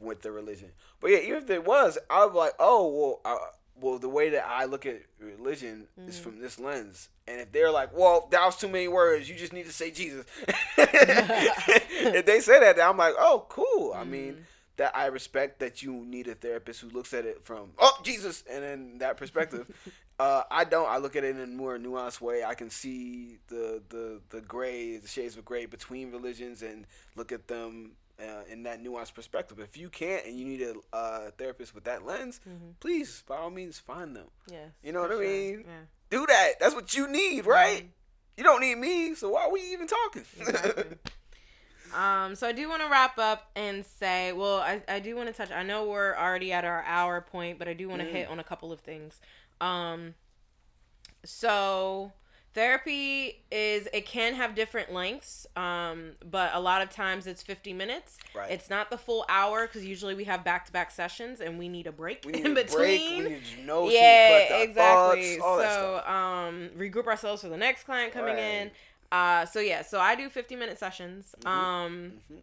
with 0.00 0.22
the 0.22 0.30
religion. 0.30 0.70
But 1.00 1.10
yeah, 1.10 1.18
even 1.18 1.42
if 1.42 1.50
it 1.50 1.64
was, 1.64 1.98
I 2.08 2.24
was 2.24 2.34
like, 2.36 2.52
oh 2.60 2.86
well, 3.24 3.34
uh, 3.34 3.44
well 3.80 3.98
the 3.98 4.08
way 4.08 4.30
that 4.30 4.46
I 4.46 4.64
look 4.64 4.86
at 4.86 5.02
religion 5.20 5.86
is 6.06 6.14
Mm-hmm. 6.16 6.22
from 6.24 6.40
this 6.40 6.58
lens. 6.58 7.08
And 7.26 7.40
if 7.40 7.52
they're 7.52 7.70
like, 7.70 7.96
well, 7.96 8.26
that 8.30 8.44
was 8.44 8.56
too 8.56 8.68
many 8.68 8.88
words, 8.88 9.28
you 9.28 9.34
just 9.34 9.52
need 9.52 9.66
to 9.66 9.72
say 9.72 9.90
Jesus. 9.90 10.24
if 10.78 12.26
they 12.26 12.40
say 12.40 12.60
that, 12.60 12.76
then 12.76 12.88
I'm 12.88 12.96
like, 12.96 13.14
oh, 13.18 13.46
cool. 13.48 13.92
I 13.94 14.04
mean, 14.04 14.32
Mm-hmm. 14.32 14.40
that 14.76 14.96
I 14.96 15.06
respect 15.06 15.58
that 15.60 15.82
you 15.82 15.92
need 15.92 16.28
a 16.28 16.34
therapist 16.34 16.80
who 16.80 16.88
looks 16.90 17.12
at 17.12 17.24
it 17.26 17.44
from 17.44 17.70
oh 17.78 17.98
Jesus 18.04 18.44
and 18.50 18.64
in 18.64 18.98
that 18.98 19.16
perspective. 19.16 19.66
uh, 20.20 20.42
I 20.50 20.64
don't. 20.64 20.88
I 20.88 20.98
look 20.98 21.16
at 21.16 21.24
it 21.24 21.36
in 21.36 21.42
a 21.42 21.46
more 21.46 21.76
nuanced 21.78 22.20
way. 22.20 22.44
I 22.44 22.54
can 22.54 22.70
see 22.70 23.38
the 23.48 23.82
the 23.88 24.20
the 24.30 24.40
gray, 24.40 24.96
the 24.98 25.08
shades 25.08 25.36
of 25.36 25.44
gray 25.44 25.66
between 25.66 26.12
religions, 26.12 26.62
and 26.62 26.86
look 27.16 27.32
at 27.32 27.48
them 27.48 27.92
uh, 28.20 28.42
in 28.50 28.62
that 28.64 28.82
nuanced 28.82 29.14
perspective. 29.14 29.58
If 29.60 29.76
you 29.76 29.88
can't 29.88 30.26
and 30.26 30.38
you 30.38 30.44
need 30.44 30.62
a 30.62 30.74
uh, 30.96 31.30
therapist 31.38 31.74
with 31.74 31.84
that 31.84 32.04
lens, 32.04 32.40
Mhm. 32.48 32.74
please 32.80 33.22
by 33.26 33.36
all 33.36 33.50
means 33.50 33.78
find 33.78 34.14
them. 34.16 34.28
yes, 34.50 34.70
you 34.82 34.92
know 34.92 35.02
what 35.02 35.12
I 35.12 35.16
mean? 35.16 35.64
Yeah. 35.66 35.80
Do 36.10 36.26
that. 36.26 36.54
That's 36.60 36.74
what 36.74 36.94
you 36.94 37.06
need, 37.08 37.46
right? 37.46 37.84
Mhm. 37.84 37.88
You 38.36 38.44
don't 38.44 38.60
need 38.60 38.76
me, 38.76 39.14
so 39.14 39.30
why 39.30 39.42
are 39.44 39.50
we 39.52 39.60
even 39.72 39.86
talking? 39.86 40.24
Exactly. 40.38 40.84
Um, 41.94 42.34
so 42.36 42.46
I 42.46 42.52
do 42.52 42.68
want 42.68 42.82
to 42.82 42.88
wrap 42.90 43.18
up 43.18 43.50
and 43.56 43.82
say, 43.82 44.32
well, 44.32 44.58
I, 44.58 44.82
I 44.86 44.98
do 45.00 45.16
want 45.16 45.28
to 45.28 45.32
touch. 45.32 45.50
I 45.50 45.62
know 45.62 45.86
we're 45.88 46.14
already 46.14 46.52
at 46.52 46.62
our 46.66 46.82
hour 46.82 47.22
point, 47.22 47.58
but 47.58 47.66
I 47.66 47.72
do 47.72 47.88
want 47.88 48.02
to 48.02 48.06
Mm. 48.06 48.12
hit 48.12 48.28
on 48.28 48.38
a 48.38 48.44
couple 48.44 48.70
of 48.72 48.80
things. 48.80 49.22
Um, 49.62 50.14
so 51.24 52.12
therapy 52.54 53.42
is 53.50 53.88
it 53.92 54.06
can 54.06 54.34
have 54.34 54.54
different 54.54 54.92
lengths, 54.92 55.46
um, 55.56 56.12
but 56.28 56.50
a 56.54 56.60
lot 56.60 56.82
of 56.82 56.90
times 56.90 57.26
it's 57.26 57.42
50 57.42 57.72
minutes. 57.72 58.18
Right. 58.34 58.50
It's 58.50 58.68
not 58.70 58.90
the 58.90 58.98
full 58.98 59.24
hour 59.28 59.66
because 59.66 59.84
usually 59.84 60.14
we 60.14 60.24
have 60.24 60.44
back 60.44 60.66
to 60.66 60.72
back 60.72 60.90
sessions 60.90 61.40
and 61.40 61.58
we 61.58 61.68
need 61.68 61.86
a 61.86 61.92
break 61.92 62.22
we 62.24 62.32
need 62.34 62.46
in 62.46 62.52
a 62.52 62.54
between. 62.54 62.76
break. 62.76 63.18
We 63.18 63.28
need 63.30 63.42
so 63.66 63.90
yeah, 63.90 64.46
collect 64.48 64.68
exactly. 64.70 65.36
thoughts, 65.36 65.42
all 65.44 65.58
that 65.58 65.72
stuff. 65.72 66.04
so 66.06 66.12
um, 66.12 66.70
regroup 66.76 67.06
ourselves 67.06 67.42
for 67.42 67.48
the 67.48 67.56
next 67.56 67.84
client 67.84 68.12
coming 68.12 68.38
in. 68.38 68.70
Uh, 69.10 69.46
so 69.46 69.60
yeah, 69.60 69.82
so 69.82 70.00
I 70.00 70.14
do 70.14 70.28
50 70.28 70.56
minute 70.56 70.78
sessions. 70.78 71.34
Mhm. 71.42 71.48
Um, 71.48 72.12
Mhm. 72.32 72.42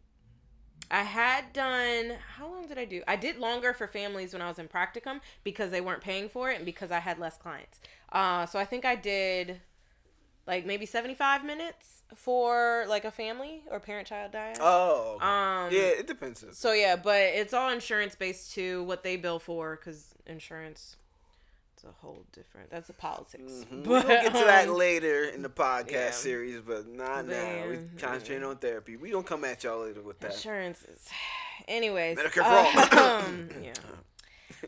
I 0.91 1.01
had 1.01 1.51
done 1.51 2.13
how 2.37 2.47
long 2.47 2.67
did 2.67 2.77
I 2.77 2.85
do? 2.85 3.01
I 3.07 3.15
did 3.15 3.37
longer 3.37 3.73
for 3.73 3.87
families 3.87 4.33
when 4.33 4.41
I 4.43 4.47
was 4.47 4.59
in 4.59 4.67
practicum 4.67 5.19
because 5.43 5.71
they 5.71 5.81
weren't 5.81 6.01
paying 6.01 6.29
for 6.29 6.51
it 6.51 6.57
and 6.57 6.65
because 6.65 6.91
I 6.91 6.99
had 6.99 7.17
less 7.17 7.37
clients. 7.37 7.79
Uh, 8.11 8.45
so 8.45 8.59
I 8.59 8.65
think 8.65 8.85
I 8.85 8.95
did 8.95 9.61
like 10.47 10.65
maybe 10.65 10.85
75 10.85 11.43
minutes 11.43 12.03
for 12.15 12.85
like 12.87 13.03
a 13.05 13.11
family 13.11 13.63
or 13.71 13.79
parent 13.79 14.07
child 14.07 14.31
dyad. 14.31 14.57
Oh. 14.59 15.15
okay. 15.15 15.25
Um, 15.25 15.73
yeah, 15.73 15.99
it 15.99 16.07
depends. 16.07 16.45
So 16.51 16.73
yeah, 16.73 16.95
but 16.95 17.19
it's 17.19 17.53
all 17.53 17.69
insurance 17.69 18.15
based 18.15 18.53
too. 18.53 18.83
What 18.83 19.03
they 19.03 19.17
bill 19.17 19.39
for, 19.39 19.75
because 19.75 20.13
insurance, 20.27 20.97
it's 21.73 21.83
a 21.83 21.91
whole 21.99 22.23
different. 22.31 22.69
That's 22.69 22.87
the 22.87 22.93
politics. 22.93 23.65
Mhm. 23.71 23.83
But, 23.83 23.89
we'll 24.07 24.21
get 24.21 24.33
to 24.33 24.45
that 24.45 24.69
um, 24.69 24.75
later 24.75 25.25
in 25.25 25.41
the 25.41 25.49
podcast 25.49 25.91
yeah. 25.91 26.11
series, 26.11 26.61
but 26.61 26.87
not 26.87 27.27
now. 27.27 27.63
We 27.67 27.75
Man, 27.77 27.89
concentrating 27.97 28.43
yeah. 28.43 28.49
on 28.49 28.57
therapy. 28.57 28.97
We 28.97 29.09
gonna 29.09 29.23
come 29.23 29.43
at 29.45 29.63
y'all 29.63 29.83
later 29.83 30.01
with 30.01 30.19
that. 30.19 30.33
Insurance 30.33 30.83
is. 30.83 31.09
Anyways, 31.67 32.17
Medicare 32.17 32.43
uh, 32.43 32.97
all. 32.97 33.19
um, 33.23 33.49
yeah. 33.63 33.73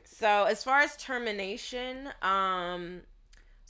So 0.03 0.43
as 0.45 0.63
far 0.63 0.81
as 0.81 0.95
termination, 0.97 2.09
um, 2.21 3.01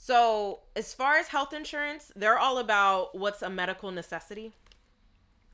so 0.08 0.60
as 0.74 0.94
far 0.94 1.18
as 1.18 1.28
health 1.28 1.52
insurance, 1.52 2.10
they're 2.16 2.38
all 2.38 2.56
about 2.56 3.14
what's 3.14 3.42
a 3.42 3.50
medical 3.50 3.90
necessity. 3.90 4.54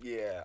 Yeah. 0.00 0.44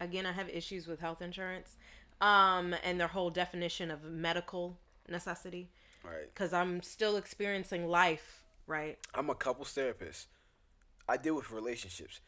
Again, 0.00 0.26
I 0.26 0.32
have 0.32 0.50
issues 0.50 0.86
with 0.86 1.00
health 1.00 1.22
insurance, 1.22 1.78
um, 2.20 2.74
and 2.84 3.00
their 3.00 3.08
whole 3.08 3.30
definition 3.30 3.90
of 3.90 4.04
medical 4.04 4.78
necessity. 5.08 5.70
Right. 6.04 6.32
because 6.32 6.52
I'm 6.52 6.82
still 6.82 7.16
experiencing 7.16 7.88
life, 7.88 8.42
right? 8.66 8.98
I'm 9.14 9.30
a 9.30 9.34
couples 9.34 9.72
therapist. 9.72 10.28
I 11.08 11.16
deal 11.16 11.36
with 11.36 11.50
relationships. 11.50 12.20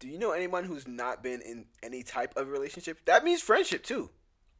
Do 0.00 0.08
you 0.08 0.18
know 0.18 0.32
anyone 0.32 0.64
who's 0.64 0.86
not 0.86 1.22
been 1.22 1.40
in 1.40 1.64
any 1.82 2.02
type 2.02 2.36
of 2.36 2.50
relationship? 2.50 3.06
That 3.06 3.24
means 3.24 3.40
friendship 3.40 3.84
too. 3.84 4.10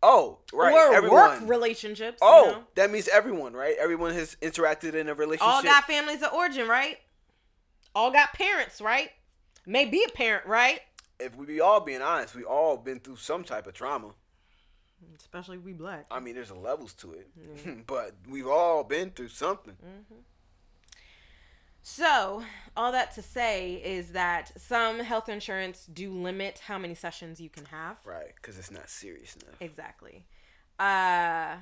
Oh, 0.02 0.38
right. 0.52 0.72
Or 0.72 0.94
everyone. 0.94 1.40
work 1.40 1.40
relationships. 1.48 2.18
oh, 2.22 2.44
you 2.44 2.52
know? 2.52 2.64
that 2.76 2.90
means 2.90 3.08
everyone, 3.08 3.52
right? 3.54 3.76
Everyone 3.78 4.12
has 4.14 4.36
interacted 4.40 4.94
in 4.94 5.08
a 5.08 5.14
relationship. 5.14 5.52
all 5.52 5.62
got 5.62 5.84
families 5.84 6.22
of 6.22 6.32
origin, 6.32 6.68
right? 6.68 6.98
All 7.94 8.12
got 8.12 8.32
parents, 8.32 8.80
right? 8.80 9.10
May 9.66 9.86
be 9.86 10.04
a 10.04 10.12
parent, 10.12 10.46
right? 10.46 10.80
if 11.20 11.36
we 11.36 11.46
be 11.46 11.60
all 11.60 11.80
being 11.80 12.02
honest, 12.02 12.34
we 12.34 12.44
all 12.44 12.76
been 12.76 13.00
through 13.00 13.16
some 13.16 13.44
type 13.44 13.66
of 13.66 13.74
trauma. 13.74 14.12
Especially 15.18 15.58
we 15.58 15.72
black. 15.72 16.06
I 16.10 16.20
mean, 16.20 16.34
there's 16.34 16.50
levels 16.50 16.92
to 16.94 17.12
it, 17.12 17.86
but 17.86 18.14
we've 18.28 18.48
all 18.48 18.82
been 18.84 19.10
through 19.10 19.28
something. 19.28 19.74
Mm-hmm. 19.74 20.20
So, 21.90 22.42
all 22.76 22.92
that 22.92 23.14
to 23.14 23.22
say 23.22 23.76
is 23.82 24.10
that 24.10 24.52
some 24.60 25.00
health 25.00 25.30
insurance 25.30 25.86
do 25.86 26.12
limit 26.12 26.60
how 26.66 26.76
many 26.76 26.94
sessions 26.94 27.40
you 27.40 27.48
can 27.48 27.64
have. 27.64 27.96
Right, 28.04 28.34
because 28.36 28.58
it's 28.58 28.70
not 28.70 28.90
serious 28.90 29.34
enough. 29.36 29.56
Exactly. 29.60 30.26
Uh, 30.78 31.56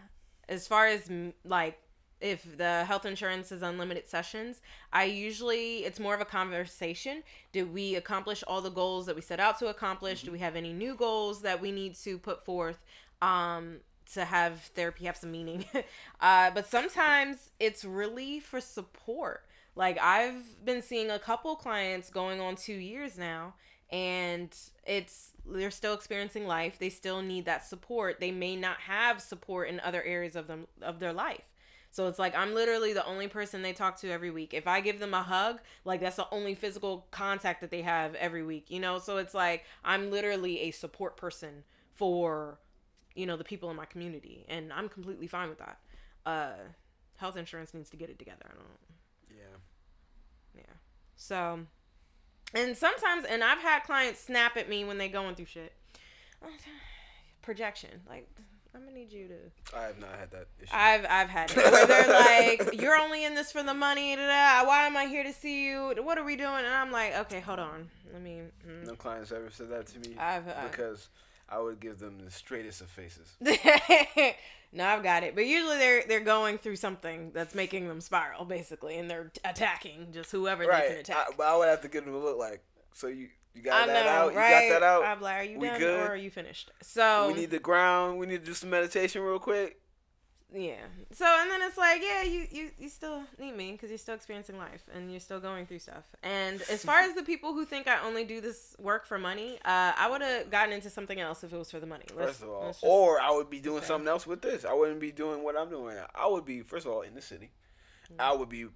as 0.49 0.67
far 0.67 0.89
as 0.89 1.09
like 1.45 1.79
if 2.21 2.59
the 2.59 2.85
health 2.87 3.07
insurance 3.07 3.53
is 3.53 3.63
unlimited 3.63 4.09
sessions, 4.09 4.63
I 4.93 5.05
usually 5.05 5.85
it's 5.85 6.01
more 6.01 6.13
of 6.13 6.21
a 6.21 6.27
conversation. 6.27 7.23
Did 7.53 7.73
we 7.73 7.95
accomplish 7.95 8.43
all 8.49 8.61
the 8.61 8.71
goals 8.71 9.07
that 9.07 9.15
we 9.15 9.23
set 9.23 9.39
out 9.39 9.61
to 9.61 9.69
accomplish? 9.69 10.23
Do 10.23 10.33
we 10.33 10.41
have 10.41 10.57
any 10.57 10.73
new 10.73 10.97
goals 10.97 11.43
that 11.43 11.63
we 11.63 11.71
need 11.71 11.95
to 12.03 12.19
put 12.19 12.45
forth? 12.45 12.85
Um, 13.23 13.77
to 14.15 14.25
have 14.25 14.61
therapy 14.75 15.05
have 15.05 15.17
some 15.17 15.31
meaning. 15.31 15.65
uh, 16.21 16.51
but 16.51 16.67
sometimes 16.67 17.51
it's 17.61 17.85
really 17.85 18.41
for 18.41 18.61
support. 18.61 19.46
Like 19.77 19.99
I've 20.01 20.65
been 20.65 20.83
seeing 20.83 21.11
a 21.11 21.19
couple 21.19 21.55
clients 21.55 22.11
going 22.11 22.41
on 22.41 22.57
two 22.57 22.75
years 22.75 23.19
now, 23.19 23.55
and 23.91 24.57
it's 24.85 25.33
they're 25.45 25.71
still 25.71 25.95
experiencing 25.95 26.47
life. 26.47 26.79
They 26.79 26.89
still 26.89 27.23
need 27.23 27.45
that 27.45 27.65
support. 27.65 28.19
They 28.19 28.33
may 28.33 28.57
not 28.57 28.79
have 28.79 29.21
support 29.21 29.69
in 29.69 29.79
other 29.81 30.03
areas 30.03 30.35
of 30.35 30.47
them 30.47 30.67
of 30.83 30.99
their 30.99 31.13
life. 31.13 31.43
So 31.91 32.09
it's 32.09 32.19
like 32.19 32.37
I'm 32.37 32.55
literally 32.55 32.93
the 32.95 33.05
only 33.07 33.29
person 33.29 33.63
they 33.63 33.73
talk 33.75 33.99
to 34.01 34.11
every 34.11 34.31
week. 34.31 34.55
If 34.55 34.67
I 34.67 34.81
give 34.81 34.99
them 34.99 35.15
a 35.15 35.23
hug, 35.23 35.61
like 35.85 36.01
that's 36.01 36.17
the 36.17 36.27
only 36.33 36.55
physical 36.55 37.07
contact 37.11 37.61
that 37.61 37.71
they 37.71 37.83
have 37.83 38.15
every 38.17 38.43
week, 38.43 38.71
you 38.71 38.81
know? 38.81 38.99
So 38.99 39.19
it's 39.19 39.35
like 39.35 39.65
I'm 39.85 40.11
literally 40.11 40.61
a 40.61 40.71
support 40.73 41.17
person 41.17 41.65
for 41.95 42.59
you 43.15 43.25
know 43.25 43.37
the 43.37 43.45
people 43.45 43.71
in 43.71 43.77
my 43.77 43.87
community 43.87 44.45
and 44.49 44.73
I'm 44.73 44.89
completely 44.89 45.27
fine 45.27 45.49
with 45.49 45.59
that. 45.59 45.79
Uh 46.25 46.53
health 47.17 47.37
insurance 47.37 47.73
needs 47.73 47.89
to 47.91 47.97
get 47.97 48.11
it 48.11 48.19
together. 48.19 48.45
I 48.45 48.55
don't 48.55 48.97
Yeah. 49.31 49.57
yeah. 50.57 50.75
So, 51.17 51.61
and 52.55 52.77
sometimes, 52.77 53.25
and 53.25 53.43
I've 53.43 53.59
had 53.59 53.81
clients 53.85 54.21
snap 54.21 54.57
at 54.57 54.69
me 54.69 54.85
when 54.85 54.99
they 54.99 55.09
going 55.09 55.35
through 55.35 55.47
shit. 55.47 55.73
Projection, 57.43 57.91
like 58.09 58.29
I'm 58.77 58.85
gonna 58.85 58.93
need 58.93 59.11
you 59.11 59.29
to. 59.29 59.79
I 59.79 59.85
have 59.85 59.99
not 59.99 60.11
had 60.19 60.31
that 60.33 60.49
issue. 60.61 60.71
I've 60.75 61.07
I've 61.09 61.31
had 61.31 61.51
it 61.51 61.57
where 61.57 61.87
they're 61.87 62.09
like, 62.09 62.75
"You're 62.81 62.97
only 62.97 63.25
in 63.25 63.35
this 63.35 63.51
for 63.51 63.63
the 63.63 63.73
money." 63.73 64.15
Da, 64.15 64.27
da, 64.27 64.69
why 64.69 64.85
am 64.85 64.97
I 64.99 65.07
here 65.07 65.23
to 65.23 65.33
see 65.33 65.65
you? 65.67 65.95
What 66.03 66.19
are 66.19 66.25
we 66.25 66.37
doing? 66.37 66.59
And 66.59 66.67
I'm 66.75 66.93
like, 66.93 67.17
"Okay, 67.21 67.41
hold 67.41 67.59
on. 67.59 67.89
Let 68.13 68.21
me." 68.21 68.43
mm." 68.69 68.87
no 68.87 68.95
clients 68.95 69.33
ever 69.33 69.51
said 69.51 69.71
that 69.71 69.87
to 69.87 70.01
me 70.01 70.17
I've, 70.19 70.47
I've 70.49 70.71
because 70.71 71.09
I 71.49 71.61
would 71.61 71.81
give 71.81 71.99
them 71.99 72.19
the 72.25 72.31
straightest 72.31 72.81
of 72.81 72.89
faces. 72.89 73.37
no, 74.73 74.85
I've 74.85 75.03
got 75.03 75.23
it. 75.23 75.35
But 75.35 75.47
usually 75.47 75.79
they're 75.79 76.03
they're 76.07 76.21
going 76.21 76.59
through 76.59 76.77
something 76.77 77.31
that's 77.33 77.55
making 77.55 77.89
them 77.89 78.01
spiral, 78.01 78.45
basically, 78.45 78.99
and 78.99 79.09
they're 79.11 79.31
attacking 79.45 80.09
just 80.13 80.33
whoever 80.33 80.65
they 80.65 80.89
can 80.89 80.97
attack. 80.99 81.17
I, 81.17 81.35
but 81.37 81.47
I 81.47 81.57
would 81.57 81.69
have 81.69 81.83
to 81.83 81.89
give 81.89 82.05
them 82.05 82.15
a 82.15 82.19
look 82.19 82.39
like, 82.39 82.63
so 82.93 83.07
you 83.07 83.29
you 83.55 83.63
got 83.63 83.85
I 83.85 83.87
know, 83.87 83.93
that 83.93 84.07
out? 84.07 84.35
right? 84.35 84.65
You 84.65 84.71
got 84.71 84.81
that 84.81 84.87
out? 84.87 85.05
I'm 85.05 85.21
like, 85.21 85.37
are 85.37 85.45
you 85.45 85.59
We 85.59 85.69
done 85.69 85.79
good? 85.79 86.01
or 86.01 86.13
are 86.13 86.17
you 86.17 86.31
finished? 86.31 86.71
So 86.83 87.29
we 87.29 87.35
need 87.35 87.51
the 87.51 87.59
ground. 87.59 88.19
We 88.19 88.27
need 88.27 88.41
to 88.41 88.45
do 88.45 88.55
some 88.55 88.71
meditation 88.71 89.23
real 89.23 89.39
quick. 89.39 89.81
Yeah. 90.57 90.81
So 91.13 91.25
and 91.27 91.51
then 91.51 91.61
it's 91.63 91.77
like, 91.77 92.01
yeah, 92.03 92.23
you 92.23 92.47
you, 92.51 92.71
you 92.79 92.89
still 92.89 93.23
need 93.39 93.55
me 93.57 93.73
because 93.73 93.91
you're 93.91 93.99
still 93.99 94.15
experiencing 94.15 94.57
life 94.59 94.83
and 94.95 95.11
you're 95.11 95.21
still 95.21 95.39
going 95.41 95.67
through 95.67 95.81
stuff. 95.81 96.05
And 96.23 96.63
as 96.71 96.83
far 96.85 97.01
as 97.01 97.15
the 97.15 97.23
people 97.23 97.53
who 97.53 97.65
think 97.65 97.87
I 97.87 98.01
only 98.07 98.25
do 98.25 98.41
this 98.41 98.75
work 98.79 99.07
for 99.07 99.19
money, 99.19 99.59
uh, 99.65 99.93
I 99.97 100.09
would 100.11 100.23
have 100.23 100.51
gotten 100.51 100.73
into 100.73 100.89
something 100.91 101.21
else 101.21 101.45
if 101.45 101.53
it 101.53 101.57
was 101.59 101.71
for 101.71 101.79
the 101.81 101.87
money. 101.87 102.07
Let's- 102.15 102.31
First 102.31 102.43
of 102.45 102.49
all, 102.49 102.67
just- 102.69 102.83
or 102.83 103.21
I 103.21 103.31
would 103.31 103.51
be 103.51 103.61
doing 103.61 103.79
Okay. 103.79 103.87
something 103.87 104.09
else 104.09 104.27
with 104.27 104.41
this. 104.43 104.65
I 104.65 104.73
wouldn't 104.73 105.01
be 105.01 105.13
doing 105.13 105.43
what 105.45 105.57
I'm 105.57 105.69
doing. 105.71 105.97
I 106.15 106.27
would 106.27 106.45
be 106.45 106.63
first 106.63 106.87
of 106.87 106.93
all 106.93 107.03
in 107.03 107.15
the 107.15 107.23
city. 107.23 107.51
Mm. 108.13 108.17
I 108.21 108.33
would 108.33 108.49
be 108.49 108.67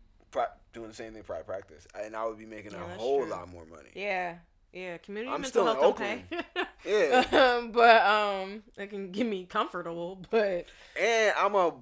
doing 0.73 0.89
the 0.89 0.95
same 0.95 1.13
thing 1.13 1.23
private 1.25 1.47
practice, 1.47 1.87
and 1.99 2.15
I 2.15 2.25
would 2.27 2.39
be 2.39 2.47
making 2.47 2.73
Yeah, 2.73 2.85
a 2.85 2.99
whole 2.99 3.23
true. 3.23 3.31
lot 3.31 3.49
more 3.49 3.65
money. 3.65 3.91
yeah. 3.95 4.37
Yeah, 4.73 4.99
community 4.99 5.33
I'm 5.35 5.41
mental 5.41 5.65
still 5.65 5.67
health 5.81 5.99
don't. 5.99 6.67
Yeah. 6.87 7.25
Um, 7.59 7.73
but 7.73 8.03
um, 8.07 8.63
it 8.79 8.89
can 8.89 9.11
give 9.13 9.27
me 9.27 9.45
comfortable. 9.45 10.23
But 10.31 10.67
And 10.99 11.35
I'm 11.37 11.55
a 11.55 11.75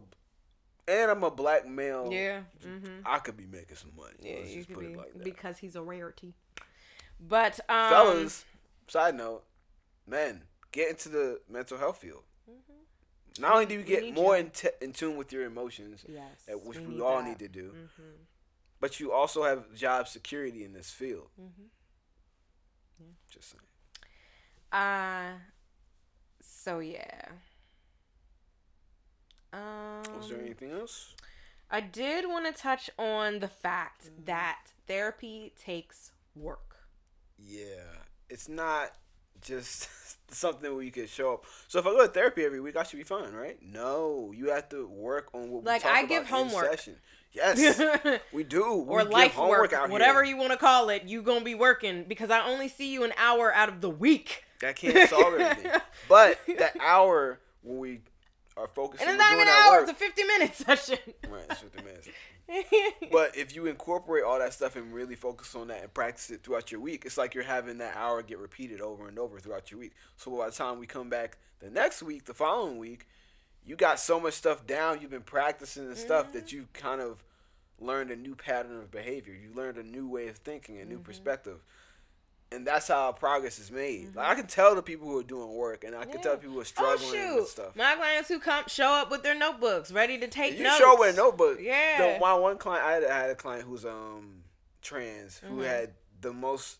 and 0.89 1.11
I'm 1.11 1.23
a 1.23 1.31
black 1.31 1.69
male. 1.69 2.09
yeah, 2.11 2.41
mm-hmm. 2.67 3.03
I 3.07 3.19
could 3.19 3.37
be 3.37 3.45
making 3.47 3.77
some 3.77 3.93
money. 3.97 4.15
yeah, 4.21 4.37
Let's 4.39 4.51
you 4.51 4.57
just 4.57 4.69
could 4.69 4.75
put 4.77 4.87
be 4.87 4.93
it 4.93 4.97
like 4.99 5.13
that. 5.13 5.23
because 5.25 5.59
he's 5.59 5.77
a 5.77 5.83
rarity. 5.83 6.33
But 7.21 7.61
um, 7.69 7.91
Fellas, 7.91 8.45
side 8.89 9.15
note, 9.15 9.45
men, 10.07 10.43
get 10.73 10.89
into 10.91 11.09
the 11.11 11.41
mental 11.49 11.77
health 11.79 11.99
field. 11.99 12.23
Not 13.39 13.53
only 13.53 13.67
do 13.67 13.75
you 13.75 13.81
Mm-hmm. 13.81 13.89
Get 13.89 14.15
more 14.15 14.35
you. 14.37 14.45
in, 14.45 14.51
t- 14.51 14.69
in 14.81 14.93
tune 14.93 15.17
with 15.17 15.31
your 15.33 15.45
emotions, 15.45 16.05
yes, 16.09 16.25
which 16.65 16.79
we, 16.79 16.87
need 16.95 17.01
all 17.01 17.19
that. 17.19 17.29
need 17.29 17.39
to 17.39 17.49
do, 17.49 17.71
Mhm. 17.73 18.03
but 18.81 18.99
you 18.99 19.13
also 19.13 19.45
have 19.45 19.73
job 19.75 20.09
security 20.09 20.65
in 20.65 20.73
this 20.73 20.91
field. 20.91 21.29
Mhm. 23.03 23.15
Just 23.31 23.51
saying. 23.51 23.63
Uh, 24.73 25.39
so 26.41 26.79
yeah. 26.81 27.29
Um, 29.53 30.03
Was 30.19 30.29
there 30.29 30.41
anything 30.41 30.73
else? 30.73 31.15
I 31.71 31.81
did 31.81 32.27
want 32.27 32.47
to 32.47 32.53
touch 32.53 32.91
on 32.99 33.39
the 33.41 33.49
fact 33.49 34.07
Mm-hmm. 34.07 34.25
that 34.25 34.59
therapy 34.87 35.53
takes 35.59 36.13
work. 36.35 36.77
Yeah, 37.39 38.03
it's 38.29 38.49
not 38.49 38.93
just 39.41 39.89
something 40.31 40.75
where 40.75 40.83
you 40.83 40.91
can 40.91 41.07
show 41.07 41.35
up. 41.35 41.45
So 41.69 41.79
if 41.79 41.87
I 41.87 41.91
go 41.91 42.07
to 42.07 42.13
therapy 42.13 42.45
every 42.45 42.61
week, 42.61 42.77
I 42.77 42.83
should 42.83 42.97
be 42.99 43.05
fine, 43.05 43.33
right? 43.33 43.59
No, 43.63 44.33
you 44.35 44.51
have 44.51 44.69
to 44.71 44.87
work 44.87 45.29
on 45.35 45.51
what. 45.51 45.65
Like, 45.65 45.85
we 45.85 45.89
talk 45.91 45.99
I 45.99 46.05
give 46.07 46.27
homework. 46.29 46.81
Yes, 47.33 47.81
we 48.33 48.43
do. 48.43 48.65
or 48.65 49.05
we 49.05 49.11
life 49.11 49.33
homework 49.35 49.61
work, 49.61 49.73
out 49.73 49.91
whatever 49.91 50.25
here. 50.25 50.35
you 50.35 50.41
want 50.41 50.53
to 50.53 50.57
call 50.59 50.89
it, 50.89 51.05
you 51.05 51.23
gonna 51.23 51.45
be 51.45 51.55
working 51.55 52.05
because 52.09 52.31
I 52.31 52.47
only 52.49 52.69
see 52.69 52.93
you 52.93 53.05
an 53.05 53.13
hour 53.17 53.53
out 53.55 53.69
of 53.69 53.81
the 53.81 53.91
week. 53.91 54.45
That 54.61 54.77
can't 54.77 55.09
solve 55.09 55.35
everything. 55.35 55.71
but 56.09 56.41
that 56.59 56.77
hour 56.81 57.39
when 57.63 57.79
we 57.79 58.01
are 58.57 58.67
focusing 58.67 59.07
And 59.07 59.15
it's 59.15 59.23
not 59.23 59.35
even 59.35 59.47
an 59.47 59.55
hour; 59.55 59.73
work, 59.81 59.89
it's 59.89 59.93
a 59.93 59.95
fifty-minute 59.95 60.55
session. 60.57 60.99
right? 61.29 61.45
It's 61.51 61.61
50 61.61 61.83
minutes. 61.83 62.09
But 63.13 63.37
if 63.37 63.55
you 63.55 63.67
incorporate 63.67 64.25
all 64.25 64.39
that 64.39 64.55
stuff 64.55 64.75
and 64.75 64.91
really 64.95 65.15
focus 65.17 65.55
on 65.55 65.69
that 65.69 65.83
and 65.83 65.93
practice 65.93 66.31
it 66.31 66.43
throughout 66.43 66.73
your 66.73 66.81
week, 66.81 67.05
it's 67.05 67.19
like 67.19 67.35
you're 67.35 67.45
having 67.45 67.77
that 67.79 67.95
hour 67.95 68.23
get 68.23 68.39
repeated 68.39 68.81
over 68.81 69.07
and 69.07 69.19
over 69.19 69.39
throughout 69.39 69.71
your 69.71 69.81
week. 69.81 69.93
So 70.17 70.31
by 70.31 70.47
the 70.47 70.53
time 70.53 70.79
we 70.79 70.87
come 70.87 71.11
back 71.11 71.37
the 71.61 71.69
next 71.69 72.03
week, 72.03 72.25
the 72.25 72.33
following 72.33 72.79
week, 72.79 73.07
you 73.69 73.77
got 73.77 74.01
so 74.01 74.19
much 74.19 74.35
stuff 74.35 74.67
down. 74.67 75.01
You've 75.01 75.11
been 75.11 75.21
practicing 75.23 75.87
and 75.87 75.97
stuff 75.97 76.33
that 76.33 76.51
you 76.53 76.67
kind 76.73 77.01
of 77.01 77.23
learned 77.79 78.11
a 78.11 78.17
new 78.17 78.35
pattern 78.35 78.77
of 78.79 78.91
behavior. 78.91 79.35
You 79.35 79.53
learned 79.55 79.77
a 79.79 79.83
new 79.83 80.09
way 80.09 80.27
of 80.29 80.37
thinking, 80.39 80.79
a 80.81 80.85
new 80.85 80.99
perspective. 80.99 81.63
And 82.51 82.67
that's 82.67 82.89
how 82.89 83.13
progress 83.13 83.59
is 83.59 83.71
made. 83.71 84.17
Like 84.17 84.27
I 84.27 84.35
can 84.35 84.47
tell 84.47 84.75
the 84.75 84.81
people 84.83 85.07
who 85.07 85.19
are 85.19 85.23
doing 85.23 85.53
work, 85.55 85.85
and 85.85 85.95
I 85.95 86.07
can 86.07 86.23
tell 86.23 86.35
people 86.39 86.55
who 86.55 86.59
are 86.61 86.63
oh 86.63 86.65
struggling 86.65 87.13
shoot! 87.13 87.37
with 87.37 87.49
stuff. 87.51 87.77
My 87.77 87.95
clients 87.95 88.29
who 88.31 88.41
come 88.41 88.65
show 88.69 88.89
up 88.89 89.11
with 89.11 89.23
their 89.23 89.35
notebooks, 89.39 89.93
ready 89.93 90.17
to 90.19 90.27
take 90.29 90.57
You 90.57 90.65
notes. 90.65 90.79
show 90.79 90.99
with 90.99 91.13
a 91.13 91.17
notebook. 91.17 91.59
Yeah. 91.61 92.15
The, 92.15 92.21
my 92.21 92.33
one 92.33 92.57
client, 92.57 92.87
I 92.87 92.93
had, 92.93 93.05
I 93.05 93.19
had 93.21 93.31
a 93.31 93.35
client 93.35 93.65
who's 93.65 93.85
um 93.85 94.45
trans 94.81 95.37
who 95.39 95.59
Mhm. 95.59 95.67
had 95.67 95.91
the 96.23 96.33
most. 96.33 96.79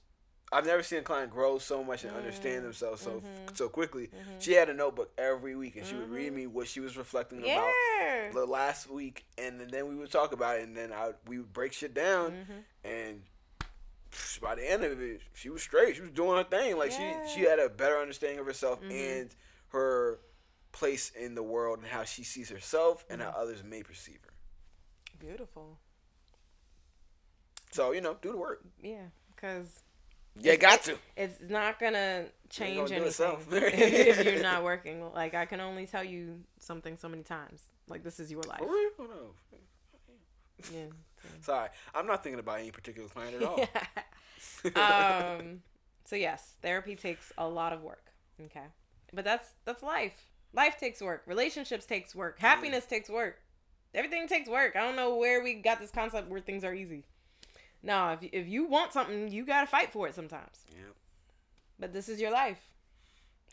I've 0.51 0.65
never 0.65 0.83
seen 0.83 1.01
a 1.01 1.03
client 1.03 1.31
grow 1.31 1.59
so 1.59 1.85
much 1.85 2.05
and 2.05 2.17
understand 2.17 2.65
themselves 2.65 3.03
so 3.03 3.21
Mhm. 3.21 3.57
so 3.57 3.69
quickly. 3.69 4.09
Mhm. 4.09 4.41
She 4.43 4.53
had 4.53 4.69
a 4.71 4.75
notebook 4.75 5.13
every 5.19 5.55
week, 5.55 5.77
and 5.77 5.87
she 5.87 5.95
would 5.95 6.09
read 6.11 6.33
me 6.33 6.47
what 6.47 6.69
she 6.69 6.81
was 6.81 6.97
reflecting 6.97 7.43
about 7.43 7.73
the 8.33 8.47
last 8.47 8.89
week, 8.89 9.25
and 9.37 9.61
then 9.61 9.89
we 9.89 9.95
would 9.95 10.11
talk 10.11 10.33
about 10.33 10.59
it, 10.59 10.63
and 10.63 10.77
then 10.77 10.93
I 10.93 11.13
we 11.27 11.39
would 11.39 11.53
break 11.53 11.73
shit 11.75 11.93
down, 11.93 12.33
Mhm. 12.33 12.65
and 12.85 13.23
by 14.41 14.55
the 14.55 14.69
end 14.69 14.85
of 14.85 15.03
it, 15.03 15.21
she 15.35 15.51
was 15.51 15.63
straight. 15.63 15.97
She 15.97 16.01
was 16.03 16.13
doing 16.13 16.39
her 16.39 16.45
thing. 16.49 16.77
Like 16.79 16.93
Yeah. 16.93 17.27
she 17.27 17.35
she 17.35 17.41
had 17.43 17.59
a 17.59 17.69
better 17.69 17.99
understanding 17.99 18.39
of 18.39 18.47
herself 18.47 18.81
Mhm. 18.81 18.91
and 19.21 19.37
her 19.69 20.19
place 20.73 21.11
in 21.11 21.35
the 21.35 21.43
world 21.43 21.79
and 21.79 21.89
how 21.89 22.05
she 22.05 22.25
sees 22.25 22.49
herself 22.49 23.05
and 23.11 23.21
Mm-hmm. 23.21 23.31
how 23.33 23.37
others 23.39 23.63
may 23.63 23.83
perceive 23.83 24.23
her. 24.25 24.33
Beautiful. 25.19 25.79
So 27.71 27.93
you 27.93 28.01
know, 28.01 28.15
do 28.15 28.31
the 28.33 28.39
work. 28.39 28.63
Yeah, 28.81 29.09
because 29.35 29.83
Yeah, 30.41 30.57
got 30.57 30.83
to. 30.85 30.97
it's 31.17 31.41
not 31.49 31.79
gonna 31.79 32.27
change 32.49 32.77
it 32.77 32.81
anything 32.81 33.05
yourself. 33.05 33.47
if 33.53 34.25
you're 34.25 34.43
not 34.43 34.63
working. 34.63 35.13
Like 35.13 35.35
I 35.35 35.47
can 35.47 35.61
only 35.61 35.87
tell 35.87 36.05
you 36.05 36.41
something 36.59 36.97
so 36.97 37.09
many 37.09 37.23
times. 37.23 37.63
Like 37.89 38.05
this 38.05 38.21
is 38.21 38.31
your 38.31 38.43
life. 38.43 38.61
For 38.61 38.67
real? 38.67 38.91
No. 38.99 39.35
Yeah. 40.73 40.87
Sorry, 41.41 41.69
I'm 41.95 42.07
not 42.07 42.23
thinking 42.23 42.39
about 42.41 42.61
any 42.61 42.71
particular 42.71 43.09
client 43.09 43.37
at 43.37 43.43
all. 43.43 43.61
um. 45.41 45.63
So 46.05 46.17
yes, 46.17 46.55
therapy 46.63 46.97
takes 46.97 47.33
a 47.37 47.47
lot 47.47 47.73
of 47.73 47.83
work. 47.83 48.13
Okay, 48.45 48.67
but 49.13 49.25
that's 49.25 49.51
that's 49.65 49.83
life. 49.83 50.27
Life 50.55 50.79
takes 50.79 51.03
work. 51.03 51.23
Relationships 51.27 51.85
takes 51.85 52.15
work. 52.15 52.39
Happiness 52.39 52.87
takes 52.87 53.11
work. 53.11 53.41
Everything 53.95 54.27
takes 54.29 54.49
work. 54.49 54.77
I 54.77 54.81
don't 54.81 54.97
know 54.97 55.17
where 55.17 55.43
we 55.43 55.55
got 55.55 55.81
this 55.81 55.91
concept 55.91 56.29
where 56.29 56.41
things 56.41 56.65
are 56.65 56.75
easy. 56.75 57.05
No, 57.83 58.11
if 58.21 58.29
if 58.33 58.49
you 58.49 58.67
want 58.67 58.93
something, 58.93 59.29
you 59.29 59.45
gotta 59.47 59.67
fight 59.67 59.93
for 59.93 60.09
it 60.09 60.15
sometimes. 60.15 60.65
yeah. 60.71 60.93
But 61.79 61.93
this 61.93 62.09
is 62.09 62.21
your 62.21 62.33
life. 62.33 62.59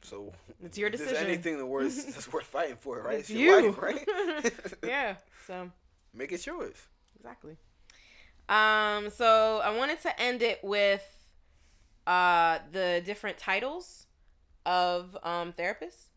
So 0.03 0.33
It's 0.63 0.77
your 0.77 0.89
decision. 0.89 1.13
There's 1.13 1.25
anything 1.25 1.57
that 1.57 1.65
worth 1.65 2.05
that's 2.13 2.31
worth 2.31 2.45
fighting 2.45 2.77
for, 2.77 3.01
right? 3.01 3.19
It's 3.19 3.29
your 3.29 3.59
you. 3.59 3.71
life, 3.71 3.81
right? 3.81 4.53
yeah. 4.83 5.15
So 5.47 5.71
Make 6.13 6.31
it 6.31 6.45
yours. 6.45 6.75
exactly. 7.17 7.57
Um, 8.47 9.09
so 9.09 9.61
I 9.63 9.75
wanted 9.75 10.01
to 10.01 10.21
end 10.21 10.41
it 10.41 10.59
with 10.63 11.03
uh 12.07 12.59
the 12.71 13.01
different 13.03 13.37
titles 13.37 14.05
of 14.65 15.17
um 15.23 15.53
therapists. 15.53 16.09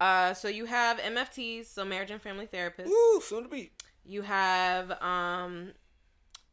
Uh, 0.00 0.34
so 0.34 0.48
you 0.48 0.64
have 0.66 0.98
MFTs, 0.98 1.66
so 1.66 1.84
marriage 1.84 2.10
and 2.10 2.20
family 2.20 2.46
therapists. 2.46 2.86
Woo, 2.88 3.20
soon 3.20 3.44
to 3.44 3.48
be. 3.48 3.70
You 4.04 4.22
have 4.22 4.90
um 5.02 5.72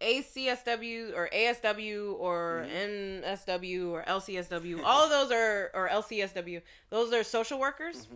ACSW 0.02 1.16
or 1.16 1.30
ASW 1.34 2.16
or 2.20 2.66
NSW 2.74 3.90
or 3.92 4.04
LCSW. 4.08 4.82
All 4.84 5.04
of 5.04 5.10
those 5.10 5.32
are 5.32 5.72
or 5.74 5.90
LCSW. 5.90 6.62
Those 6.90 7.14
are 7.14 7.24
social 7.24 7.60
workers. 7.60 8.08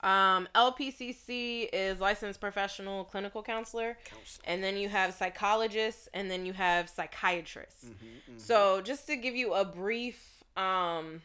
Um, 0.00 0.46
LPCC 0.54 1.68
is 1.72 2.00
licensed 2.00 2.40
professional 2.40 3.04
clinical 3.04 3.42
counselor, 3.42 3.96
Counsel. 4.04 4.42
and 4.46 4.62
then 4.62 4.76
you 4.76 4.88
have 4.90 5.14
psychologists, 5.14 6.08
and 6.12 6.30
then 6.30 6.44
you 6.44 6.52
have 6.52 6.88
psychiatrists. 6.90 7.86
Mm-hmm, 7.86 8.36
So 8.38 8.82
just 8.82 9.06
to 9.08 9.16
give 9.16 9.34
you 9.34 9.54
a 9.54 9.64
brief 9.64 10.44
um 10.56 11.22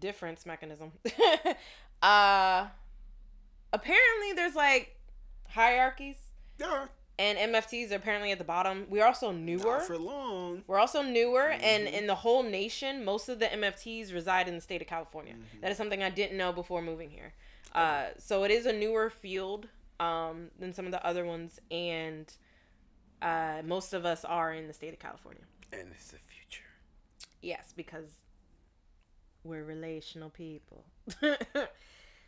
difference 0.00 0.44
mechanism. 0.44 0.92
uh 2.02 2.66
apparently 3.72 4.32
there's 4.34 4.54
like 4.54 4.96
hierarchies 5.48 6.16
Yeah. 6.58 6.86
And 7.18 7.38
MFTs 7.38 7.92
are 7.92 7.96
apparently 7.96 8.32
at 8.32 8.38
the 8.38 8.44
bottom. 8.44 8.86
We're 8.88 9.04
also 9.06 9.30
newer. 9.32 9.78
Not 9.78 9.82
for 9.86 9.98
long. 9.98 10.62
We're 10.66 10.78
also 10.78 11.02
newer, 11.02 11.50
and 11.50 11.86
Mhm. 11.86 11.92
in 11.92 12.06
the 12.06 12.14
whole 12.16 12.42
nation, 12.42 13.04
most 13.04 13.28
of 13.28 13.38
the 13.38 13.46
MFTs 13.52 14.12
reside 14.12 14.48
in 14.48 14.54
the 14.54 14.60
state 14.60 14.80
of 14.82 14.88
California. 14.88 15.34
Mhm. 15.34 15.60
That 15.60 15.70
is 15.70 15.76
something 15.76 16.02
I 16.02 16.10
didn't 16.10 16.36
know 16.38 16.52
before 16.52 16.80
moving 16.82 17.10
here. 17.10 17.34
Uh, 17.74 18.10
so 18.18 18.44
it 18.44 18.50
is 18.50 18.66
a 18.66 18.72
newer 18.72 19.08
field 19.10 19.68
um, 20.00 20.50
than 20.58 20.72
some 20.72 20.84
of 20.84 20.90
the 20.90 21.04
other 21.06 21.24
ones, 21.24 21.60
and 21.70 22.32
uh, 23.20 23.62
most 23.64 23.92
of 23.92 24.04
us 24.04 24.24
are 24.24 24.52
in 24.52 24.66
the 24.66 24.72
state 24.72 24.92
of 24.92 24.98
California. 24.98 25.42
And 25.72 25.92
it's 25.92 26.08
the 26.10 26.18
future. 26.18 26.64
Yes, 27.40 27.72
because 27.76 28.10
we're 29.44 29.62
relational 29.62 30.30
people. 30.30 30.84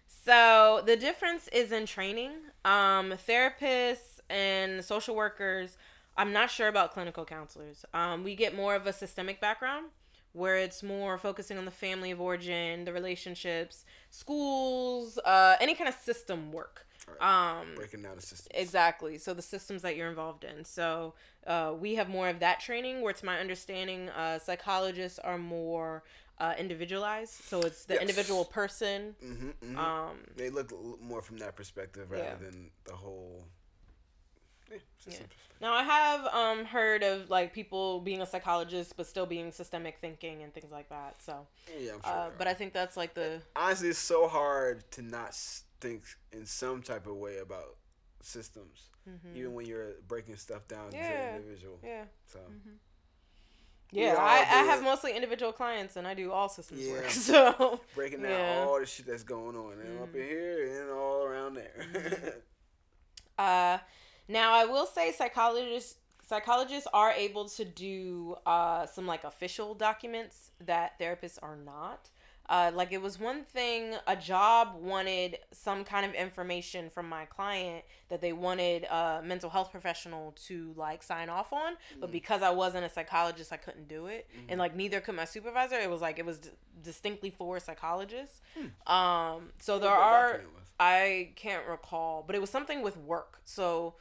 so 0.06 0.82
the 0.86 0.96
difference 0.96 1.48
is 1.48 1.72
in 1.72 1.86
training. 1.86 2.32
Um, 2.64 3.12
therapists 3.26 4.13
and 4.30 4.84
social 4.84 5.14
workers. 5.14 5.76
I'm 6.16 6.32
not 6.32 6.50
sure 6.50 6.68
about 6.68 6.92
clinical 6.92 7.24
counselors. 7.24 7.84
Um, 7.92 8.22
we 8.24 8.36
get 8.36 8.54
more 8.54 8.74
of 8.74 8.86
a 8.86 8.92
systemic 8.92 9.40
background 9.40 9.86
where 10.32 10.56
it's 10.56 10.82
more 10.82 11.16
focusing 11.18 11.58
on 11.58 11.64
the 11.64 11.70
family 11.70 12.10
of 12.10 12.20
origin, 12.20 12.84
the 12.84 12.92
relationships, 12.92 13.84
schools, 14.10 15.18
uh, 15.24 15.56
any 15.60 15.74
kind 15.74 15.88
of 15.88 15.94
system 15.94 16.52
work. 16.52 16.86
Um, 17.20 17.66
Breaking 17.76 18.02
down 18.02 18.16
the 18.16 18.22
system. 18.22 18.50
Exactly. 18.54 19.18
So 19.18 19.34
the 19.34 19.42
systems 19.42 19.82
that 19.82 19.96
you're 19.96 20.08
involved 20.08 20.44
in. 20.44 20.64
So 20.64 21.14
uh, 21.46 21.74
we 21.78 21.94
have 21.96 22.08
more 22.08 22.28
of 22.28 22.40
that 22.40 22.60
training. 22.60 23.02
Where, 23.02 23.12
to 23.12 23.26
my 23.26 23.38
understanding, 23.38 24.08
uh, 24.10 24.38
psychologists 24.38 25.18
are 25.18 25.38
more 25.38 26.02
uh, 26.38 26.54
individualized. 26.58 27.34
So 27.44 27.60
it's 27.60 27.84
the 27.84 27.94
Yes. 27.94 28.00
individual 28.02 28.44
person. 28.44 29.14
hmm 29.20 29.50
hmm 29.62 29.78
Um, 29.78 30.18
they 30.36 30.50
look 30.50 30.72
more 31.00 31.22
from 31.22 31.38
that 31.38 31.54
perspective 31.56 32.10
rather 32.10 32.24
Yeah. 32.24 32.34
than 32.36 32.70
the 32.84 32.94
whole. 32.94 33.44
Yeah, 35.06 35.18
now 35.60 35.72
I 35.74 35.82
have 35.82 36.26
um, 36.26 36.64
heard 36.64 37.02
of 37.02 37.28
like 37.30 37.52
people 37.52 38.00
being 38.00 38.22
a 38.22 38.26
psychologist 38.26 38.96
but 38.96 39.06
still 39.06 39.26
being 39.26 39.52
systemic 39.52 39.98
thinking 40.00 40.42
and 40.42 40.52
things 40.54 40.70
like 40.72 40.88
that. 40.88 41.20
So, 41.22 41.46
Yeah, 41.78 41.92
I'm 41.94 42.00
sure. 42.02 42.12
uh, 42.12 42.30
but. 42.38 42.46
I 42.46 42.54
think 42.54 42.72
that's 42.72 42.96
like 42.96 43.14
the 43.14 43.40
honestly, 43.54 43.88
it's 43.90 43.98
so 43.98 44.28
hard 44.28 44.90
to 44.92 45.02
not 45.02 45.34
think 45.80 46.04
in 46.32 46.46
some 46.46 46.82
type 46.82 47.06
of 47.06 47.16
way 47.16 47.38
about 47.38 47.76
systems, 48.22 48.88
mhm. 49.08 49.36
even 49.36 49.52
when 49.54 49.66
you're 49.66 49.92
breaking 50.08 50.36
stuff 50.36 50.66
down 50.68 50.90
Yeah. 50.92 51.08
to 51.08 51.36
individual. 51.36 51.78
yeah. 51.82 52.04
So 52.26 52.38
We 53.92 54.00
Yeah, 54.00 54.16
I, 54.18 54.38
I 54.40 54.62
have 54.64 54.82
mostly 54.82 55.14
individual 55.14 55.52
clients 55.52 55.96
and 55.96 56.06
I 56.08 56.14
do 56.14 56.32
all 56.32 56.48
systems 56.48 56.80
Yeah. 56.86 56.92
work. 56.92 57.10
So 57.10 57.80
breaking 57.94 58.22
down 58.22 58.32
Yeah. 58.32 58.66
all 58.66 58.80
the 58.80 58.86
shit 58.86 59.06
that's 59.06 59.22
going 59.22 59.54
on, 59.56 59.72
and 59.80 60.00
up 60.00 60.12
Mhm. 60.12 60.20
in 60.22 60.28
here 60.28 60.80
and 60.82 60.90
all 60.90 61.22
around 61.24 61.54
there. 61.54 62.42
Uh, 63.36 63.78
now 64.28 64.52
I 64.52 64.64
will 64.64 64.86
say 64.86 65.12
psychologists 65.12 65.96
psychologists 66.26 66.88
are 66.94 67.12
able 67.12 67.46
to 67.50 67.64
do 67.66 68.34
uh, 68.46 68.86
some 68.86 69.06
like 69.06 69.24
official 69.24 69.74
documents 69.74 70.52
that 70.64 70.98
therapists 70.98 71.38
are 71.42 71.56
not. 71.56 72.08
Uh, 72.46 72.70
like 72.74 72.92
it 72.92 73.00
was 73.00 73.18
one 73.18 73.42
thing 73.42 73.94
a 74.06 74.14
job 74.14 74.74
wanted 74.78 75.38
some 75.50 75.82
kind 75.82 76.04
of 76.04 76.12
information 76.14 76.90
from 76.90 77.08
my 77.08 77.24
client 77.24 77.82
that 78.10 78.20
they 78.20 78.34
wanted 78.34 78.84
a 78.84 79.22
mental 79.24 79.48
health 79.48 79.70
professional 79.70 80.32
to 80.32 80.74
like 80.76 81.02
sign 81.02 81.30
off 81.30 81.54
on 81.54 81.72
but 82.00 82.10
Mhm. 82.10 82.12
because 82.12 82.42
i 82.42 82.50
wasn't 82.50 82.84
a 82.84 82.88
psychologist 82.90 83.50
i 83.50 83.56
couldn't 83.56 83.88
do 83.88 84.08
it 84.08 84.28
Mhm. 84.36 84.44
and 84.50 84.58
like 84.58 84.76
neither 84.76 85.00
could 85.00 85.14
my 85.14 85.24
supervisor 85.24 85.76
it 85.76 85.88
was 85.88 86.02
like 86.02 86.18
it 86.18 86.26
was 86.26 86.38
d- 86.40 86.50
distinctly 86.82 87.30
for 87.30 87.58
psychologists 87.58 88.42
Hmm. 88.54 88.92
um 88.92 89.52
so 89.58 89.78
there 89.78 89.90
are. 89.90 90.42
I 90.78 91.30
can't 91.36 91.66
recall, 91.66 92.24
but 92.26 92.34
it 92.36 92.40
was 92.40 92.50
something 92.50 92.82
with 92.82 92.96
work. 92.96 93.40
So, 93.44 93.94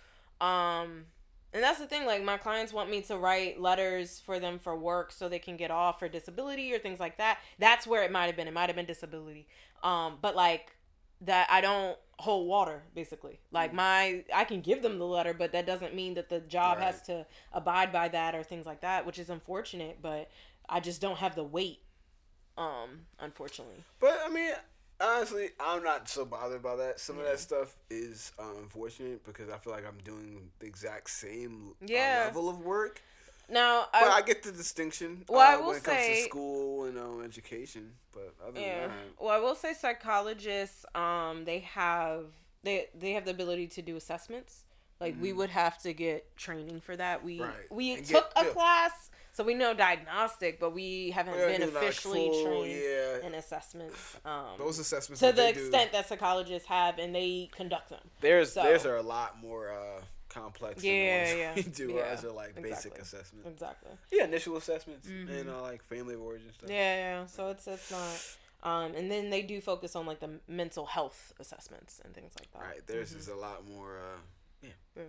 um, 0.44 1.06
and 1.54 1.62
that's 1.64 1.80
the 1.80 1.86
thing. 1.88 2.06
Like 2.06 2.24
my 2.24 2.38
clients 2.38 2.74
want 2.74 2.90
me 2.90 3.02
to 3.04 3.18
write 3.18 3.60
letters 3.62 4.20
for 4.26 4.40
them 4.40 4.58
for 4.60 4.76
work 4.76 5.12
so 5.12 5.30
they 5.30 5.40
can 5.40 5.56
get 5.56 5.70
off 5.72 6.00
for 6.00 6.08
disability 6.10 6.74
or 6.74 6.80
things 6.80 7.00
like 7.00 7.18
that. 7.18 7.40
That's 7.60 7.86
where 7.86 8.04
it 8.04 8.12
might 8.12 8.26
have 8.26 8.36
been. 8.36 8.48
It 8.48 8.54
might 8.54 8.70
have 8.70 8.76
been 8.76 8.86
disability. 8.88 9.48
Um, 9.84 10.18
but 10.22 10.36
like 10.36 10.76
that, 11.22 11.48
I 11.52 11.62
don't 11.62 11.98
hold 12.20 12.48
water. 12.48 12.82
Basically, 12.96 13.40
like 13.52 13.72
Mm. 13.72 13.76
my 13.76 14.26
I 14.34 14.44
can 14.46 14.62
give 14.62 14.82
them 14.82 14.98
the 14.98 15.06
letter, 15.06 15.34
but 15.34 15.52
that 15.52 15.66
doesn't 15.66 15.94
mean 15.94 16.16
that 16.16 16.30
the 16.30 16.40
job 16.40 16.78
Right. 16.78 16.86
has 16.86 17.02
to 17.04 17.26
abide 17.52 17.92
by 17.92 18.08
that 18.10 18.34
or 18.36 18.44
things 18.44 18.66
like 18.66 18.82
that, 18.82 19.06
which 19.06 19.20
is 19.20 19.30
unfortunate. 19.30 20.02
But 20.02 20.30
I 20.68 20.80
just 20.80 21.02
don't 21.02 21.18
have 21.18 21.36
the 21.36 21.44
weight. 21.44 21.80
Um, 22.58 23.06
unfortunately. 23.20 23.84
But 24.00 24.20
I 24.26 24.30
mean, 24.30 24.54
honestly, 25.00 25.50
I'm 25.60 25.84
not 25.84 26.08
so 26.10 26.26
bothered 26.26 26.62
by 26.62 26.76
that. 26.78 27.00
Some 27.00 27.18
of 27.20 27.26
that 27.26 27.40
stuff 27.40 27.76
is 27.90 28.32
um, 28.40 28.56
unfortunate 28.62 29.26
because 29.26 29.50
I 29.50 29.58
feel 29.58 29.74
like 29.74 29.86
I'm 29.88 29.98
doing 30.04 30.50
the 30.60 30.66
exact 30.66 31.10
same 31.10 31.74
uh, 31.84 31.86
level 31.94 32.50
of 32.50 32.60
work. 32.60 33.02
Now, 33.50 33.88
But 33.92 34.04
I, 34.04 34.12
I, 34.18 34.22
get 34.22 34.42
the 34.42 34.52
distinction 34.54 35.26
Well, 35.28 35.40
I 35.42 35.56
uh, 35.56 35.60
will 35.60 35.68
when 35.68 35.78
it 35.78 35.84
comes 35.84 35.98
say- 35.98 36.16
to 36.24 36.30
school 36.30 36.86
and 36.86 36.98
um, 36.98 37.24
education. 37.24 37.92
But 38.14 38.34
other 38.48 38.60
Yeah. 38.60 38.82
than 38.88 38.90
that, 38.90 38.98
Well, 39.24 39.32
I 39.34 39.40
will 39.40 39.56
say 39.56 39.74
psychologists, 39.74 40.86
um, 40.96 41.44
they 41.46 41.60
have 41.60 42.28
they 42.64 42.88
they 42.98 43.12
have 43.12 43.26
the 43.26 43.32
ability 43.32 43.68
to 43.68 43.82
do 43.82 43.98
assessments. 43.98 44.64
Like 45.02 45.16
we 45.20 45.32
Mhm. 45.32 45.36
would 45.38 45.50
have 45.50 45.78
to 45.82 45.94
get 45.94 46.38
training 46.38 46.80
for 46.80 46.96
that. 46.96 47.24
We 47.24 47.42
Right. 47.42 47.70
we 47.72 47.94
And 47.96 48.06
took 48.06 48.32
a 48.38 48.46
yeah. 48.46 48.52
class, 48.52 49.10
so 49.34 49.44
we 49.44 49.54
know 49.56 49.74
diagnostic, 49.74 50.60
but 50.60 50.72
we 50.74 51.12
haven't 51.12 51.38
Yeah, 51.38 51.48
been 51.58 51.62
do, 51.62 51.74
like, 51.76 51.84
officially 51.84 52.28
full- 52.30 52.46
trained 52.46 52.82
Yeah, 52.82 53.28
in 53.28 53.34
assessments. 53.34 54.16
Um, 54.24 54.58
those 54.58 54.80
assessments 54.80 55.20
to 55.20 55.26
that 55.28 55.36
the 55.36 55.42
they 55.42 55.54
do, 55.54 55.60
extent 55.60 55.92
that 55.92 56.08
psychologists 56.08 56.68
have, 56.70 57.00
and 57.00 57.14
they 57.14 57.50
conduct 57.52 57.90
them. 57.90 58.10
There's 58.22 58.54
So- 58.54 58.64
there's 58.64 58.86
are 58.86 58.98
a 58.98 59.02
lot 59.04 59.38
more 59.40 59.72
uh, 59.72 60.02
complex. 60.30 60.82
than 60.82 60.92
Yeah, 60.92 61.18
ones 61.26 61.38
yeah. 61.38 61.56
we 61.56 61.62
do. 61.64 61.92
Yeah, 61.94 62.10
Ours 62.12 62.24
are 62.26 62.32
like 62.32 62.56
basic 62.56 62.70
exactly. 62.96 63.02
assessments. 63.02 63.48
Exactly. 63.50 63.92
Yeah, 64.12 64.24
initial 64.26 64.56
assessments 64.58 65.08
Mhm. 65.08 65.30
and 65.42 65.50
uh, 65.50 65.62
like 65.62 65.84
family 65.84 66.14
of 66.16 66.22
origin 66.22 66.52
stuff. 66.54 66.70
Yeah, 66.70 66.96
yeah. 67.22 67.26
So 67.26 67.50
it's 67.50 67.68
it's 67.68 67.92
not. 67.92 68.38
Um, 68.64 68.96
and 68.96 69.12
then 69.12 69.30
they 69.30 69.42
do 69.42 69.60
focus 69.60 69.94
on 69.96 70.06
like 70.06 70.22
the 70.22 70.40
mental 70.48 70.86
health 70.86 71.34
assessments 71.40 72.00
and 72.06 72.14
things 72.16 72.34
like 72.40 72.50
that. 72.54 72.62
Right, 72.62 72.88
theirs 72.88 73.14
Mhm. 73.14 73.18
is 73.20 73.28
a 73.28 73.36
lot 73.36 73.68
more 73.68 73.98
uh, 74.00 74.20
yeah, 74.62 74.70
Yeah. 74.96 75.04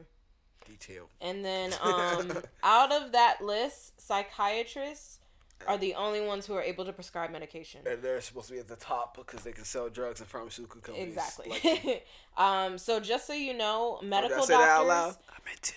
Detailed. 0.65 1.09
And 1.21 1.45
then 1.45 1.73
um, 1.83 2.33
out 2.63 2.93
of 2.93 3.13
that 3.13 3.43
list, 3.43 4.01
psychiatrists 4.01 5.19
are 5.67 5.79
the 5.79 5.95
only 5.95 6.21
ones 6.21 6.45
who 6.47 6.55
are 6.55 6.63
able 6.63 6.85
to 6.85 6.93
prescribe 6.93 7.31
medication. 7.31 7.81
And 7.87 8.03
they're 8.03 8.21
supposed 8.21 8.49
to 8.49 8.55
be 8.55 8.59
at 8.59 8.69
the 8.69 8.77
top 8.77 9.17
because 9.17 9.43
they 9.45 9.53
can 9.53 9.65
sell 9.65 9.89
drugs 9.89 10.21
and 10.21 10.29
pharmaceutical 10.29 10.81
companies. 10.81 11.15
Exactly. 11.15 11.51
Like, 11.51 12.07
um, 12.37 12.77
so 12.77 13.01
just 13.01 13.27
so 13.27 13.33
you 13.33 13.55
know, 13.55 13.99
Oh, 14.03 14.05
medical 14.05 14.43
out 14.43 14.49
doctors? 14.49 15.19
I 15.31 15.49
meant 15.49 15.63
to. 15.63 15.75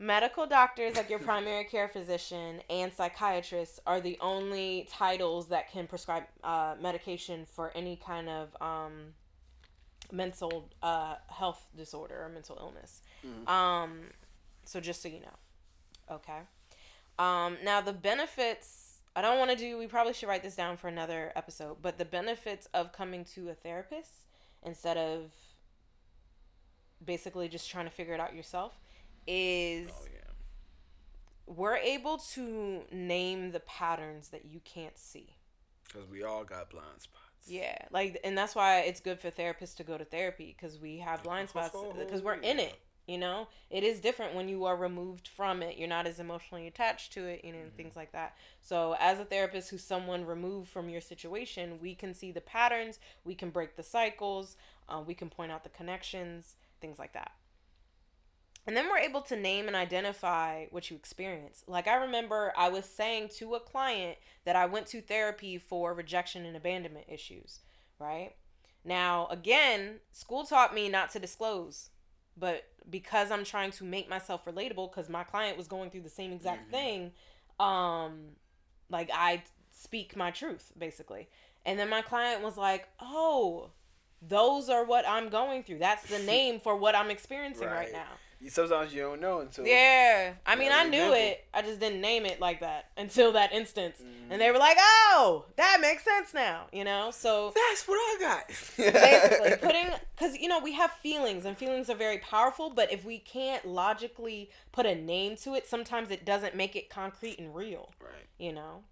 medical 0.00 0.46
doctors 0.46 0.96
like 0.96 1.08
your 1.10 1.18
primary 1.20 1.64
care 1.64 1.88
physician 1.88 2.60
and 2.70 2.92
psychiatrists 2.92 3.78
are 3.86 4.00
the 4.00 4.16
only 4.20 4.88
titles 4.90 5.48
that 5.48 5.70
can 5.70 5.86
prescribe 5.86 6.24
uh, 6.42 6.74
medication 6.80 7.46
for 7.54 7.70
any 7.76 7.96
kind 7.96 8.28
of 8.28 8.56
um, 8.60 9.14
mental 10.10 10.68
uh, 10.82 11.16
health 11.28 11.64
disorder 11.76 12.22
or 12.24 12.28
mental 12.28 12.56
illness. 12.60 13.02
Mhm. 13.24 13.48
Um, 13.48 14.00
so 14.68 14.80
just 14.80 15.00
so 15.00 15.08
you 15.08 15.20
know, 15.20 16.14
okay. 16.16 16.40
Um, 17.18 17.56
now 17.64 17.80
the 17.80 17.92
benefits. 17.94 18.84
I 19.16 19.22
don't 19.22 19.38
want 19.38 19.50
to 19.50 19.56
do. 19.56 19.78
We 19.78 19.86
probably 19.86 20.12
should 20.12 20.28
write 20.28 20.42
this 20.42 20.54
down 20.54 20.76
for 20.76 20.86
another 20.88 21.32
episode. 21.34 21.78
But 21.82 21.96
the 21.98 22.04
benefits 22.04 22.68
of 22.74 22.92
coming 22.92 23.24
to 23.34 23.48
a 23.48 23.54
therapist 23.54 24.26
instead 24.62 24.96
of 24.98 25.32
basically 27.04 27.48
just 27.48 27.70
trying 27.70 27.86
to 27.86 27.90
figure 27.90 28.12
it 28.14 28.20
out 28.20 28.34
yourself 28.34 28.78
is 29.26 29.88
Oh 29.90 30.06
yeah. 30.12 30.32
we're 31.46 31.76
able 31.76 32.18
to 32.34 32.82
name 32.92 33.50
the 33.52 33.60
patterns 33.60 34.28
that 34.28 34.44
you 34.44 34.60
can't 34.64 34.98
see. 34.98 35.34
Because 35.86 36.08
we 36.08 36.22
all 36.22 36.44
got 36.44 36.68
blind 36.70 37.00
spots. 37.00 37.24
Yeah, 37.46 37.76
like, 37.90 38.20
and 38.22 38.36
that's 38.36 38.54
why 38.54 38.80
it's 38.80 39.00
good 39.00 39.18
for 39.18 39.30
therapists 39.30 39.76
to 39.76 39.82
go 39.84 39.96
to 39.96 40.04
therapy 40.04 40.54
because 40.56 40.78
we 40.78 40.98
have 40.98 41.22
blind 41.22 41.48
spots 41.48 41.74
because 41.98 42.20
we're 42.20 42.34
in 42.34 42.58
it. 42.60 42.78
You 43.08 43.16
know, 43.16 43.48
it 43.70 43.84
is 43.84 44.00
different 44.00 44.34
when 44.34 44.50
you 44.50 44.66
are 44.66 44.76
removed 44.76 45.28
from 45.28 45.62
it. 45.62 45.78
You're 45.78 45.88
not 45.88 46.06
as 46.06 46.20
emotionally 46.20 46.66
attached 46.66 47.10
to 47.14 47.24
it, 47.24 47.42
you 47.42 47.54
know, 47.54 47.70
things 47.74 47.96
like 47.96 48.12
that. 48.12 48.36
So, 48.60 48.96
as 49.00 49.18
a 49.18 49.24
therapist 49.24 49.70
who's 49.70 49.82
someone 49.82 50.26
removed 50.26 50.68
from 50.68 50.90
your 50.90 51.00
situation, 51.00 51.78
we 51.80 51.94
can 51.94 52.12
see 52.12 52.32
the 52.32 52.42
patterns, 52.42 52.98
we 53.24 53.34
can 53.34 53.48
break 53.48 53.76
the 53.76 53.82
cycles, 53.82 54.56
uh, 54.90 55.02
we 55.04 55.14
can 55.14 55.30
point 55.30 55.50
out 55.50 55.64
the 55.64 55.70
connections, 55.70 56.56
things 56.82 56.98
like 56.98 57.14
that. 57.14 57.32
And 58.66 58.76
then 58.76 58.90
we're 58.90 58.98
able 58.98 59.22
to 59.22 59.36
name 59.36 59.68
and 59.68 59.74
identify 59.74 60.66
what 60.66 60.90
you 60.90 60.96
experience. 60.96 61.64
Like 61.66 61.88
I 61.88 61.94
remember 61.94 62.52
I 62.58 62.68
was 62.68 62.84
saying 62.84 63.30
to 63.38 63.54
a 63.54 63.60
client 63.60 64.18
that 64.44 64.54
I 64.54 64.66
went 64.66 64.86
to 64.88 65.00
therapy 65.00 65.56
for 65.56 65.94
rejection 65.94 66.44
and 66.44 66.54
abandonment 66.54 67.06
issues, 67.08 67.60
right? 67.98 68.34
Now, 68.84 69.28
again, 69.30 70.00
school 70.12 70.44
taught 70.44 70.74
me 70.74 70.90
not 70.90 71.10
to 71.12 71.18
disclose, 71.18 71.88
but 72.38 72.64
because 72.88 73.30
I'm 73.30 73.44
trying 73.44 73.70
to 73.72 73.84
make 73.84 74.08
myself 74.08 74.44
relatable 74.44 74.92
cuz 74.92 75.08
my 75.08 75.24
client 75.24 75.56
was 75.56 75.68
going 75.68 75.90
through 75.90 76.02
the 76.02 76.08
same 76.10 76.32
exact 76.32 76.68
Mhm. 76.68 76.70
thing, 76.70 77.12
um 77.60 78.36
like 78.90 79.10
I 79.12 79.42
speak 79.70 80.16
my 80.16 80.30
truth 80.30 80.72
basically. 80.78 81.28
And 81.66 81.78
then 81.78 81.88
my 81.90 82.02
client 82.02 82.42
was 82.42 82.56
like, 82.56 82.88
"Oh, 83.00 83.70
those 84.22 84.70
are 84.70 84.84
what 84.84 85.06
I'm 85.06 85.28
going 85.28 85.62
through. 85.62 85.78
That's 85.78 86.06
the 86.06 86.18
name 86.34 86.60
for 86.60 86.76
what 86.76 86.94
I'm 86.94 87.10
experiencing 87.10 87.68
right, 87.68 87.92
Right. 87.92 87.92
now." 87.92 88.18
Sometimes 88.48 88.94
you 88.94 89.02
don't 89.02 89.20
know 89.20 89.40
until 89.40 89.66
Yeah. 89.66 90.34
I 90.46 90.54
mean, 90.54 90.70
I 90.72 90.84
knew 90.84 91.12
it. 91.12 91.44
I 91.52 91.60
just 91.62 91.80
didn't 91.80 92.00
name 92.00 92.24
it 92.24 92.40
like 92.40 92.60
that 92.60 92.90
until 92.96 93.32
that 93.32 93.52
instance. 93.52 94.00
Mhm. 94.00 94.30
And 94.30 94.40
they 94.40 94.50
were 94.52 94.58
like, 94.58 94.76
"Oh, 94.80 95.44
that 95.56 95.78
makes 95.80 96.04
sense 96.04 96.32
now," 96.32 96.66
you 96.72 96.84
know? 96.84 97.10
So 97.10 97.52
That's 97.54 97.88
what 97.88 97.96
I 97.96 98.16
got. 98.20 98.46
basically 98.76 99.56
putting 99.60 99.90
cuz 100.16 100.38
you 100.38 100.48
know, 100.48 100.60
we 100.60 100.72
have 100.74 100.92
feelings 100.92 101.44
and 101.44 101.58
feelings 101.58 101.90
are 101.90 101.96
very 101.96 102.18
powerful, 102.18 102.70
but 102.70 102.92
if 102.92 103.04
we 103.04 103.18
can't 103.18 103.66
logically 103.66 104.50
put 104.70 104.86
a 104.86 104.94
name 104.94 105.36
to 105.38 105.54
it, 105.54 105.66
sometimes 105.66 106.10
it 106.10 106.24
doesn't 106.24 106.54
make 106.54 106.76
it 106.76 106.88
concrete 106.88 107.38
and 107.40 107.54
real, 107.54 107.92
right. 108.00 108.26
you 108.38 108.52
know? 108.52 108.84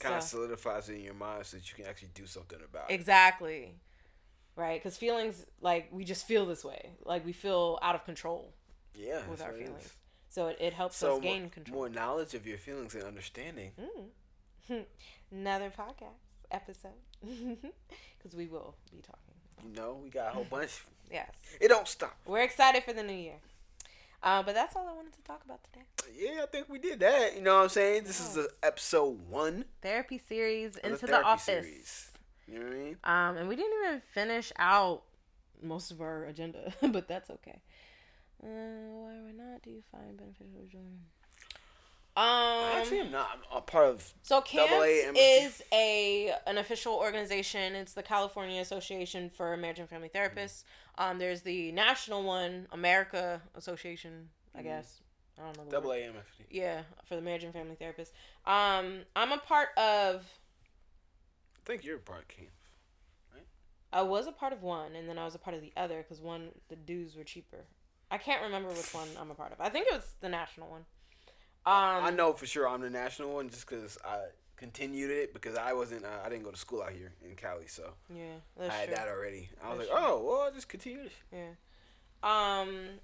Kind 0.00 0.14
of 0.16 0.22
So- 0.22 0.38
solidifies 0.38 0.88
it 0.88 0.94
in 0.94 1.02
your 1.02 1.14
mind 1.14 1.44
so 1.46 1.56
that 1.58 1.68
you 1.68 1.76
can 1.76 1.86
actually 1.86 2.08
do 2.14 2.26
something 2.26 2.58
about 2.62 2.90
it. 2.90 2.94
Exactly. 2.94 3.74
Right? 4.56 4.82
Cuz 4.82 4.96
feelings 4.96 5.44
like 5.60 5.88
we 5.92 6.04
just 6.04 6.26
feel 6.26 6.46
this 6.46 6.64
way. 6.64 6.90
Like 7.04 7.24
we 7.26 7.32
feel 7.32 7.78
out 7.82 7.94
of 7.94 8.04
control. 8.04 8.52
Yeah. 8.94 9.26
with 9.28 9.42
our 9.42 9.52
feelings. 9.52 9.84
is. 9.86 9.92
So 10.30 10.48
it, 10.48 10.56
it 10.60 10.72
helps 10.72 10.96
So 10.96 11.16
us 11.16 11.22
gain 11.22 11.42
more, 11.42 11.50
control. 11.50 11.76
more 11.78 11.88
knowledge 11.88 12.34
of 12.34 12.46
your 12.46 12.58
feelings 12.58 12.94
and 12.94 13.02
understanding. 13.04 13.72
Mm. 14.70 14.84
Another 15.32 15.70
podcast 15.76 16.20
episode. 16.50 16.92
Because 18.18 18.36
we 18.38 18.46
will 18.46 18.74
be 18.90 19.02
talking. 19.02 19.34
You 19.68 19.74
know, 19.76 20.00
we 20.02 20.08
got 20.08 20.28
a 20.28 20.30
whole 20.30 20.44
bunch. 20.44 20.82
Yes. 21.10 21.30
It 21.60 21.68
don't 21.68 21.86
stop. 21.86 22.16
We're 22.24 22.42
excited 22.42 22.82
for 22.84 22.94
the 22.94 23.02
new 23.02 23.12
year. 23.12 23.36
Uh, 24.22 24.42
but 24.42 24.54
that's 24.54 24.74
all 24.74 24.88
I 24.88 24.92
wanted 24.94 25.12
to 25.12 25.22
talk 25.24 25.44
about 25.44 25.60
today. 25.64 25.84
Yeah, 26.16 26.42
I 26.44 26.46
think 26.46 26.70
we 26.70 26.78
did 26.78 27.00
that. 27.00 27.36
You 27.36 27.42
know 27.42 27.56
what 27.56 27.62
I'm 27.64 27.68
saying? 27.68 28.04
This 28.04 28.18
is 28.20 28.34
Yes. 28.34 28.46
the 28.46 28.66
episode 28.66 29.28
one 29.28 29.66
Therapy 29.82 30.18
series 30.26 30.76
into 30.78 31.00
the, 31.00 31.06
therapy 31.08 31.26
office. 31.26 31.44
series. 31.44 32.10
You 32.46 32.58
know 32.58 32.66
what 32.66 32.74
I 32.74 32.78
mean? 32.78 32.96
Um, 33.04 33.36
and 33.38 33.48
we 33.48 33.56
didn't 33.56 33.72
even 33.86 34.02
finish 34.12 34.52
out 34.58 35.02
most 35.62 35.90
of 35.90 36.00
our 36.00 36.24
agenda, 36.24 36.72
but 36.82 37.08
that's 37.08 37.30
okay. 37.30 37.60
Uh, 38.42 38.46
why 38.46 39.12
or 39.14 39.32
not 39.34 39.62
do 39.62 39.70
you 39.70 39.82
find 39.90 40.16
beneficial 40.16 40.60
to 40.64 40.70
join? 40.70 40.98
Um, 42.16 42.76
Actually, 42.76 43.00
I'm 43.00 43.10
not. 43.10 43.28
I'm 43.50 43.58
a 43.58 43.60
part 43.60 43.86
of. 43.86 44.14
So 44.22 44.36
Double 44.36 44.44
CAMPS 44.68 44.84
A 44.84 45.12
MFT. 45.12 45.46
is 45.46 45.62
a 45.72 46.32
an 46.46 46.58
official 46.58 46.92
organization. 46.94 47.74
It's 47.74 47.92
the 47.94 48.04
California 48.04 48.60
Association 48.60 49.30
for 49.30 49.56
Marriage 49.56 49.80
and 49.80 49.88
Family 49.88 50.10
Therapists. 50.14 50.62
Um, 50.96 51.18
there's 51.18 51.42
the 51.42 51.72
national 51.72 52.22
one, 52.22 52.68
America 52.70 53.42
Association, 53.56 54.28
I 54.54 54.60
Mhm. 54.60 54.64
guess. 54.64 55.00
I 55.36 55.42
don't 55.46 55.56
know. 55.56 55.64
Double. 55.70 55.90
AMFT. 55.90 56.44
Yeah, 56.50 56.82
for 57.06 57.16
the 57.16 57.22
marriage 57.22 57.42
and 57.42 57.52
family 57.52 57.74
therapists. 57.74 58.12
Um, 58.46 59.04
I'm 59.16 59.32
a 59.32 59.38
part 59.38 59.70
of. 59.76 60.24
I 61.64 61.66
think 61.66 61.84
you're 61.84 61.96
a 61.96 62.00
part 62.00 62.20
of 62.22 62.28
camp. 62.28 62.50
I 63.92 64.02
was 64.02 64.26
a 64.26 64.32
part 64.32 64.52
of 64.52 64.62
one, 64.62 64.96
and 64.96 65.08
then 65.08 65.18
I 65.18 65.24
was 65.24 65.36
a 65.36 65.38
part 65.38 65.54
of 65.54 65.62
the 65.62 65.72
other 65.76 65.98
because 66.02 66.20
one 66.20 66.48
the 66.68 66.74
dues 66.76 67.16
were 67.16 67.22
cheaper. 67.22 67.64
I 68.10 68.18
can't 68.18 68.42
remember 68.42 68.68
which 68.70 68.92
one 68.92 69.08
I'm 69.18 69.30
a 69.30 69.34
part 69.34 69.52
of. 69.52 69.60
I 69.60 69.68
think 69.68 69.86
it 69.86 69.94
was 69.94 70.14
the 70.20 70.28
national 70.28 70.68
one. 70.68 70.84
Um, 71.64 72.04
I 72.04 72.10
know 72.10 72.32
for 72.32 72.44
sure 72.44 72.68
I'm 72.68 72.80
the 72.82 72.90
national 72.90 73.32
one 73.32 73.48
just 73.48 73.66
because 73.68 73.96
I 74.04 74.18
continued 74.56 75.10
it 75.10 75.32
because 75.32 75.56
I 75.56 75.72
wasn't. 75.74 76.04
Uh, 76.04 76.08
I 76.24 76.28
didn't 76.28 76.42
go 76.44 76.50
to 76.50 76.56
school 76.56 76.82
out 76.82 76.90
here 76.92 77.12
in 77.24 77.36
Cali, 77.36 77.66
so 77.68 77.94
Yeah, 78.12 78.24
I 78.60 78.64
had 78.64 78.86
true. 78.88 78.96
that 78.96 79.08
already. 79.08 79.48
I 79.62 79.70
was 79.70 79.78
like, 79.78 79.88
true. 79.88 79.96
oh, 79.98 80.22
well, 80.26 80.40
I'll 80.42 80.52
just 80.52 80.68
continue. 80.68 81.08
Yeah. 81.32 81.50
Um, 82.24 82.98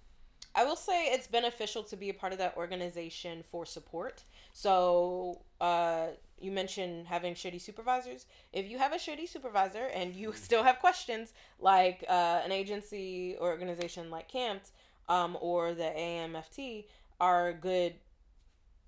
I 0.57 0.65
will 0.65 0.77
say 0.77 1.07
it's 1.07 1.28
beneficial 1.28 1.85
to 1.85 1.97
be 1.97 2.11
a 2.11 2.15
part 2.15 2.32
of 2.32 2.39
that 2.41 2.57
organization 2.57 3.45
for 3.49 3.65
support. 3.65 4.24
So, 4.53 5.43
uh, 5.61 6.09
you 6.41 6.51
mentioned 6.51 7.07
having 7.07 7.35
shitty 7.35 7.61
supervisors. 7.61 8.27
If 8.53 8.69
you 8.69 8.79
have 8.79 8.93
a 8.93 8.97
shitty 8.97 9.29
supervisor 9.29 9.87
and 9.95 10.15
you 10.15 10.33
still 10.35 10.62
have 10.62 10.79
questions, 10.79 11.33
like 11.59 12.05
uh, 12.09 12.41
an 12.45 12.53
agency 12.53 13.37
or 13.39 13.51
organization 13.51 14.11
like 14.11 14.31
CAMFT 14.31 14.71
um, 15.09 15.37
or 15.41 15.75
the 15.75 15.93
AMFT 15.97 16.87
are 17.21 17.53
good 17.53 17.95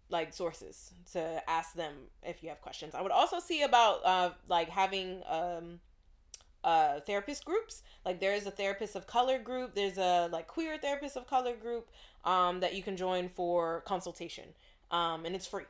like 0.09 0.33
sources 0.33 0.93
to 1.13 1.43
ask 1.49 1.75
them 1.75 1.95
if 2.23 2.43
you 2.43 2.49
have 2.49 2.61
questions. 2.61 2.95
I 2.95 3.03
would 3.03 3.13
also 3.13 3.41
see 3.41 3.63
about 3.63 4.05
uh, 4.05 4.31
like 4.49 4.69
having 4.69 5.23
um, 5.29 5.81
uh, 6.65 7.01
therapist 7.01 7.45
groups. 7.45 7.83
Like 8.05 8.21
there 8.21 8.35
is 8.35 8.47
a 8.47 8.51
therapist 8.51 8.95
of 8.95 9.07
color 9.07 9.39
group. 9.39 9.75
There's 9.75 9.99
a 9.99 10.29
like 10.31 10.47
queer 10.47 10.79
therapist 10.79 11.17
of 11.17 11.27
color 11.27 11.57
group 11.57 11.91
um, 12.25 12.61
that 12.61 12.75
you 12.75 12.83
can 12.83 12.97
join 12.97 13.29
for 13.29 13.81
consultation, 13.81 14.45
um, 14.91 15.25
and 15.25 15.35
it's 15.35 15.47
free. 15.47 15.65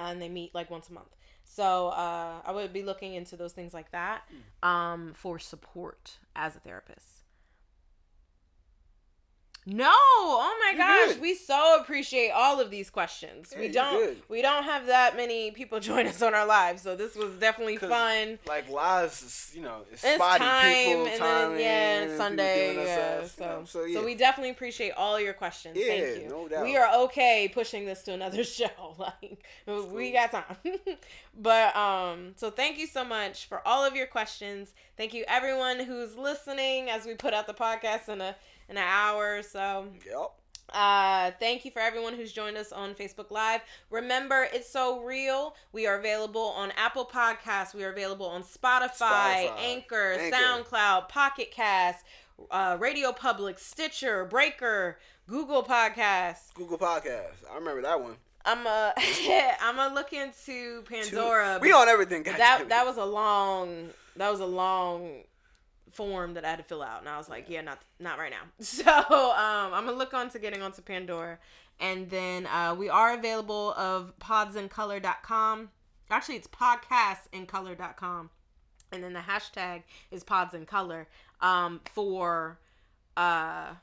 And 0.00 0.20
they 0.20 0.28
meet 0.28 0.54
like 0.54 0.70
once 0.70 0.88
a 0.88 0.92
month. 0.92 1.14
So 1.44 1.88
uh, 1.88 2.40
I 2.44 2.52
would 2.52 2.72
be 2.72 2.82
looking 2.82 3.14
into 3.14 3.36
those 3.36 3.52
things 3.52 3.74
like 3.74 3.90
that 3.92 4.22
um, 4.62 5.12
for 5.14 5.38
support 5.38 6.18
as 6.36 6.56
a 6.56 6.60
therapist. 6.60 7.19
No, 9.66 9.92
oh 9.92 10.56
my 10.58 10.70
You're 10.70 10.78
gosh, 10.78 11.14
good. 11.14 11.20
we 11.22 11.34
so 11.34 11.78
appreciate 11.80 12.30
all 12.30 12.60
of 12.60 12.70
these 12.70 12.88
questions. 12.88 13.50
Yeah, 13.52 13.60
we 13.60 13.68
don't 13.68 14.30
we 14.30 14.40
don't 14.40 14.64
have 14.64 14.86
that 14.86 15.16
many 15.16 15.50
people 15.50 15.80
join 15.90 16.06
us 16.06 16.22
on 16.22 16.34
our 16.34 16.46
lives, 16.46 16.82
so 16.82 16.96
this 16.96 17.14
was 17.14 17.34
definitely 17.34 17.76
fun. 17.76 18.38
Like 18.48 18.70
lives, 18.70 19.22
is, 19.22 19.52
you 19.54 19.62
know, 19.62 19.82
it's, 19.92 20.02
It's 20.02 20.14
spotty 20.14 20.44
time, 20.44 20.86
people, 20.86 21.06
and 21.06 21.18
time, 21.18 21.50
then 21.52 21.60
yeah, 21.60 22.00
and 22.02 22.16
Sunday, 22.16 22.68
giving 22.68 22.82
us 22.82 22.88
yeah. 22.88 23.26
So, 23.26 23.44
you 23.44 23.50
know, 23.50 23.64
so, 23.66 23.92
so 23.92 24.04
we 24.04 24.14
definitely 24.14 24.50
appreciate 24.50 24.92
all 24.96 25.20
your 25.20 25.34
questions. 25.34 25.76
Yeah, 25.78 25.86
Thank 25.88 26.22
you. 26.22 26.28
no 26.30 26.48
doubt. 26.48 26.64
We 26.64 26.76
are 26.78 27.02
okay 27.04 27.50
pushing 27.52 27.84
this 27.84 28.02
to 28.04 28.12
another 28.14 28.44
show. 28.44 28.66
Like 28.98 29.38
we 29.92 30.12
got 30.12 30.30
time. 30.30 30.56
but 31.38 31.74
um, 31.76 32.32
so 32.36 32.50
thank 32.50 32.78
you 32.78 32.86
so 32.86 33.04
much 33.04 33.46
for 33.46 33.66
all 33.66 33.84
of 33.84 33.94
your 33.94 34.06
questions. 34.06 34.74
Thank 34.96 35.14
you 35.14 35.24
everyone 35.28 35.80
who's 35.80 36.16
listening 36.16 36.90
as 36.90 37.06
we 37.06 37.14
put 37.14 37.32
out 37.34 37.46
the 37.46 37.54
podcast 37.54 38.08
in 38.08 38.20
a 38.20 38.36
an 38.70 38.78
hour 38.78 39.38
or 39.38 39.42
so. 39.42 39.88
Yep. 40.06 40.30
Uh, 40.72 41.32
thank 41.40 41.64
you 41.64 41.70
for 41.70 41.80
everyone 41.80 42.14
who's 42.14 42.32
joined 42.32 42.56
us 42.56 42.70
on 42.70 42.94
Facebook 42.94 43.30
Live. 43.30 43.60
Remember, 43.90 44.46
it's 44.52 44.70
so 44.70 45.00
real. 45.00 45.56
We 45.72 45.86
are 45.86 45.98
available 45.98 46.54
on 46.56 46.70
Apple 46.76 47.04
Podcasts. 47.04 47.74
We 47.74 47.82
are 47.84 47.90
available 47.90 48.26
on 48.26 48.42
Spotify, 48.42 49.48
Spotify, 49.48 49.52
Anchor, 49.58 50.12
Anchor. 50.12 50.36
SoundCloud, 50.36 51.08
Pocket 51.08 51.50
Cast, 51.50 52.04
uh, 52.52 52.76
Radio 52.78 53.12
Public, 53.12 53.58
Stitcher, 53.58 54.24
Breaker, 54.24 54.98
Google 55.26 55.64
Podcasts. 55.64 56.54
Google 56.54 56.78
Podcast. 56.78 57.44
I 57.50 57.56
remember 57.56 57.82
that 57.82 58.00
one. 58.00 58.14
I'm 58.44 58.66
a, 58.66 58.94
I'm 59.60 59.76
gonna 59.76 59.94
look 59.94 60.12
into 60.12 60.82
Pandora. 60.82 61.58
We 61.60 61.72
on 61.72 61.88
everything. 61.88 62.22
goddamn 62.22 62.38
that 62.38 62.68
that 62.70 62.86
was 62.86 62.96
a 62.96 63.04
long 63.04 63.90
that 64.16 64.30
was 64.30 64.40
a 64.40 64.46
long 64.46 65.24
form 65.92 66.34
that 66.34 66.44
I 66.44 66.50
had 66.50 66.58
to 66.58 66.64
fill 66.64 66.82
out, 66.82 67.00
and 67.00 67.08
I 67.08 67.18
was 67.18 67.28
like, 67.28 67.46
yeah, 67.48 67.60
not 67.60 67.80
not 67.98 68.18
right 68.18 68.30
now. 68.30 68.42
So 68.60 68.90
um, 68.90 69.74
I'm 69.74 69.84
gonna 69.84 69.92
look 69.92 70.14
on 70.14 70.30
to 70.30 70.38
getting 70.38 70.62
onto 70.62 70.82
Pandora, 70.82 71.38
and 71.78 72.08
then 72.10 72.46
uh, 72.46 72.74
we 72.78 72.88
are 72.88 73.14
available 73.14 73.72
of 73.74 74.12
podsincolor.com. 74.20 75.70
Actually, 76.10 76.36
it's 76.36 76.48
podcastincolor.com, 76.48 78.30
and 78.92 79.04
then 79.04 79.12
the 79.12 79.20
hashtag 79.20 79.82
is 80.10 80.24
pods 80.24 80.54
in 80.54 80.66
color 80.66 81.08
um, 81.40 81.80
for 81.92 82.58
uh 83.16 83.74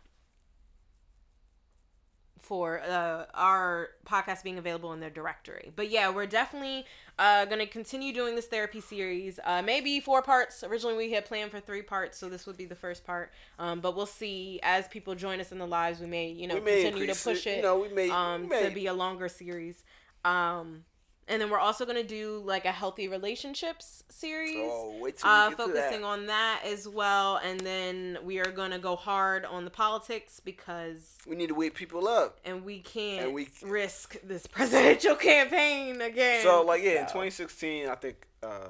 for 2.47 2.81
uh, 2.81 3.25
our 3.33 3.89
podcast 4.05 4.43
being 4.43 4.57
available 4.57 4.93
in 4.93 4.99
their 4.99 5.09
directory. 5.09 5.71
But 5.75 5.89
yeah, 5.89 6.09
we're 6.09 6.25
definitely 6.25 6.85
uh, 7.19 7.45
going 7.45 7.59
to 7.59 7.65
continue 7.65 8.13
doing 8.13 8.35
this 8.35 8.45
therapy 8.47 8.79
series. 8.79 9.39
Uh, 9.43 9.61
maybe 9.61 9.99
four 9.99 10.21
parts. 10.21 10.63
Originally, 10.63 10.95
we 10.95 11.11
had 11.11 11.25
planned 11.25 11.51
for 11.51 11.59
three 11.59 11.81
parts, 11.81 12.17
so 12.17 12.29
this 12.29 12.45
would 12.47 12.55
be 12.57 12.65
the 12.65 12.75
first 12.75 13.05
part. 13.05 13.31
Um, 13.59 13.81
but 13.81 13.95
we'll 13.95 14.05
see 14.05 14.59
as 14.63 14.87
people 14.87 15.13
join 15.15 15.39
us 15.41 15.51
in 15.51 15.59
the 15.59 15.67
lives. 15.67 15.99
We 15.99 16.07
may, 16.07 16.29
you 16.29 16.47
know, 16.47 16.61
may 16.61 16.83
continue 16.83 17.07
to 17.07 17.19
push 17.21 17.45
it, 17.45 17.57
You 17.57 17.63
know, 17.63 17.79
we 17.79 17.89
may. 17.89 18.09
um, 18.09 18.43
we 18.43 18.47
may 18.47 18.69
to 18.69 18.73
be 18.73 18.87
a 18.87 18.93
longer 18.93 19.27
series. 19.27 19.83
Um, 20.23 20.83
and 21.27 21.41
then 21.41 21.49
we're 21.49 21.59
also 21.59 21.85
gonna 21.85 22.03
do 22.03 22.41
like 22.45 22.65
a 22.65 22.71
healthy 22.71 23.07
relationships 23.07 24.03
series. 24.09 24.57
Oh, 24.71 24.97
wait 25.01 25.17
till 25.17 25.29
uh, 25.29 25.49
we 25.49 25.55
get 25.55 25.57
to 25.57 25.63
focusing 25.73 26.01
that. 26.01 26.07
on 26.07 26.25
that 26.27 26.61
as 26.65 26.87
well, 26.87 27.37
and 27.37 27.59
then 27.59 28.17
we 28.23 28.39
are 28.39 28.51
gonna 28.51 28.79
go 28.79 28.95
hard 28.95 29.45
on 29.45 29.65
the 29.65 29.71
politics 29.71 30.39
because, 30.39 31.17
We 31.27 31.35
need 31.35 31.47
to 31.47 31.55
wake 31.55 31.73
people 31.75 32.07
up. 32.07 32.39
and 32.45 32.63
we 32.63 32.79
can't 32.79 33.25
And 33.25 33.33
we- 33.33 33.49
risk 33.63 34.15
this 34.23 34.47
presidential 34.57 35.15
campaign 35.15 36.01
again. 36.01 36.43
So 36.43 36.63
like 36.63 36.81
yeah, 36.83 37.01
in 37.01 37.05
2016, 37.07 37.89
I 37.89 37.95
think 37.95 38.25
uh, 38.43 38.67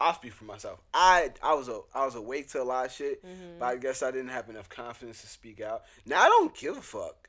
I'll 0.00 0.14
speak 0.14 0.32
for 0.34 0.44
myself. 0.44 0.80
I 0.92 1.32
I 1.42 1.54
was 1.54 1.68
a 1.68 1.80
I 1.94 2.04
was 2.04 2.14
awake 2.16 2.50
to 2.50 2.60
a 2.60 2.64
lot 2.64 2.86
of 2.86 2.92
shit, 2.92 3.24
mhm. 3.24 3.58
but 3.58 3.66
I 3.66 3.76
guess 3.76 4.02
I 4.02 4.10
didn't 4.10 4.28
have 4.28 4.50
enough 4.50 4.68
confidence 4.68 5.22
to 5.22 5.26
speak 5.26 5.60
out. 5.62 5.84
Now 6.04 6.20
I 6.22 6.28
don't 6.28 6.54
give 6.54 6.76
a 6.76 6.82
fuck. 6.82 7.28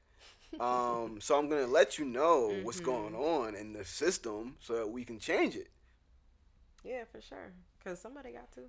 Um, 0.60 1.20
so 1.22 1.38
I'm 1.38 1.50
gonna 1.50 1.68
let 1.68 1.98
you 2.00 2.06
know 2.06 2.50
what's 2.64 2.80
Mhm. 2.82 2.86
going 2.86 3.16
on 3.16 3.56
in 3.56 3.74
the 3.74 3.84
system 3.86 4.56
so 4.60 4.76
that 4.76 4.88
we 4.88 5.04
can 5.06 5.20
change 5.20 5.56
it. 5.56 5.70
yeah, 6.84 7.04
for 7.12 7.20
sure, 7.22 7.52
because 7.78 8.00
somebody 8.00 8.32
got 8.32 8.50
to. 8.54 8.62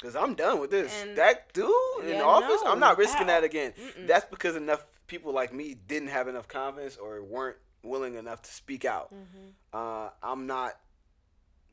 Cause 0.00 0.16
I'm 0.16 0.34
done 0.34 0.58
with 0.58 0.70
this. 0.72 0.92
And- 1.02 1.16
that 1.16 1.52
dude 1.52 1.70
in 2.02 2.16
Yeah, 2.16 2.22
office, 2.22 2.60
no, 2.64 2.72
I'm 2.72 2.80
not 2.80 2.98
risking 2.98 3.28
that- 3.28 3.42
that 3.42 3.44
again. 3.44 3.72
Mm-mm. 3.74 4.08
That's 4.08 4.24
because 4.26 4.56
enough 4.56 4.84
people 5.06 5.32
like 5.32 5.52
me 5.52 5.74
didn't 5.74 6.08
have 6.08 6.26
enough 6.26 6.48
confidence 6.48 6.96
or 6.96 7.22
weren't 7.22 7.58
willing 7.84 8.14
enough 8.14 8.42
to 8.42 8.52
speak 8.52 8.84
out. 8.84 9.14
Mm-hmm. 9.14 9.50
Uh, 9.72 10.10
I'm 10.22 10.46
not 10.48 10.80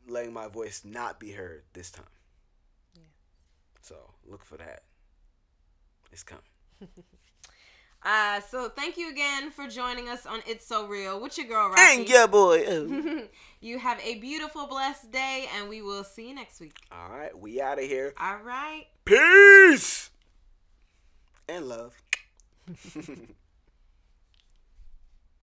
letting 0.07 0.31
my 0.31 0.47
voice 0.47 0.85
not 0.85 1.19
be 1.19 1.31
heard 1.31 1.63
this 1.73 1.89
time. 1.89 2.05
Yeah. 2.93 3.01
So 3.81 4.13
look 4.25 4.45
for 4.45 4.57
that. 4.57 4.83
It's 6.11 6.23
coming. 6.23 6.43
Uh, 8.03 8.39
so 8.41 8.69
thank 8.69 8.97
you 8.97 9.09
again 9.09 9.51
for 9.51 9.67
joining 9.67 10.07
us 10.07 10.25
on 10.25 10.41
It's 10.47 10.65
So 10.65 10.87
Real 10.87 11.21
with 11.21 11.37
your 11.37 11.47
girl 11.47 11.69
Rocky. 11.69 11.81
And 11.81 12.09
yeah, 12.09 12.27
boy. 12.27 13.27
you 13.61 13.79
have 13.79 13.99
a 14.01 14.15
beautiful, 14.19 14.67
blessed 14.67 15.11
day, 15.11 15.47
and 15.57 15.67
we 15.67 15.81
will 15.81 16.03
see 16.03 16.29
you 16.29 16.35
next 16.35 16.61
week. 16.61 16.77
All 16.91 17.09
right, 17.09 17.37
we 17.37 17.61
out 17.61 17.77
of 17.77 17.85
here. 17.85 18.13
All 18.17 18.37
right. 18.37 18.85
Peace 19.05 20.09
and 21.49 21.67
love. 21.67 21.95